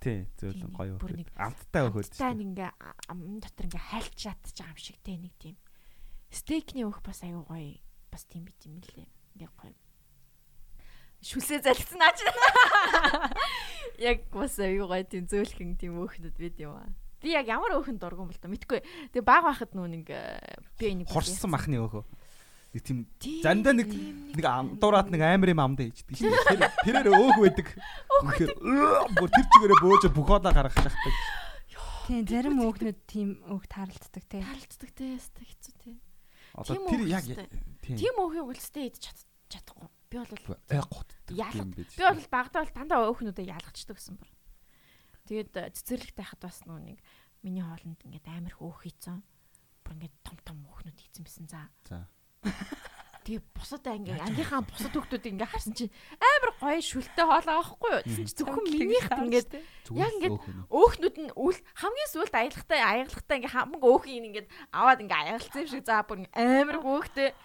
[0.02, 1.30] Тий, зөөлөн гоё өөх.
[1.38, 2.10] Амттай өөхөд.
[2.10, 2.70] Амттай нэг ингээ
[3.06, 3.86] ам дотор ингээ
[4.18, 5.56] шатж байгаа юм шиг те нэг тийм.
[6.32, 7.78] Стейкний өөх бас аюу гоё.
[8.10, 9.06] Бас тийм бит юм лээ.
[9.36, 9.74] Ингээ гоё
[11.22, 12.18] шүлсээ залгсан наач.
[13.98, 16.86] Яг бас аюу гай тийм зөөлхөн тийм өөхнөд бид юм аа.
[17.18, 18.78] Би яг ямар өөхөнд дургуун бол та мэдгүй.
[19.10, 20.38] Тэгээ баг байхад нөө нэг э,
[20.78, 22.06] би нэг хорсон махны өөхөө.
[22.78, 22.98] Нэг тийм
[23.42, 26.30] зандаа нэг нэг амдуураад нэг амар юм амдаа хийдэг шин.
[26.30, 27.68] Тэр тэрээр өөх байдаг.
[28.22, 28.52] Үнэхээр
[29.18, 31.14] бүр тэр чигээрээ бөөж бөхөөдөө гаргах шахдаг.
[32.06, 34.38] Тийм зарим өөхнүүд тийм өөх таралддаг те.
[34.38, 35.18] Таралддаг те.
[35.18, 35.90] Хэцүү те.
[36.54, 37.24] Одоо тэр яг
[37.82, 39.10] тийм өөхийг үлстэй идэж
[39.50, 39.90] чадахгүй.
[40.08, 40.32] Би бол
[40.88, 41.10] гот
[41.60, 41.92] юм биш.
[41.96, 44.30] Би бол багтаа бол дандаа өөхнүүдэд ялгачдаг гэсэн бүр.
[45.28, 46.98] Тэгээд э, цэцэрлэг тайхад бас нөө нэг
[47.44, 49.20] миний хоолнд ингээд амар хөөх хийцэн.
[49.84, 51.68] Бүр ингээд том том өөхнүүд хийцэн байсан за.
[51.84, 52.08] За.
[53.28, 58.04] Тэгээ бусадаа ингээ ангийнхаа бусад хүмүүсийг ингээ харсан чинь амар гоё шүлтэй хоолоо авахгүй юу?
[58.08, 59.50] Тэсэн чи зөвхөн минийх ингээд
[59.92, 60.36] яг ингээд
[60.72, 65.68] өөхнүүд нь үл хамгийн сүлд аялахтай аягалахтай ингээ хамаг өөхийг ингээд аваад ингээ аягалцсан юм
[65.68, 67.36] шиг за бүр амар хөөхтэй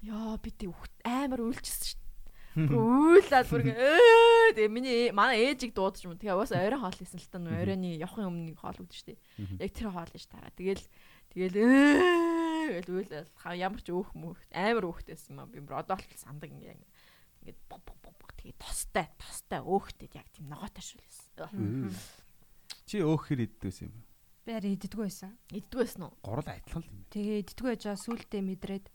[0.00, 0.72] Яа би тэг
[1.04, 2.08] амар үйлчсэн шүү дээ.
[2.74, 6.18] Үйлээд бүр ээ тэгээ миний манай ээжийг дуудаж юм.
[6.18, 9.18] Тэгээ уус орой хоол хийсэн л та нөө оройны явахын өмнө хоол үүдэн шүү дээ.
[9.60, 10.50] Яг тэр хоол ш тараа.
[10.58, 10.82] Тэгэл
[11.30, 16.50] тэгэл ээ гэл үйлээд ямар ч өөх мөх амар өөхтэйсэн юм би одоо л сандаг
[16.50, 21.36] ингээ ингээд бог бог бог тэгээ тостай тостай өөхтэй яг тийм ногоотой шүлээс.
[22.88, 23.94] Чи өөхөр иддгээс юм.
[24.42, 25.38] Би харин иддггүй байсан.
[25.54, 26.14] Иддггүй байсан уу?
[26.24, 27.04] Гурал адилхан л юм.
[27.14, 28.86] Тэгээ иддггүй байж байгаа сүултээ мэдрээд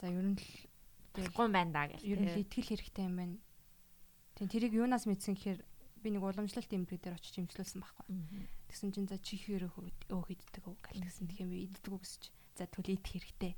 [0.00, 0.38] За ер нь
[1.16, 2.04] л гон байна да гэх.
[2.04, 3.36] Ер нь итгэл хэрэгтэй юм байна.
[4.36, 5.60] Тийм тэрийг юунаас мэдсэн гэхээр
[6.04, 8.06] би нэг уламжлалт эмнэлэг дээр очиж имжлүүлсэн байхгүй.
[8.70, 12.30] Тэгсэн чинь за чихээр өөх иддэг үү гэл тэгсэн тэгэхээр би иддэг үү гэсэн чи
[12.54, 13.52] за тэгвэл идэх хэрэгтэй.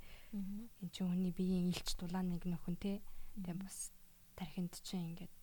[0.81, 3.05] Энд чинь хүний биеийн илч дулаан нэг нөхөн те.
[3.37, 3.93] Тэгээ бас
[4.39, 5.35] тархинд чинь ингээд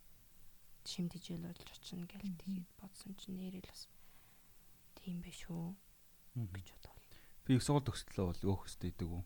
[0.90, 3.86] шимдэж өлөөлж очино гэл тэгээд бодсон чинь нэрэл бас
[4.98, 5.76] тийм байх шүү
[6.34, 6.96] гэж бодлоо.
[7.46, 9.24] Би их сургууль төгслөө бол өөх өстэй идэг үү?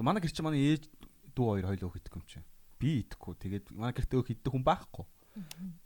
[0.00, 0.88] Тэг манай гэр чи манай ээж
[1.36, 2.40] дүү хоёр хоёул өөх идэх юм чи.
[2.80, 3.36] Би идэхгүй.
[3.36, 5.04] Тэгээд манай гэртээ өөх идэх хүн байхгүй.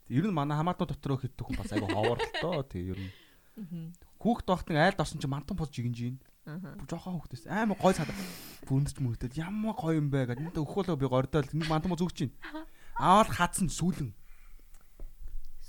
[0.07, 2.63] Ер нь манай хамаатан дотор өөх идэх хүн бас айгу ховор л доо.
[2.63, 3.11] Тэг ер нь.
[4.23, 6.23] Хүүхд багт нэг айлд орсон чи мантан ийн.
[6.47, 8.15] Бу жоохон хүүхдээс амар гой цаад
[8.71, 10.47] бүндэж мөрөдөд ямар гоё юм бэ гэдэг.
[10.47, 12.33] Энэтэй өхөөлөө би гордоол нэг мантан бод зүгч ийн.
[12.95, 14.15] Аваад хатсан сүүлэн.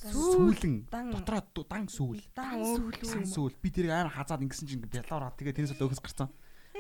[0.06, 2.22] Сүүлэн дотроо дан сүүл.
[2.38, 3.26] Дан сүүл.
[3.26, 3.58] Сүүл.
[3.58, 6.30] Би тэрийг амар хазаад ингэсэн чинь бялаар тэгээ тэрнээс л өөхс гарцсан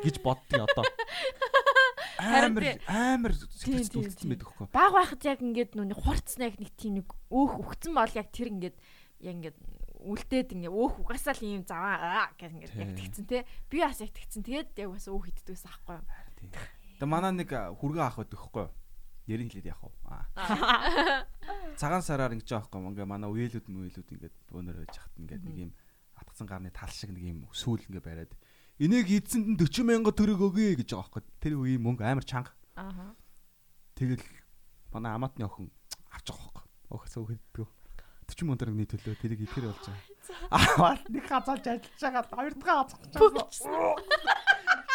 [0.04, 0.84] гэж боддгийг одоо.
[2.26, 4.74] Амар амар сэтгэл үлдсэн байдаг хөөхгүй.
[4.74, 8.50] Баг байхад яг ингээд нүг хурцсан яг нэг тийм нэг өөх өгцөн бол яг тэр
[8.50, 8.78] ингээд
[9.22, 9.58] яг ингээд
[10.06, 13.46] үлдээд ингээ өөх угаасаа л ийм заваа гэх ингээд яг тэгцэн те.
[13.70, 14.46] Би бас яг тэгцэн.
[14.46, 15.98] Тэгээд яг бас өөх иддэгсэн аахгүй.
[17.02, 18.68] Тэгээ манай нэг хүргэн ах байдаг хөөхгүй.
[19.26, 19.94] Ярин хэлээд яах вэ?
[21.82, 25.72] Цагаан сараар ингэж байхгүй ингээ манай үеэлүүд мүеэлүүд ингээд бөөнөр байж хат ингээд нэг юм
[26.22, 28.34] атгсан гарны тал шиг нэг юм сүүл ингээ бариад
[28.80, 31.24] энийг эзэнд нь 40 мянга төгрөг өгье гэж байгаа байхгүй.
[31.40, 32.52] Тэр үеийн мөнгө амар чанга.
[32.76, 33.16] Аа.
[33.96, 34.20] Тэгэл
[34.92, 35.72] манай амаатны охин
[36.12, 36.66] авч байгаа байхгүй.
[36.92, 37.68] Охисоо өгдөгөө.
[38.28, 40.04] 40 мянга төгрөгийн төлөө тэрийг итгэр болж байгаа.
[40.52, 43.00] Аа нэг хазаалж ажиллаж байгаа хоёр дахь хазах.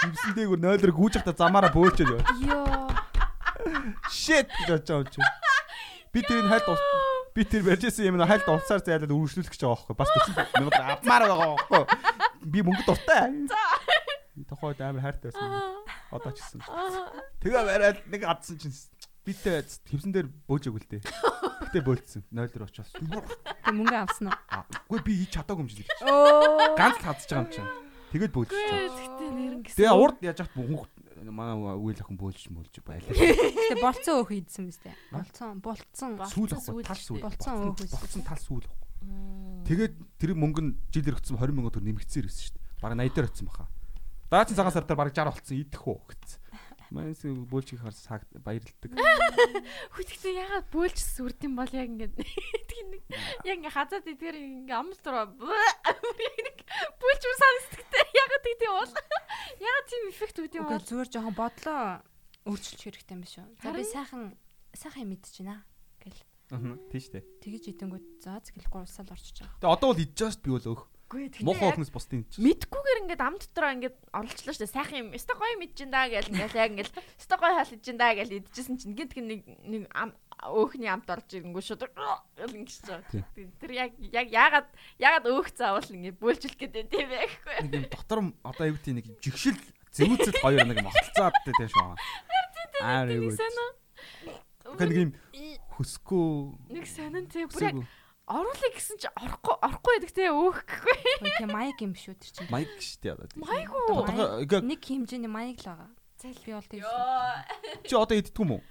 [0.05, 2.21] Химсэн дээгүр 0 дээр гүйж хата замаараа бөөлчөө.
[2.45, 2.93] Йоо.
[4.13, 5.25] Shit гэж байгаа юм чи.
[6.13, 6.69] Би тэрийг хайлт
[7.33, 9.97] би тэр барьжсэн юм хайлт уцаар зайлаад үргэлжлүүлэх гэж байгаа байхгүй.
[9.97, 12.01] Бас 40 мянга авмаар байгаа байхгүй
[12.45, 13.49] би мөнгө дуртай.
[14.49, 15.51] Тохойд амар хайртай байсан.
[16.11, 16.61] Одоо ч гэсэн.
[17.45, 18.75] Тэгээ бариад нэг адсан чинь
[19.25, 21.05] битээ хевсэн дээр бөөж өгөл тээ.
[21.71, 22.23] Гэтэ бөөлцсөн.
[22.33, 22.89] 0 дээр очиж.
[22.97, 24.65] Тэг мөнгө авсан уу?
[24.91, 25.89] Үгүй би хийж чадаагүй юм гэж.
[26.75, 27.71] Ганц хадж байгаа юм чинь.
[28.11, 28.79] Тэгээд бөөлчихсөн.
[28.91, 29.77] Гэтэ нэрэн гэсэн.
[29.77, 30.89] Тэгээ урд яаж яах бүх
[31.21, 33.13] манай үйл охин бөөлж мөөлж байлаа.
[33.13, 34.97] Гэтэ болцсон өөх ийдсэн биз дээ.
[35.13, 36.11] Болцсон, болцсон.
[36.27, 36.51] Сүүл
[36.83, 37.23] тал сүүл.
[37.23, 37.87] Болцсон өөх.
[37.87, 38.67] Болцсон тал сүүл.
[39.65, 42.65] Тэгээд тэр мөнгө нь жилээр өгсөн 20 мянган төгрөг нэмэгдсээр ирсэн шүү дээ.
[42.83, 43.65] Бараг 80 дээр очсон баха.
[44.31, 46.41] Даацын цагаан сар дээр бараг 60 болцсон идэх үү гэсэн.
[46.91, 48.03] Манайс бөөлж их харс
[48.43, 48.91] баярлдаг.
[49.95, 52.19] Хүчтэй ягаад бөөлж сүрд юм бол яг ингээд
[52.91, 53.03] нэг
[53.47, 55.31] яг ингээд хазаад идгээр ингээд амлтар
[56.99, 58.07] бөөлж үр санагддаг.
[58.11, 58.95] Ягаад тийм бол?
[59.63, 60.83] Ягаад тийм эффект үүд юм бол?
[60.83, 62.03] Зүгээр жоохон бодлоо
[62.51, 63.47] өөрчилж хэрэгтэй юм биш үү?
[63.63, 64.35] За би сайхан
[64.75, 65.63] сайхан гэл.
[66.51, 67.25] Аа тийм шүү дээ.
[67.47, 69.59] Тэгэж идэнгүүт за згэлгүй улсаал орчиж байгаа.
[69.63, 70.83] Тэгээ одоо бол идэж байгаа шүү би бол өөх.
[71.43, 72.47] Мохоо охноос бусдын чинь.
[72.47, 74.75] Мэдгүйгээр ингээд ам дотроо ингээд орлчлаа шүү дээ.
[74.79, 75.09] Сайхан юм.
[75.11, 78.79] Өстө гоё мэдэж даа гэл ингээд яг ингээд өстө гоё хаал идэж даа гэл идчихсэн
[78.79, 83.27] чинь гинт нэг нэг ам өөхний амт орж ирэнгүү шууд гэл ингэж байгаа.
[83.59, 84.69] Тэр яг яг ягаад
[85.03, 87.55] ягаад өөх заавал ингээд бөөлжлөх гэдэг тийм ээ гэхгүй.
[87.59, 89.59] Нэг юм дотор одоо аюу тийм нэг жигшил
[89.91, 91.99] зэвүүцэл гоё нэг мохолцоод дээ шүү.
[92.87, 93.35] Аа уу?
[93.35, 93.80] Гэнэ
[94.79, 95.11] нэг юм
[95.75, 97.83] хөсгөө нэг сонин тий бүр яг
[98.31, 100.97] оруулах гэсэн чи орохгүй орохгүй байдаг те өөх гэхгүй.
[101.43, 102.51] Тийм майк юм шүү тэр чинь.
[102.55, 103.27] Майк шүү дээ одоо.
[103.43, 104.07] Майк уу?
[104.63, 105.91] Нэг хэмжээний майк л байгаа.
[106.21, 106.87] Зайл би бол тийм.
[107.91, 108.63] Чи одоо иддэг юм уу?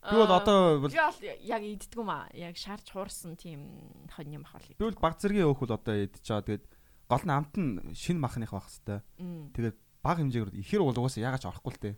[0.00, 2.30] Би бол одоо бол яг иддэг юм аа.
[2.38, 4.78] Яг шаарч хуурсан тийм хон юм ахвал.
[4.78, 6.46] Би бол баг зэргийн өөх бол одоо байгаа.
[6.46, 6.64] Тэгээд
[7.10, 9.02] гол нь амт нь шин махных байх хэвээр.
[9.58, 11.90] Тэгээд баг хэмжээгээр ихэр бол угаасаа ягаад ч орохгүй л те.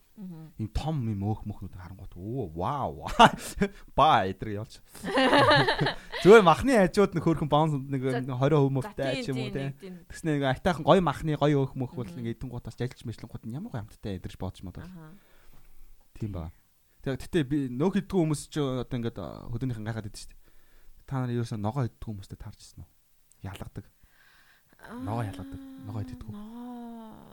[0.59, 3.07] Ийм том юм өөх мөхнүүд харангуут оо вау.
[3.97, 4.83] Ба эдрэг явж.
[6.27, 9.79] Зүгээр махны хажууд нэг хөөрхөн баунс нэг 20% мөвтэй ч юм уу те.
[10.11, 13.55] Тэгснэ нэг айтайхан гоё махны гоё өөх мөх бол нэг эдэн гутаас жилж мэжлэнгууд нь
[13.55, 14.83] ямар гоё амттай эдэрж бодож модол.
[16.19, 16.51] Тийм ба.
[17.07, 20.43] Тэгээ гэтээ би нөх иддэг хүмүүс ч одоо ингээд хөдөөнийхэн гайхаад идэв шүү дээ.
[21.07, 22.91] Та нар ерөөсөө ногоо иддэг хүмүүстэй таарчсан уу?
[23.47, 23.87] Ялгадаг.
[25.03, 25.61] Ногоо ялгадаг.
[25.87, 26.23] Ногоо иддэг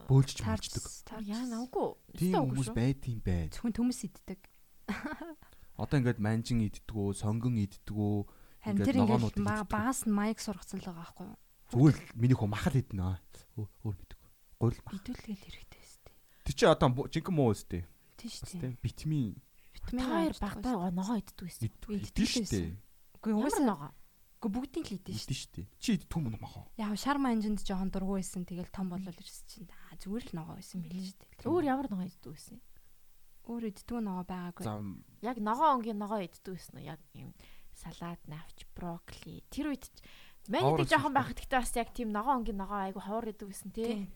[0.10, 0.86] бөөлж мэлждэг.
[1.30, 1.90] Яа навгүй.
[2.18, 3.46] Тийм хүмүүс байд юм бай.
[3.54, 4.42] Зөвхөн төмөс иддэг.
[5.80, 8.16] Одоо ингээд манжин иддгүү, сонгон иддгүү.
[8.66, 9.38] Харин тэр ингээд
[9.70, 11.38] багаас нь майк сургацсан л байгаа байхгүй юу?
[11.70, 13.22] Зүгээр л миний хөө махал иднэ.
[13.56, 14.30] Өөр мэдгүй.
[14.60, 14.98] Гурил мах.
[14.98, 16.16] Идүүлгээл хэрэгтэй өстэй.
[16.44, 17.86] Тэг чи одоо жинхэнэ муу өстэй.
[18.18, 18.74] Тийм шүү дээ.
[18.84, 19.38] Витамин.
[19.78, 21.70] Витамин хоёр багтаа ногоо иддэг байсан.
[21.70, 22.68] Иддэг шүү дээ.
[23.22, 23.92] Үгүй угаасаа ногоо.
[24.40, 25.68] Гэхдээ бүгдийг л идэж шүү дээ.
[25.84, 26.64] Чи идэх юм уу махаа?
[26.80, 28.48] Яг шар манжинд жоохон дургу байсан.
[28.48, 31.44] Тэгэл том болол ирсэн чинь аа зүгээр л ногоо байсан билээ шүү дээ.
[31.44, 32.58] Өөр ямар ногоо иддэг байсан?
[33.44, 34.64] Өөр иддэг ногоо байгаагүй.
[35.28, 36.88] Яг ногоо өнгийн ногоо иддэг байсан уу?
[36.88, 37.36] Яг юм
[37.76, 39.44] салат, навч, брокколи.
[39.52, 39.84] Тэр үед
[40.48, 44.08] манайд жоохон байхад гэхдээ бас яг тийм ногоо өнгийн ногоо айгу ховор иддэг байсан тий.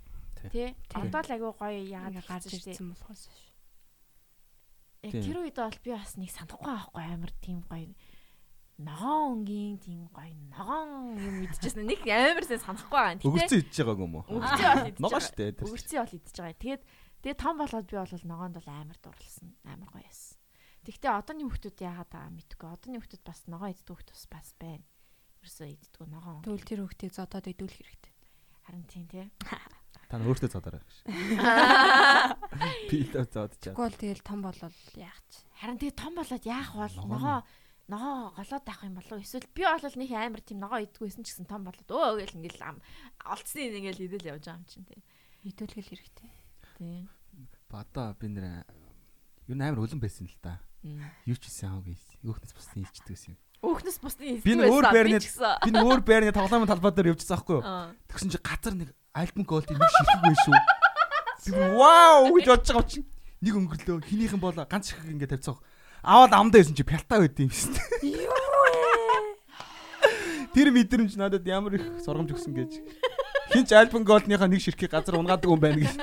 [0.52, 0.72] Тий.
[0.96, 3.52] Одоо л айгу гоё яагаад гарч ирсэн болохоос ш.
[5.04, 7.92] Яг тэр үед бол би бас нэг санахгүй аахгүй амар тийм гоё
[8.84, 13.24] ногоон өнгийн тийм гоё ногоон юм идчихсэн нэг амар сайн санахгүй байгаа.
[13.24, 14.26] Өгөрцөн идчихэж байгааг юм уу?
[14.28, 15.04] Өгөрцөн бол идчихэж байгаа.
[15.04, 15.52] Ногоо шүү дээ.
[15.64, 16.62] Өгөрцөн бол идчихэж байгаа.
[16.62, 16.84] Тэгээд
[17.24, 19.48] тэгээд том болоод би бол ногоонд бол амар дурлсан.
[19.64, 20.38] Амар гоё яасан.
[20.84, 22.68] Тэгтээ одооний хүмүүс яагаад байгаа мэдгүй.
[22.68, 24.84] Одооний хүмүүс бас ногоо иддэг хүмүүс бас байна.
[25.40, 26.44] Ерөөсөө иддэг ногоон.
[26.44, 28.14] Тэгвэл тэр хүмүүсийг зодоод идүүлэх хэрэгтэй.
[28.68, 29.28] Харин тийм тий.
[30.12, 30.98] Та нь өөртөө зодоорой гэж.
[32.92, 33.74] Би л зодож чаа.
[33.74, 35.42] Тэгвэл тэгэл том болол яах ч.
[35.58, 37.40] Харин тэгээ том болоод яах бол ногоо
[37.88, 41.48] ногоо голоод авах юм болов эсвэл би бол нэг амар тийм ногоо идэггүйсэн ч гэсэн
[41.52, 42.78] том болоод өө гэл ингээл ам
[43.28, 45.02] олцсны ингээл идэл явж байгаа юм чинь тий.
[45.44, 46.32] Идүүлгэл хэрэгтэй.
[46.80, 47.10] Тий.
[47.68, 48.64] Бада би нэр
[49.52, 50.64] юу амар өлөн байсан л да.
[51.28, 52.00] Юу ч хийсэн хаагүй.
[52.24, 53.40] Өөхнөс бусны илчдэг гэсэн юм.
[53.68, 54.48] Өөхнөс бусны илчдэг.
[54.48, 57.68] Би өөр байрны би өөр байрны тоглоомын талбай дээр явжсан байхгүй юу?
[58.08, 60.56] Тэгсэн чи газар нэг альбом голд нэг ширхэг байх шүү.
[61.76, 63.08] Вау гэж бодож байгаа чинь
[63.44, 64.08] нэг өнгөрлөө.
[64.08, 65.60] Хинийхэн бол ганц ширхэг ингээд тавьцаах
[66.04, 67.48] Аваад амдаа байсан чи пялтаа байд юм.
[68.04, 69.40] Юу вэ?
[70.52, 72.72] Тэр мэдрэмж надад ямар их сургамж өгсөн гэж.
[73.56, 75.96] Хинч альбом голдныхаа нэг ширхгийг газар унгаадаг юм байна гэж.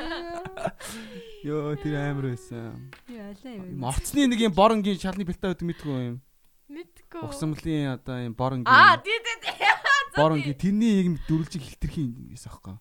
[1.45, 2.89] Йоо тэр амар байсан.
[3.13, 3.85] Яалаа юм.
[3.85, 6.17] Орцны нэг юм боронгийн шалны пялтаа байдаг мэдгүй юм.
[6.73, 7.21] Мэдгүй.
[7.21, 8.73] Угсамлын одоо юм боронгийн.
[8.73, 9.37] Аа тий тий.
[10.17, 12.81] Боронгийн тэрний юм дөрүлжиг хилтерхийн юмээс аахгүй.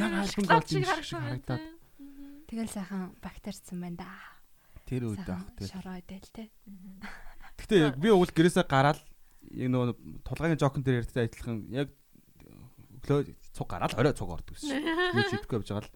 [0.00, 1.62] Яг альбом голдын шиг харагдаад.
[2.48, 4.33] Тэгэл сайхан бактерицсан байна да.
[4.84, 6.50] Тэр үед авах тэгэл шороо идэл те.
[7.58, 9.00] Гэтэ би уул гэрээсээ гараад
[9.52, 11.88] яг нөгөө тулгааны жокон дээр ярьдаг адилхан яг
[13.04, 14.80] өглөө цуг гараад орой цуг ордог гэсэн.
[14.80, 15.92] Юу ч идэхгүй явж байгаа л.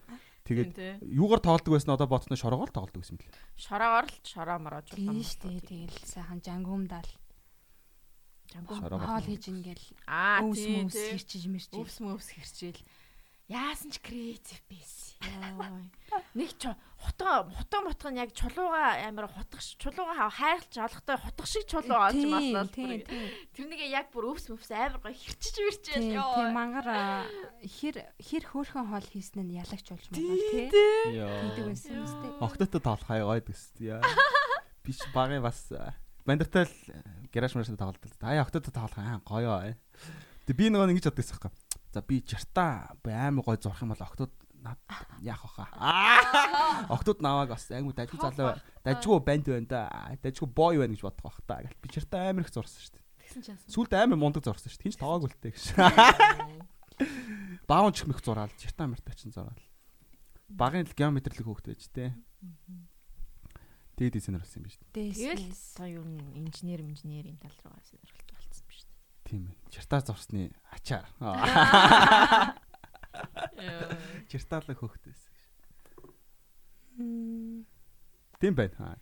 [0.49, 3.33] Тэгээд юугаар тоглодог байсан одоо ботно шороогоор тоглодог байсан юм лээ.
[3.57, 4.97] Шороогоор л шороо мороо жуулсан.
[4.97, 5.61] Тийм шүү дээ.
[5.69, 7.11] Тэгэл сайхан жангумдаал.
[8.49, 11.77] Жангум хоол хийж ингээл аа өвс мөс хэрчиж мэрчиж.
[11.77, 12.81] Өвс мөс хэрчээл.
[13.49, 15.89] Яасан ч креатив байсан.
[16.37, 16.69] Нэг ч
[17.01, 22.69] хутга хутга мотгон яг чулууга амар хутгах чулууга хайрлж олохтой хутгах шиг чулуу олж маслаа.
[22.69, 26.29] Тэрнийг яг бүр өвс өвс амар гоё хэрчиж мэрчээл ёо.
[26.37, 26.87] Тийм мангар
[27.65, 30.69] хэр хэр хөөрхөн хоол хийсэн нь ялагч болж байгаа тий.
[30.69, 32.29] Тийдэг байсан үстэй.
[32.37, 33.97] Октотод тоолох хай гойд өстэй.
[34.85, 35.73] Биш багын бас
[36.21, 36.69] бандартал
[37.33, 38.21] гараж маршрут тоглолт.
[38.21, 39.73] Ая октотод тоолох аа гоё.
[40.45, 44.01] Тэг би нөгөө ингэж боддог байсан хэрэг За би жартаа амар гой зурх юм бол
[44.01, 44.31] октод
[45.21, 45.65] яах вэ?
[45.73, 46.85] Аа.
[46.89, 48.59] Октод навааг бас айгу дажгүй залуу.
[48.83, 49.81] дажгүй банд байна да.
[50.21, 51.63] Дажгүй бой байна гэж бодох бах та.
[51.81, 53.05] Би чарта амар их зурсан шүү дээ.
[53.25, 53.69] Тэгсэн ч яасан.
[53.71, 54.85] сүлд амар мундаг зурсан шүү дээ.
[54.85, 55.65] Хинч тоогоог үлтэй гэж.
[57.69, 59.63] Баун чих мэх зураал чарта амартай чин зураал.
[60.49, 62.13] Багын л геометрлэг хөөхт байж тээ.
[63.99, 64.95] Тэгээд дизайнер болсон юм биш үү?
[64.95, 68.95] Тэгэл та юу н инженер инженерийн тал руугаа сонирхолтой болсон юм шүү дээ.
[69.29, 71.05] Тийм ээ чартаа зурсны ачаар
[74.31, 75.37] чартаалаг хөөхт байсан гэж
[78.41, 78.97] тийм байна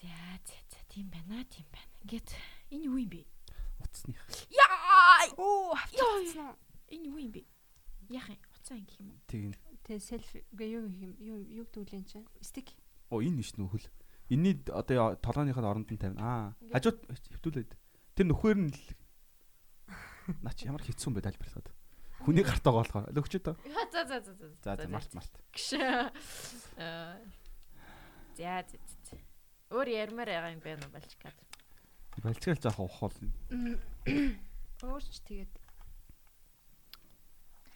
[0.00, 0.08] За
[0.44, 1.92] за за тийм байна тийм байна.
[2.02, 2.28] Ингээд
[2.70, 3.24] энэ юу юм бэ?
[3.80, 4.18] утасных
[4.50, 5.28] Яа!
[5.36, 6.56] Оо, хавцсан.
[6.88, 7.42] Энэ юу юм бэ?
[8.10, 8.40] Яах юм?
[8.52, 9.20] Уцаа ингэх юм уу?
[9.26, 9.54] тийм
[9.84, 12.26] Тэ селфи гээ юу юм юу юг дүүлэн чинь.
[12.40, 12.72] Стик.
[13.10, 13.84] Оо энэ биш нөхөл.
[14.28, 16.20] Энийний одоо толгойнхын оронд нь тавина.
[16.20, 16.56] Аа.
[16.72, 17.00] Хажууд
[17.36, 17.72] хөвтүүлээд.
[18.16, 18.80] Тэр нөхөр нь л
[20.44, 21.68] наач ямар хэцүү юм бэ тайлбарлахад.
[22.24, 23.12] Хүний гартаа гоолохоор.
[23.12, 23.56] Лөгчөө тоо.
[23.92, 24.48] За за за за.
[24.64, 25.32] За за март март.
[25.52, 25.76] Гш.
[26.80, 27.20] Аа.
[28.36, 29.18] За за за.
[29.74, 31.38] Өөр ярмаар байгаа юм байна уу балчгаад.
[32.22, 33.16] Балчгаал жоох ухаал.
[34.84, 35.52] Өөрч тэгээд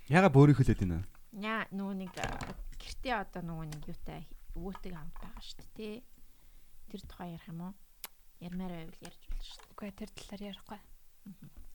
[0.09, 1.05] Яга бөөрийн хөлөөд байна.
[1.37, 2.16] Яа нөгөө нэг
[2.81, 4.25] гэртээ одоо нөгөө нэг юутай
[4.57, 5.95] өвөөтэйг хамт байгаа шүү дээ тий.
[6.89, 7.75] Тэр тухай ярих юм уу?
[8.41, 9.73] Ярмаар байвал ярьж болно шүү дээ.
[9.77, 10.81] үгүй тэр талаар ярихгүй.
[11.29, 11.68] Ярмааргүй.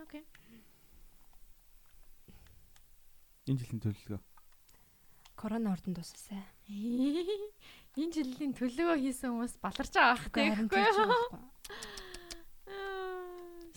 [0.00, 0.24] Окей.
[3.50, 4.20] Энэ жилийн төлөвлөгөө.
[5.34, 6.42] Корона ордон дуусасаа.
[8.00, 10.50] Энэ жилийн төлөвөө хийсэн хүмүүс баларч байгаа тий.
[10.54, 11.42] Тийч байхгүй.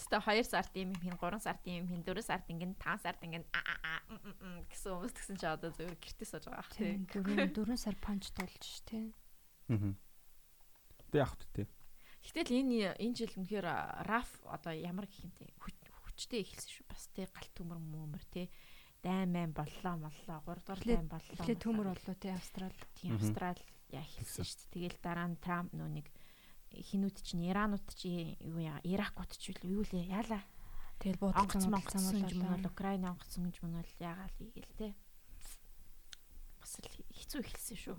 [0.07, 3.43] Ста 2 сард юм хин 3 сард юм хин 4 сард ингэн 5 сард ингэн
[3.51, 6.71] а а а м, м, м гэсэн хүмүүс тэгсэн чи одоо зөвөр гэртээ сууж байгаа
[6.71, 6.95] тий.
[7.11, 9.11] Дөрөв дөрөв сар панч тулж ш тий.
[9.67, 9.91] Аа.
[11.11, 11.67] Тэ яах вэ?
[12.35, 13.67] Гэтэл энэ энэ жил үнэхээр
[14.03, 15.47] раф одоо ямар гэх юм те
[16.17, 16.85] хүчтэй эхэлсэн шүү.
[16.89, 18.49] Бас те галт төмөр мөмөр те.
[19.05, 20.41] Дайм мэн боллоо моллоо.
[20.43, 22.73] 3 дахь дайм боллоо Эхлээ төмөр болоо тий Австрал.
[22.97, 23.61] тийм австрал
[23.93, 24.57] яа эхэлсэн шүү.
[24.73, 26.07] Дээ тэгэл дараа нь трамп нөө нэг
[26.73, 30.41] хинүүд чинь иранууд чинь юу яа иракууд ч юу лээ яалаа?
[30.97, 31.21] Тэгэл
[32.01, 32.57] мөн болоо.
[32.57, 34.87] бол украин онгоцсон гэж мөн бол яагаал ийгэл те.
[36.57, 37.97] Бас л хэцүү эхэлсэн шүү.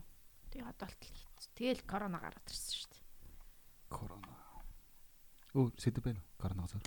[0.50, 2.97] Тэгээ одоо л хэцүү тэгэл корона гараад ирсэн шүү дээ
[3.88, 4.36] Корона.
[5.56, 6.28] Оо, сэдв байна уу?
[6.38, 6.84] Коронавирус.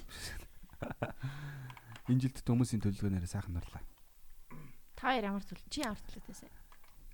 [2.09, 3.83] Энэ жилд хүмүүсийн төлөвлөгөөнөөр сайхан нурлаа.
[4.95, 6.49] та хоёр ямар төлөв чи ямар төлөвтэйсэн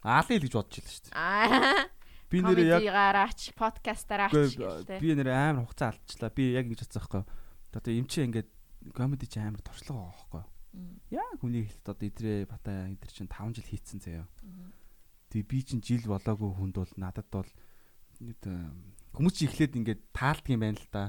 [0.03, 1.87] Аалын л гэж бодож илаа шүү дээ.
[2.27, 6.31] Би нэрээ яг комедигаараач, подкастаараач Үгүй, би нэрээ амар хугацаа алдчихлаа.
[6.35, 7.23] Би яг ингэж бодсон байхгүй.
[7.71, 8.49] Одоо эм чи ингээд
[8.91, 10.43] комеди чи амар туршлага байгаа байхгүй.
[11.15, 14.27] Яг хүний хэлт одоо идрээ батаа идэр чинь 5 жил хийцэн заяа.
[15.31, 17.49] Тэгээ би чинь жил болоогүй хүнд бол надад бол
[18.19, 18.37] нэг,
[19.17, 21.03] хүмүүс чи эхлээд ингээд таалдаг юм байна л да.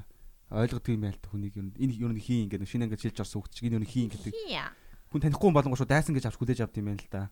[0.48, 3.04] Ойлгодог юм байна л да хүнийг ер нь энэ ер нь хийн ингээд шинэ ингээд
[3.04, 4.32] шилж орсон хөгч энэ ер нь хийн гэдэг.
[4.32, 4.72] Хиа.
[5.12, 7.22] Хүн танихгүй болонгоо шүү дайсан гэж авч хүлээж авд юм байна л да.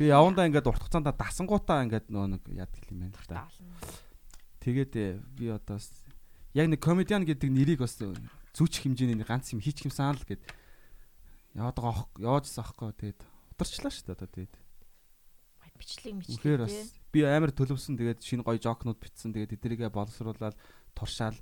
[0.00, 3.44] Тэгээ явандаа ингээд урт хугацаанд дасангуудаа ингээд нөө нэг яд гэл юм байна л да.
[4.64, 5.76] Тэгээд э, би одоо
[6.56, 10.42] яг нэг комедиан гэдэг нэрийг бас зүүчих хэмжээний ганц юм хийчих юмсан л гэд
[11.54, 13.20] яваад байгаа яваадсан аахгүй тэгээд
[13.54, 14.54] утарчлаа шүү дээ одоо тэгээд
[15.78, 16.74] Бичлэг бас
[17.12, 20.56] би амар төлөвсөн тэгээд шинэ гоё жокнууд битсэн тэгээд эдгэрийгээ боловсруулаад
[20.92, 21.38] туршаал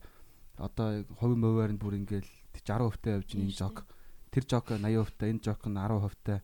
[0.57, 3.85] одоо хувийн мөвөр нь бүр ингээл 60% таа явж энэ жок
[4.33, 6.41] тэр жок 80% таа энэ жок нь 10% таа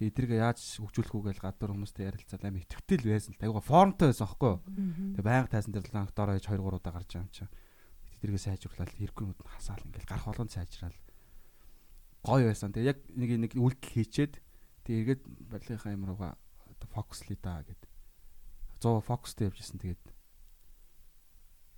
[0.00, 3.60] тэгээд эдгэрийгээ яаж хөгжүүлэх үү гэж гадуур хүмүүстэй ярилцаад амар итгэвтэй л байсан л тайгаа
[3.60, 4.60] формтой байсан аахгүй юу
[5.20, 7.44] Тэгээ байнга тайсан дээр ланг дороо хийж 2 3 удаа гарч байгаа юм чи.
[8.24, 10.98] Тэдэргээ сайжруулаад хэрэггүйнүүд нь хасаал ингээл гарах болгонд сайжраал.
[12.24, 12.72] Гоё байсан.
[12.72, 14.32] Тэгээ яг нэг нэг үйлдэл хийчээд
[14.88, 15.22] тэгээ эргээд
[15.52, 16.32] барилгынхаа юм руугаа
[16.88, 17.84] фокуслий да гэд.
[18.80, 20.04] 100 фокустэй явжсэн тэгээд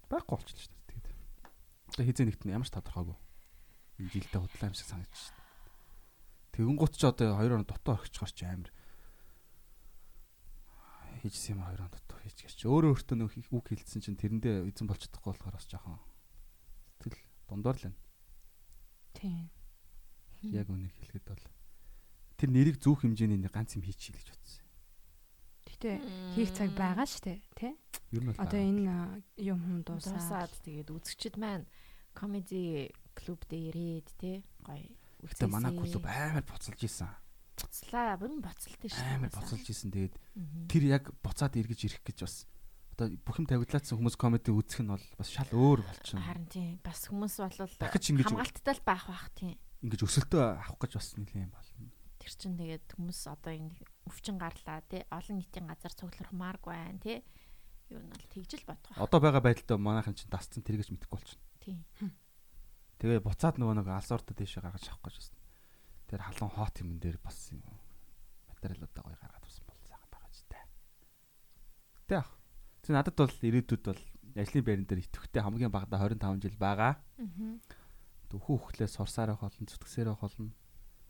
[0.07, 0.87] байхгүй болчихлоо шүү дээ.
[0.87, 1.09] Тэгээд
[1.91, 3.19] одоо хизээ нэгт нь ямар ч тодорхойгүй.
[3.99, 5.51] Энэ жилдээ худлаа юм шиг санагдаж шүү дээ.
[6.53, 8.71] Тэгэнгუთ ч одоо 2 он дотоо орчихгоор чи амар
[11.25, 14.87] хийжсэн юм 2 он дотоо хийчихэж чи өөрөө өөртөө нөх үг хэлсэн чинь тэрэндээ эзэн
[14.87, 15.99] болж чадахгүй болохоор бас жоохон
[17.03, 18.01] сэтгэл дундуур л байна.
[19.15, 19.51] Тийм.
[20.51, 21.45] Яг үнийг хэлэхэд бол
[22.39, 24.62] тэр нэрийг зүүх хэмжээний ганц юм хийчихье гэж бодсон.
[25.83, 25.99] Гэтэ
[26.39, 27.75] хийх цаг байгаа штэ тий.
[28.15, 31.67] Бол Одоо энэ юм хүм дуусаад тэгээд үзэгчд маань
[32.15, 34.87] комеди клуб дээр ирээд те гоё
[35.27, 37.11] Гэтэ манай клуб амар буцалж исэн.
[37.59, 39.91] буцлаа бүрэн боцолтой шүү Амар буцалж исэн.
[39.91, 40.15] Тэгээд
[40.71, 42.47] тэр яг буцаад эргэж ирэх гэж бас
[42.95, 46.23] одоо бүх юм тавигдлаацсан хүмүүс комеди үзэх нь бол бас шал өөр болчихно.
[46.23, 51.09] харин тийм бас хүмүүс ингэж хамгаалттай л байх бах тийм ингэж өсөлтөө авах гэж бас
[51.19, 51.91] нэлээд юм болно.
[52.23, 57.19] тэр чин тэгээд хүмүүс одоо ингэ өвчин гарлаа тий олон нийтийн газар цуглармааргүй байна тий
[57.93, 58.97] юу нь бол тэгжил бодох.
[58.97, 61.45] Одоо байгаа байдалтай манайхан чинь дасцсан тэргэж мэдэхгүй болчихно.
[61.61, 61.77] тий
[63.03, 65.43] Тэгээ буцаад нөгөө нэг алс ортод дэше гаргаж авах гэж байна.
[66.07, 67.59] Тэр халуун хот юм дээр бас юм
[68.47, 70.65] материалуудаа гоё гаргаад авсан бол сайхан байгаа ч таа.
[72.07, 72.31] Тэ ах.
[72.87, 74.03] Тэг надад бол ирээдүйд бол
[74.39, 76.95] ажлын байран дээр итгэвтэй хамгийн багадаа 25 жил байгаа.
[77.19, 77.59] Аа.
[78.31, 80.55] Хүү хөхлээ сурсаар байх болно, зүтгэсээр байх болно.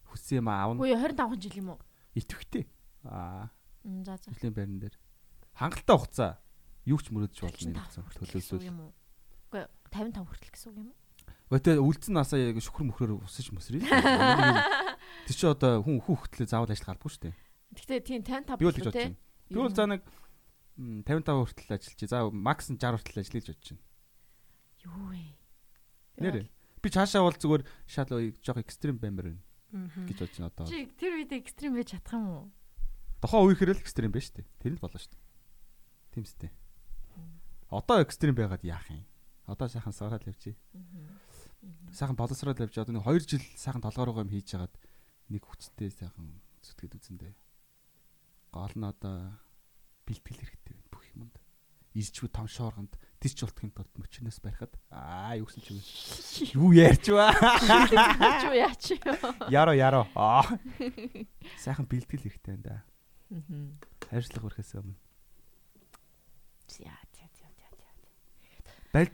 [0.09, 0.81] Хүссэн юм аавна.
[0.81, 1.81] Үгүй 25 жил юм уу?
[2.16, 2.64] Итгэвтэй.
[3.05, 3.51] Аа.
[4.05, 4.31] За за.
[4.31, 4.97] Ажлын байран дээр.
[5.59, 6.33] Хангалттай хугацаа
[6.87, 8.93] юу ч мөрөдж болно гэсэн төлөвлөсөн юм уу?
[9.51, 10.99] Үгүй 55 хүртэл гэсэн үг юм уу?
[11.53, 13.85] Гэтэ үлдсэн насаа яг шүхэр мөхрөөр усаж мөсрий.
[13.85, 17.35] Тэг чи одоо хүн хүү хөтлөө заавал ажил гардаггүй шүү дээ.
[17.77, 19.19] Гэтэ тийм 55 би бол гэж бодож байна.
[19.53, 20.03] Би бол за нэг
[20.81, 22.01] 55 хүртэл ажиллаж.
[22.09, 23.85] За макс нь 60 хүртэл ажиллая гэж бодож байна.
[24.83, 25.23] Юу вэ?
[26.24, 26.37] Нэр.
[26.81, 28.11] Би цаашаа бол зүгээр шал
[28.41, 29.43] жоох экстрим баймаар байна
[30.09, 30.66] гэж бодож байна одоо.
[30.66, 32.45] Чи тэр үед экстрим байж чадах юм уу?
[33.23, 34.43] Тохоо үехээр л экстрим байж тээ.
[34.59, 35.23] Тэр нь болно дээ.
[36.11, 36.51] Тийм үстэй.
[37.70, 39.07] Одоо экстрим байгаад яах юм?
[39.47, 40.59] Одоо сайхан сараад явчих.
[41.94, 44.74] Сайхан боловсроод явж одоо нэг 2 жил сайхан толгоороо юм хийж хагаад
[45.31, 47.32] нэг хүчтэй сайхан зүтгээд үзэндээ.
[48.51, 49.39] Гол нь одоо
[50.03, 51.39] бэлтгэл хэрэгтэй байна бүх юмд.
[51.94, 57.31] Ирчвэ том шооргонд тис жолтхын тулд мөчнөөс барихад аа юу гэсэн чи юу ярьч ба
[58.51, 58.99] юу яач
[59.53, 60.43] яро яро аа
[61.62, 62.91] сайхан бэлтгэл хэрэгтэй байна да
[64.09, 64.97] хайрцлах өрхөөс өмнө.
[66.83, 67.71] Яа яа яа яа
[68.93, 69.11] бал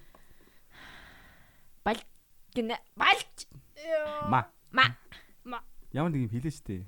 [1.85, 2.01] бал
[2.55, 3.47] гинэ балч
[4.31, 4.47] ма.
[4.71, 4.87] Ма.
[5.45, 5.63] Ма.
[5.93, 6.83] Ямар нэг юм хэлээ штэ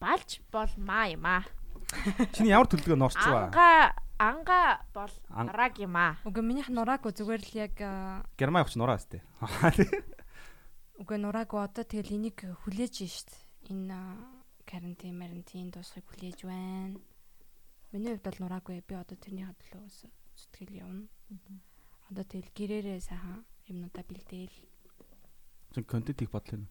[0.00, 1.08] балч бол ма.
[1.12, 1.44] Юм аа
[2.32, 3.50] Чиний ямар төлөвлөгөө норчваа?
[3.50, 3.70] Анга
[4.20, 4.60] анга
[4.94, 6.16] бол нураг юм аа.
[6.24, 7.74] Үгүй минийх нураг зүгээр л яг
[8.38, 9.20] Герман явах нураа өстэй.
[11.00, 13.30] Үгүй нураг одоо тэгэл энийг хүлээж шít.
[13.68, 13.98] Энэ
[14.70, 16.94] карантин марантин дуусахыг хүлээж байна.
[17.90, 18.86] Миний хувьд бол нураагүй.
[18.86, 19.82] Би одоо тэрний хадлаа
[20.38, 21.10] зүтгэл явна.
[22.06, 24.54] Одоо тэгэл гэрээрээ сайхан юмнуудаа бэлдээл.
[25.74, 26.62] Чин контент их бодлоо.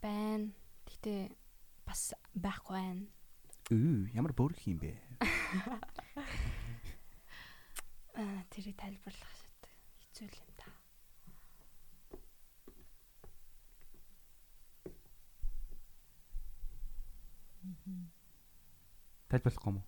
[0.00, 0.48] Байна.
[0.88, 1.36] Гэтэ
[1.84, 3.04] бас байхгүй байна.
[3.68, 4.96] Үу, ямар бүрх юм бэ?
[8.16, 9.68] Аа, тэрийг тайлбарлах шат.
[10.00, 10.47] Хэцүү л юм
[17.88, 19.38] та.
[19.38, 19.86] Тайлбарлах юм уу?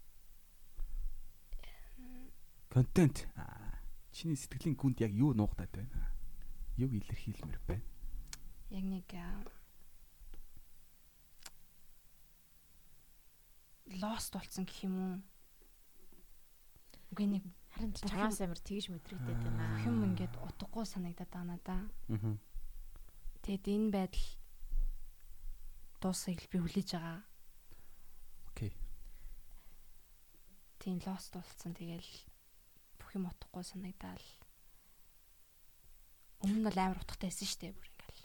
[2.71, 3.29] Контент.
[4.13, 6.13] Чиний сэтгэлийн гүнд яг юу нуугдаад байна?
[6.77, 7.87] Юу илэрхийлмэр байна?
[8.71, 9.07] Яг нэг
[13.99, 15.17] lost болсон гэх юм уу?
[17.11, 19.83] Үгүй нэг харин чамаас амар тэгж мэдрэгдээд байна.
[19.83, 21.79] Юм ингээд утгагүй санагдаад байна да.
[22.07, 22.39] Аа.
[23.43, 24.27] Тэгэд энэ байдал
[25.99, 27.19] дуусахыг би хүлээж байгаа.
[28.55, 28.71] Окей.
[30.81, 32.11] Тийм lost болсон тэгэл
[32.97, 34.29] бүх юм утгагүй санагдаал.
[36.41, 38.25] Өмнө нь бол амар утгатай байсан шүү дээ бүр ингээл.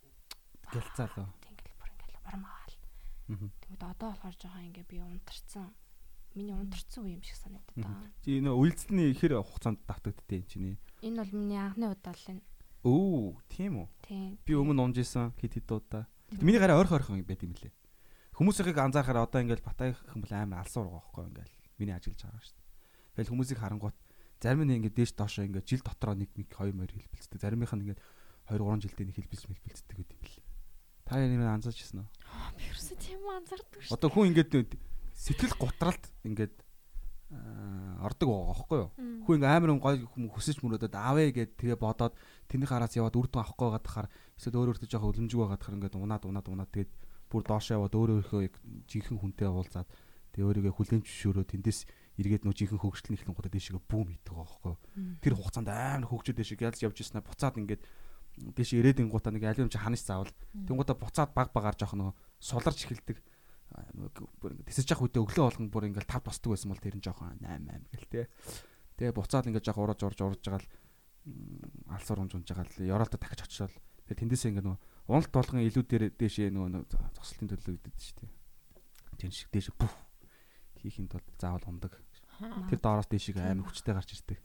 [0.72, 1.28] Гэлцаалаа.
[1.44, 2.66] Тийм ингээл бүр ингээл бармаа
[3.26, 5.74] Тэгмэд одоо болохоор жоохон ингээ би унтарсан.
[6.38, 8.14] Миний унтарсан үе юм шиг санагдаад байгаа.
[8.22, 10.78] Чи энэ үйлдэлний ихэр хугацаанд давтагддээ чиний.
[11.02, 12.46] Энэ бол миний анхны удаал энэ.
[12.86, 13.88] Өө, тийм үү?
[14.06, 14.30] Тийм.
[14.46, 16.06] Би өмнө унж исэн хэд хэд удаа.
[16.38, 17.74] Миний гараа ойрхон ойрхон байт юм лээ.
[18.38, 21.65] Хүмүүсийг анзаарахаар одоо ингээл батайхан бол амар алсуур байгаа байхгүй ингээл.
[21.80, 22.66] Миний ажиллаж байгаа шүү дээ.
[23.16, 23.98] Тэгэл хүмүүсийг харангуут
[24.42, 27.40] зарим нь ингээд дээш доошоо ингээд жил дотроо нэг нэг хоёр морь хэлбэлцдэг.
[27.40, 28.02] Заримийнх нь ингээд
[28.52, 30.44] 2 3 жилдээ нэг хэлбэлц мэлбэлцдэг гэдэг юм лээ.
[31.06, 32.10] Та яа нэмээ анзаарч ирсэн үү?
[32.58, 33.94] Би ерөөсөө тийм анзаардаг шүү.
[33.94, 34.52] Одоо хүн ингээд
[35.16, 36.56] сэтгэл гутралд ингээд
[38.06, 38.90] ордог байгаа байхгүй юу?
[39.26, 42.14] Хүн ингээ амар гой хүм хүсэж мөрөөдөд аавэ гэд тэгээ бодоод
[42.46, 45.78] тэрний хараас яваад үр дүн авахгүй байгаа тахаар эсвэл өөр өөртөө жоохон өлөмжгүй байгаа тахаар
[45.82, 46.92] ингээд унаад унаад унаад тэгээд
[47.30, 48.56] бүр доош яваад өөр өөрийнхөө яг
[48.86, 49.90] жинхэнэ хүнтэй уулзаад
[50.36, 51.80] тэгээ өөрийгөө хүлэн зөвшөөрөө тэндээс
[52.20, 54.76] эргээд нөө жинхэнэ хөгжлөн ихлэн гоо дэшегээ бүүм хийдэг байгаа байхгүй?
[55.24, 57.84] Тэр хугацаанд амар хөгжөд дэшег ялж явж ирснээр буцаад ингээд
[58.36, 60.32] дээш ирээдийн гутаа нэг юм чи ханаж заавал
[60.68, 63.20] тэнгуудаа буцаад баг багаар жоох нөгөө суларч эхэлдэг
[64.40, 67.04] бүр ингэ тэсэж явах үедээ өглөө болгон бүр ингээл тав босдог байсан бол тэр нь
[67.04, 68.22] жоохон 8 8 гэл те.
[69.00, 70.70] Тэгээ буцаад ингээд жоох ураж урж урж байгаа л
[71.96, 73.76] алсуур унж унж байгаа л ёроолтой дахиж очивол
[74.08, 74.80] тэгээ тэндээсээ ингээд нөгөө
[75.12, 78.32] уналт болгон илүү дээр дээшээ нөгөө зогсолтын төлөө өгдөг шүү дээ.
[79.20, 79.92] Тэн шиг дээш бүх
[80.90, 81.94] хийхэд бол заавал ундаг.
[82.70, 84.40] Тэр доороос дээшийг амар хүчтэй гарч ирдэг.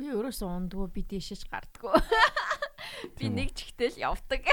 [0.00, 1.92] Би өөрөөсөө ундгүй би дээшэж гардггүй.
[3.16, 4.44] Би нэг чигтэл явдаг.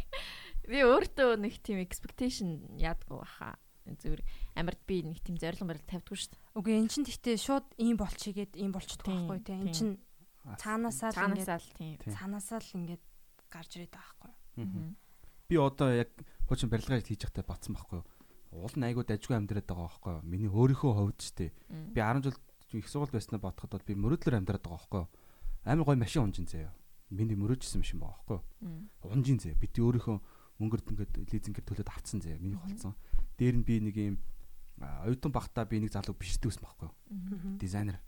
[0.70, 3.58] Би өөртөө нэг тийм expectation яадгүй баха.
[3.84, 4.22] Зүгээр
[4.56, 6.42] амард би нэг тийм зорилго барил тавьдгүй шүү дээ.
[6.56, 9.60] Үгүй эн чин гэхдээ шууд ийм болчихгээд ийм болчихдог байхгүй тийм.
[9.68, 9.90] Эн чин
[10.56, 12.00] цаанаасаа л цаанаасаа л тийм.
[12.00, 13.04] Цаанаасаа л ингээд
[13.52, 14.96] гарч ирээд байгаа байхгүй.
[15.52, 16.10] Би одоо яг
[16.48, 18.08] хуучин барилгаа хийж байхдаа батсан байхгүй юу?
[18.54, 20.22] уул нь айгуу дажгүй амьдраад байгаа байхгүй юу?
[20.22, 21.50] Миний өөрийнхөө хувьд ч тий.
[21.92, 22.38] Би 10 жил
[22.78, 25.10] их сургуульд байснаа бодоход бол би мөрөөдлөөр амьдраад байгаа байхгүй юу?
[25.66, 26.72] Амар гой машин унжин заяа.
[27.10, 29.10] Миний мөрөөжсэн машин байгаа байхгүй юу?
[29.10, 29.58] Унжин заяа.
[29.58, 30.16] Би тий өөрийнхөө
[30.62, 32.38] мөнгөрд ингээд лизингээр төлөөд авцсан заяа.
[32.38, 32.94] Миний болсон.
[33.38, 34.16] Дээр нь би нэг юм
[34.78, 37.58] оюутан багтаа би нэг залуу бишдгсэн байхгүй юу?
[37.58, 37.98] Дизайнер.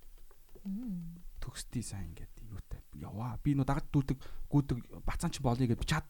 [1.43, 2.83] Төгс дизайн гэдэг юутай.
[2.95, 3.39] Яваа.
[3.43, 4.19] Би нөө дагад дүүдэг
[4.51, 6.07] гүдэг бацаанч болъё гэж чат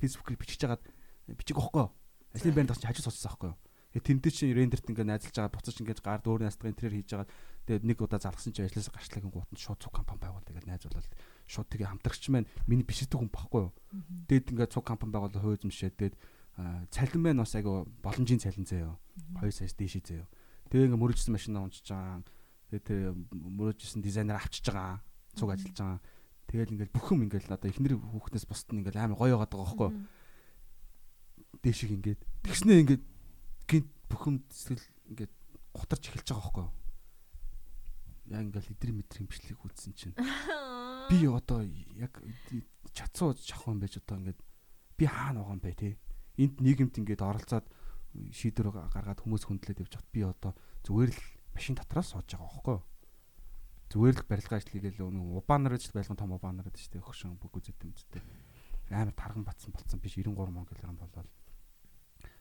[0.00, 0.84] фэйсбүүкээр бичиж хагаад
[1.36, 1.92] бичиг واخгүй юу?
[2.34, 3.58] Ажлын байранд очиж хажуу суудсан байхгүй юу.
[3.88, 7.28] Тэгээ тэмдэг чи рендерт ингээд найзалж байгаа буцаж ингээд гар дөөр настгын интерьер хийж байгаа.
[7.64, 11.08] Тэгээд нэг удаа залгасан чи ажлаас гарчлаагийн гутанд шууд цуг компани байгуул тэгээд найзуулаад
[11.48, 13.72] шууд тэгээ хамтрагч маань миний бишдэг хүн багхгүй юу.
[14.28, 16.16] Тэгээд ингээд цуг компани байгуул хөө эзэмшээ тэгээд
[16.92, 18.92] цалин маань бас айгу боломжийн цалин заяа.
[19.40, 20.28] 2 саяас дээшээ заяа.
[20.68, 22.28] Тэгээ ингээд мөрөжсөн машинаа унчиж байгаа.
[22.68, 23.00] Тэгээд тэр
[23.32, 25.00] мөрөжсөн дизайнер авчиж байгаа.
[25.32, 26.00] Цуг ажиллаж байгаа.
[26.50, 29.86] Тэгэл ингээд бүх юм ингээд одоо эхнэр хүүхнээс бусд нь ингээд амар гоё байгаа байхгүй
[29.86, 29.96] юу.
[31.62, 33.04] Дээшиг ингээд тэгснээ ингээд
[33.66, 35.32] гинт бүхэм сэтгэл ингээд
[35.74, 36.72] гутарч эхэлж байгаа байхгүй юу.
[38.28, 41.64] Яг ингээл идрийн мэдрийн бичлэг үзсэн чинь би одоо
[41.98, 42.12] яг
[42.92, 44.40] чацуу жахсан байж одоо ингээд
[44.98, 45.98] би хаана байгаа юм бэ те.
[46.38, 47.66] Энд нийгэмд ингээд оролцоод
[48.14, 50.52] шийдвэр гаргаад хүмүүс хөндлөд явж хат би одоо
[50.86, 51.22] зүгээр л
[51.54, 52.84] машин дотроос сууж байгаа байхгүй юу.
[53.88, 57.56] Зүгээр л барилга ажлыг л нэг убаанаар ч байлган том убаанаар гэдэг чинь хөшин бүх
[57.56, 58.22] үзэт юм зүтэй.
[58.92, 61.28] Амар тарган батсан болцсон биш 93 мөн кг болоод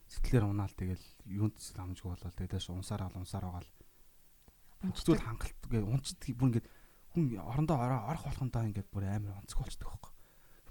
[0.08, 3.72] сэтгэлээр унаал тэгэл юунд ч амжгүй болол тэгээд дэш унсаар авал унсаар байгаа л.
[4.88, 6.68] Хүчтэй хангалт гээ унцдаг бүр ингээд
[7.12, 10.14] хүн орондоо орох болгондоо ингээд бүр амар онцгой болчдөг байхгүй.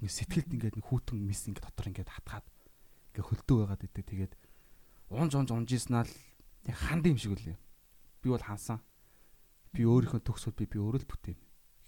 [0.01, 2.47] Ингээд сэтгэлд ингээд хүүтэн мис ингээд дотор ингээд хатгаад
[3.13, 4.05] ингээд хөлдөө байгаад идэг.
[4.07, 4.33] Тэгээд
[5.13, 6.13] унж унж унжиснаа л
[6.73, 7.59] ханд юм шиг үлээ.
[8.25, 8.81] Би бол хансан.
[9.75, 11.39] Би өөрийнхөө төгсөд би би өөрөө л бүтээн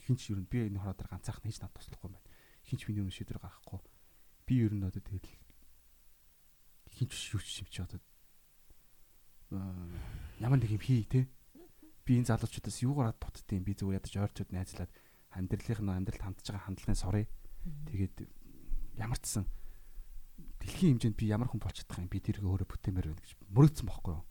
[0.09, 2.29] хинч ер нь би энэ хороо дээр ганцаархан хийж надад туслахгүй юм байна.
[2.65, 3.81] Хинч миний өмнө шийдвэр гаргахгүй
[4.49, 5.29] би ер нь одоо тэгэл
[6.99, 8.03] хинч юу ч чи одоо
[10.43, 11.31] ямар нэг юм хий те
[12.05, 14.91] би энэ залуучуудаас юугаар дутдیں۔ би зүгээр ядаж ойрчууд найзлаад
[15.31, 17.25] амьдралынх нь амьдралд хандж байгаа хандлагын сорё.
[17.87, 18.17] Тэгээд
[18.99, 19.45] ямар ч сан
[20.59, 23.87] дэлхийн хэмжээнд би ямар хүн болж чадах юм би тэргээ өөрөө бүтээмээр байна гэж мөрөгдсөн
[23.89, 24.25] байхгүй юу.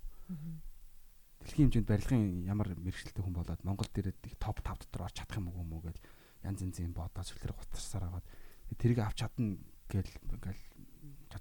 [1.45, 5.53] Дэлхийн хэмжээнд барилгын ямар мэрэгчлээ хүн болоод Монгол дээрээ топ 5 дотор орж чадах юм
[5.53, 5.97] уу юм уу гэж
[6.43, 8.25] янз янзын бодоод сүлэр гутарсаар агаад
[8.75, 10.11] тэрийг авч чадна ингээл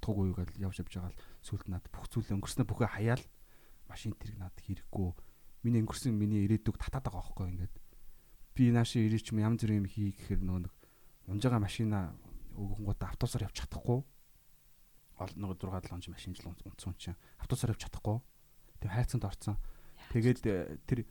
[0.06, 3.24] чадахгүй юу гэж явж явж байгаа л сүлд над бүх зүйл өнгөрснөө бүхэ хаяал.
[3.90, 5.10] Машин тэрэг над хэрэггүй.
[5.66, 7.74] Миний өнгөрсөн миний ирээдүг татаад байгаа байхгүй ингээд.
[8.54, 10.74] Би нааши ирээ ч юм янз бүрийн юм хий гэхээр нөгөө нэг
[11.26, 12.14] унжаага машина
[12.54, 14.00] өгөнгүүт автобусаар явж чадахгүй.
[15.18, 18.18] Ол нөгөө 6 7 он машин жил унтсан чинь автобусаар явж чадахгүй.
[18.78, 19.58] Тэг хайцанд орцсон
[20.14, 21.02] тэгээд э, тэр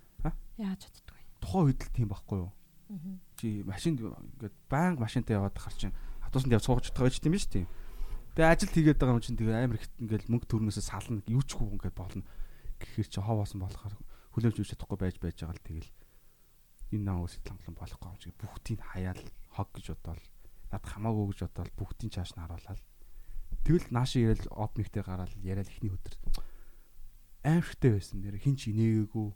[0.55, 1.15] яаж чаддгүй
[1.45, 2.51] тухайн үед л тийм байхгүй юу?
[3.37, 5.93] Чи машинд ингээд баян машинтай яваад хар чинь
[6.25, 7.69] автобусанд явж сууж чадах байж тийм биш тийм
[8.35, 11.55] Тэгээ ажил хийгээд байгаа юм чинь тэгээ амар их ингээл мөнгө төрнөөсөө сална юу ч
[11.55, 12.27] хүү ингээд болно.
[12.83, 13.95] Гэхэр чи ховоосон болохоор
[14.35, 15.91] хүлээж үүсэж чадахгүй байж байж байгаа л тэгэл.
[16.91, 19.23] Энэ наа үсэл хангалан болохгүй юм шиг бүгдийг хаяал
[19.55, 20.23] хог гэж бодоол
[20.67, 22.81] над хамаагүй гэж бодоол бүгдийг чааш нь харуулаад
[23.63, 26.15] тэгэл нааши ярил опниктэй гараад яриад ихний өдөр.
[27.47, 29.27] Аимшигтэй байсан нэр хин ч инээгээгүй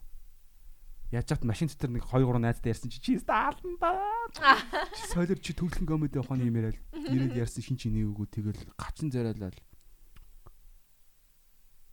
[1.10, 4.58] яаж чад машин дотор нэг 2 3 найзтай ярьсан чи чи стаална да.
[4.94, 9.10] Чи солиор чи төвлөн комеди явахны юм яриад ирээд ярьсан шин чи нээгүү тэгэл гачин
[9.10, 9.58] зариалал.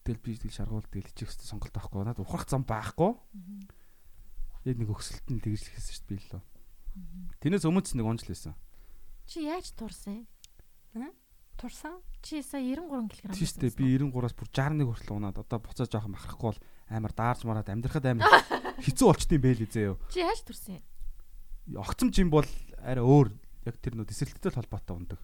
[0.05, 3.17] Тэгэл би тэгэл шаргуул тэгэл ичих хөстө сонголт авахгүй надад ухрах зам байхгүй.
[4.69, 6.45] Яг нэг өксөлт нь тэгж л хийсэн шүү дээ би л.
[7.41, 8.53] Тэнээс өмнө ч нэг онжл байсан.
[9.25, 10.29] Чи яаж турсан?
[11.57, 11.99] Турсан?
[12.21, 13.33] Чи сая 93 кг.
[13.33, 17.13] Тийм шүү дээ би 93-аас бүр 61 хүртэл унаад одоо буцаа жоохон махрахгүй бол амар
[17.13, 18.27] даарж мараад амьдрахад амар
[18.79, 19.95] хэцүү болчтой юм бэ лээ зөө.
[20.11, 20.83] Чи яаж төрсөн юм?
[21.83, 22.47] Огцом жим бол
[22.79, 23.33] арай өөр
[23.67, 25.19] яг тэр нөө дисрэлттэй холбоотой ундаг.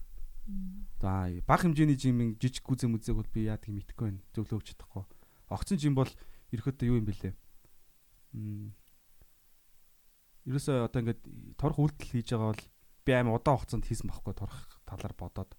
[1.00, 4.20] За баг хэмжээний жимийн жижиг гүзэ мүзэг бол би яадаг юм итгэхгүй байна.
[4.36, 5.04] Зөвлөө өгч чадахгүй.
[5.48, 6.10] Огцон жим бол
[6.52, 7.32] ерөөхдөө юу юм бэлээ?
[8.36, 8.76] Мм.
[10.44, 11.22] Ерөөсөө одоо ингээд
[11.56, 12.64] торох үйлдэл хийж байгаа бол
[13.08, 15.56] би аим удаан хугацаанд хийсэн байхгүй торох талаар бодоод.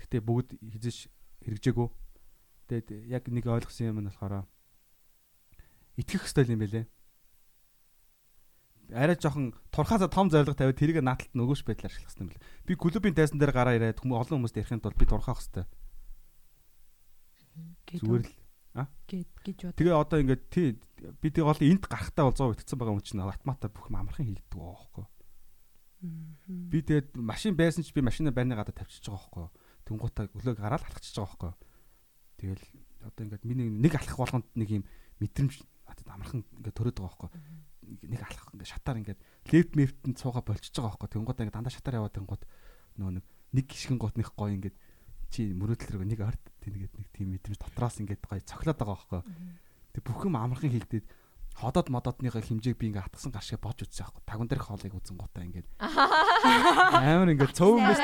[0.00, 1.12] Гэтэ бүгд хизэж
[1.44, 1.88] хэрэгжээгүй.
[2.72, 4.48] Тэгээд яг нэг ойлгосон юм нь болохоор
[5.98, 6.86] итгэх хэвээр юм байлээ.
[8.92, 12.44] Арай жоохон турхаасаа том зорилго тавиад тэрийг нааталт нөгөөш байдлаар ашиглах хэрэгтэй юм байна.
[12.68, 15.64] Би клубын тайзан дээр гараа ирээд хүмүүс олон хүмүүст ярихын тулд би турхаах хэрэгтэй.
[18.04, 18.32] Зүгээр л
[18.74, 19.78] а гэж гэж бод.
[19.78, 20.74] Тэгээ одоо ингээд тий
[21.22, 24.50] би тэг гол энд гарахтаа бол 100 битгсэн байгаа юм чинь автоматар бүх амархан хийгддэг
[24.50, 25.06] байгаа байхгүй.
[26.02, 29.46] Би тэгээд машин байсан ч би машина байрны гадаа тавьчихж байгаа байхгүй.
[29.86, 31.52] Тэнгуутаа өглөөг гараад алхачихж байгаа байхгүй.
[32.42, 32.64] Тэгэл
[33.06, 34.84] одоо ингээд миний нэг алхах болгонд нэг юм
[35.22, 35.54] мэдрэмж
[36.08, 37.30] амархан ингээд төрөөд байгаа байхгүй.
[38.10, 39.20] Нэг алах ингээд шатаар ингээд
[39.52, 41.10] левт мефтэнд цууга болчихж байгаа байхгүй.
[41.14, 42.42] Тэнгууд ингээд дандаа шатаар яваад тэнгууд
[42.98, 43.24] нөө нэг
[43.54, 44.76] нэг гişгэн гот нэх гоё ингээд
[45.30, 49.22] чи мөрөөдөл рүү нэг арт тэнгээд нэг тийм мэдрэмж дотроос ингээд гоё цохилоод байгаа байхгүй.
[49.94, 51.06] Тэг бүх юм амархан хилдэд
[51.54, 55.46] ходоод модоодныхаа хэмжээг би ингээ атгсан гаршаа бож үзсэн аахгүй тагун дээр хоолыг үзэн гутаа
[55.46, 55.62] ингээ
[57.14, 58.02] амар ингээ цөөн мэт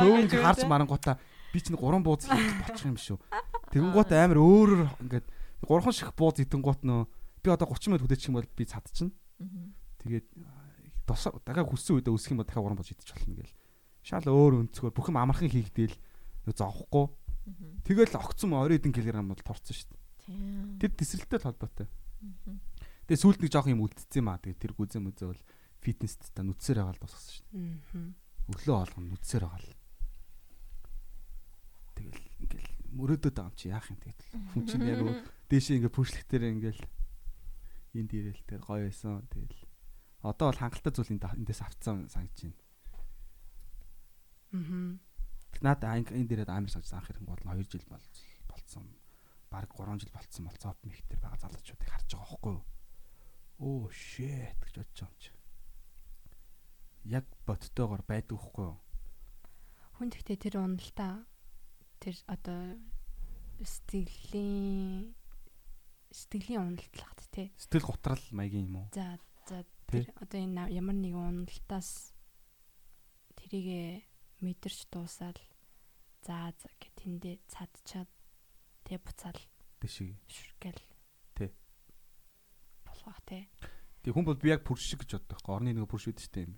[0.00, 1.20] цөөн харж марангуудаа
[1.52, 3.20] би чинь гурван бууз болчих юм шүү.
[3.68, 5.22] Тэгэн гут амар өөрөөр ингээ
[5.62, 7.06] 3хан шиг бууз идэнгуут нөө
[7.44, 9.12] би одоо 30 минут хүлээчих юм бол би цадчихна.
[10.02, 10.26] Тэгээд
[11.06, 13.54] тос дахиад хүссэн үедээ өсөх юм бол дахиад 3 бууз идчих болно гээл.
[14.04, 15.96] Шал өөр өнцгөр бүх юм амархан хийгдээл
[16.52, 17.06] зовхгүй.
[17.84, 20.80] Тэгэл огцсон 20 хэдэн килограмм бол торцсон шүү дээ.
[20.80, 21.88] Тэр тесрэлтэй холбоотой.
[23.04, 24.40] Тэгээ сүүлд нэг жоох юм үлдсэн юм аа.
[24.40, 25.42] Тэгээ тэр гүзээ мүзээ бол
[25.84, 27.68] фитнест та нүцсээр байгаа л тусгасан шүү дээ.
[28.48, 29.76] Өглөө болгоно нүцсээр байгаа л.
[32.00, 34.22] Тэгэл ингээл мөрөөдөд байгаа юм чи яах юм тэгэл.
[34.54, 35.00] Хүн чинь яг
[35.50, 36.82] дээшээ ингээ пүшлэхтэр ингээл
[37.98, 39.26] энд ирээл тэр гоё байсан.
[39.30, 39.58] Тэгэл
[40.22, 42.58] одоо бол хангалттай зүйл эндээс авцсан санагч байна.
[44.54, 44.98] Аа.
[45.62, 47.86] Наад энэ дээрээ амар саж анх хэрэг бол 2 жил
[48.48, 48.86] болцсон.
[49.50, 52.64] Бараг 3 жил болцсон бол цоп михтер байгаа залуучуудыг харж байгаа байхгүй юу?
[53.62, 55.30] Оо shit гэж бодож байгаа юм чи.
[57.04, 58.78] Яг боттойгоор байдаг хгүй юу?
[59.98, 61.22] Хүн тэгтээ тэр уналтаа
[62.04, 62.76] тэр одоо
[63.64, 65.16] сэтгэлийн
[66.12, 67.48] сэтгэлийн уналтлахт тий.
[67.56, 68.88] Сэтгэл готрал маягийн юм уу?
[68.92, 69.16] За
[69.48, 72.12] за тэр одоо энэ ямар нэгэн уналтаас
[73.40, 74.04] тэрийгэ
[74.44, 75.40] мэдэрч дуусаад
[76.20, 78.10] заа гэх тэндээ цадчаад
[78.84, 79.40] тэ буцаал
[79.80, 80.12] дэшиг
[80.60, 80.80] гэл
[83.04, 83.48] бах тий.
[84.02, 85.40] Тэг хүн бол би яг пүрш шиг гэж боддог.
[85.48, 86.56] Орны нэг пүрш үүд штэ юм.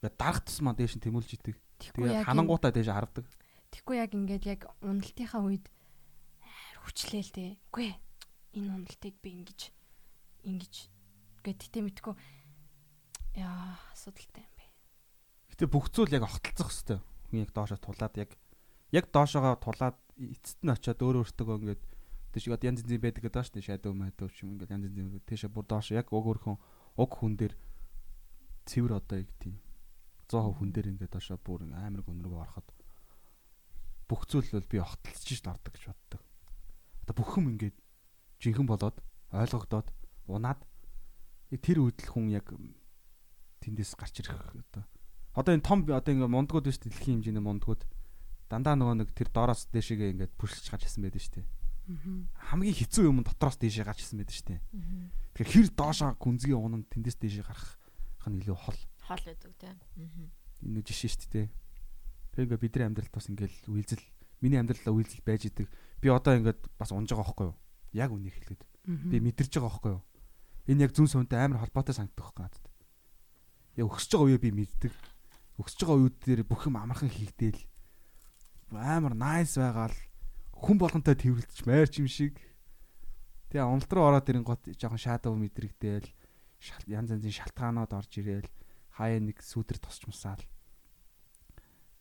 [0.00, 1.56] Яг дарах тусмаа дээш нь тэмүүлж идэг.
[1.80, 3.28] Тэгээ ханангуудаа дээш хардаг.
[3.72, 5.66] Тэггүй яг ингээд яг уналтынхаа үед
[6.84, 7.50] хүчлээл тий.
[7.72, 7.88] Үгүй
[8.60, 9.60] энэ уналтыг би ингэж
[10.44, 10.74] ингэж
[11.42, 12.14] гэт тэтэ мэдгүй
[13.40, 14.64] яа асуудалтай юм бэ.
[15.56, 17.00] Гэтэ бүх зүйл яг огтлцох хэвээр.
[17.32, 18.30] Хүн яг доошоо тулаад яг
[18.92, 21.82] яг доошоогоо тулаад эцэст нь очиод өөр өөртөө ингээд
[22.32, 23.66] Тэш одоо янз янзын байдаг гэдэг шүү дээ.
[23.68, 26.56] Shadow Madow ч юм ингээл янз янзын тийшээ бүр доош яг уг өөрхөн
[26.96, 27.52] уг хүн дээр
[28.64, 29.60] цэвэр одоо яг тийм
[30.32, 32.64] 100% хүн дээр ингээд доошоо бүр амар гүн рүү ороход
[34.12, 36.20] бүх зүйл бол би огтлцож ш дордог гэж боддог.
[37.08, 37.76] Одоо бүх юм ингээд
[38.44, 39.00] жинхэнэ болоод
[39.32, 39.88] ойлгогдоод
[40.28, 40.60] унаад
[41.56, 42.52] тэр үед л хүн яг
[43.64, 44.84] тэндээс гарч ирэх одоо
[45.32, 47.88] одоо энэ том одоо ингээд мундгууд биш дэлхийн хэмжээний мундгууд
[48.52, 51.46] дандаа нөгөө нэг тэр доороос дэшегээ ингээд пүшлж гарч ирсэн байдаг шүү дээ
[52.52, 54.60] хамгийн хэцүү юм дотроос дээшээ гарч ирсэн байдаг шүү дээ.
[55.34, 57.74] Тэгэхээр хэр доошоо гүнзгий унан тэндээс дээшээ гарах
[58.30, 58.80] нь илүү хол.
[59.10, 59.76] Хол байдаг тийм.
[60.62, 61.46] Энэ жишээ шүү дээ.
[62.32, 64.04] Тэр ингээ бидний амьдралд бас ингээл үйлзэл
[64.40, 65.68] миний амьдралаа үйлзэл байж идэг.
[66.00, 67.56] Би одоо ингээд бас унж байгаа байхгүй юу?
[67.92, 68.62] Яг үнийг хэлгээд.
[69.12, 70.02] Би мэдэрч байгаа байхгүй юу?
[70.72, 72.64] Энэ яг зүн сунтай амар холбоотой санагдах байхгүй надад.
[73.76, 74.94] Яг өсөж байгаа үеэ би мэддэг.
[75.60, 77.60] Өсөж байгаа үед дээр бүх юм амархан хийгдээл
[78.78, 79.96] амар найс байгаал
[80.56, 82.40] хүн болгонтой тэрвэрлэж майрч юм шиг.
[83.52, 86.08] Тэгээ уналт руу ороод ирэн гот жоохон шаадав мэдрэгдээл
[86.88, 88.48] янз янзын шалтгаанууд орж ирээл
[88.96, 90.40] хаяа нэг сүдэр тосчмсаал.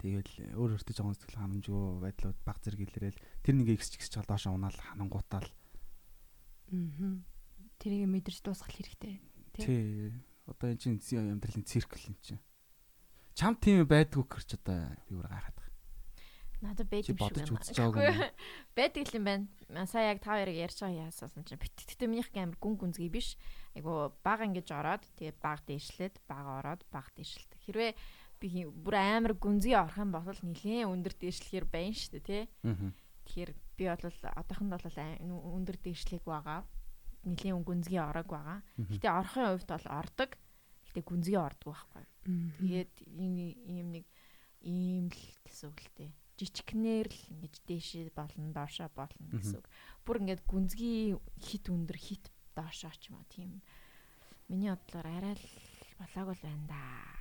[0.01, 4.25] Тэгэл өөр өөртөө жоохон сэтгэл ханамжгүй байдлууд баг зэрэг илрээл тэр нэг ихсч ихсч чал
[4.25, 5.45] доошоо унаал ханангуутаал.
[6.73, 7.21] Аа.
[7.77, 9.21] Тэрийг мэдэрч дуусгах хэрэгтэй.
[9.53, 10.09] Тий.
[10.49, 12.41] Одоо энэ чинь амьдралын циркл юм чинь.
[13.37, 15.61] Чам тийм байдгүй гэрч одоо би өөр гайхаад
[16.61, 18.29] Надад байдаг шүү байна.
[18.77, 19.85] Байдаг юм байна.
[19.89, 23.33] Сая яг та хоёрыг ярьж байгаа яасаасан чинь битгтээ минийх амар гүн гүнзгий биш.
[23.73, 27.51] Айгу баг ингэж ороод тэгээд баг дээшлээд баг ороод баг дээшлээд.
[27.65, 27.91] Хэрвээ
[28.41, 32.43] би бүр амар гүнзгий орох юм бол нилээн өндөр дээшлэхэр байна шүү дээ тий.
[33.29, 34.05] Тэгэхээр би бол
[34.41, 34.87] одоохонд бол
[35.61, 36.65] өндөр дээшлэх байгаа.
[37.21, 38.59] Нилээн гүнзгий орог байгаа.
[38.81, 40.31] Гэтэ орохын хувьд бол ордог.
[40.89, 42.05] Гэтэ гүнзгий ордог байхгүй.
[42.57, 44.05] Тэгээд ийм нэг
[44.65, 46.11] ийм л гэсэн үг л дээ
[46.41, 49.67] жижигнэр л ингэж дээшээ болно доошоо болно гэсэн үг.
[50.01, 53.61] Бүр ингээд гүнзгий хит өндөр хит доошоо ч юм уу тийм.
[54.49, 55.45] Миний бодлоор арай л
[56.01, 57.20] болоогүй л байна да.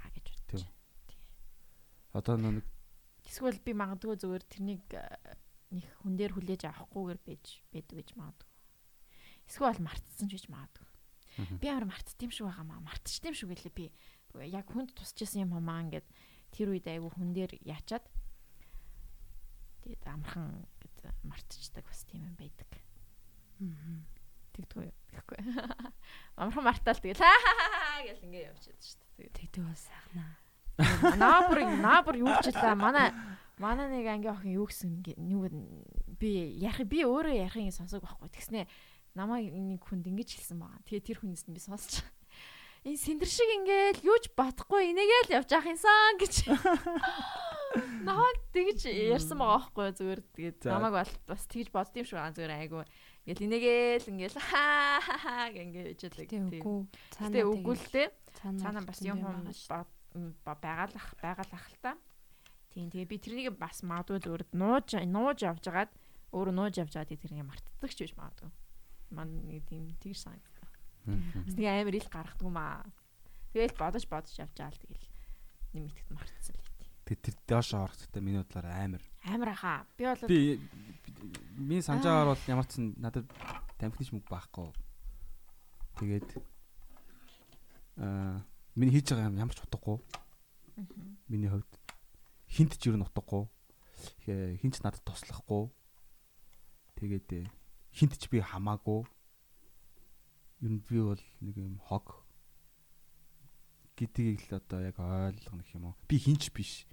[2.17, 2.67] Одоо нэг
[3.27, 5.05] эсвэл би магадгүй зүгээр тэрнийг э,
[5.71, 8.51] нэг хүн дээр хүлээж авахгүйгээр байж байдаг гэж магадгүй.
[9.47, 10.89] Эсвэл мартсан ч гэж магадгүй.
[11.63, 12.83] Би амар мартсан юм шиг байгаа маа.
[12.83, 13.87] Мартчихсан юм шиг гэлээ би.
[14.51, 16.09] Яг хүнд тусч исэн юм хамаа ингээд
[16.51, 18.05] тэр үед айгүй хүн дээр ячаад
[19.81, 22.69] Тэгээд амархан гэд мартчихдаг бас тийм юм байдаг.
[23.65, 24.05] Аа.
[24.53, 24.97] Тэгдэггүй юу?
[25.09, 25.39] Тэгэхгүй.
[26.41, 27.25] Амархан мартаал тэгэл
[28.05, 29.33] гэл ингэ явчихад шүү дээ.
[29.33, 30.37] Тэгдэг бас сайхнаа.
[31.20, 33.12] Наабар наабар юу гэжлээ манай
[33.60, 35.44] манай нэг ангийн охин юу гэсэн юу
[36.17, 38.28] би ярих би өөрөө ярихын сонсог байхгүй.
[38.33, 38.65] Тэгснэ
[39.15, 40.81] намайг нэг хүнд ингэж хэлсэн байгаа.
[40.89, 42.00] Тэгээ тэр хүнээс нь би сонсч.
[42.89, 46.49] Энэ сэндэр шиг ингээл юуж батхгүй энийгээл явж ах юмсан гэж.
[48.09, 50.20] Намайг тэгж ярьсан байгаа байхгүй зүгээр.
[50.33, 52.81] Тэгээд намайг бол бас тэгж бодд юм шиг байгаа зүгээр айгу
[53.28, 56.49] ингээл инээгээл ингээл хаа хаа гэнгээ ижэлэг тийм.
[56.49, 56.89] үгүй.
[57.12, 58.05] Цаанаа үгүй л те
[58.41, 59.20] цаанаа бас юм
[60.45, 61.93] байгалах байгалах л та
[62.71, 65.91] Тийм тэгээ би тэрнийг бас магадгүй өөрөд нууж нууж явж агаад
[66.31, 68.51] өөрөө нууж явж байгаа тэрнийг мартдаг ч биш магадгүй.
[69.11, 70.71] Ман нэг тийм тийш санагдав.
[71.51, 72.87] Нэг амар ил гаргадаг юм аа.
[73.51, 75.07] Тэгэл бодож бодож явж байгаа л тэгэл
[75.75, 76.91] нэмэгдэт мартсан л тий.
[77.11, 79.03] Тэгээ тэр доош орохдоо миний бодлоор амар.
[79.27, 79.83] Амар хаа.
[79.99, 80.39] Би бол би
[81.59, 83.27] миний санджаагаар бол ямар ч надад
[83.83, 84.71] тамхины мөг байхгүй.
[85.99, 86.29] Тэгээд
[87.99, 89.99] аа миний хийж байгаа юм ямар ч утгагүй.
[91.29, 91.71] Миний хувьд
[92.51, 93.49] хинт ч юу н утгагүй.
[94.61, 95.71] Хинч надад туслахгүй.
[96.99, 97.51] Тэгээд
[97.95, 99.07] хинт ч би хамаагүй.
[100.61, 102.23] Юу би бол нэг юм хог
[103.97, 105.95] гэдгийг л одоо яг ойлгох юм уу.
[106.09, 106.87] Би хинч биш.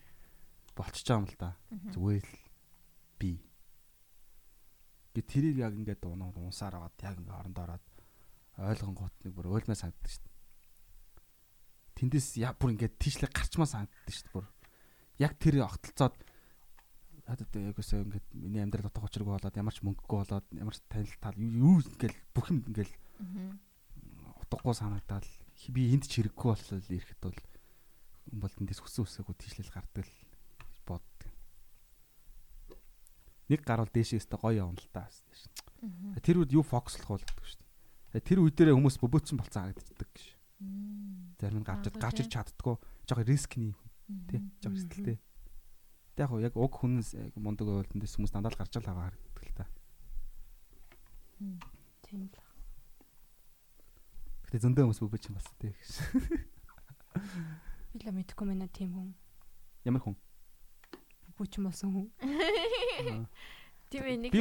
[0.76, 1.50] Болчихж байгаа юм л да.
[1.96, 2.40] Зүгээр л
[3.20, 3.32] би.
[5.16, 7.86] Гэ тэрийг яг ингээд унаа унсаар аваад яг ингээд орондоо ороод
[8.60, 10.27] ойлгонгоот нэг бүр уйлмаа санагддаг шүү.
[11.98, 14.48] Тэндээс яг бүр ингээд тийшлэг гарчмаа санагддаг шүү дээ бүр
[15.18, 16.16] яг тэр огтлцоод
[17.26, 20.80] хадад яг өсөө ингээд миний амьдрал утга учиргүй болоод ямар ч мөнгөгүй болоод ямар ч
[20.88, 22.94] танил тал юу ингээл бүх юм ингээл
[24.46, 25.26] утгагүй санагдаад
[25.74, 27.40] би энд ч хэрэггүй болол ирэхэд бол
[28.32, 30.14] бол тэндээс хүсэн үсээгүй тийшлэл гардаг л
[30.88, 31.32] боддог.
[33.48, 35.08] Нэг гар бол дээшээ өстө гоё явна л та.
[36.24, 37.64] Тэр үед юу фокуслох болдог шүү
[38.14, 38.24] дээ.
[38.24, 40.26] Тэр үе дээр хүмүүс бөбөөцсөн болцсон харагддаг гэж.
[41.38, 42.78] Зарим нь гарч гарч ирч чаддгүй.
[43.06, 43.76] Жохо рискний
[44.08, 44.40] Тий.
[44.64, 45.20] Жог эрсдэлтэй.
[46.16, 49.44] Тэг яг яг уг хүнээс мундаг байвал тэндээс хүмүүс дандаа л гарч л байгаа харагддаг
[49.44, 49.66] л та.
[52.08, 52.40] Тийм л.
[54.48, 55.76] Гэтэ зөндөө хүмүүс бүгд чинь бас тий.
[57.92, 59.12] Би л мэдхгүй мэнэ тийм хүн.
[59.84, 60.16] Ямар хүн?
[61.36, 62.08] Бүчин болсон хүн.
[63.92, 64.32] Тийм нэг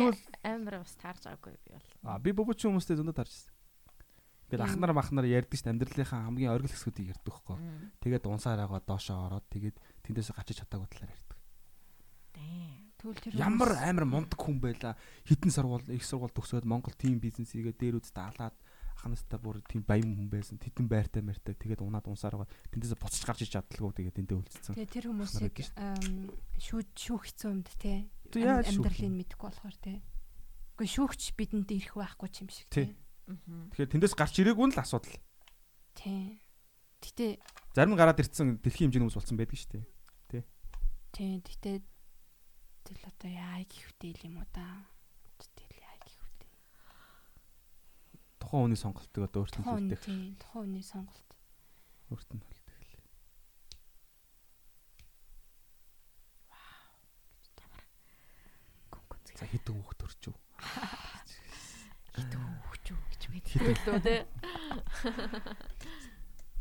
[0.47, 1.91] амар бас таарж байгаагүй би бол.
[2.07, 3.56] Аа би бүчин хүмүүстэй зөндөө таарч байна.
[4.47, 7.59] Ингээд ахнаар махнаар ярьдаг ш амьдралынхаа хамгийн оргил хэсгүүдийг ярьдаг хгүй.
[7.99, 9.77] Тэгээд унсаар байгаа доошоо ороод тэгээд
[10.07, 11.39] тэндээс гачиж чадаагүй талаар ярьдаг.
[13.35, 14.95] Ямар амар мундаг хүн байла.
[15.27, 18.55] Хитэн сургууль, их сургууль төгсөөд Монгол тим бизнесийгээ дээр үз даалаад
[19.03, 20.59] ахнастаа бүр тийм баян хүн байсан.
[20.63, 22.51] Титэн байртай мэртэй тэгээд унаад унсаар байгаа.
[22.71, 24.75] Тэндээс буцаж гарч иж чаддалгүй тэгээд тэндээ үлдсэн.
[24.75, 25.57] Тэгээд тэр хүмүүсийг
[26.59, 28.07] шүүд шүүх хэцүү юмд те.
[28.31, 30.03] Амьдралыг мэдэхгүй болохоор те.
[30.79, 32.97] Гэхдээ шүүгч бидэнд ирэх байхгүй ч юм шиг те.
[33.27, 35.19] Тэгэхээр тэндээс гарч ирээгүй нь л асуудал.
[35.99, 36.39] Тий.
[37.03, 37.43] Гэтэ
[37.75, 39.85] зарим гараад ирсэн дэлхийн хэмжээний хүмүүс болсон байдаг шүү дээ.
[40.31, 40.43] Тий.
[41.11, 41.33] Тий.
[41.43, 41.73] Гэтэ
[42.87, 44.87] тэл одоо яа гихвтэй юм уу да.
[45.43, 46.51] Тэл яа гихвтэй.
[48.39, 49.99] Тухайн хүний сонголтыг одоо өөртөө.
[50.07, 50.39] Тий.
[50.39, 51.31] Тухайн хүний сонголт.
[52.15, 52.95] Өөртөө хэлдэг л.
[56.47, 56.95] Вау.
[57.59, 57.83] Ямар.
[58.95, 59.21] Гүн гүн.
[59.35, 60.35] За хэдэн хүүхд төрчөө.
[62.15, 62.87] Хэдэн хүүхч
[63.57, 64.17] мэдээ лөө те.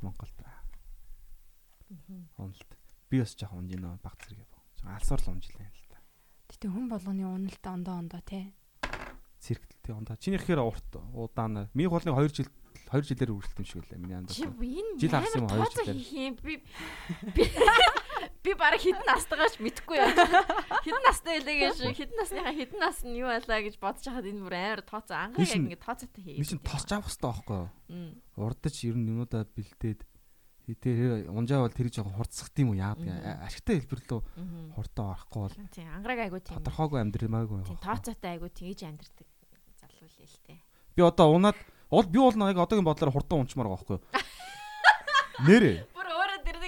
[0.02, 0.38] Монголд.
[2.38, 2.72] Уналт.
[3.10, 4.50] Би бас жоохон унж нөө баг зэрэг.
[4.86, 6.00] Алсуур л унж лээ л та.
[6.50, 8.54] Гэтэ хүн болгоны уналт ондоо ондоо те.
[9.42, 10.16] Цэрэгтэлтэй ондоо.
[10.18, 11.70] Чиний ихээр урт удаана.
[11.74, 12.50] Миний голны 2 жил
[12.90, 14.34] 2 жилээр үргэлжлэв юм шиг лээ миний андаа.
[14.34, 16.36] Жил харсан юм 2 жилээр.
[16.42, 17.44] Би
[18.46, 20.14] би бараг хідэн настайгаач мэдхгүй яа.
[20.86, 24.44] Хідэн настай байлаа гэж хідэн насныхаа хідэн нас нь юу байлаа гэж бодож хахад энэ
[24.46, 26.38] бүр амар тооцоо анхаа яг ингэ тооцоотой хий.
[26.38, 27.68] Би чинь тосч авах хэрэгтэй байхгүй юу?
[28.38, 30.02] Урдч ер нь юмудаа бэлдээд
[30.78, 32.94] тэр унжаа бол тэр жоохон хурцсах тийм үү яа.
[33.50, 34.22] Ашигтай хэлбэрлөө
[34.78, 36.62] хурдаа орохгүй бол тийм ангараг айгу тийм.
[36.62, 39.28] тодорхойгүй амьдрмаагүй тийм тооцоотой айгу тэгж амьдрдаг.
[39.82, 40.62] Залуу л тээ
[40.96, 41.58] би одоо унаад
[41.92, 44.00] уул би уул нэг одоогийн бодлоор хурдан унчмаар байгаа байхгүй
[45.48, 45.78] нэрээ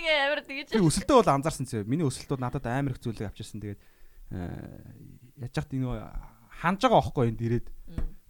[0.08, 0.68] Тэгээ амар тэгэж.
[0.72, 1.84] Би өсөлтөө бол анзаарсан зөө.
[1.84, 3.60] Миний өсөлтүүд надад амар их зүйлийг авчирсан.
[3.60, 3.82] Тэгээд
[4.32, 6.00] яаж яхад энэ
[6.64, 7.68] ханж байгаа байхгүй энд ирээд.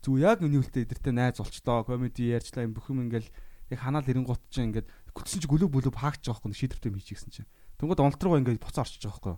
[0.01, 1.85] Зүг яг үний үлдээ эдэртээ найз болчтоо.
[1.85, 3.29] Комеди ярьчлаа юм бүх юм ингээл
[3.69, 7.49] яг ханаал эренгуут чинь ингээд гүтсэн чи гөлөг бүлөв хаагч байгаа байхгүй шийдвэртэй хийчихсэн чинь.
[7.77, 9.37] Тэнгууд онлт руу ингээд буцаа орчиж байгаа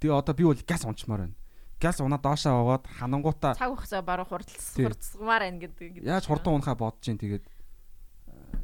[0.00, 1.36] Тэгээ одоо би бол газ унчмаар байна.
[1.80, 6.04] Газ унаа доошоо аваад ханангуудаа цаг хугацаа баруун хурдс хурдсмаар байна гэдэг.
[6.04, 7.44] Яаж хурдан унахаа бодож чинь тэгээд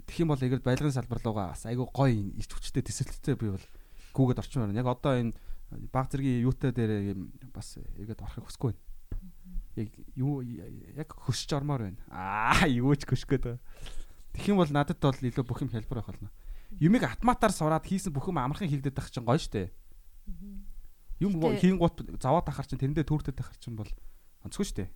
[0.07, 3.67] Тэгэх юм бол эгэр байлгын салбар руугаа бас айгүй гоё ирч хүчтэй төсөлттэй би бол
[4.15, 4.81] гүгээд орчмоор байна.
[4.81, 5.35] Яг одоо энэ
[5.93, 7.15] баг зэргийн юутай дээр
[7.55, 8.83] бас эргээд орохыг хүсэхгүй байна.
[9.79, 9.89] Яг
[10.19, 12.01] юу яг хөсч ормоор байна.
[12.11, 13.63] Аа юу ч хөшгөөд байгаа.
[14.35, 16.31] Тэгэх юм бол надад бол илүү бүх юм хэлбэр байх болно.
[16.79, 19.71] Юмыг автоматар сураад хийсэн бүх юм амархан хийгдэт байх чинь гоё штэ.
[21.19, 23.91] Юм хийн гут заваад ахаар чинь тэрэндээ түүртэд ахаар чинь бол
[24.47, 24.87] онцгүй штэ.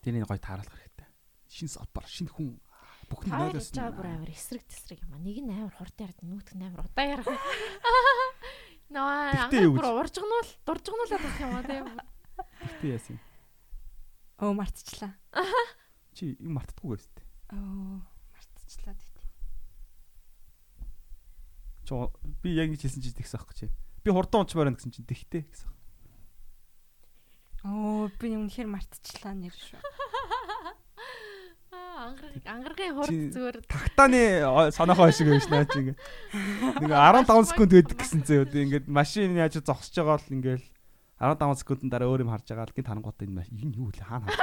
[0.00, 0.85] Тэрний гоё тааруулах
[1.48, 2.58] шин салбар, шин хүн
[3.10, 5.22] бүх нь нойлоос нь бүр амар эсрэг тесрэг юм а.
[5.22, 7.26] Нэг нь амар хурд ярд, нөгөөх нь амар удаа ярах.
[8.94, 11.86] Наа бүр ууржгнуул, дуржгнуулаад байх юм а тийм.
[12.62, 13.18] Гэтэ яасан.
[14.38, 15.14] Оо мартчихлаа.
[16.14, 17.26] Чи юм мартдаггүй байс тээ.
[17.54, 18.02] Оо
[18.34, 19.24] мартчихлаа гэдэг.
[22.42, 23.66] би яг ингэж хэлсэн чинь тэгсэн аахгүй чи.
[24.02, 25.70] Би хурдан унчмаар байна гэсэн чинь тэгтэй гэсэн.
[27.66, 29.80] Оо би үнэхээр мартчихлаа нэр шүү.
[31.96, 34.22] Ангарагын хурд зүгээр тагтааны
[34.76, 35.96] санаахаа шиг байж наа чи ингээ.
[36.84, 38.52] Нэг 15 секунд байдаг гэсэн зөө.
[38.52, 40.66] Ингээд машин яаж зогсож байгаа л ингээл
[41.16, 44.28] 15 секундын дараа өөр юм харж байгаа л гинт харангууд энэ энэ юу вэ хаана
[44.28, 44.36] харж.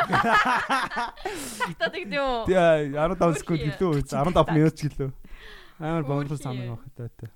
[1.77, 2.41] Тагтаад игдээ үү?
[2.49, 2.57] Тий
[2.97, 5.09] 15 секунд гэлөө 15 минут ч гэлөө.
[5.77, 7.29] Амар бонгол санаа байх таатай.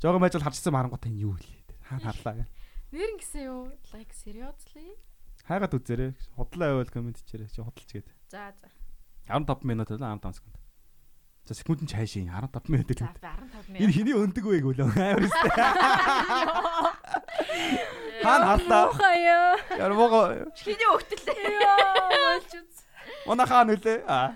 [0.00, 1.44] Жогоо байж бол харчихсан харангууд энэ юу вэ?
[1.84, 2.48] Хаана харлаа гэх.
[2.96, 3.68] Нэр ингэсэн юу?
[3.92, 4.96] Like seriously?
[5.44, 6.16] Хайгаад үзээрэй.
[6.40, 7.52] Худлаа байвал комент хийрэй.
[7.52, 8.08] Чи худалч гээд.
[8.32, 8.79] За за.
[9.30, 10.56] 15 минут байлаа 15 секунд.
[11.46, 12.98] За секунд нь чаашийн 15 минут л.
[12.98, 13.80] За 15 минут.
[13.80, 15.50] Энэ хэний өндөг вэ гэвэл амар өстэй.
[18.22, 18.92] Хаан харлаа.
[18.92, 19.56] Хаяа.
[19.78, 20.50] Яр мого.
[20.58, 21.58] Хэний өгтөлээ.
[21.62, 22.38] Яа.
[23.26, 24.04] Мона хаан үлээ.
[24.06, 24.34] Аа.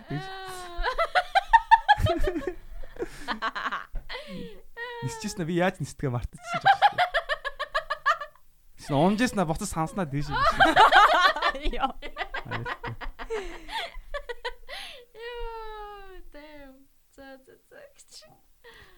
[5.04, 7.04] Нисчихсэн би яаж нисдэгэ мартчихсан ч байна.
[8.80, 10.32] Шинэ унжсэн боцос санснаа дээш.
[11.72, 11.92] Яа.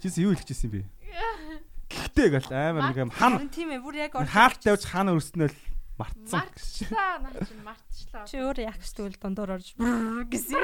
[0.07, 0.87] Чис юу хэлчихсэн бэ?
[1.91, 3.51] Гэхдээ гал амар нэг юм хан.
[3.51, 5.51] Тийм ээ, бүр яг хаалт тавьж хаана өрснөөл
[5.99, 6.47] мартсан.
[6.47, 8.23] Мартчихлаа, наа чинь мартчихлаа.
[8.31, 10.63] Чи өөр яг ч тэгвэл дундуур орж гэсэн.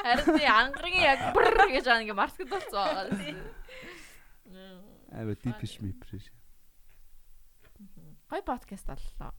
[0.00, 3.44] Харин тий ангаргийн яг гэж аа ингээ мартгад болцсон байгаа.
[5.20, 6.32] Аваа дипиш мипрэш.
[8.32, 9.36] Гой подкаст боллоо.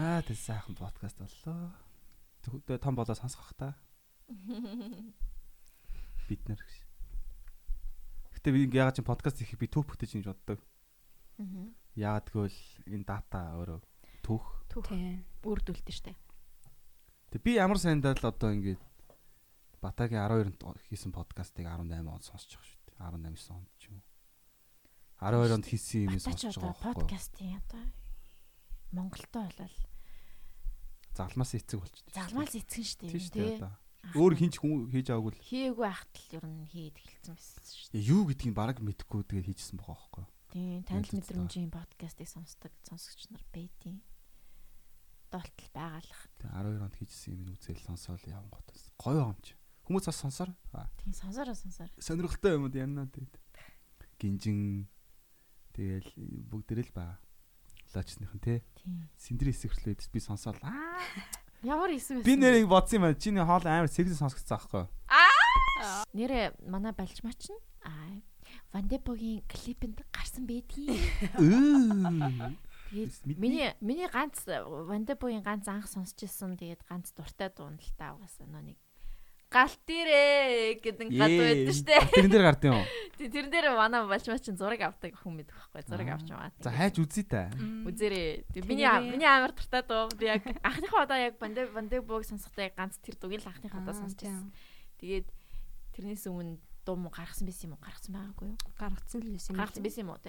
[0.00, 1.76] Аа тэг сайхан подкаст боллоо.
[2.40, 3.76] Тэгвэл том болоо сонсгох та.
[6.28, 6.76] Бид нар гэж.
[8.38, 10.60] Гэтэ би ягаад чи подкаст хийх би түүх бүтээж гэж боддог.
[11.38, 11.66] Аа.
[11.94, 12.60] Ягаад гэвэл
[12.90, 13.80] энэ дата өөрөө
[14.24, 14.46] түүх.
[14.88, 15.24] Тийм.
[15.44, 16.14] Үрдүүлдэг штэ.
[17.32, 18.82] Тэг би ямар сайндаа л одоо ингээд
[19.82, 23.34] Батагийн 12-нд хийсэн подкастыг 18 онд сонсож байгаа шүү дээ.
[23.34, 24.06] 18 онд ч юм уу.
[25.18, 27.02] 12 онд хийсэн юм сонсож байгаа байхгүй.
[27.02, 27.84] Подкастын одоо
[28.94, 29.76] Монголтой болол
[31.16, 32.14] залмаас эцэг болчихсон.
[32.14, 33.58] Залмаас эцэг шүү дээ.
[33.58, 35.44] Тийм Өөр хинч хүн хийж аваагүй л.
[35.46, 38.08] Хийгээгүй ахтал ер нь хийд эхэлсэн байсан шүү дээ.
[38.10, 40.24] Юу гэдгийг бараг мэдэхгүй тэгээ хийжсэн байгаа байхгүй.
[40.52, 44.02] Тийм, танил мэдрэмжийн подкастыг сонсдог сонсогч нар байдیں۔
[45.30, 46.22] Доолтол байгаалах.
[46.42, 48.68] Тэгээ 12 онд хийжсэн юм үзэл сонсоол явангууд.
[49.00, 49.56] Гоё юмч.
[49.86, 50.50] Хүмүүс бас сонсоор.
[51.00, 51.90] Тийм сонсороо сонсоор.
[51.96, 53.34] Сонирхолтой юмуд янаа тэгээд.
[54.20, 54.90] Гинжин
[55.72, 56.10] тэгэл
[56.52, 57.16] бүгдэрэл ба.
[57.96, 58.60] Лаачсныхан тий.
[59.16, 60.60] Синдри хэсэглээд би сонсоол.
[60.60, 61.00] Аа.
[61.62, 62.26] Ямар хэсэг вэ?
[62.26, 63.20] Би нэрийг бодсон юм байна.
[63.22, 64.84] Чиний хоол амар сэгсэн сонсгоцсон аахгүй.
[65.06, 66.02] Аа.
[66.10, 68.18] Нэрэ манай балжмаач нь аа
[68.74, 70.98] Вандепогийн клипэнд гарсан байдгийг.
[72.90, 78.12] Тэгээд миний миний ганц Вандепогийн ганц анх сонсч ирсэн тэгээд ганц дуртай дуун л та
[78.16, 78.78] угаасаа нөө нэг
[79.52, 81.96] галт ирээ гэдэг гад байдаг штэ.
[82.16, 82.84] Тэрэн дээр гардыг юу?
[83.20, 86.50] Тэрэн дээр манай балчмаа чинь зураг авдаг хүн мэд байхгүй зураг авч яваа.
[86.64, 87.52] За хайж үзье та.
[87.52, 88.48] Үзээрэй.
[88.64, 92.74] Миний миний амар дуртай дуу би яг анхныхаа удаа яг бандэ бандэ бог сонсохдоо яг
[92.74, 94.48] ганц тэр дугийг л анхныхаа удаа сонсч байсан.
[94.96, 95.28] Тэгээд
[95.92, 96.56] тэрнээс өмнө
[96.88, 97.84] дуу муу гаргасан байсан юм уу?
[97.84, 98.58] Гаргасан байгаагүй юу?
[98.80, 99.60] Гаргацсан л байсан юм.
[99.60, 100.20] Гаргасан байсан юм уу?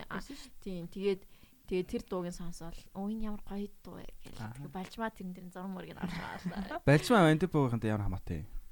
[0.62, 0.86] Тийм.
[0.92, 1.22] Тэгээд
[1.64, 4.36] Тэгээд тэр дууг нь сонсоол өө энэ ямар гоё дуу вэ гэх.
[4.36, 6.84] Тэгээд балжмаа тэрэн дээр зурм мөргийг авч байгаа.
[6.84, 8.44] Балжмаа бандэ богынхантай ямар хамаатай?
[8.44, 8.63] Үгүй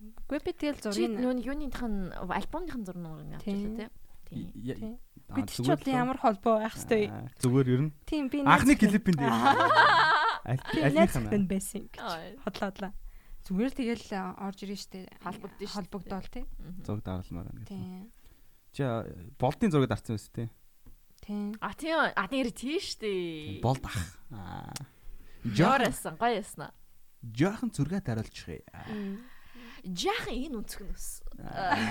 [0.00, 3.90] би тэгэл зургийг нүүн юуныхан альбомныхан зурнууд авч байгаа
[4.30, 4.98] тийм.
[5.30, 7.10] Би ч чод ямар холбоо байх хэвтэй.
[7.42, 7.92] Зүгээр ер нь.
[8.06, 9.34] Тийм би анхны клипэн дээр.
[10.46, 12.92] Альбомныхан байсан гэж хотлоодлаа.
[13.46, 14.06] Зүгээр тэгэл
[14.38, 16.44] орж ирэн штэ холбогдсон холбогдоол тий.
[16.86, 18.10] Зураг даралмаар байна гэсэн.
[18.74, 18.82] Чи
[19.40, 20.48] болдын зураг дарсан үст тий.
[21.24, 21.56] Тийм.
[21.58, 23.62] А тийм а нэр тий штэ.
[23.64, 23.98] Болд ах.
[24.30, 24.74] Аа.
[25.42, 26.70] Жорсон гоё ясна.
[27.22, 28.62] Жохон зураг дараалчих
[28.92, 29.18] юм
[29.84, 31.06] жаахан энэ үнцгнэс.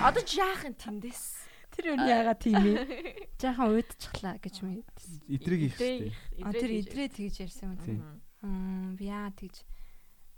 [0.04, 1.22] Одоо жаахан тэндээс.
[1.70, 3.30] Тэр үн яага тийм ээ.
[3.38, 4.90] Жаахан уйдчихлаа гэж мэд.
[5.30, 6.10] Идрэг их штэ.
[6.42, 8.20] А тэр идрээ тэгж ярьсан юм.
[8.42, 9.62] Хм би яа тэгж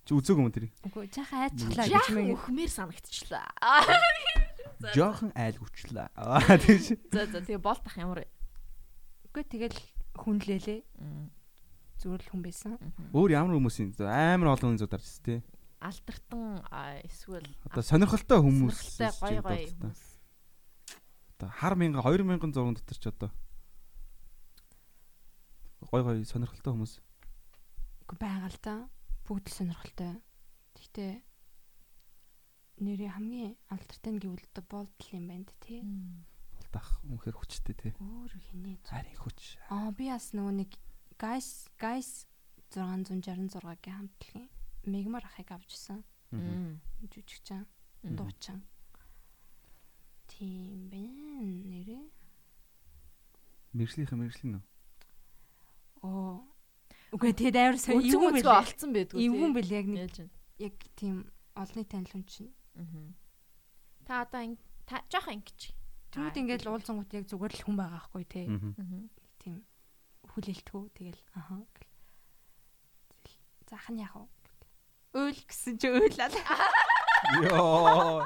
[0.03, 0.67] Чи үзег юм тэр?
[0.83, 2.35] Үгүй жаахан айцглаа гэж мэг.
[2.35, 3.47] Өхмээр санагдчихлаа.
[4.99, 6.11] Жохон айлгүчлээ.
[6.19, 6.99] Аа тийш.
[7.15, 8.29] За за тэгээ болтах ямар вэ?
[9.31, 9.79] Үгүй тэгэл
[10.19, 10.83] хүнлээлээ.
[12.03, 12.75] Зүгээр л хүн байсан.
[13.15, 15.39] Өөр ямар хүмүүсийн амар олон хүн зударч тээ
[15.83, 16.63] алдартан
[17.07, 18.79] эсвэл одоо сонирхолтой хүмүүс
[19.19, 20.03] гоё гоё хүмүүс.
[21.37, 23.31] Одоо хар мянга 2000 зурган дотор ч одоо
[25.91, 26.95] гоё гоё сонирхолтой хүмүүс.
[28.07, 28.75] Үгүй байгаа л да
[29.27, 30.23] бүгд л сонирхолтой.
[30.79, 31.13] Гэхдээ
[32.83, 35.83] нэрээ хамгийн алдартай нь гэвэл одоо болдл юм байна тий.
[36.57, 37.93] Болдах үнэхээр хүчтэй тий.
[37.99, 39.59] Өөр хинээ харин хүч.
[39.69, 40.71] Аа би бас нөгөө нэг
[41.19, 42.27] гайс гайс
[42.73, 44.49] 666-гийн хамтлагийн
[44.85, 46.03] Мегмар ахыг авчихсан.
[46.33, 47.67] Жүжигчин,
[48.03, 48.63] дуучин.
[50.27, 51.43] Тийм байна.
[51.71, 52.05] Нэрээ.
[53.73, 54.65] Мэржлийнхэн мэржлэн үү?
[56.03, 56.43] Оо.
[57.13, 59.21] Үгүй тэгээд амар сайн эвгүй эвгүй мэлгүй олцсон байдгүй.
[59.21, 60.13] Эвгүй бэл яг нэг
[60.59, 62.53] яг тийм олонний танил хүн чинь.
[62.81, 63.13] Аа.
[64.09, 64.57] Та одоо ин
[64.89, 65.77] та жоох ингэж.
[66.11, 68.43] Тэгвэл ингээд уулзангууд яг зүгээр л хүн байгаа байхгүй те.
[68.49, 68.73] Аа.
[68.81, 69.05] Аа.
[69.45, 69.61] Тийм
[70.33, 71.61] хүлээлтгүү тэгэл аха.
[73.69, 74.25] Заах нь яах вэ?
[75.13, 76.37] Өөл гэсэн чи өөлал.
[77.45, 78.25] Йоо.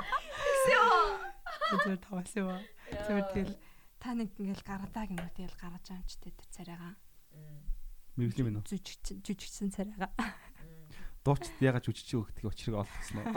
[1.67, 2.55] Зүгээр таваас юу.
[2.95, 3.55] Зүгээр тэгэл
[3.99, 6.95] та нэг ингээл гаргадаг юм уу тэгэл гаргаж байгаа юм ч тэр царайгаа.
[8.15, 8.71] Мэржлэн минь үү?
[8.71, 10.15] Жүжигч жүжигчсэн царайгаа.
[11.27, 13.35] Дуучид ягаад жүжигч өгдөг учрыг олсон уу?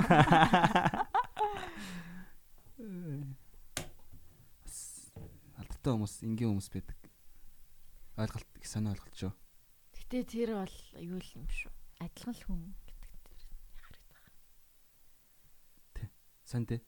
[5.57, 7.01] Алдартай хүмүүс энгийн хүмүүс байдаг.
[8.13, 9.33] Ойлголт их санаа ойлголт шүү.
[9.97, 11.73] Гэтэ тэр бол юу л юм шүү.
[11.99, 13.17] Адилхан л хүн гэдэг тэр
[13.73, 14.31] яхардаг байгаа.
[16.49, 16.81] Сайн дээ.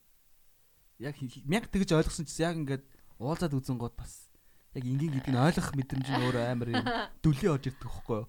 [1.06, 2.82] Яг мянга тэгж ойлгосон ч яг ингээд
[3.22, 4.26] уулзаад үзэн гот бас
[4.74, 6.86] яг энгийн гэдгийг нь ойлгох мэдрэмж нь өөр амар юм
[7.22, 8.28] дүлээ орж ирдэг хөхгүй юу?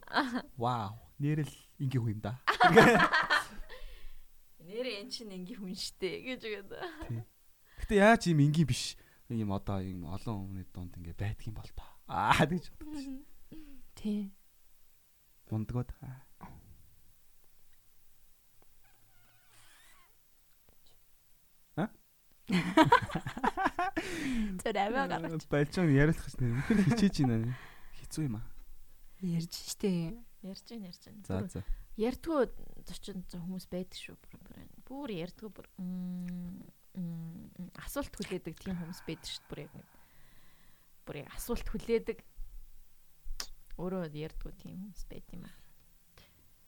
[0.61, 0.93] Вау.
[1.17, 1.49] Нэрэл
[1.81, 2.37] энгийн хүн юм да.
[4.61, 6.71] Нэрээ эн чинь ингийн хүн штэ гэж үгээд.
[7.81, 9.01] Гэтэ яаж юм энгийн биш
[9.33, 11.89] юм одоо юм олон хүмүүний дунд ингээд байдаг юм бол тоо.
[12.13, 13.25] Аа тэгж боддог шүү.
[13.97, 14.37] Тий.
[15.49, 15.89] Мундгод.
[24.63, 27.55] Тэр аваа гаргаж Балжон яриулах гэж нэр үнэхээр хичээж байна.
[28.03, 28.47] Хэцүү юм аа.
[29.23, 30.19] ярьж штэ.
[30.43, 31.23] Ярьж гин ярьж гин.
[31.23, 31.63] За за.
[31.95, 32.51] Ярдгуу
[32.89, 34.17] зочин хүмүүс байдаг шүү.
[34.87, 35.67] Бүр бүр.
[35.71, 35.71] Бүр
[37.79, 39.47] асуулт хүлээдэг тийм хүмүүс байдаг шүү.
[39.49, 39.89] Бүр яг нэг.
[41.07, 42.19] Бүр асуулт хүлээдэг.
[43.79, 45.55] Өөрөө ярдгуу тийм хүмүүс байд юм аа.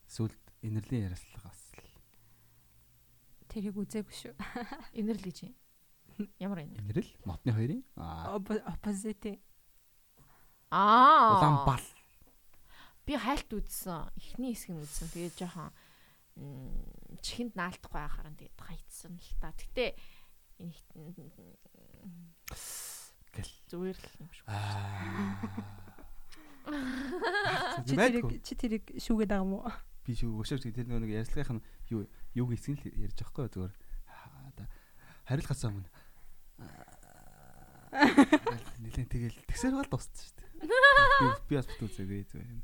[0.07, 1.83] Сүлд инэрлийн яриаслага бас л
[3.49, 4.33] Тэрийг үзээгүй шүү.
[4.99, 5.53] Инэрл гэж юм.
[6.39, 6.79] Ямар инэр?
[6.81, 9.39] инэрл мотны хоёрын Opposite.
[10.71, 11.35] Аа.
[11.37, 11.85] улаан бал.
[13.05, 14.09] Би хайлт үзсэн.
[14.17, 15.11] Эхний хэсэг нь үзсэн.
[15.11, 15.71] Тэгээд жоохон
[17.21, 19.51] чихэнд наалтахгүй байхаар нь тэгээд хайцсан л та.
[19.51, 19.95] Гэтэ
[23.35, 23.51] Гэл.
[23.67, 24.29] зүгээр л юм.
[24.47, 25.35] Аа.
[27.85, 29.69] Чи тэрийг чи тэрийг шүүгээд байгаа юм уу?
[30.05, 32.05] би шүү өшөөж тэр нэг ярьцлагынх нь юу
[32.37, 33.73] юуг эсгэн л ярьж байгаа хгүй зүгээр
[35.25, 35.89] хариулахаас өмнө
[38.83, 40.49] нэлээд тэгэл тэгсэр бол дууссан шүү дээ.
[41.47, 42.61] Би- бас бит үзээгүй зүгээр юм.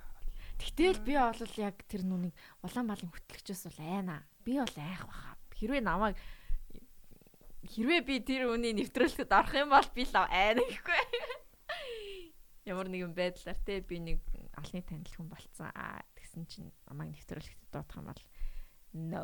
[0.60, 4.18] Тэгтэл би бол яг тэр нүуник улаан балын хөтлөгчөөс бол айна.
[4.44, 5.36] Би бол айх баха.
[5.56, 6.16] Хэрвээ намайг
[7.66, 11.02] хэрвээ би тэр үний нэвтрүүлэхэд орох юм бол би л айна гэхгүй.
[12.68, 14.20] Ямар нэгэн байдлаар те би нэг
[14.58, 15.72] алны танил хүн болцсон.
[15.74, 18.22] Аа тэгсэн чинь намайг нэвтрүүлэхэд дуудах юм бол
[18.94, 19.24] no.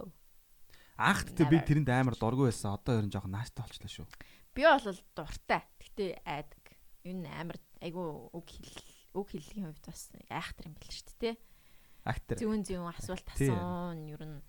[0.98, 2.74] Анх гэдэг би тэрэнд амар дургүй байсан.
[2.74, 4.08] Одоо ер нь жоохон нааштай болчлаа шүү.
[4.58, 5.62] Би бол дуртай.
[5.78, 6.66] Гэтэ айдаг.
[7.06, 8.74] Энэ амар айгу үг хэл
[9.22, 11.40] үг хэллэгийн хувьд бас айхтар юм байл шүү дээ те.
[12.08, 12.38] Актер.
[12.42, 14.42] Зүүн зүүн асуулт асуун ер нь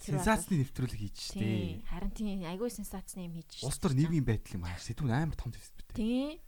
[0.00, 1.82] Сенсацны нэвтрүүлэг хийж Тий.
[1.82, 1.90] штэ.
[1.90, 3.66] Харин тийм айгүй сенсацны юм хийж.
[3.66, 4.78] Улс төр нийгмийн байдал юм аа.
[4.80, 5.92] Сэдвүүн амар том сэдвтэй.
[5.92, 6.40] Тий.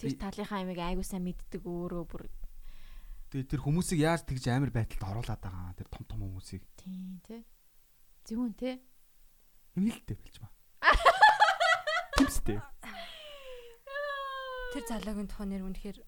[0.00, 2.26] Тэр талынхаа амиг айгүй сайн мэддэг өөрөө бүр
[3.28, 7.44] Тэгээ тэр хүмүүсийг яаж тэгж амар байдалд оруулаад байгаа тэр том том хүмүүсийг тий, тий.
[8.24, 8.80] Зүүн тий.
[9.76, 10.48] юм хэлтэй билж маа.
[12.18, 12.58] Тимстэй.
[14.74, 15.98] Тэр залуугийн тухайн нэр үнэхээр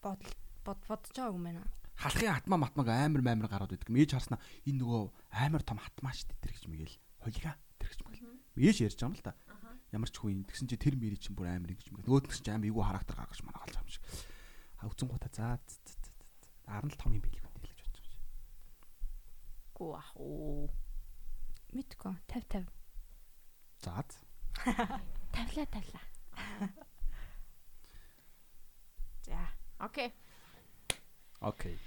[0.00, 0.32] бодол
[0.64, 1.60] бод бодож байгааг юм байна.
[2.00, 3.92] Халахын атмаа матмаг амар амар гарууд байдаг.
[3.92, 5.02] Мэж харснаа энэ нөгөө
[5.44, 6.96] амар том хатмаа дээ тэр гэж мэгэл.
[7.20, 8.32] Холига тэр гэж мэгэл.
[8.56, 9.36] Мэж ярьж байгаа юм л та.
[9.92, 12.08] Ямар ч хүн тэгсэн чи тэр мэри чинь бүр амар ингэж мэгэл.
[12.08, 14.04] Нөгөөд нь ч амар эйгүү характер гаргаж манаа галж байгаа юм шиг.
[14.80, 15.60] А үзэн гута за
[16.64, 18.24] 17 том юм билгүй гэж бодож байгаа юм.
[19.76, 20.72] Гүү ах уу.
[21.76, 22.72] Мэдгүй 50 50.
[23.84, 24.00] За.
[25.32, 26.04] Тавлаа тавлаа.
[29.26, 29.40] За,
[29.80, 30.12] окей.
[31.40, 31.78] Окей.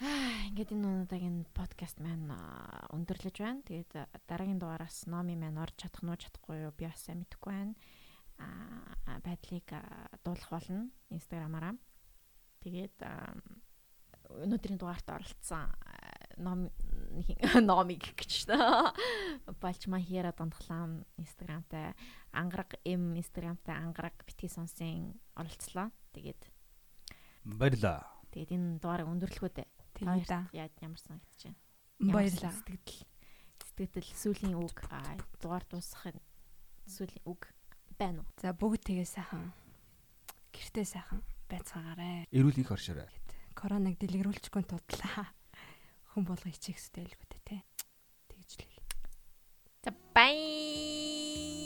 [0.00, 3.64] Аа, ингээд энэ удаагийн подкаст маань аа, өндөрлөж байна.
[3.64, 7.20] Тэгээд аа, дараагийн дугаараас номи маань орж чадах нь уу чадахгүй юу би бас сайн
[7.20, 7.74] мэдэхгүй байна.
[8.40, 9.68] Аа, байдлыг
[10.24, 11.76] дуулах болно инстаграмаараа.
[12.64, 13.36] Тэгээд аа,
[14.28, 15.68] өнөөдрийн дугаарт оролцсон
[16.36, 16.70] ном
[17.60, 18.94] номиг гэж та.
[19.60, 21.94] Балчма хийра донтглаам инстаграмтай
[22.32, 25.90] ангараг м инстаграмтай ангараг битгий сонсын оролцлоо.
[26.12, 26.40] Тэгээд
[27.44, 28.06] Баярлаа.
[28.30, 29.08] тэгээд энэ дугаарыг
[30.28, 30.40] да.
[30.52, 31.58] Яа ямар санагдаж байна?
[31.98, 32.52] Баярлаа.
[32.52, 33.06] Сэтгэл
[33.76, 36.20] сэтгэл сүүлийн үг аа, дугаар дуусгахын
[36.86, 37.48] сүүлийн үг
[37.98, 38.28] байна уу?
[38.40, 39.52] За бүгд тэгээ сайхан
[40.52, 42.30] гэртээ сайхан байцгаагаарэ.
[42.30, 43.08] Эрүүл их оршоорой.
[43.54, 45.32] Короныг дэлгэрүүлчихгүй тудлаа.
[46.10, 47.56] Хүн болго хичээх хэрэгтэй л гүтэ те.
[48.28, 48.74] Тэгж л.
[49.86, 50.36] За бай.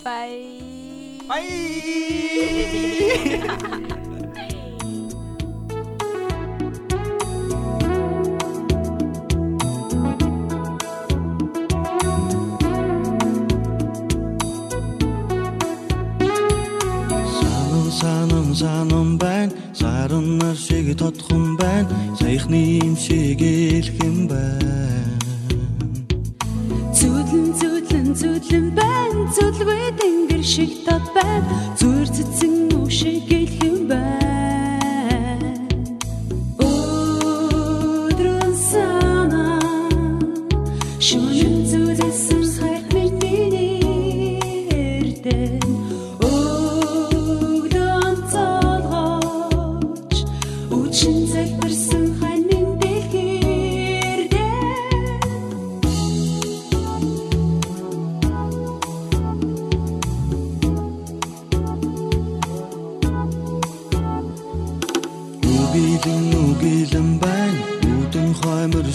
[0.04, 1.24] Bye.
[1.24, 1.44] Bye.
[18.54, 19.52] санам байна
[20.04, 21.88] саран нар шиг тодхон байна.
[22.20, 24.74] Саяхны юм шиг элхэн байна.
[26.98, 29.20] Зүудлэн зүудлэн зүудлэн байна.
[29.36, 31.48] Зүлгүй тэнгэр шиг тод байна.
[31.80, 33.43] Зүр цэцэн үе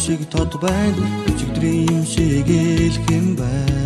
[0.10, 1.04] шиг тод байна.
[1.30, 3.79] Өчигдрийн юм шиг элхэн байна